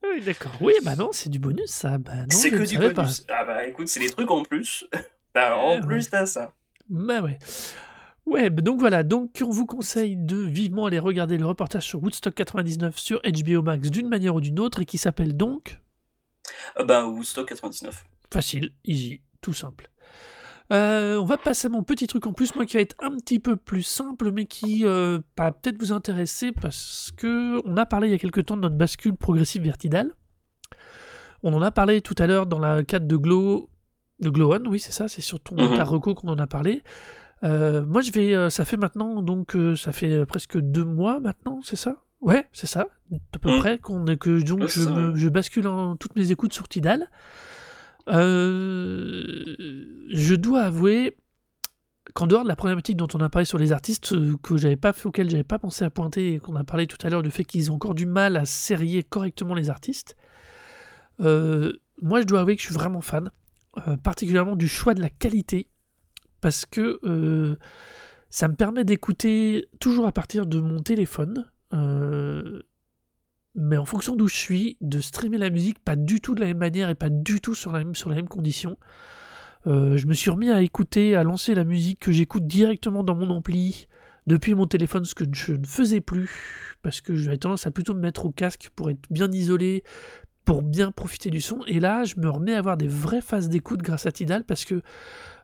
Oui, 0.03 0.23
d'accord. 0.23 0.53
Oui, 0.61 0.73
bah 0.83 0.97
non, 0.97 1.11
c'est 1.13 1.29
du 1.29 1.39
bonus, 1.39 1.71
ça. 1.71 1.99
Bah 1.99 2.13
C'est 2.31 2.51
que 2.51 2.67
du 2.67 2.79
bonus. 2.79 3.27
Ah 3.29 3.45
bah 3.45 3.67
écoute, 3.67 3.89
c'est 3.89 4.01
des 4.01 4.11
trucs 4.11 4.31
en 4.31 4.43
plus. 4.43 4.87
Bah, 5.33 5.57
en 5.57 5.77
Ouais, 5.77 5.81
plus 5.87 6.11
t'as 6.11 6.27
ça. 6.27 6.53
Bah 6.89 7.21
ouais. 7.21 7.39
Ouais, 8.27 8.51
bah 8.51 8.63
donc 8.63 8.81
voilà. 8.81 9.05
Donc, 9.05 9.41
on 9.47 9.51
vous 9.51 9.65
conseille 9.65 10.17
de 10.17 10.37
vivement 10.37 10.87
aller 10.87 10.99
regarder 10.99 11.39
le 11.39 11.47
reportage 11.47 11.85
sur 11.85 12.03
Woodstock 12.03 12.35
99 12.35 12.99
sur 12.99 13.21
HBO 13.23 13.63
Max 13.63 13.91
d'une 13.91 14.09
manière 14.09 14.35
ou 14.35 14.41
d'une 14.41 14.59
autre 14.59 14.81
et 14.81 14.85
qui 14.85 14.99
s'appelle 14.99 15.37
donc 15.37 15.79
Ah 16.75 16.83
bah 16.83 17.07
Woodstock 17.07 17.49
99. 17.49 18.05
Facile, 18.33 18.73
easy, 18.85 19.21
tout 19.41 19.53
simple. 19.53 19.89
Euh, 20.73 21.17
on 21.19 21.25
va 21.25 21.37
passer 21.37 21.67
à 21.67 21.71
mon 21.71 21.83
petit 21.83 22.07
truc 22.07 22.27
en 22.27 22.33
plus, 22.33 22.55
moi 22.55 22.65
qui 22.65 22.77
va 22.77 22.81
être 22.81 22.95
un 23.01 23.11
petit 23.17 23.41
peu 23.41 23.57
plus 23.57 23.83
simple, 23.83 24.31
mais 24.31 24.47
qui 24.47 24.87
euh, 24.87 25.19
va 25.37 25.51
peut-être 25.51 25.79
vous 25.81 25.91
intéresser 25.93 26.53
parce 26.53 27.11
que 27.17 27.61
on 27.67 27.77
a 27.77 27.87
parlé 27.87 28.09
il 28.09 28.13
y 28.13 28.15
a 28.15 28.19
quelque 28.19 28.41
temps 28.41 28.57
de 28.57 28.63
notre 28.63 28.77
bascule 28.77 29.17
progressive 29.17 29.63
verticale. 29.63 30.13
On 31.43 31.53
en 31.55 31.63
a 31.63 31.71
parlé 31.71 32.01
tout 32.03 32.15
à 32.19 32.27
l'heure 32.27 32.47
dans 32.47 32.59
la 32.59 32.85
cadre 32.85 33.07
de 33.09 33.17
Glow, 33.17 33.69
de 34.21 34.29
Glow 34.31 34.55
On, 34.55 34.67
oui 34.69 34.79
c'est 34.79 34.93
ça, 34.93 35.09
c'est 35.09 35.23
sur 35.23 35.41
ton 35.41 35.57
reco 35.85 36.15
qu'on 36.15 36.29
en 36.29 36.39
a 36.39 36.47
parlé. 36.47 36.83
Euh, 37.43 37.85
moi 37.85 38.03
je 38.03 38.13
vais, 38.13 38.51
ça 38.51 38.65
fait 38.65 38.77
maintenant 38.77 39.23
donc 39.23 39.57
ça 39.77 39.93
fait 39.93 40.25
presque 40.27 40.59
deux 40.59 40.85
mois 40.85 41.19
maintenant, 41.21 41.61
c'est 41.65 41.77
ça? 41.77 41.97
Ouais, 42.21 42.47
c'est 42.53 42.67
ça, 42.67 42.87
à 43.33 43.39
peu 43.39 43.51
Mhm. 43.51 43.59
près 43.59 43.79
qu'on 43.79 44.05
que 44.19 44.43
donc 44.43 44.69
je, 44.69 44.83
me- 44.91 45.17
je 45.17 45.29
bascule 45.31 45.67
en 45.67 45.97
toutes 45.97 46.15
mes 46.17 46.31
écoutes 46.31 46.53
sur 46.53 46.69
Tidal. 46.69 47.09
Euh, 48.09 49.57
je 50.09 50.35
dois 50.35 50.63
avouer 50.63 51.17
qu'en 52.15 52.27
dehors 52.27 52.43
de 52.43 52.49
la 52.49 52.57
problématique 52.57 52.97
dont 52.97 53.09
on 53.15 53.21
a 53.21 53.29
parlé 53.29 53.45
sur 53.45 53.59
les 53.59 53.73
artistes, 53.73 54.13
euh, 54.13 54.37
que 54.43 54.57
j'avais 54.57 54.77
pas 54.77 54.93
auquel 55.05 55.31
j'avais 55.31 55.45
pas 55.45 55.59
pensé 55.59 55.85
à 55.85 55.91
pointer, 55.91 56.35
et 56.35 56.39
qu'on 56.41 56.57
a 56.57 56.65
parlé 56.65 56.87
tout 56.87 56.99
à 57.03 57.11
l'heure 57.11 57.23
du 57.23 57.31
fait 57.31 57.45
qu'ils 57.45 57.71
ont 57.71 57.75
encore 57.75 57.95
du 57.95 58.07
mal 58.07 58.37
à 58.37 58.45
serrer 58.45 59.03
correctement 59.03 59.55
les 59.55 59.71
artistes, 59.71 60.17
euh, 61.21 61.73
moi 62.03 62.21
je 62.21 62.27
dois 62.27 62.41
avouer 62.41 62.57
que 62.57 62.63
je 62.63 62.67
suis 62.67 62.75
vraiment 62.75 63.01
fan, 63.01 63.31
particulièrement 64.03 64.57
du 64.57 64.67
choix 64.67 64.95
de 64.95 65.01
la 65.01 65.11
qualité, 65.11 65.69
parce 66.41 66.67
que 66.67 67.59
ça 68.29 68.49
me 68.49 68.55
permet 68.55 68.85
d'écouter 68.85 69.69
toujours 69.79 70.07
à 70.07 70.13
partir 70.13 70.47
de 70.47 70.59
mon 70.61 70.83
téléphone. 70.83 71.47
Mais 73.55 73.77
en 73.77 73.85
fonction 73.85 74.17
d'où 74.17 74.29
je 74.29 74.37
suis, 74.37 74.77
de 74.81 75.01
streamer 75.01 75.39
la 75.39 75.51
musique 75.51 75.79
pas 75.79 75.97
du 75.97 76.21
tout 76.21 76.35
de 76.35 76.41
la 76.41 76.47
même 76.47 76.59
manière 76.59 76.89
et 76.89 76.95
pas 76.95 77.11
du 77.11 77.41
tout 77.41 77.55
sur, 77.55 77.73
la 77.73 77.81
même, 77.81 77.95
sur 77.95 78.11
les 78.11 78.17
mêmes 78.17 78.29
conditions. 78.29 78.79
Euh, 79.67 79.97
je 79.97 80.07
me 80.07 80.15
suis 80.15 80.31
remis 80.31 80.51
à 80.51 80.63
écouter, 80.63 81.17
à 81.17 81.23
lancer 81.25 81.55
la 81.55 81.65
musique 81.65 82.01
que 82.01 82.13
j'écoute 82.13 82.47
directement 82.47 83.05
dans 83.05 83.15
mon 83.15 83.31
ampli 83.31 83.89
depuis 84.27 84.55
mon 84.55 84.67
téléphone, 84.67 85.05
ce 85.05 85.15
que 85.15 85.25
je 85.33 85.53
ne 85.53 85.67
faisais 85.67 86.01
plus, 86.01 86.31
parce 86.83 87.01
que 87.01 87.15
j'avais 87.17 87.39
tendance 87.39 87.67
à 87.67 87.71
plutôt 87.71 87.95
me 87.95 88.01
mettre 88.01 88.27
au 88.27 88.31
casque 88.31 88.71
pour 88.75 88.91
être 88.91 89.01
bien 89.11 89.31
isolé, 89.33 89.83
pour 90.45 90.63
bien 90.63 90.93
profiter 90.93 91.31
du 91.31 91.41
son. 91.41 91.63
Et 91.67 91.81
là, 91.81 92.05
je 92.05 92.15
me 92.19 92.29
remets 92.29 92.55
à 92.55 92.59
avoir 92.59 92.77
des 92.77 92.89
vraies 92.89 93.21
phases 93.21 93.49
d'écoute 93.49 93.83
grâce 93.83 94.07
à 94.07 94.13
Tidal, 94.13 94.45
parce 94.45 94.65
que 94.65 94.83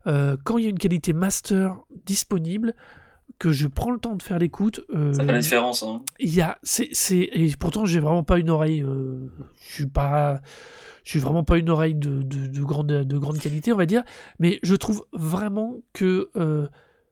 euh, 0.07 0.37
quand 0.45 0.59
il 0.59 0.65
y 0.65 0.67
a 0.67 0.71
une 0.71 0.79
qualité 0.79 1.13
master 1.13 1.77
disponible, 2.05 2.75
que 3.39 3.53
je 3.53 3.67
prends 3.69 3.91
le 3.91 3.99
temps 3.99 4.17
de 4.17 4.23
faire 4.23 4.39
l'écoute, 4.39 4.81
Ça 4.89 5.21
fait 5.21 5.27
la 5.27 5.35
euh, 5.35 5.39
différence, 5.39 5.83
hein. 5.83 6.03
il 6.19 6.35
y 6.35 6.41
a, 6.41 6.59
c'est, 6.63 6.89
c'est, 6.93 7.29
et 7.33 7.55
pourtant 7.59 7.85
j'ai 7.85 8.01
vraiment 8.01 8.25
pas 8.25 8.39
une 8.39 8.51
oreille, 8.51 8.83
euh, 8.83 9.31
je 9.69 9.75
suis 9.75 9.87
pas, 9.87 10.41
je 11.05 11.11
suis 11.11 11.19
vraiment 11.21 11.45
pas 11.45 11.59
une 11.59 11.69
oreille 11.69 11.95
de, 11.95 12.23
de, 12.23 12.47
de 12.47 12.63
grande, 12.63 12.87
de 12.87 13.19
grande 13.19 13.39
qualité, 13.39 13.73
on 13.73 13.77
va 13.77 13.87
dire, 13.87 14.05
mais 14.39 14.59
je 14.63 14.75
trouve 14.75 15.05
vraiment 15.13 15.77
que 15.93 16.31
euh, 16.37 16.67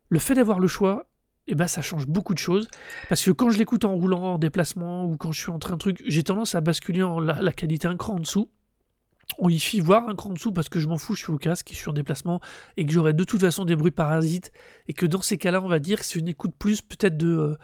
le 0.09 0.19
fait 0.19 0.35
d'avoir 0.35 0.61
le 0.61 0.67
choix, 0.67 1.07
eh 1.47 1.55
ben, 1.55 1.67
ça 1.67 1.83
change 1.83 2.07
beaucoup 2.07 2.33
de 2.33 2.39
choses. 2.39 2.69
Parce 3.09 3.23
que 3.23 3.31
quand 3.31 3.51
je 3.51 3.59
l'écoute 3.59 3.85
en 3.85 3.95
roulant, 3.95 4.35
en 4.35 4.39
déplacement, 4.39 5.05
ou 5.05 5.17
quand 5.19 5.31
je 5.33 5.41
suis 5.41 5.51
en 5.51 5.59
train 5.59 5.75
de 5.75 5.79
truc, 5.79 6.03
j'ai 6.07 6.23
tendance 6.23 6.55
à 6.55 6.63
basculer 6.63 7.03
en 7.03 7.21
la, 7.21 7.43
la 7.43 7.53
qualité 7.53 7.87
un 7.87 7.97
cran 7.97 8.15
en 8.15 8.21
dessous. 8.21 8.51
En 9.39 9.49
hi-fi, 9.49 9.81
voire 9.81 10.09
un 10.09 10.15
cran 10.15 10.31
dessous, 10.31 10.53
parce 10.53 10.69
que 10.69 10.79
je 10.81 10.89
m'en 10.89 10.99
fous, 10.99 11.15
je 11.15 11.23
suis 11.25 11.33
au 11.33 11.39
casque, 11.39 11.69
je 11.73 11.77
suis 11.77 11.89
en 11.89 11.93
déplacement, 11.93 12.41
et 12.77 12.85
que 12.87 12.93
j'aurai 12.93 13.13
de 13.13 13.25
toute 13.25 13.41
façon 13.41 13.65
des 13.65 13.77
bruits 13.77 13.91
parasites, 13.91 14.53
et 14.89 14.93
que 14.93 15.07
dans 15.07 15.23
ces 15.23 15.39
cas-là, 15.39 15.63
on 15.63 15.69
va 15.69 15.79
dire 15.79 15.99
que 16.01 16.05
c'est 16.05 16.19
une 16.19 16.29
écoute 16.29 16.55
plus 16.59 16.83
peut-être 16.83 17.17
de, 17.17 17.29
euh, 17.29 17.59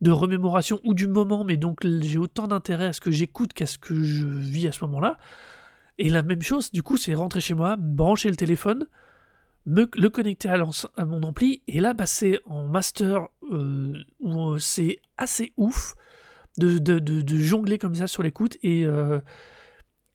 de 0.00 0.10
remémoration 0.10 0.80
ou 0.84 0.94
du 0.94 1.06
moment, 1.08 1.44
mais 1.44 1.56
donc 1.56 1.86
j'ai 1.86 2.18
autant 2.18 2.46
d'intérêt 2.48 2.86
à 2.86 2.92
ce 2.92 3.00
que 3.00 3.10
j'écoute 3.10 3.52
qu'à 3.52 3.66
ce 3.66 3.78
que 3.78 4.02
je 4.02 4.26
vis 4.26 4.68
à 4.68 4.72
ce 4.72 4.84
moment-là. 4.84 5.18
Et 5.98 6.08
la 6.08 6.22
même 6.22 6.42
chose, 6.42 6.70
du 6.72 6.82
coup, 6.82 6.96
c'est 6.96 7.14
rentrer 7.14 7.40
chez 7.40 7.54
moi, 7.54 7.76
brancher 7.76 8.30
le 8.30 8.36
téléphone, 8.36 8.86
me, 9.66 9.88
le 9.94 10.08
connecter 10.08 10.48
à, 10.48 10.56
à 10.96 11.04
mon 11.04 11.22
ampli, 11.22 11.62
et 11.68 11.80
là, 11.80 11.92
bah, 11.92 12.06
c'est 12.06 12.40
en 12.46 12.66
master 12.66 13.28
euh, 13.52 13.92
où 14.20 14.52
euh, 14.52 14.58
c'est 14.58 15.00
assez 15.18 15.52
ouf 15.56 15.94
de, 16.58 16.78
de, 16.78 16.98
de- 16.98 17.36
jongler 17.38 17.78
comme 17.78 17.94
ça 17.94 18.06
sur 18.06 18.22
l'écoute. 18.22 18.56
Et, 18.62 18.86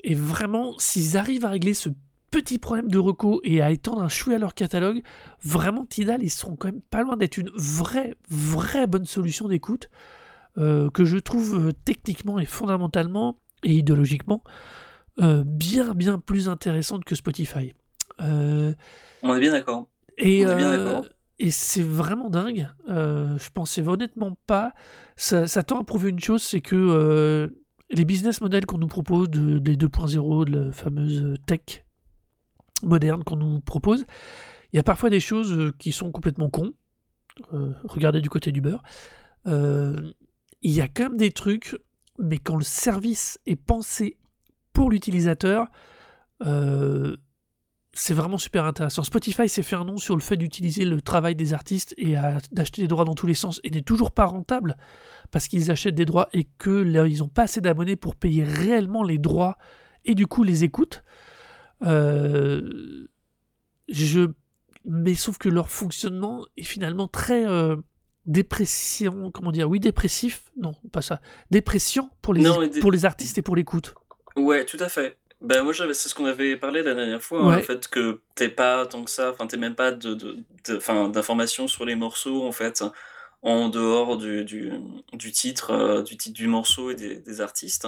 et 0.06 0.14
vraiment, 0.14 0.76
s'ils 0.78 1.18
arrivent 1.18 1.46
à 1.46 1.50
régler 1.50 1.74
ce 1.74 1.90
petit 2.30 2.60
problème 2.60 2.90
de 2.90 3.00
reco 3.00 3.42
et 3.44 3.64
à 3.64 3.72
étendre 3.72 4.04
un 4.04 4.08
chouïa 4.08 4.36
à 4.36 4.40
leur 4.40 4.54
catalogue, 4.54 5.02
vraiment, 5.44 5.84
Tidal, 5.84 6.22
ils 6.22 6.30
seront 6.30 6.56
quand 6.56 6.68
même 6.68 6.82
pas 6.82 7.02
loin 7.02 7.18
d'être 7.18 7.38
une 7.38 7.50
vraie, 7.56 8.16
vraie 8.30 8.86
bonne 8.86 9.06
solution 9.06 9.48
d'écoute 9.48 9.90
euh, 10.60 10.92
que 10.92 11.06
je 11.06 11.18
trouve 11.18 11.70
euh, 11.70 11.72
techniquement 11.86 12.38
et 12.38 12.46
fondamentalement 12.46 13.40
et 13.64 13.74
idéologiquement 13.74 14.44
euh, 15.22 15.44
bien, 15.44 15.96
bien 15.96 16.20
plus 16.20 16.50
intéressante 16.50 17.04
que 17.04 17.16
Spotify. 17.16 17.74
On 19.24 19.36
est 19.36 19.40
bien 19.40 19.54
d'accord. 19.54 19.88
et, 21.40 21.50
c'est 21.50 21.82
vraiment 21.82 22.30
dingue. 22.30 22.70
Je 22.88 23.50
pensais 23.56 23.82
honnêtement 23.82 24.38
pas. 24.46 24.74
Ça, 25.16 25.48
ça 25.48 25.64
tend 25.64 25.80
à 25.80 25.84
prouver 25.84 26.12
une 26.12 26.20
chose, 26.20 26.44
c'est 26.44 26.62
que 26.62 27.50
les 27.90 28.06
business 28.06 28.42
models 28.42 28.66
qu'on 28.66 28.78
nous 28.78 28.88
propose, 28.88 29.30
de, 29.30 29.60
des 29.60 29.76
2.0, 29.76 30.46
de 30.46 30.60
la 30.60 30.72
fameuse 30.72 31.38
tech 31.46 31.86
moderne 32.84 33.24
qu'on 33.24 33.38
nous 33.38 33.62
propose, 33.62 34.06
il 34.74 34.78
y 34.78 34.80
a 34.80 34.84
parfois 34.84 35.10
des 35.10 35.20
choses 35.20 35.54
euh, 35.54 35.74
qui 35.80 35.92
sont 35.92 36.12
complètement 36.12 36.50
cons. 36.50 36.74
Euh, 37.54 37.72
regardez 37.84 38.22
du 38.22 38.30
côté 38.30 38.52
du 38.52 38.62
beurre. 38.62 38.84
Euh, 39.48 40.12
il 40.62 40.72
y 40.72 40.82
a 40.82 40.88
quand 40.88 41.04
même 41.04 41.18
des 41.18 41.32
trucs, 41.32 41.78
mais 42.20 42.40
quand 42.40 42.58
le 42.58 42.64
service 42.64 43.40
est 43.46 43.56
pensé 43.56 44.18
pour 44.74 44.90
l'utilisateur, 44.90 45.68
c'est 47.94 48.14
vraiment 48.14 48.38
super 48.38 48.66
intéressant. 48.66 49.04
Spotify 49.04 49.48
s'est 49.48 49.64
fait 49.64 49.78
un 49.78 49.86
nom 49.86 49.96
sur 49.96 50.16
le 50.16 50.22
fait 50.22 50.36
d'utiliser 50.36 50.84
le 50.84 51.02
travail 51.02 51.36
des 51.36 51.54
artistes 51.54 51.94
et 51.98 52.16
d'acheter 52.52 52.82
des 52.82 52.90
droits 52.90 53.06
dans 53.06 53.16
tous 53.16 53.28
les 53.28 53.34
sens 53.34 53.62
et 53.64 53.70
n'est 53.70 53.82
toujours 53.82 54.12
pas 54.12 54.26
rentable 54.26 54.76
parce 55.36 55.50
qu'ils 55.50 55.70
achètent 55.70 55.96
des 55.96 56.06
droits 56.06 56.30
et 56.32 56.46
que 56.58 56.70
là, 56.70 57.06
ils 57.06 57.18
n'ont 57.18 57.28
pas 57.28 57.42
assez 57.42 57.60
d'abonnés 57.60 57.98
pour 57.98 58.16
payer 58.16 58.46
réellement 58.46 59.04
les 59.04 59.18
droits 59.18 59.58
et 60.06 60.16
du 60.16 60.28
coup 60.28 60.46
les 60.46 60.64
écoutes. 60.64 61.04
Euh, 61.84 63.06
je... 63.90 64.30
Mais 64.86 65.14
sauf 65.14 65.38
que 65.38 65.50
leur 65.50 65.70
fonctionnement 65.70 66.46
est 66.56 66.64
finalement 66.64 67.10
très 67.10 67.46
euh, 67.46 67.76
dépression, 68.26 69.30
comment 69.30 69.52
dire, 69.52 69.70
oui 69.70 69.82
dépressif, 69.82 70.44
non 70.56 70.72
pas 70.94 71.02
ça, 71.02 71.20
dépression 71.52 72.10
pour 72.22 72.34
les, 72.34 72.42
Non, 72.42 72.58
pour 72.80 72.94
les 72.94 73.04
artistes 73.04 73.38
et 73.38 73.42
pour 73.42 73.58
l'écoute. 73.58 73.94
Ouais, 74.38 74.64
tout 74.64 74.78
à 74.80 74.88
fait. 74.88 75.18
Ben 75.42 75.64
moi 75.64 75.74
c'est 75.74 76.08
ce 76.08 76.16
qu'on 76.16 76.28
avait 76.28 76.56
parlé 76.56 76.82
la 76.82 76.94
dernière 76.96 77.22
fois, 77.22 77.42
hein, 77.42 77.58
le 77.58 77.62
fait 77.62 77.90
que 77.90 78.22
t'es 78.36 78.48
pas 78.48 78.86
tant 78.86 79.04
que 79.04 79.12
ça, 79.12 79.32
enfin 79.32 79.48
t'es 79.48 79.58
même 79.58 79.76
pas 79.76 79.92
de, 79.92 80.14
de, 80.14 80.38
de- 80.66 80.78
enfin, 80.78 81.10
d'informations 81.10 81.68
sur 81.68 81.84
les 81.84 81.96
morceaux 81.96 82.48
en 82.48 82.54
fait, 82.54 82.86
en 83.46 83.70
dehors 83.70 84.18
du, 84.18 84.44
du, 84.44 85.32
titre, 85.32 85.72
euh, 85.72 86.02
du 86.02 86.18
titre 86.18 86.36
du 86.36 86.48
morceau 86.48 86.90
et 86.92 86.96
des, 86.96 87.42
artistes. 87.42 87.88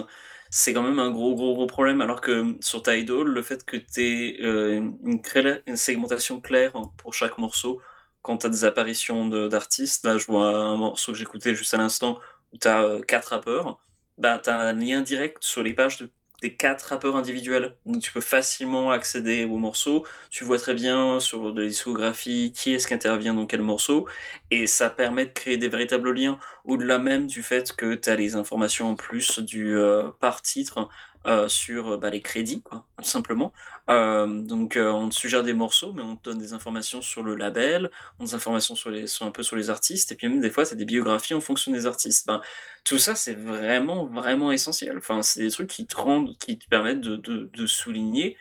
C'est 0.50 0.72
quand 0.72 0.84
même 0.84 1.00
un 1.00 1.12
gros 1.12 1.36
gros 1.36 1.56
gros 1.56 1.66
problème. 1.68 2.00
Alors 2.00 2.22
que 2.22 2.56
sur 2.62 2.84
Tidal, 2.84 3.24
le 3.24 3.42
fait 3.42 3.66
que 3.66 3.76
t'aies 3.76 4.38
euh, 4.42 4.92
une, 5.04 5.76
segmentation 5.76 6.40
claire 6.40 6.74
pour 6.98 7.14
chaque 7.16 7.38
morceau, 7.40 7.82
quand 8.22 8.38
t'as 8.38 8.50
des 8.50 8.66
apparitions 8.66 9.28
d'artistes, 9.50 10.06
là 10.06 10.18
je 10.18 10.28
vois 10.28 10.48
un 10.56 10.78
morceau 10.78 11.12
que 11.12 11.18
j'écoutais 11.18 11.56
juste 11.56 11.74
à 11.74 11.78
l'instant 11.78 12.20
où 12.54 12.58
t'as 12.58 12.84
euh, 12.84 13.02
quatre 13.02 13.30
rappeurs, 13.30 13.80
bah 14.18 14.40
t'as 14.42 14.58
un 14.58 14.74
lien 14.74 15.02
direct 15.02 15.44
sur 15.44 15.64
les 15.64 15.74
pages 15.74 15.98
de 15.98 16.10
des 16.42 16.56
quatre 16.56 16.84
rappeurs 16.84 17.16
individuels. 17.16 17.76
Donc 17.86 18.02
tu 18.02 18.12
peux 18.12 18.22
facilement 18.22 18.92
accéder 18.92 19.46
aux 19.46 19.58
morceaux. 19.58 20.06
Tu 20.30 20.44
vois 20.44 20.60
très 20.60 20.74
bien 20.74 21.20
sur 21.20 21.54
de 21.54 21.62
la 21.62 21.68
discographie 21.68 22.52
qui 22.56 22.74
est-ce 22.74 22.88
qui 22.88 22.94
intervient 22.94 23.34
dans 23.34 23.46
quel 23.46 23.62
morceau. 23.62 24.08
Et 24.52 24.68
ça 24.68 24.90
permet 24.90 25.26
de 25.26 25.32
créer 25.32 25.58
des 25.58 25.70
véritables 25.70 26.12
liens. 26.12 26.40
Au-delà 26.66 27.00
même 27.00 27.28
du 27.28 27.44
fait 27.44 27.74
que 27.76 27.96
tu 27.96 28.10
as 28.10 28.16
les 28.16 28.36
informations 28.36 28.90
en 28.92 28.96
plus 28.96 29.40
du 29.40 29.76
euh, 29.76 30.10
par 30.20 30.42
titre 30.42 30.90
euh, 31.28 31.48
sur 31.48 31.94
euh, 31.94 31.98
bah, 31.98 32.10
les 32.10 32.22
crédits, 32.22 32.64
tout 32.72 33.04
simplement. 33.04 33.52
Euh, 33.90 34.28
donc 34.28 34.78
on 34.80 35.10
te 35.10 35.16
suggère 35.16 35.44
des 35.44 35.54
morceaux, 35.54 35.94
mais 35.94 36.02
on 36.02 36.16
te 36.16 36.30
donne 36.30 36.38
des 36.38 36.54
informations 36.54 37.02
sur 37.02 37.24
le 37.24 37.36
label, 37.36 37.90
on 38.20 38.26
des 38.26 38.34
informations 38.34 38.76
sur 38.76 38.90
les, 38.90 39.08
sur 39.08 39.26
un 39.26 39.32
peu 39.32 39.44
sur 39.44 39.56
les 39.56 39.70
artistes, 39.70 40.12
et 40.12 40.16
puis 40.16 40.28
même 40.28 40.42
des 40.42 40.50
fois 40.50 40.66
c'est 40.66 40.76
des 40.76 40.86
biographies 40.86 41.34
en 41.34 41.42
fonction 41.42 41.72
des 41.72 41.86
artistes. 41.86 42.28
Ben, 42.28 42.42
tout 42.84 42.98
ça, 42.98 43.16
c'est 43.16 43.34
vraiment, 43.34 44.06
vraiment 44.06 44.52
essentiel. 44.52 44.98
Enfin, 44.98 45.22
c'est 45.22 45.42
des 45.42 45.52
trucs 45.52 45.70
qui 45.70 45.86
te 45.86 45.98
rendent, 45.98 46.38
qui 46.38 46.58
te 46.58 46.68
permettent 46.70 47.02
de, 47.02 47.18
de, 47.18 47.66
souligner 47.68 48.38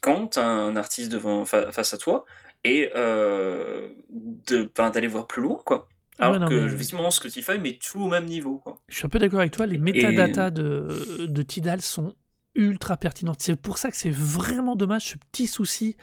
quand 0.00 0.28
tu 0.28 0.38
as 0.38 0.46
un 0.46 0.76
artiste 0.76 1.12
devant, 1.12 1.44
fa- 1.44 1.72
face 1.72 1.94
à 1.94 1.98
toi 1.98 2.24
et 2.64 2.90
ben, 2.94 4.90
d'aller 4.90 5.08
voir 5.08 5.26
plus 5.26 5.42
loin, 5.42 5.60
quoi. 5.64 5.88
Ah 6.18 6.30
ouais, 6.30 6.36
Alors 6.36 6.48
non, 6.50 6.56
que, 6.56 6.60
mais- 6.60 6.72
effectivement, 6.72 7.10
Spotify 7.10 7.58
met 7.58 7.78
tout 7.82 8.00
au 8.00 8.08
même 8.08 8.24
niveau, 8.26 8.58
quoi. 8.58 8.78
Je 8.88 8.96
suis 8.96 9.06
un 9.06 9.08
peu 9.08 9.18
d'accord 9.18 9.40
avec 9.40 9.52
toi, 9.52 9.66
les 9.66 9.78
métadatas 9.78 10.50
de, 10.50 11.26
de 11.26 11.42
Tidal 11.42 11.80
sont 11.82 12.14
ultra 12.54 12.96
pertinentes. 12.96 13.40
C'est 13.40 13.56
pour 13.56 13.78
ça 13.78 13.90
que 13.90 13.96
c'est 13.96 14.10
vraiment 14.12 14.76
dommage 14.76 15.06
ce 15.10 15.16
petit 15.32 15.46
souci 15.48 15.96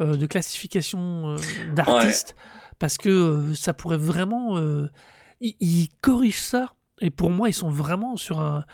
euh, 0.00 0.16
de 0.16 0.26
classification 0.26 1.36
euh, 1.36 1.36
d'artistes, 1.74 2.34
parce 2.80 2.98
que 2.98 3.08
euh, 3.08 3.54
ça 3.54 3.74
pourrait 3.74 3.96
vraiment... 3.96 4.58
euh, 4.58 4.88
ils, 5.40 5.54
ils 5.60 5.88
corrigent 6.00 6.40
ça, 6.40 6.74
et 7.00 7.10
pour 7.10 7.30
moi, 7.30 7.48
ils 7.48 7.54
sont 7.54 7.70
vraiment 7.70 8.16
sur, 8.16 8.40
un, 8.40 8.64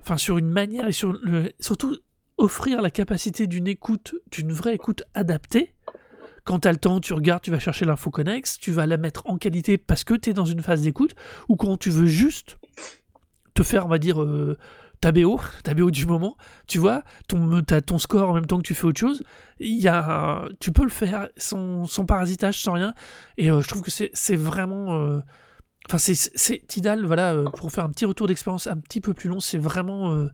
enfin, 0.00 0.16
sur 0.16 0.36
une 0.38 0.50
manière, 0.50 0.88
et 0.88 0.92
sur 0.92 1.12
le, 1.12 1.52
surtout 1.60 1.96
offrir 2.38 2.82
la 2.82 2.90
capacité 2.90 3.46
d'une 3.46 3.68
écoute, 3.68 4.16
d'une 4.32 4.52
vraie 4.52 4.74
écoute 4.74 5.04
adaptée. 5.14 5.74
Quand 6.44 6.60
tu 6.60 6.68
as 6.68 6.72
le 6.72 6.78
temps, 6.78 7.00
tu 7.00 7.12
regardes, 7.14 7.42
tu 7.42 7.50
vas 7.50 7.58
chercher 7.58 7.84
l'info 7.86 8.10
connexe, 8.10 8.58
tu 8.58 8.70
vas 8.70 8.86
la 8.86 8.96
mettre 8.98 9.22
en 9.26 9.38
qualité 9.38 9.78
parce 9.78 10.04
que 10.04 10.14
tu 10.14 10.30
es 10.30 10.32
dans 10.34 10.44
une 10.44 10.62
phase 10.62 10.82
d'écoute, 10.82 11.14
ou 11.48 11.56
quand 11.56 11.76
tu 11.78 11.90
veux 11.90 12.06
juste 12.06 12.58
te 13.54 13.62
faire, 13.62 13.86
on 13.86 13.88
va 13.88 13.98
dire, 13.98 14.22
euh, 14.22 14.58
ta 15.00 15.10
BO, 15.12 15.40
ta 15.64 15.74
BO 15.74 15.90
du 15.90 16.04
moment, 16.06 16.36
tu 16.66 16.78
vois, 16.78 17.02
ton, 17.28 17.98
score 17.98 18.30
en 18.30 18.34
même 18.34 18.46
temps 18.46 18.58
que 18.58 18.62
tu 18.66 18.74
fais 18.74 18.84
autre 18.86 19.00
chose, 19.00 19.22
y 19.60 19.88
a, 19.88 20.44
tu 20.60 20.70
peux 20.72 20.82
le 20.84 20.90
faire 20.90 21.28
sans, 21.36 21.86
sans 21.86 22.04
parasitage, 22.04 22.60
sans 22.62 22.72
rien, 22.72 22.94
et 23.38 23.50
euh, 23.50 23.60
je 23.60 23.68
trouve 23.68 23.82
que 23.82 23.90
c'est 23.90 24.36
vraiment... 24.36 24.94
euh, 24.96 25.20
Enfin, 25.86 25.98
c'est- 25.98 26.66
Tidal, 26.66 27.04
voilà, 27.04 27.34
euh, 27.34 27.44
pour 27.44 27.70
faire 27.70 27.84
un 27.84 27.90
petit 27.90 28.06
retour 28.06 28.26
d'expérience 28.26 28.66
un 28.66 28.78
petit 28.78 29.02
peu 29.02 29.12
plus 29.12 29.28
long, 29.28 29.38
c'est 29.40 29.58
vraiment... 29.58 30.14
euh, 30.14 30.30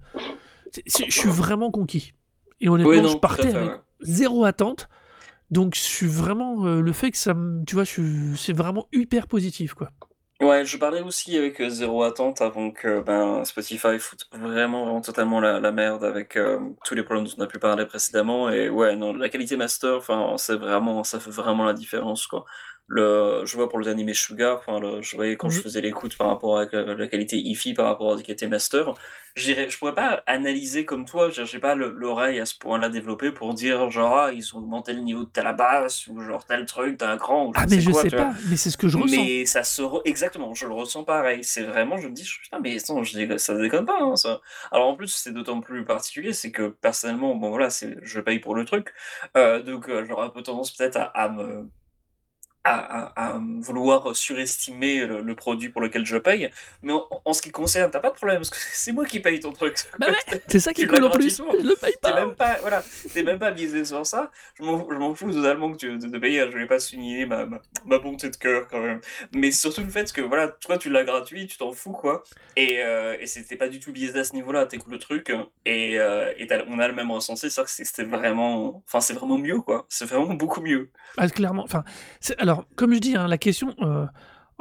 je 0.87 1.11
suis 1.11 1.29
vraiment 1.29 1.73
conquis. 1.73 2.15
Et 2.61 2.69
honnêtement, 2.69 2.93
Oui, 2.93 3.01
non, 3.01 3.09
je 3.09 3.17
partais 3.17 3.53
avec 3.55 3.71
ouais. 3.71 3.77
zéro 4.01 4.45
attente. 4.45 4.89
Donc, 5.51 5.75
je 5.75 5.81
suis 5.81 6.07
vraiment... 6.07 6.67
euh, 6.67 6.81
le 6.81 6.93
fait 6.93 7.11
que 7.11 7.17
ça. 7.19 7.35
Tu 7.67 7.75
vois, 7.75 7.85
c'est 7.85 8.53
vraiment 8.53 8.87
hyper 8.93 9.27
positif, 9.27 9.75
quoi. 9.75 9.91
Ouais, 10.41 10.65
je 10.65 10.79
parlais 10.79 11.03
aussi 11.03 11.37
avec 11.37 11.61
euh, 11.61 11.69
Zéro 11.69 12.03
Attente 12.03 12.41
avant 12.41 12.71
que 12.71 13.03
ben, 13.03 13.45
Spotify 13.45 13.99
foute 13.99 14.27
vraiment, 14.33 14.85
vraiment 14.85 15.03
totalement 15.03 15.39
la, 15.39 15.61
la 15.61 15.71
merde 15.71 16.03
avec 16.03 16.35
euh, 16.37 16.59
tous 16.83 16.95
les 16.95 17.03
problèmes 17.03 17.27
dont 17.27 17.35
on 17.37 17.43
a 17.43 17.47
pu 17.47 17.59
parler 17.59 17.85
précédemment. 17.85 18.49
Et 18.49 18.71
ouais, 18.71 18.97
non, 18.97 19.13
la 19.13 19.29
qualité 19.29 19.59
master, 19.59 19.97
enfin, 19.99 20.37
c'est 20.39 20.57
vraiment, 20.57 21.05
ça 21.05 21.21
fait 21.21 21.31
vraiment 21.31 21.65
la 21.67 21.75
différence, 21.75 22.27
quoi. 22.27 22.47
Le, 22.93 23.43
je 23.47 23.57
vois 23.57 23.69
pour 23.69 23.79
les 23.79 23.89
animés 23.89 24.15
Sugar, 24.15 24.59
enfin, 24.59 24.81
le- 24.81 25.01
je 25.01 25.15
voyais 25.15 25.37
quand 25.37 25.49
je 25.49 25.59
Mhm. 25.59 25.63
faisais 25.63 25.81
l'écoute 25.81 26.19
par 26.19 26.27
rapport 26.27 26.59
à 26.59 26.65
la, 26.73 27.07
qualité 27.07 27.37
IFI, 27.39 27.73
par 27.73 27.87
rapport 27.87 28.13
à 28.13 28.17
la 28.17 28.23
qualité 28.23 28.49
master, 28.49 28.95
je 29.37 29.79
pourrais 29.79 29.95
pas 29.95 30.23
analyser 30.27 30.85
comme 30.85 31.05
toi, 31.05 31.31
j'ai 31.31 31.47
j'ai 31.47 31.61
pas 31.61 31.77
le- 31.77 31.91
l'oreille 31.91 32.41
à 32.41 32.47
ce 32.47 32.59
point-là 32.59 32.89
développée 32.89 33.31
pour 33.31 33.55
dire 33.55 33.91
genre 33.91 34.19
ah, 34.19 34.33
ils 34.33 34.55
ont 34.57 34.59
augmenté 34.59 34.93
le 34.93 35.01
niveau 35.03 35.23
de 35.25 35.31
telle 35.31 35.55
basse 35.57 36.09
ou 36.09 36.21
genre 36.21 36.45
tel 36.45 36.67
truc 36.67 36.99
d'un 36.99 37.17
cran 37.17 37.47
ou 37.47 37.55
je 37.55 37.61
Ah, 37.61 37.65
ne 37.65 37.69
mais 37.71 37.77
sais 37.77 37.83
je 37.83 37.91
quoi, 37.93 38.03
sais 38.03 38.09
vois. 38.09 38.19
pas, 38.19 38.33
mais 38.49 38.57
c'est 38.57 38.71
ce 38.71 38.77
que 38.77 38.89
je 38.89 38.99
ressens. 38.99 39.23
Mais 39.23 39.47
ça 39.47 39.63
se 39.63 39.83
re- 39.83 40.03
exactement, 40.05 40.53
je 40.55 40.67
le 40.67 40.73
ressens 40.75 41.05
pareil. 41.05 41.45
C'est 41.45 41.63
vraiment, 41.63 41.97
je 41.97 42.09
me 42.09 42.13
dis, 42.13 42.25
putain, 42.43 42.59
mais 42.59 42.77
attends, 42.77 43.05
je 43.05 43.17
déconne- 43.17 43.39
ça 43.39 43.55
déconne 43.57 43.87
pas, 43.87 43.99
hein, 44.01 44.17
ça. 44.17 44.41
Alors 44.73 44.89
en 44.89 44.97
plus, 44.97 45.09
c'est 45.15 45.33
d'autant 45.33 45.61
plus 45.61 45.85
particulier, 45.85 46.33
c'est 46.33 46.51
que 46.51 46.69
personnellement, 46.69 47.37
bon 47.37 47.51
voilà, 47.51 47.71
c'est, 47.71 47.97
je 48.03 48.21
paye 48.21 48.41
pour 48.41 48.57
le 48.57 48.65
truc, 48.65 48.93
euh, 49.37 49.63
donc 49.63 49.89
euh, 49.89 50.05
j'aurais 50.05 50.27
un 50.27 50.31
peu 50.31 50.43
tendance 50.43 50.73
peut-être 50.73 50.97
à, 50.97 51.05
à 51.05 51.29
me 51.29 51.69
à, 52.65 52.75
à- 52.75 53.35
à 53.35 53.41
vouloir 53.61 54.15
surestimer 54.15 55.07
le, 55.07 55.23
le 55.23 55.35
produit 55.35 55.71
pour 55.71 55.81
lequel 55.81 56.05
je 56.05 56.17
paye. 56.19 56.51
Mais 56.83 56.93
en, 56.93 57.07
en 57.25 57.33
ce 57.33 57.41
qui 57.43 57.51
concerne, 57.51 57.91
t'as 57.91 58.01
pas 58.01 58.11
de 58.11 58.15
problème, 58.15 58.39
parce 58.39 58.51
que 58.51 58.57
c'est 58.73 58.93
moi 58.93 59.05
qui 59.07 59.21
paye 59.21 59.41
ton 59.41 59.53
truc. 59.53 59.77
Bah 59.99 60.07
ouais, 60.09 60.41
c'est 60.49 60.61
ça 60.61 60.73
qui 60.73 60.85
l'as 60.87 61.03
en 61.05 61.11
plus. 61.11 61.39
Je 61.39 61.67
le 61.67 61.75
paye 61.77 61.93
T'es 61.93 62.11
pas. 62.11 62.15
même 62.25 62.35
pas, 62.35 62.59
voilà, 62.61 62.85
t'es 63.13 63.23
même 63.23 63.39
pas 63.39 63.51
misé 63.53 63.85
sur 63.85 64.05
ça. 64.05 64.31
Je 64.59 64.63
m'en, 64.65 65.15
fous 65.15 65.33
totalement 65.33 65.73
que 65.73 65.77
tu, 65.79 65.99
de, 65.99 66.07
de 66.07 66.19
payer. 66.19 66.47
Je 66.51 66.57
vais 66.59 66.67
pas 66.67 66.79
souligner 66.81 67.27
ma, 67.27 67.47
ma, 67.47 67.61
ma 67.87 67.99
bonté 67.99 68.29
de 68.31 68.37
cœur 68.37 68.69
quand 68.69 68.81
même. 68.81 69.01
Mais 69.35 69.51
surtout 69.53 69.83
le 69.83 69.89
fait 69.91 70.13
que 70.13 70.21
voilà, 70.21 70.49
toi 70.49 70.77
tu 70.79 70.91
l'as 70.91 71.05
gratuit, 71.05 71.47
tu 71.47 71.57
t'en 71.57 71.73
fous 71.73 71.93
quoi. 71.93 72.25
Et, 72.57 72.83
euh, 72.83 73.17
et 73.19 73.27
c'était 73.27 73.57
pas 73.57 73.69
du 73.69 73.81
tout 73.81 73.93
biaisé 73.93 74.19
à 74.19 74.25
ce 74.25 74.35
niveau-là. 74.35 74.67
T'écoutes 74.67 74.93
le 74.93 74.99
truc 74.99 75.33
et, 75.65 75.99
euh, 75.99 76.33
et 76.37 76.47
on 76.69 76.79
a 76.79 76.89
le 76.89 76.95
même 76.95 77.11
ressenti. 77.11 77.51
C'est 77.51 77.63
que 77.65 77.71
c'était 77.71 78.05
vraiment, 78.05 78.83
enfin 78.87 79.01
c'est 79.01 79.15
vraiment 79.15 79.39
mieux 79.39 79.61
quoi. 79.61 79.87
C'est 79.89 80.05
vraiment 80.05 80.35
beaucoup 80.35 80.61
mieux. 80.61 80.91
Ah, 81.17 81.29
clairement. 81.29 81.63
Enfin, 81.65 81.85
c'est- 82.21 82.37
alors, 82.51 82.65
comme 82.75 82.93
je 82.95 82.99
dis, 82.99 83.15
hein, 83.17 83.29
la 83.29 83.39
question, 83.39 83.75
euh, 83.81 84.07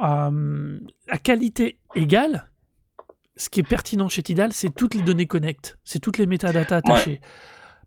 euh, 0.00 0.78
à 1.08 1.18
qualité 1.18 1.78
égale, 1.96 2.48
ce 3.36 3.48
qui 3.48 3.60
est 3.60 3.68
pertinent 3.68 4.08
chez 4.08 4.22
Tidal, 4.22 4.52
c'est 4.52 4.72
toutes 4.72 4.94
les 4.94 5.02
données 5.02 5.26
connect, 5.26 5.76
c'est 5.82 5.98
toutes 5.98 6.18
les 6.18 6.26
métadatas 6.26 6.76
attachées. 6.76 7.20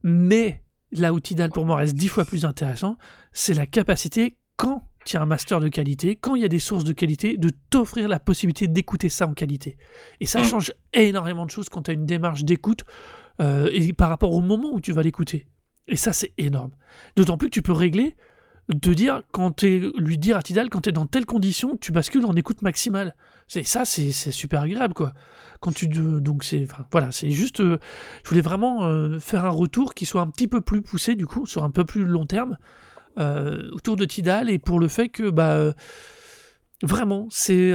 Mais 0.04 0.62
là 0.92 1.14
où 1.14 1.20
Tidal, 1.22 1.52
pour 1.52 1.66
moi, 1.66 1.78
reste 1.78 1.96
dix 1.96 2.10
fois 2.10 2.26
plus 2.26 2.44
intéressant, 2.44 2.98
c'est 3.32 3.54
la 3.54 3.66
capacité, 3.66 4.36
quand 4.58 4.90
il 5.06 5.14
y 5.14 5.18
a 5.18 5.22
un 5.22 5.26
master 5.26 5.60
de 5.62 5.70
qualité, 5.70 6.16
quand 6.18 6.36
il 6.36 6.42
y 6.42 6.46
a 6.46 6.50
des 6.50 6.60
sources 6.60 6.84
de 6.84 6.94
qualité, 6.94 7.38
de 7.38 7.52
t'offrir 7.70 8.10
la 8.10 8.20
possibilité 8.20 8.68
d'écouter 8.68 9.08
ça 9.10 9.26
en 9.28 9.34
qualité. 9.34 9.78
Et 10.20 10.26
ça 10.26 10.42
Mm. 10.42 10.46
change 10.46 10.74
énormément 10.94 11.46
de 11.46 11.52
choses 11.52 11.70
quand 11.70 11.84
tu 11.84 11.92
as 11.92 11.94
une 11.94 12.06
démarche 12.06 12.44
d'écoute 12.44 12.84
euh, 13.42 13.70
et 13.72 13.94
par 13.94 14.10
rapport 14.10 14.34
au 14.34 14.42
moment 14.42 14.70
où 14.74 14.82
tu 14.82 14.92
vas 14.92 15.02
l'écouter. 15.02 15.48
Et 15.88 15.96
ça, 15.96 16.14
c'est 16.14 16.34
énorme. 16.38 16.72
D'autant 17.16 17.38
plus 17.38 17.48
que 17.50 17.54
tu 17.54 17.62
peux 17.62 17.74
régler 17.74 18.16
de 18.70 18.94
dire 18.94 19.24
quand 19.32 19.52
tu 19.52 19.92
lui 19.98 20.18
dire 20.18 20.38
à 20.38 20.44
Tidal 20.44 20.70
quand 20.70 20.82
tu 20.82 20.90
es 20.90 20.92
dans 20.92 21.06
telle 21.06 21.26
condition, 21.26 21.78
tu 21.78 21.92
bascules 21.92 22.26
en 22.26 22.36
écoute 22.36 22.62
maximale. 22.62 23.16
C'est 23.48 23.64
ça, 23.64 23.86
c'est 23.86 24.12
super 24.12 24.62
agréable 24.62 24.94
quoi. 24.94 25.14
Quand 25.60 25.74
tu 25.74 25.88
donc 25.88 26.44
c'est 26.44 26.68
voilà, 26.92 27.12
c'est 27.12 27.32
juste 27.32 27.62
euh, 27.62 27.78
je 28.24 28.30
voulais 28.30 28.42
vraiment 28.42 28.86
euh, 28.86 29.20
faire 29.20 29.46
un 29.46 29.50
retour 29.50 29.94
qui 29.94 30.06
soit 30.06 30.22
un 30.22 30.28
petit 30.28 30.48
peu 30.48 30.62
plus 30.62 30.82
poussé 30.82 31.16
du 31.16 31.26
coup 31.26 31.46
sur 31.46 31.64
un 31.64 31.72
peu 31.72 31.86
plus 31.86 32.06
long 32.06 32.26
terme 32.26 32.58
euh, 33.20 33.70
autour 33.72 33.96
de 33.96 34.06
Tidal 34.06 34.50
et 34.50 34.60
pour 34.60 34.80
le 34.80 34.88
fait 34.88 35.10
que 35.10 35.30
bah 35.30 35.74
vraiment 36.82 37.28
c'est 37.32 37.74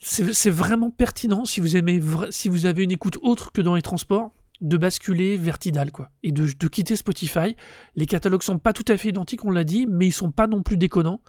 c'est 0.00 0.50
vraiment 0.50 0.90
pertinent 0.90 1.44
si 1.44 1.60
vous 1.60 1.76
aimez 1.76 2.00
si 2.30 2.48
vous 2.48 2.66
avez 2.66 2.82
une 2.84 2.92
écoute 2.92 3.18
autre 3.22 3.52
que 3.52 3.62
dans 3.62 3.74
les 3.74 3.82
transports 3.82 4.32
de 4.64 4.76
basculer 4.76 5.36
vers 5.36 5.58
Tidal 5.58 5.92
quoi 5.92 6.10
et 6.22 6.32
de, 6.32 6.46
de 6.58 6.68
quitter 6.68 6.96
Spotify 6.96 7.54
les 7.94 8.06
catalogues 8.06 8.42
sont 8.42 8.58
pas 8.58 8.72
tout 8.72 8.84
à 8.88 8.96
fait 8.96 9.10
identiques 9.10 9.44
on 9.44 9.50
l'a 9.50 9.64
dit 9.64 9.86
mais 9.88 10.06
ils 10.06 10.12
sont 10.12 10.32
pas 10.32 10.46
non 10.46 10.62
plus 10.62 10.76
déconnants 10.76 11.20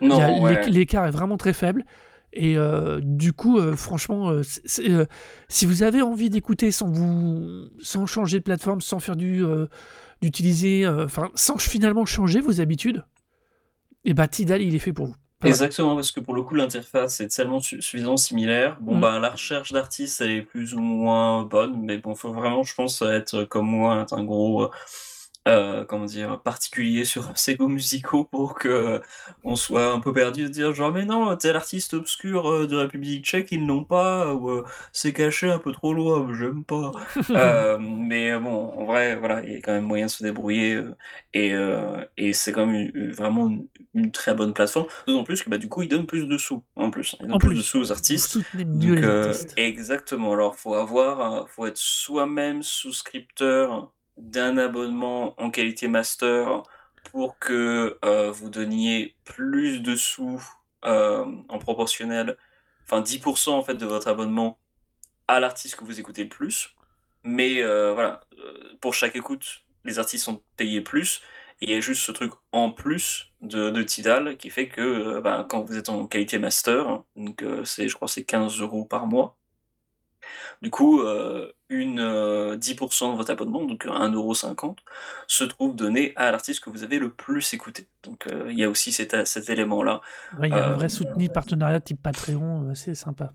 ouais. 0.00 0.68
l'écart 0.68 1.06
est 1.06 1.10
vraiment 1.10 1.36
très 1.36 1.52
faible. 1.52 1.84
Et 2.34 2.56
euh, 2.56 3.00
du 3.02 3.32
coup, 3.32 3.58
euh, 3.58 3.76
franchement, 3.76 4.30
euh, 4.30 4.42
si 5.48 5.66
vous 5.66 5.82
avez 5.82 6.00
envie 6.00 6.30
d'écouter 6.30 6.70
sans 6.70 6.88
vous, 6.88 7.68
sans 7.80 8.06
changer 8.06 8.38
de 8.38 8.44
plateforme, 8.44 8.80
sans 8.80 9.00
faire 9.00 9.16
du, 9.16 9.44
d'utiliser, 10.22 10.88
enfin, 10.88 11.30
sans 11.34 11.58
finalement 11.58 12.06
changer 12.06 12.40
vos 12.40 12.60
habitudes, 12.60 13.04
et 14.04 14.14
bah 14.14 14.28
Tidal, 14.28 14.62
il 14.62 14.74
est 14.74 14.80
fait 14.80 14.92
pour 14.92 15.06
vous. 15.06 15.16
Exactement, 15.44 15.94
parce 15.96 16.12
que 16.12 16.20
pour 16.20 16.34
le 16.34 16.42
coup, 16.42 16.54
l'interface 16.54 17.20
est 17.20 17.28
tellement 17.34 17.60
su- 17.60 17.82
suffisamment 17.82 18.16
similaire. 18.16 18.76
Bon, 18.80 18.96
Mm. 18.96 19.00
bah, 19.00 19.18
la 19.18 19.30
recherche 19.30 19.72
d'artistes, 19.72 20.20
elle 20.20 20.30
est 20.30 20.42
plus 20.42 20.74
ou 20.74 20.80
moins 20.80 21.42
bonne, 21.42 21.80
mais 21.82 21.98
bon, 21.98 22.14
faut 22.14 22.32
vraiment, 22.32 22.62
je 22.62 22.74
pense, 22.74 23.02
être 23.02 23.44
comme 23.44 23.66
moi, 23.68 24.02
être 24.02 24.14
un 24.14 24.24
gros, 24.24 24.70
euh, 25.48 25.84
comment 25.84 26.04
dire, 26.04 26.40
particulier 26.42 27.04
sur 27.04 27.36
ses 27.36 27.56
goûts 27.56 27.68
musicaux 27.68 28.24
pour 28.24 28.54
que 28.54 28.68
euh, 28.68 28.98
on 29.42 29.56
soit 29.56 29.92
un 29.92 30.00
peu 30.00 30.12
perdu 30.12 30.44
de 30.44 30.48
dire 30.48 30.72
genre, 30.74 30.92
mais 30.92 31.04
non, 31.04 31.36
tel 31.36 31.56
artiste 31.56 31.94
obscur 31.94 32.48
euh, 32.50 32.66
de 32.66 32.76
République 32.76 33.24
tchèque, 33.24 33.50
ils 33.52 33.66
l'ont 33.66 33.84
pas, 33.84 34.32
ou 34.34 34.50
euh, 34.50 34.64
c'est 34.92 35.12
caché 35.12 35.50
un 35.50 35.58
peu 35.58 35.72
trop 35.72 35.92
loin, 35.94 36.32
j'aime 36.34 36.64
pas. 36.64 36.92
Mais 37.80 38.38
bon, 38.38 38.70
en 38.72 38.84
vrai, 38.86 39.16
voilà, 39.16 39.42
il 39.44 39.52
y 39.52 39.56
a 39.56 39.60
quand 39.60 39.72
même 39.72 39.84
moyen 39.84 40.06
de 40.06 40.10
se 40.10 40.22
débrouiller 40.22 40.82
et, 41.34 41.52
et 42.16 42.32
c'est 42.32 42.52
quand 42.52 42.66
même 42.66 42.90
une- 42.94 43.10
vraiment 43.12 43.48
une, 43.48 43.66
une 43.94 44.12
très 44.12 44.34
bonne 44.34 44.54
plateforme. 44.54 44.86
D'autant 45.06 45.24
plus 45.24 45.42
que 45.42 45.50
bah, 45.50 45.58
du 45.58 45.68
coup, 45.68 45.82
ils 45.82 45.88
donnent 45.88 46.06
plus 46.06 46.26
de 46.26 46.38
sous 46.38 46.62
en 46.76 46.90
plus. 46.90 47.16
Ils 47.20 47.28
donnent 47.28 47.38
En 47.38 47.40
plus, 47.40 47.54
plus, 47.54 47.56
de 47.56 47.62
sous 47.62 47.78
aux 47.80 47.92
artistes. 47.92 48.40
Donc, 48.74 49.02
artistes. 49.02 49.56
exactement. 49.56 50.32
Alors, 50.32 50.56
faut 50.56 50.74
avoir, 50.74 51.48
faut 51.50 51.66
être 51.66 51.76
soi-même 51.78 52.62
souscripteur 52.62 53.92
d'un 54.16 54.58
abonnement 54.58 55.34
en 55.40 55.50
qualité 55.50 55.88
master 55.88 56.62
pour 57.10 57.38
que 57.38 57.98
euh, 58.04 58.30
vous 58.30 58.50
donniez 58.50 59.16
plus 59.24 59.80
de 59.80 59.96
sous 59.96 60.42
euh, 60.84 61.24
en 61.48 61.58
proportionnel, 61.58 62.36
enfin 62.84 63.02
10% 63.02 63.50
en 63.50 63.62
fait 63.62 63.74
de 63.74 63.86
votre 63.86 64.08
abonnement 64.08 64.58
à 65.28 65.40
l'artiste 65.40 65.76
que 65.76 65.84
vous 65.84 66.00
écoutez 66.00 66.24
le 66.24 66.28
plus. 66.28 66.74
Mais 67.24 67.62
euh, 67.62 67.92
voilà, 67.94 68.22
pour 68.80 68.94
chaque 68.94 69.16
écoute, 69.16 69.62
les 69.84 69.98
artistes 69.98 70.24
sont 70.24 70.42
payés 70.56 70.80
plus. 70.80 71.22
Et 71.60 71.66
il 71.66 71.70
y 71.70 71.74
a 71.74 71.80
juste 71.80 72.02
ce 72.02 72.10
truc 72.10 72.32
en 72.50 72.72
plus 72.72 73.32
de, 73.40 73.82
Tidal 73.82 74.36
qui 74.36 74.50
fait 74.50 74.68
que 74.68 75.20
ben, 75.20 75.46
quand 75.48 75.62
vous 75.62 75.76
êtes 75.76 75.88
en 75.88 76.08
qualité 76.08 76.38
master, 76.38 77.04
donc 77.14 77.44
c'est, 77.64 77.86
je 77.88 77.94
crois 77.94 78.08
c'est 78.08 78.24
15 78.24 78.60
euros 78.60 78.84
par 78.84 79.06
mois, 79.06 79.36
du 80.60 80.70
coup, 80.70 81.00
euh, 81.00 81.52
une, 81.68 82.00
euh, 82.00 82.56
10% 82.56 83.12
de 83.12 83.16
votre 83.16 83.30
abonnement, 83.30 83.64
donc 83.64 83.86
1,50€, 83.86 84.76
se 85.26 85.44
trouve 85.44 85.74
donné 85.74 86.12
à 86.16 86.30
l'artiste 86.30 86.62
que 86.62 86.70
vous 86.70 86.82
avez 86.82 86.98
le 86.98 87.10
plus 87.10 87.54
écouté. 87.54 87.88
Donc 88.02 88.26
euh, 88.26 88.46
il 88.50 88.58
y 88.58 88.64
a 88.64 88.70
aussi 88.70 88.92
cet, 88.92 89.26
cet 89.26 89.50
élément-là. 89.50 90.00
Ouais, 90.38 90.48
il 90.48 90.54
y 90.54 90.58
a 90.58 90.66
un 90.66 90.70
euh, 90.70 90.74
vrai 90.74 90.88
soutenu 90.88 91.28
partenariat 91.28 91.80
type 91.80 92.02
Patreon, 92.02 92.70
euh, 92.70 92.74
c'est 92.74 92.94
sympa. 92.94 93.32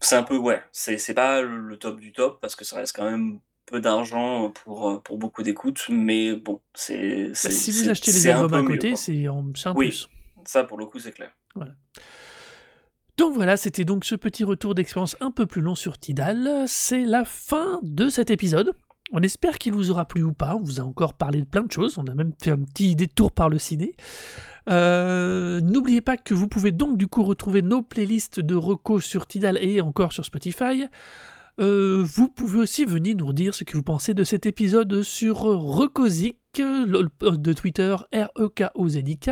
C'est 0.00 0.16
un 0.16 0.22
peu, 0.22 0.36
ouais, 0.36 0.62
c'est 0.72 1.14
pas 1.14 1.40
le, 1.42 1.76
top 1.78 1.98
du 1.98 2.12
top 2.12 2.40
parce 2.40 2.54
que 2.54 2.64
ça 2.64 2.76
reste 2.76 2.94
quand 2.94 3.10
même 3.10 3.40
peu 3.66 3.80
d'argent 3.80 4.50
pour, 4.50 4.90
euh, 4.90 4.98
pour 4.98 5.18
beaucoup 5.18 5.42
d'écoutes, 5.42 5.86
mais 5.88 6.34
bon, 6.34 6.60
c'est. 6.74 7.28
Bah, 7.28 7.34
si 7.34 7.72
vous 7.72 7.88
achetez 7.88 8.12
les 8.12 8.28
albums 8.28 8.54
à 8.54 8.62
côté, 8.62 8.96
c'est 8.96 9.28
en- 9.28 9.52
un 9.64 9.74
Oui. 9.74 9.88
plus. 9.88 10.08
Ça, 10.44 10.62
pour 10.64 10.78
le 10.78 10.86
coup, 10.86 11.00
c'est 11.00 11.12
clair. 11.12 11.32
Donc 13.18 13.34
voilà, 13.34 13.56
c'était 13.56 13.84
donc 13.84 14.04
ce 14.04 14.14
petit 14.14 14.44
retour 14.44 14.74
d'expérience 14.74 15.16
un 15.20 15.30
peu 15.30 15.46
plus 15.46 15.62
long 15.62 15.74
sur 15.74 15.98
Tidal. 15.98 16.64
C'est 16.66 17.04
la 17.04 17.24
fin 17.24 17.80
de 17.82 18.08
cet 18.08 18.30
épisode. 18.30 18.72
On 19.12 19.22
espère 19.22 19.58
qu'il 19.58 19.72
vous 19.72 19.90
aura 19.90 20.04
plu 20.04 20.22
ou 20.22 20.32
pas. 20.32 20.54
On 20.56 20.60
vous 20.62 20.80
a 20.80 20.84
encore 20.84 21.14
parlé 21.14 21.40
de 21.40 21.46
plein 21.46 21.62
de 21.62 21.72
choses. 21.72 21.96
On 21.96 22.06
a 22.08 22.14
même 22.14 22.32
fait 22.42 22.50
un 22.50 22.58
petit 22.58 22.94
détour 22.94 23.32
par 23.32 23.48
le 23.48 23.58
ciné. 23.58 23.94
Euh, 24.68 25.60
N'oubliez 25.60 26.00
pas 26.00 26.16
que 26.16 26.34
vous 26.34 26.48
pouvez 26.48 26.72
donc 26.72 26.98
du 26.98 27.06
coup 27.06 27.22
retrouver 27.22 27.62
nos 27.62 27.82
playlists 27.82 28.40
de 28.40 28.54
recos 28.54 29.04
sur 29.04 29.26
Tidal 29.26 29.58
et 29.62 29.80
encore 29.80 30.12
sur 30.12 30.24
Spotify. 30.24 30.84
Euh, 31.58 32.02
vous 32.04 32.28
pouvez 32.28 32.58
aussi 32.58 32.84
venir 32.84 33.16
nous 33.16 33.32
dire 33.32 33.54
ce 33.54 33.64
que 33.64 33.76
vous 33.78 33.82
pensez 33.82 34.12
de 34.12 34.24
cet 34.24 34.44
épisode 34.44 35.02
sur 35.02 35.38
Recozic 35.38 36.36
le- 36.58 36.84
le- 37.22 37.36
de 37.38 37.52
Twitter 37.54 37.96
R-E-K-O-Z-I-K. 38.12 39.30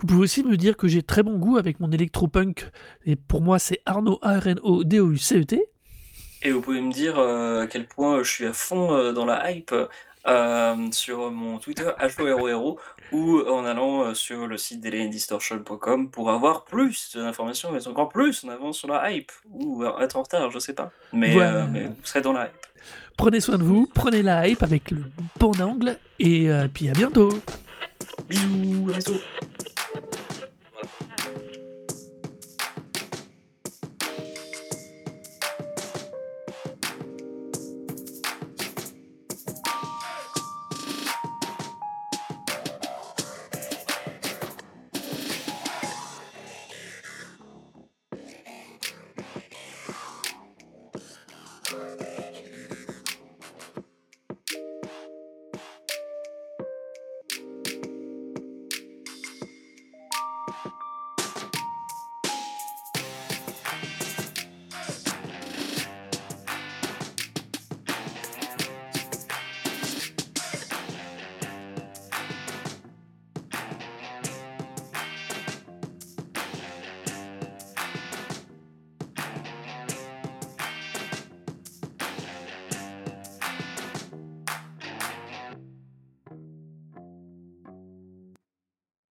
Vous 0.00 0.06
pouvez 0.06 0.22
aussi 0.22 0.42
me 0.42 0.56
dire 0.56 0.78
que 0.78 0.88
j'ai 0.88 1.02
très 1.02 1.22
bon 1.22 1.36
goût 1.36 1.58
avec 1.58 1.78
mon 1.78 1.92
électropunk. 1.92 2.70
Et 3.04 3.16
pour 3.16 3.42
moi, 3.42 3.58
c'est 3.58 3.82
Arnaud 3.84 4.18
A-R-N-O-D-O-U-C-E-T. 4.22 5.62
Et 6.42 6.52
vous 6.52 6.62
pouvez 6.62 6.80
me 6.80 6.90
dire 6.90 7.18
euh, 7.18 7.64
à 7.64 7.66
quel 7.66 7.86
point 7.86 8.22
je 8.22 8.30
suis 8.30 8.46
à 8.46 8.54
fond 8.54 8.94
euh, 8.94 9.12
dans 9.12 9.26
la 9.26 9.52
hype 9.52 9.74
euh, 10.26 10.90
sur 10.92 11.30
mon 11.30 11.58
Twitter 11.58 11.90
HORORO 12.18 12.78
ou 13.12 13.40
en 13.40 13.66
allant 13.66 14.14
sur 14.14 14.46
le 14.46 14.56
site 14.56 14.80
dailyandistortion.com 14.80 16.10
pour 16.10 16.30
avoir 16.30 16.64
plus 16.64 17.14
d'informations, 17.14 17.70
mais 17.70 17.86
encore 17.86 18.08
plus 18.08 18.42
en 18.44 18.48
avance 18.48 18.78
sur 18.78 18.88
la 18.88 19.12
hype 19.12 19.32
ou 19.50 19.84
être 20.00 20.16
en 20.16 20.22
retard, 20.22 20.50
je 20.50 20.58
sais 20.58 20.72
pas. 20.74 20.92
Mais, 21.12 21.32
Voilà. 21.32 21.66
mais 21.66 21.84
vous 21.88 21.94
serez 22.04 22.22
dans 22.22 22.32
la 22.32 22.46
hype. 22.46 22.66
Prenez 23.18 23.40
soin 23.40 23.58
de 23.58 23.64
vous, 23.64 23.86
prenez 23.92 24.22
la 24.22 24.48
hype 24.48 24.62
avec 24.62 24.92
le 24.92 25.02
bon 25.38 25.52
angle. 25.60 25.98
Et 26.18 26.48
puis 26.72 26.88
à 26.88 26.92
bientôt. 26.92 27.30
Bisous, 28.28 28.88
à 28.88 28.92
bientôt. 28.92 29.20
Thank 29.92 30.14
you. 30.20 30.29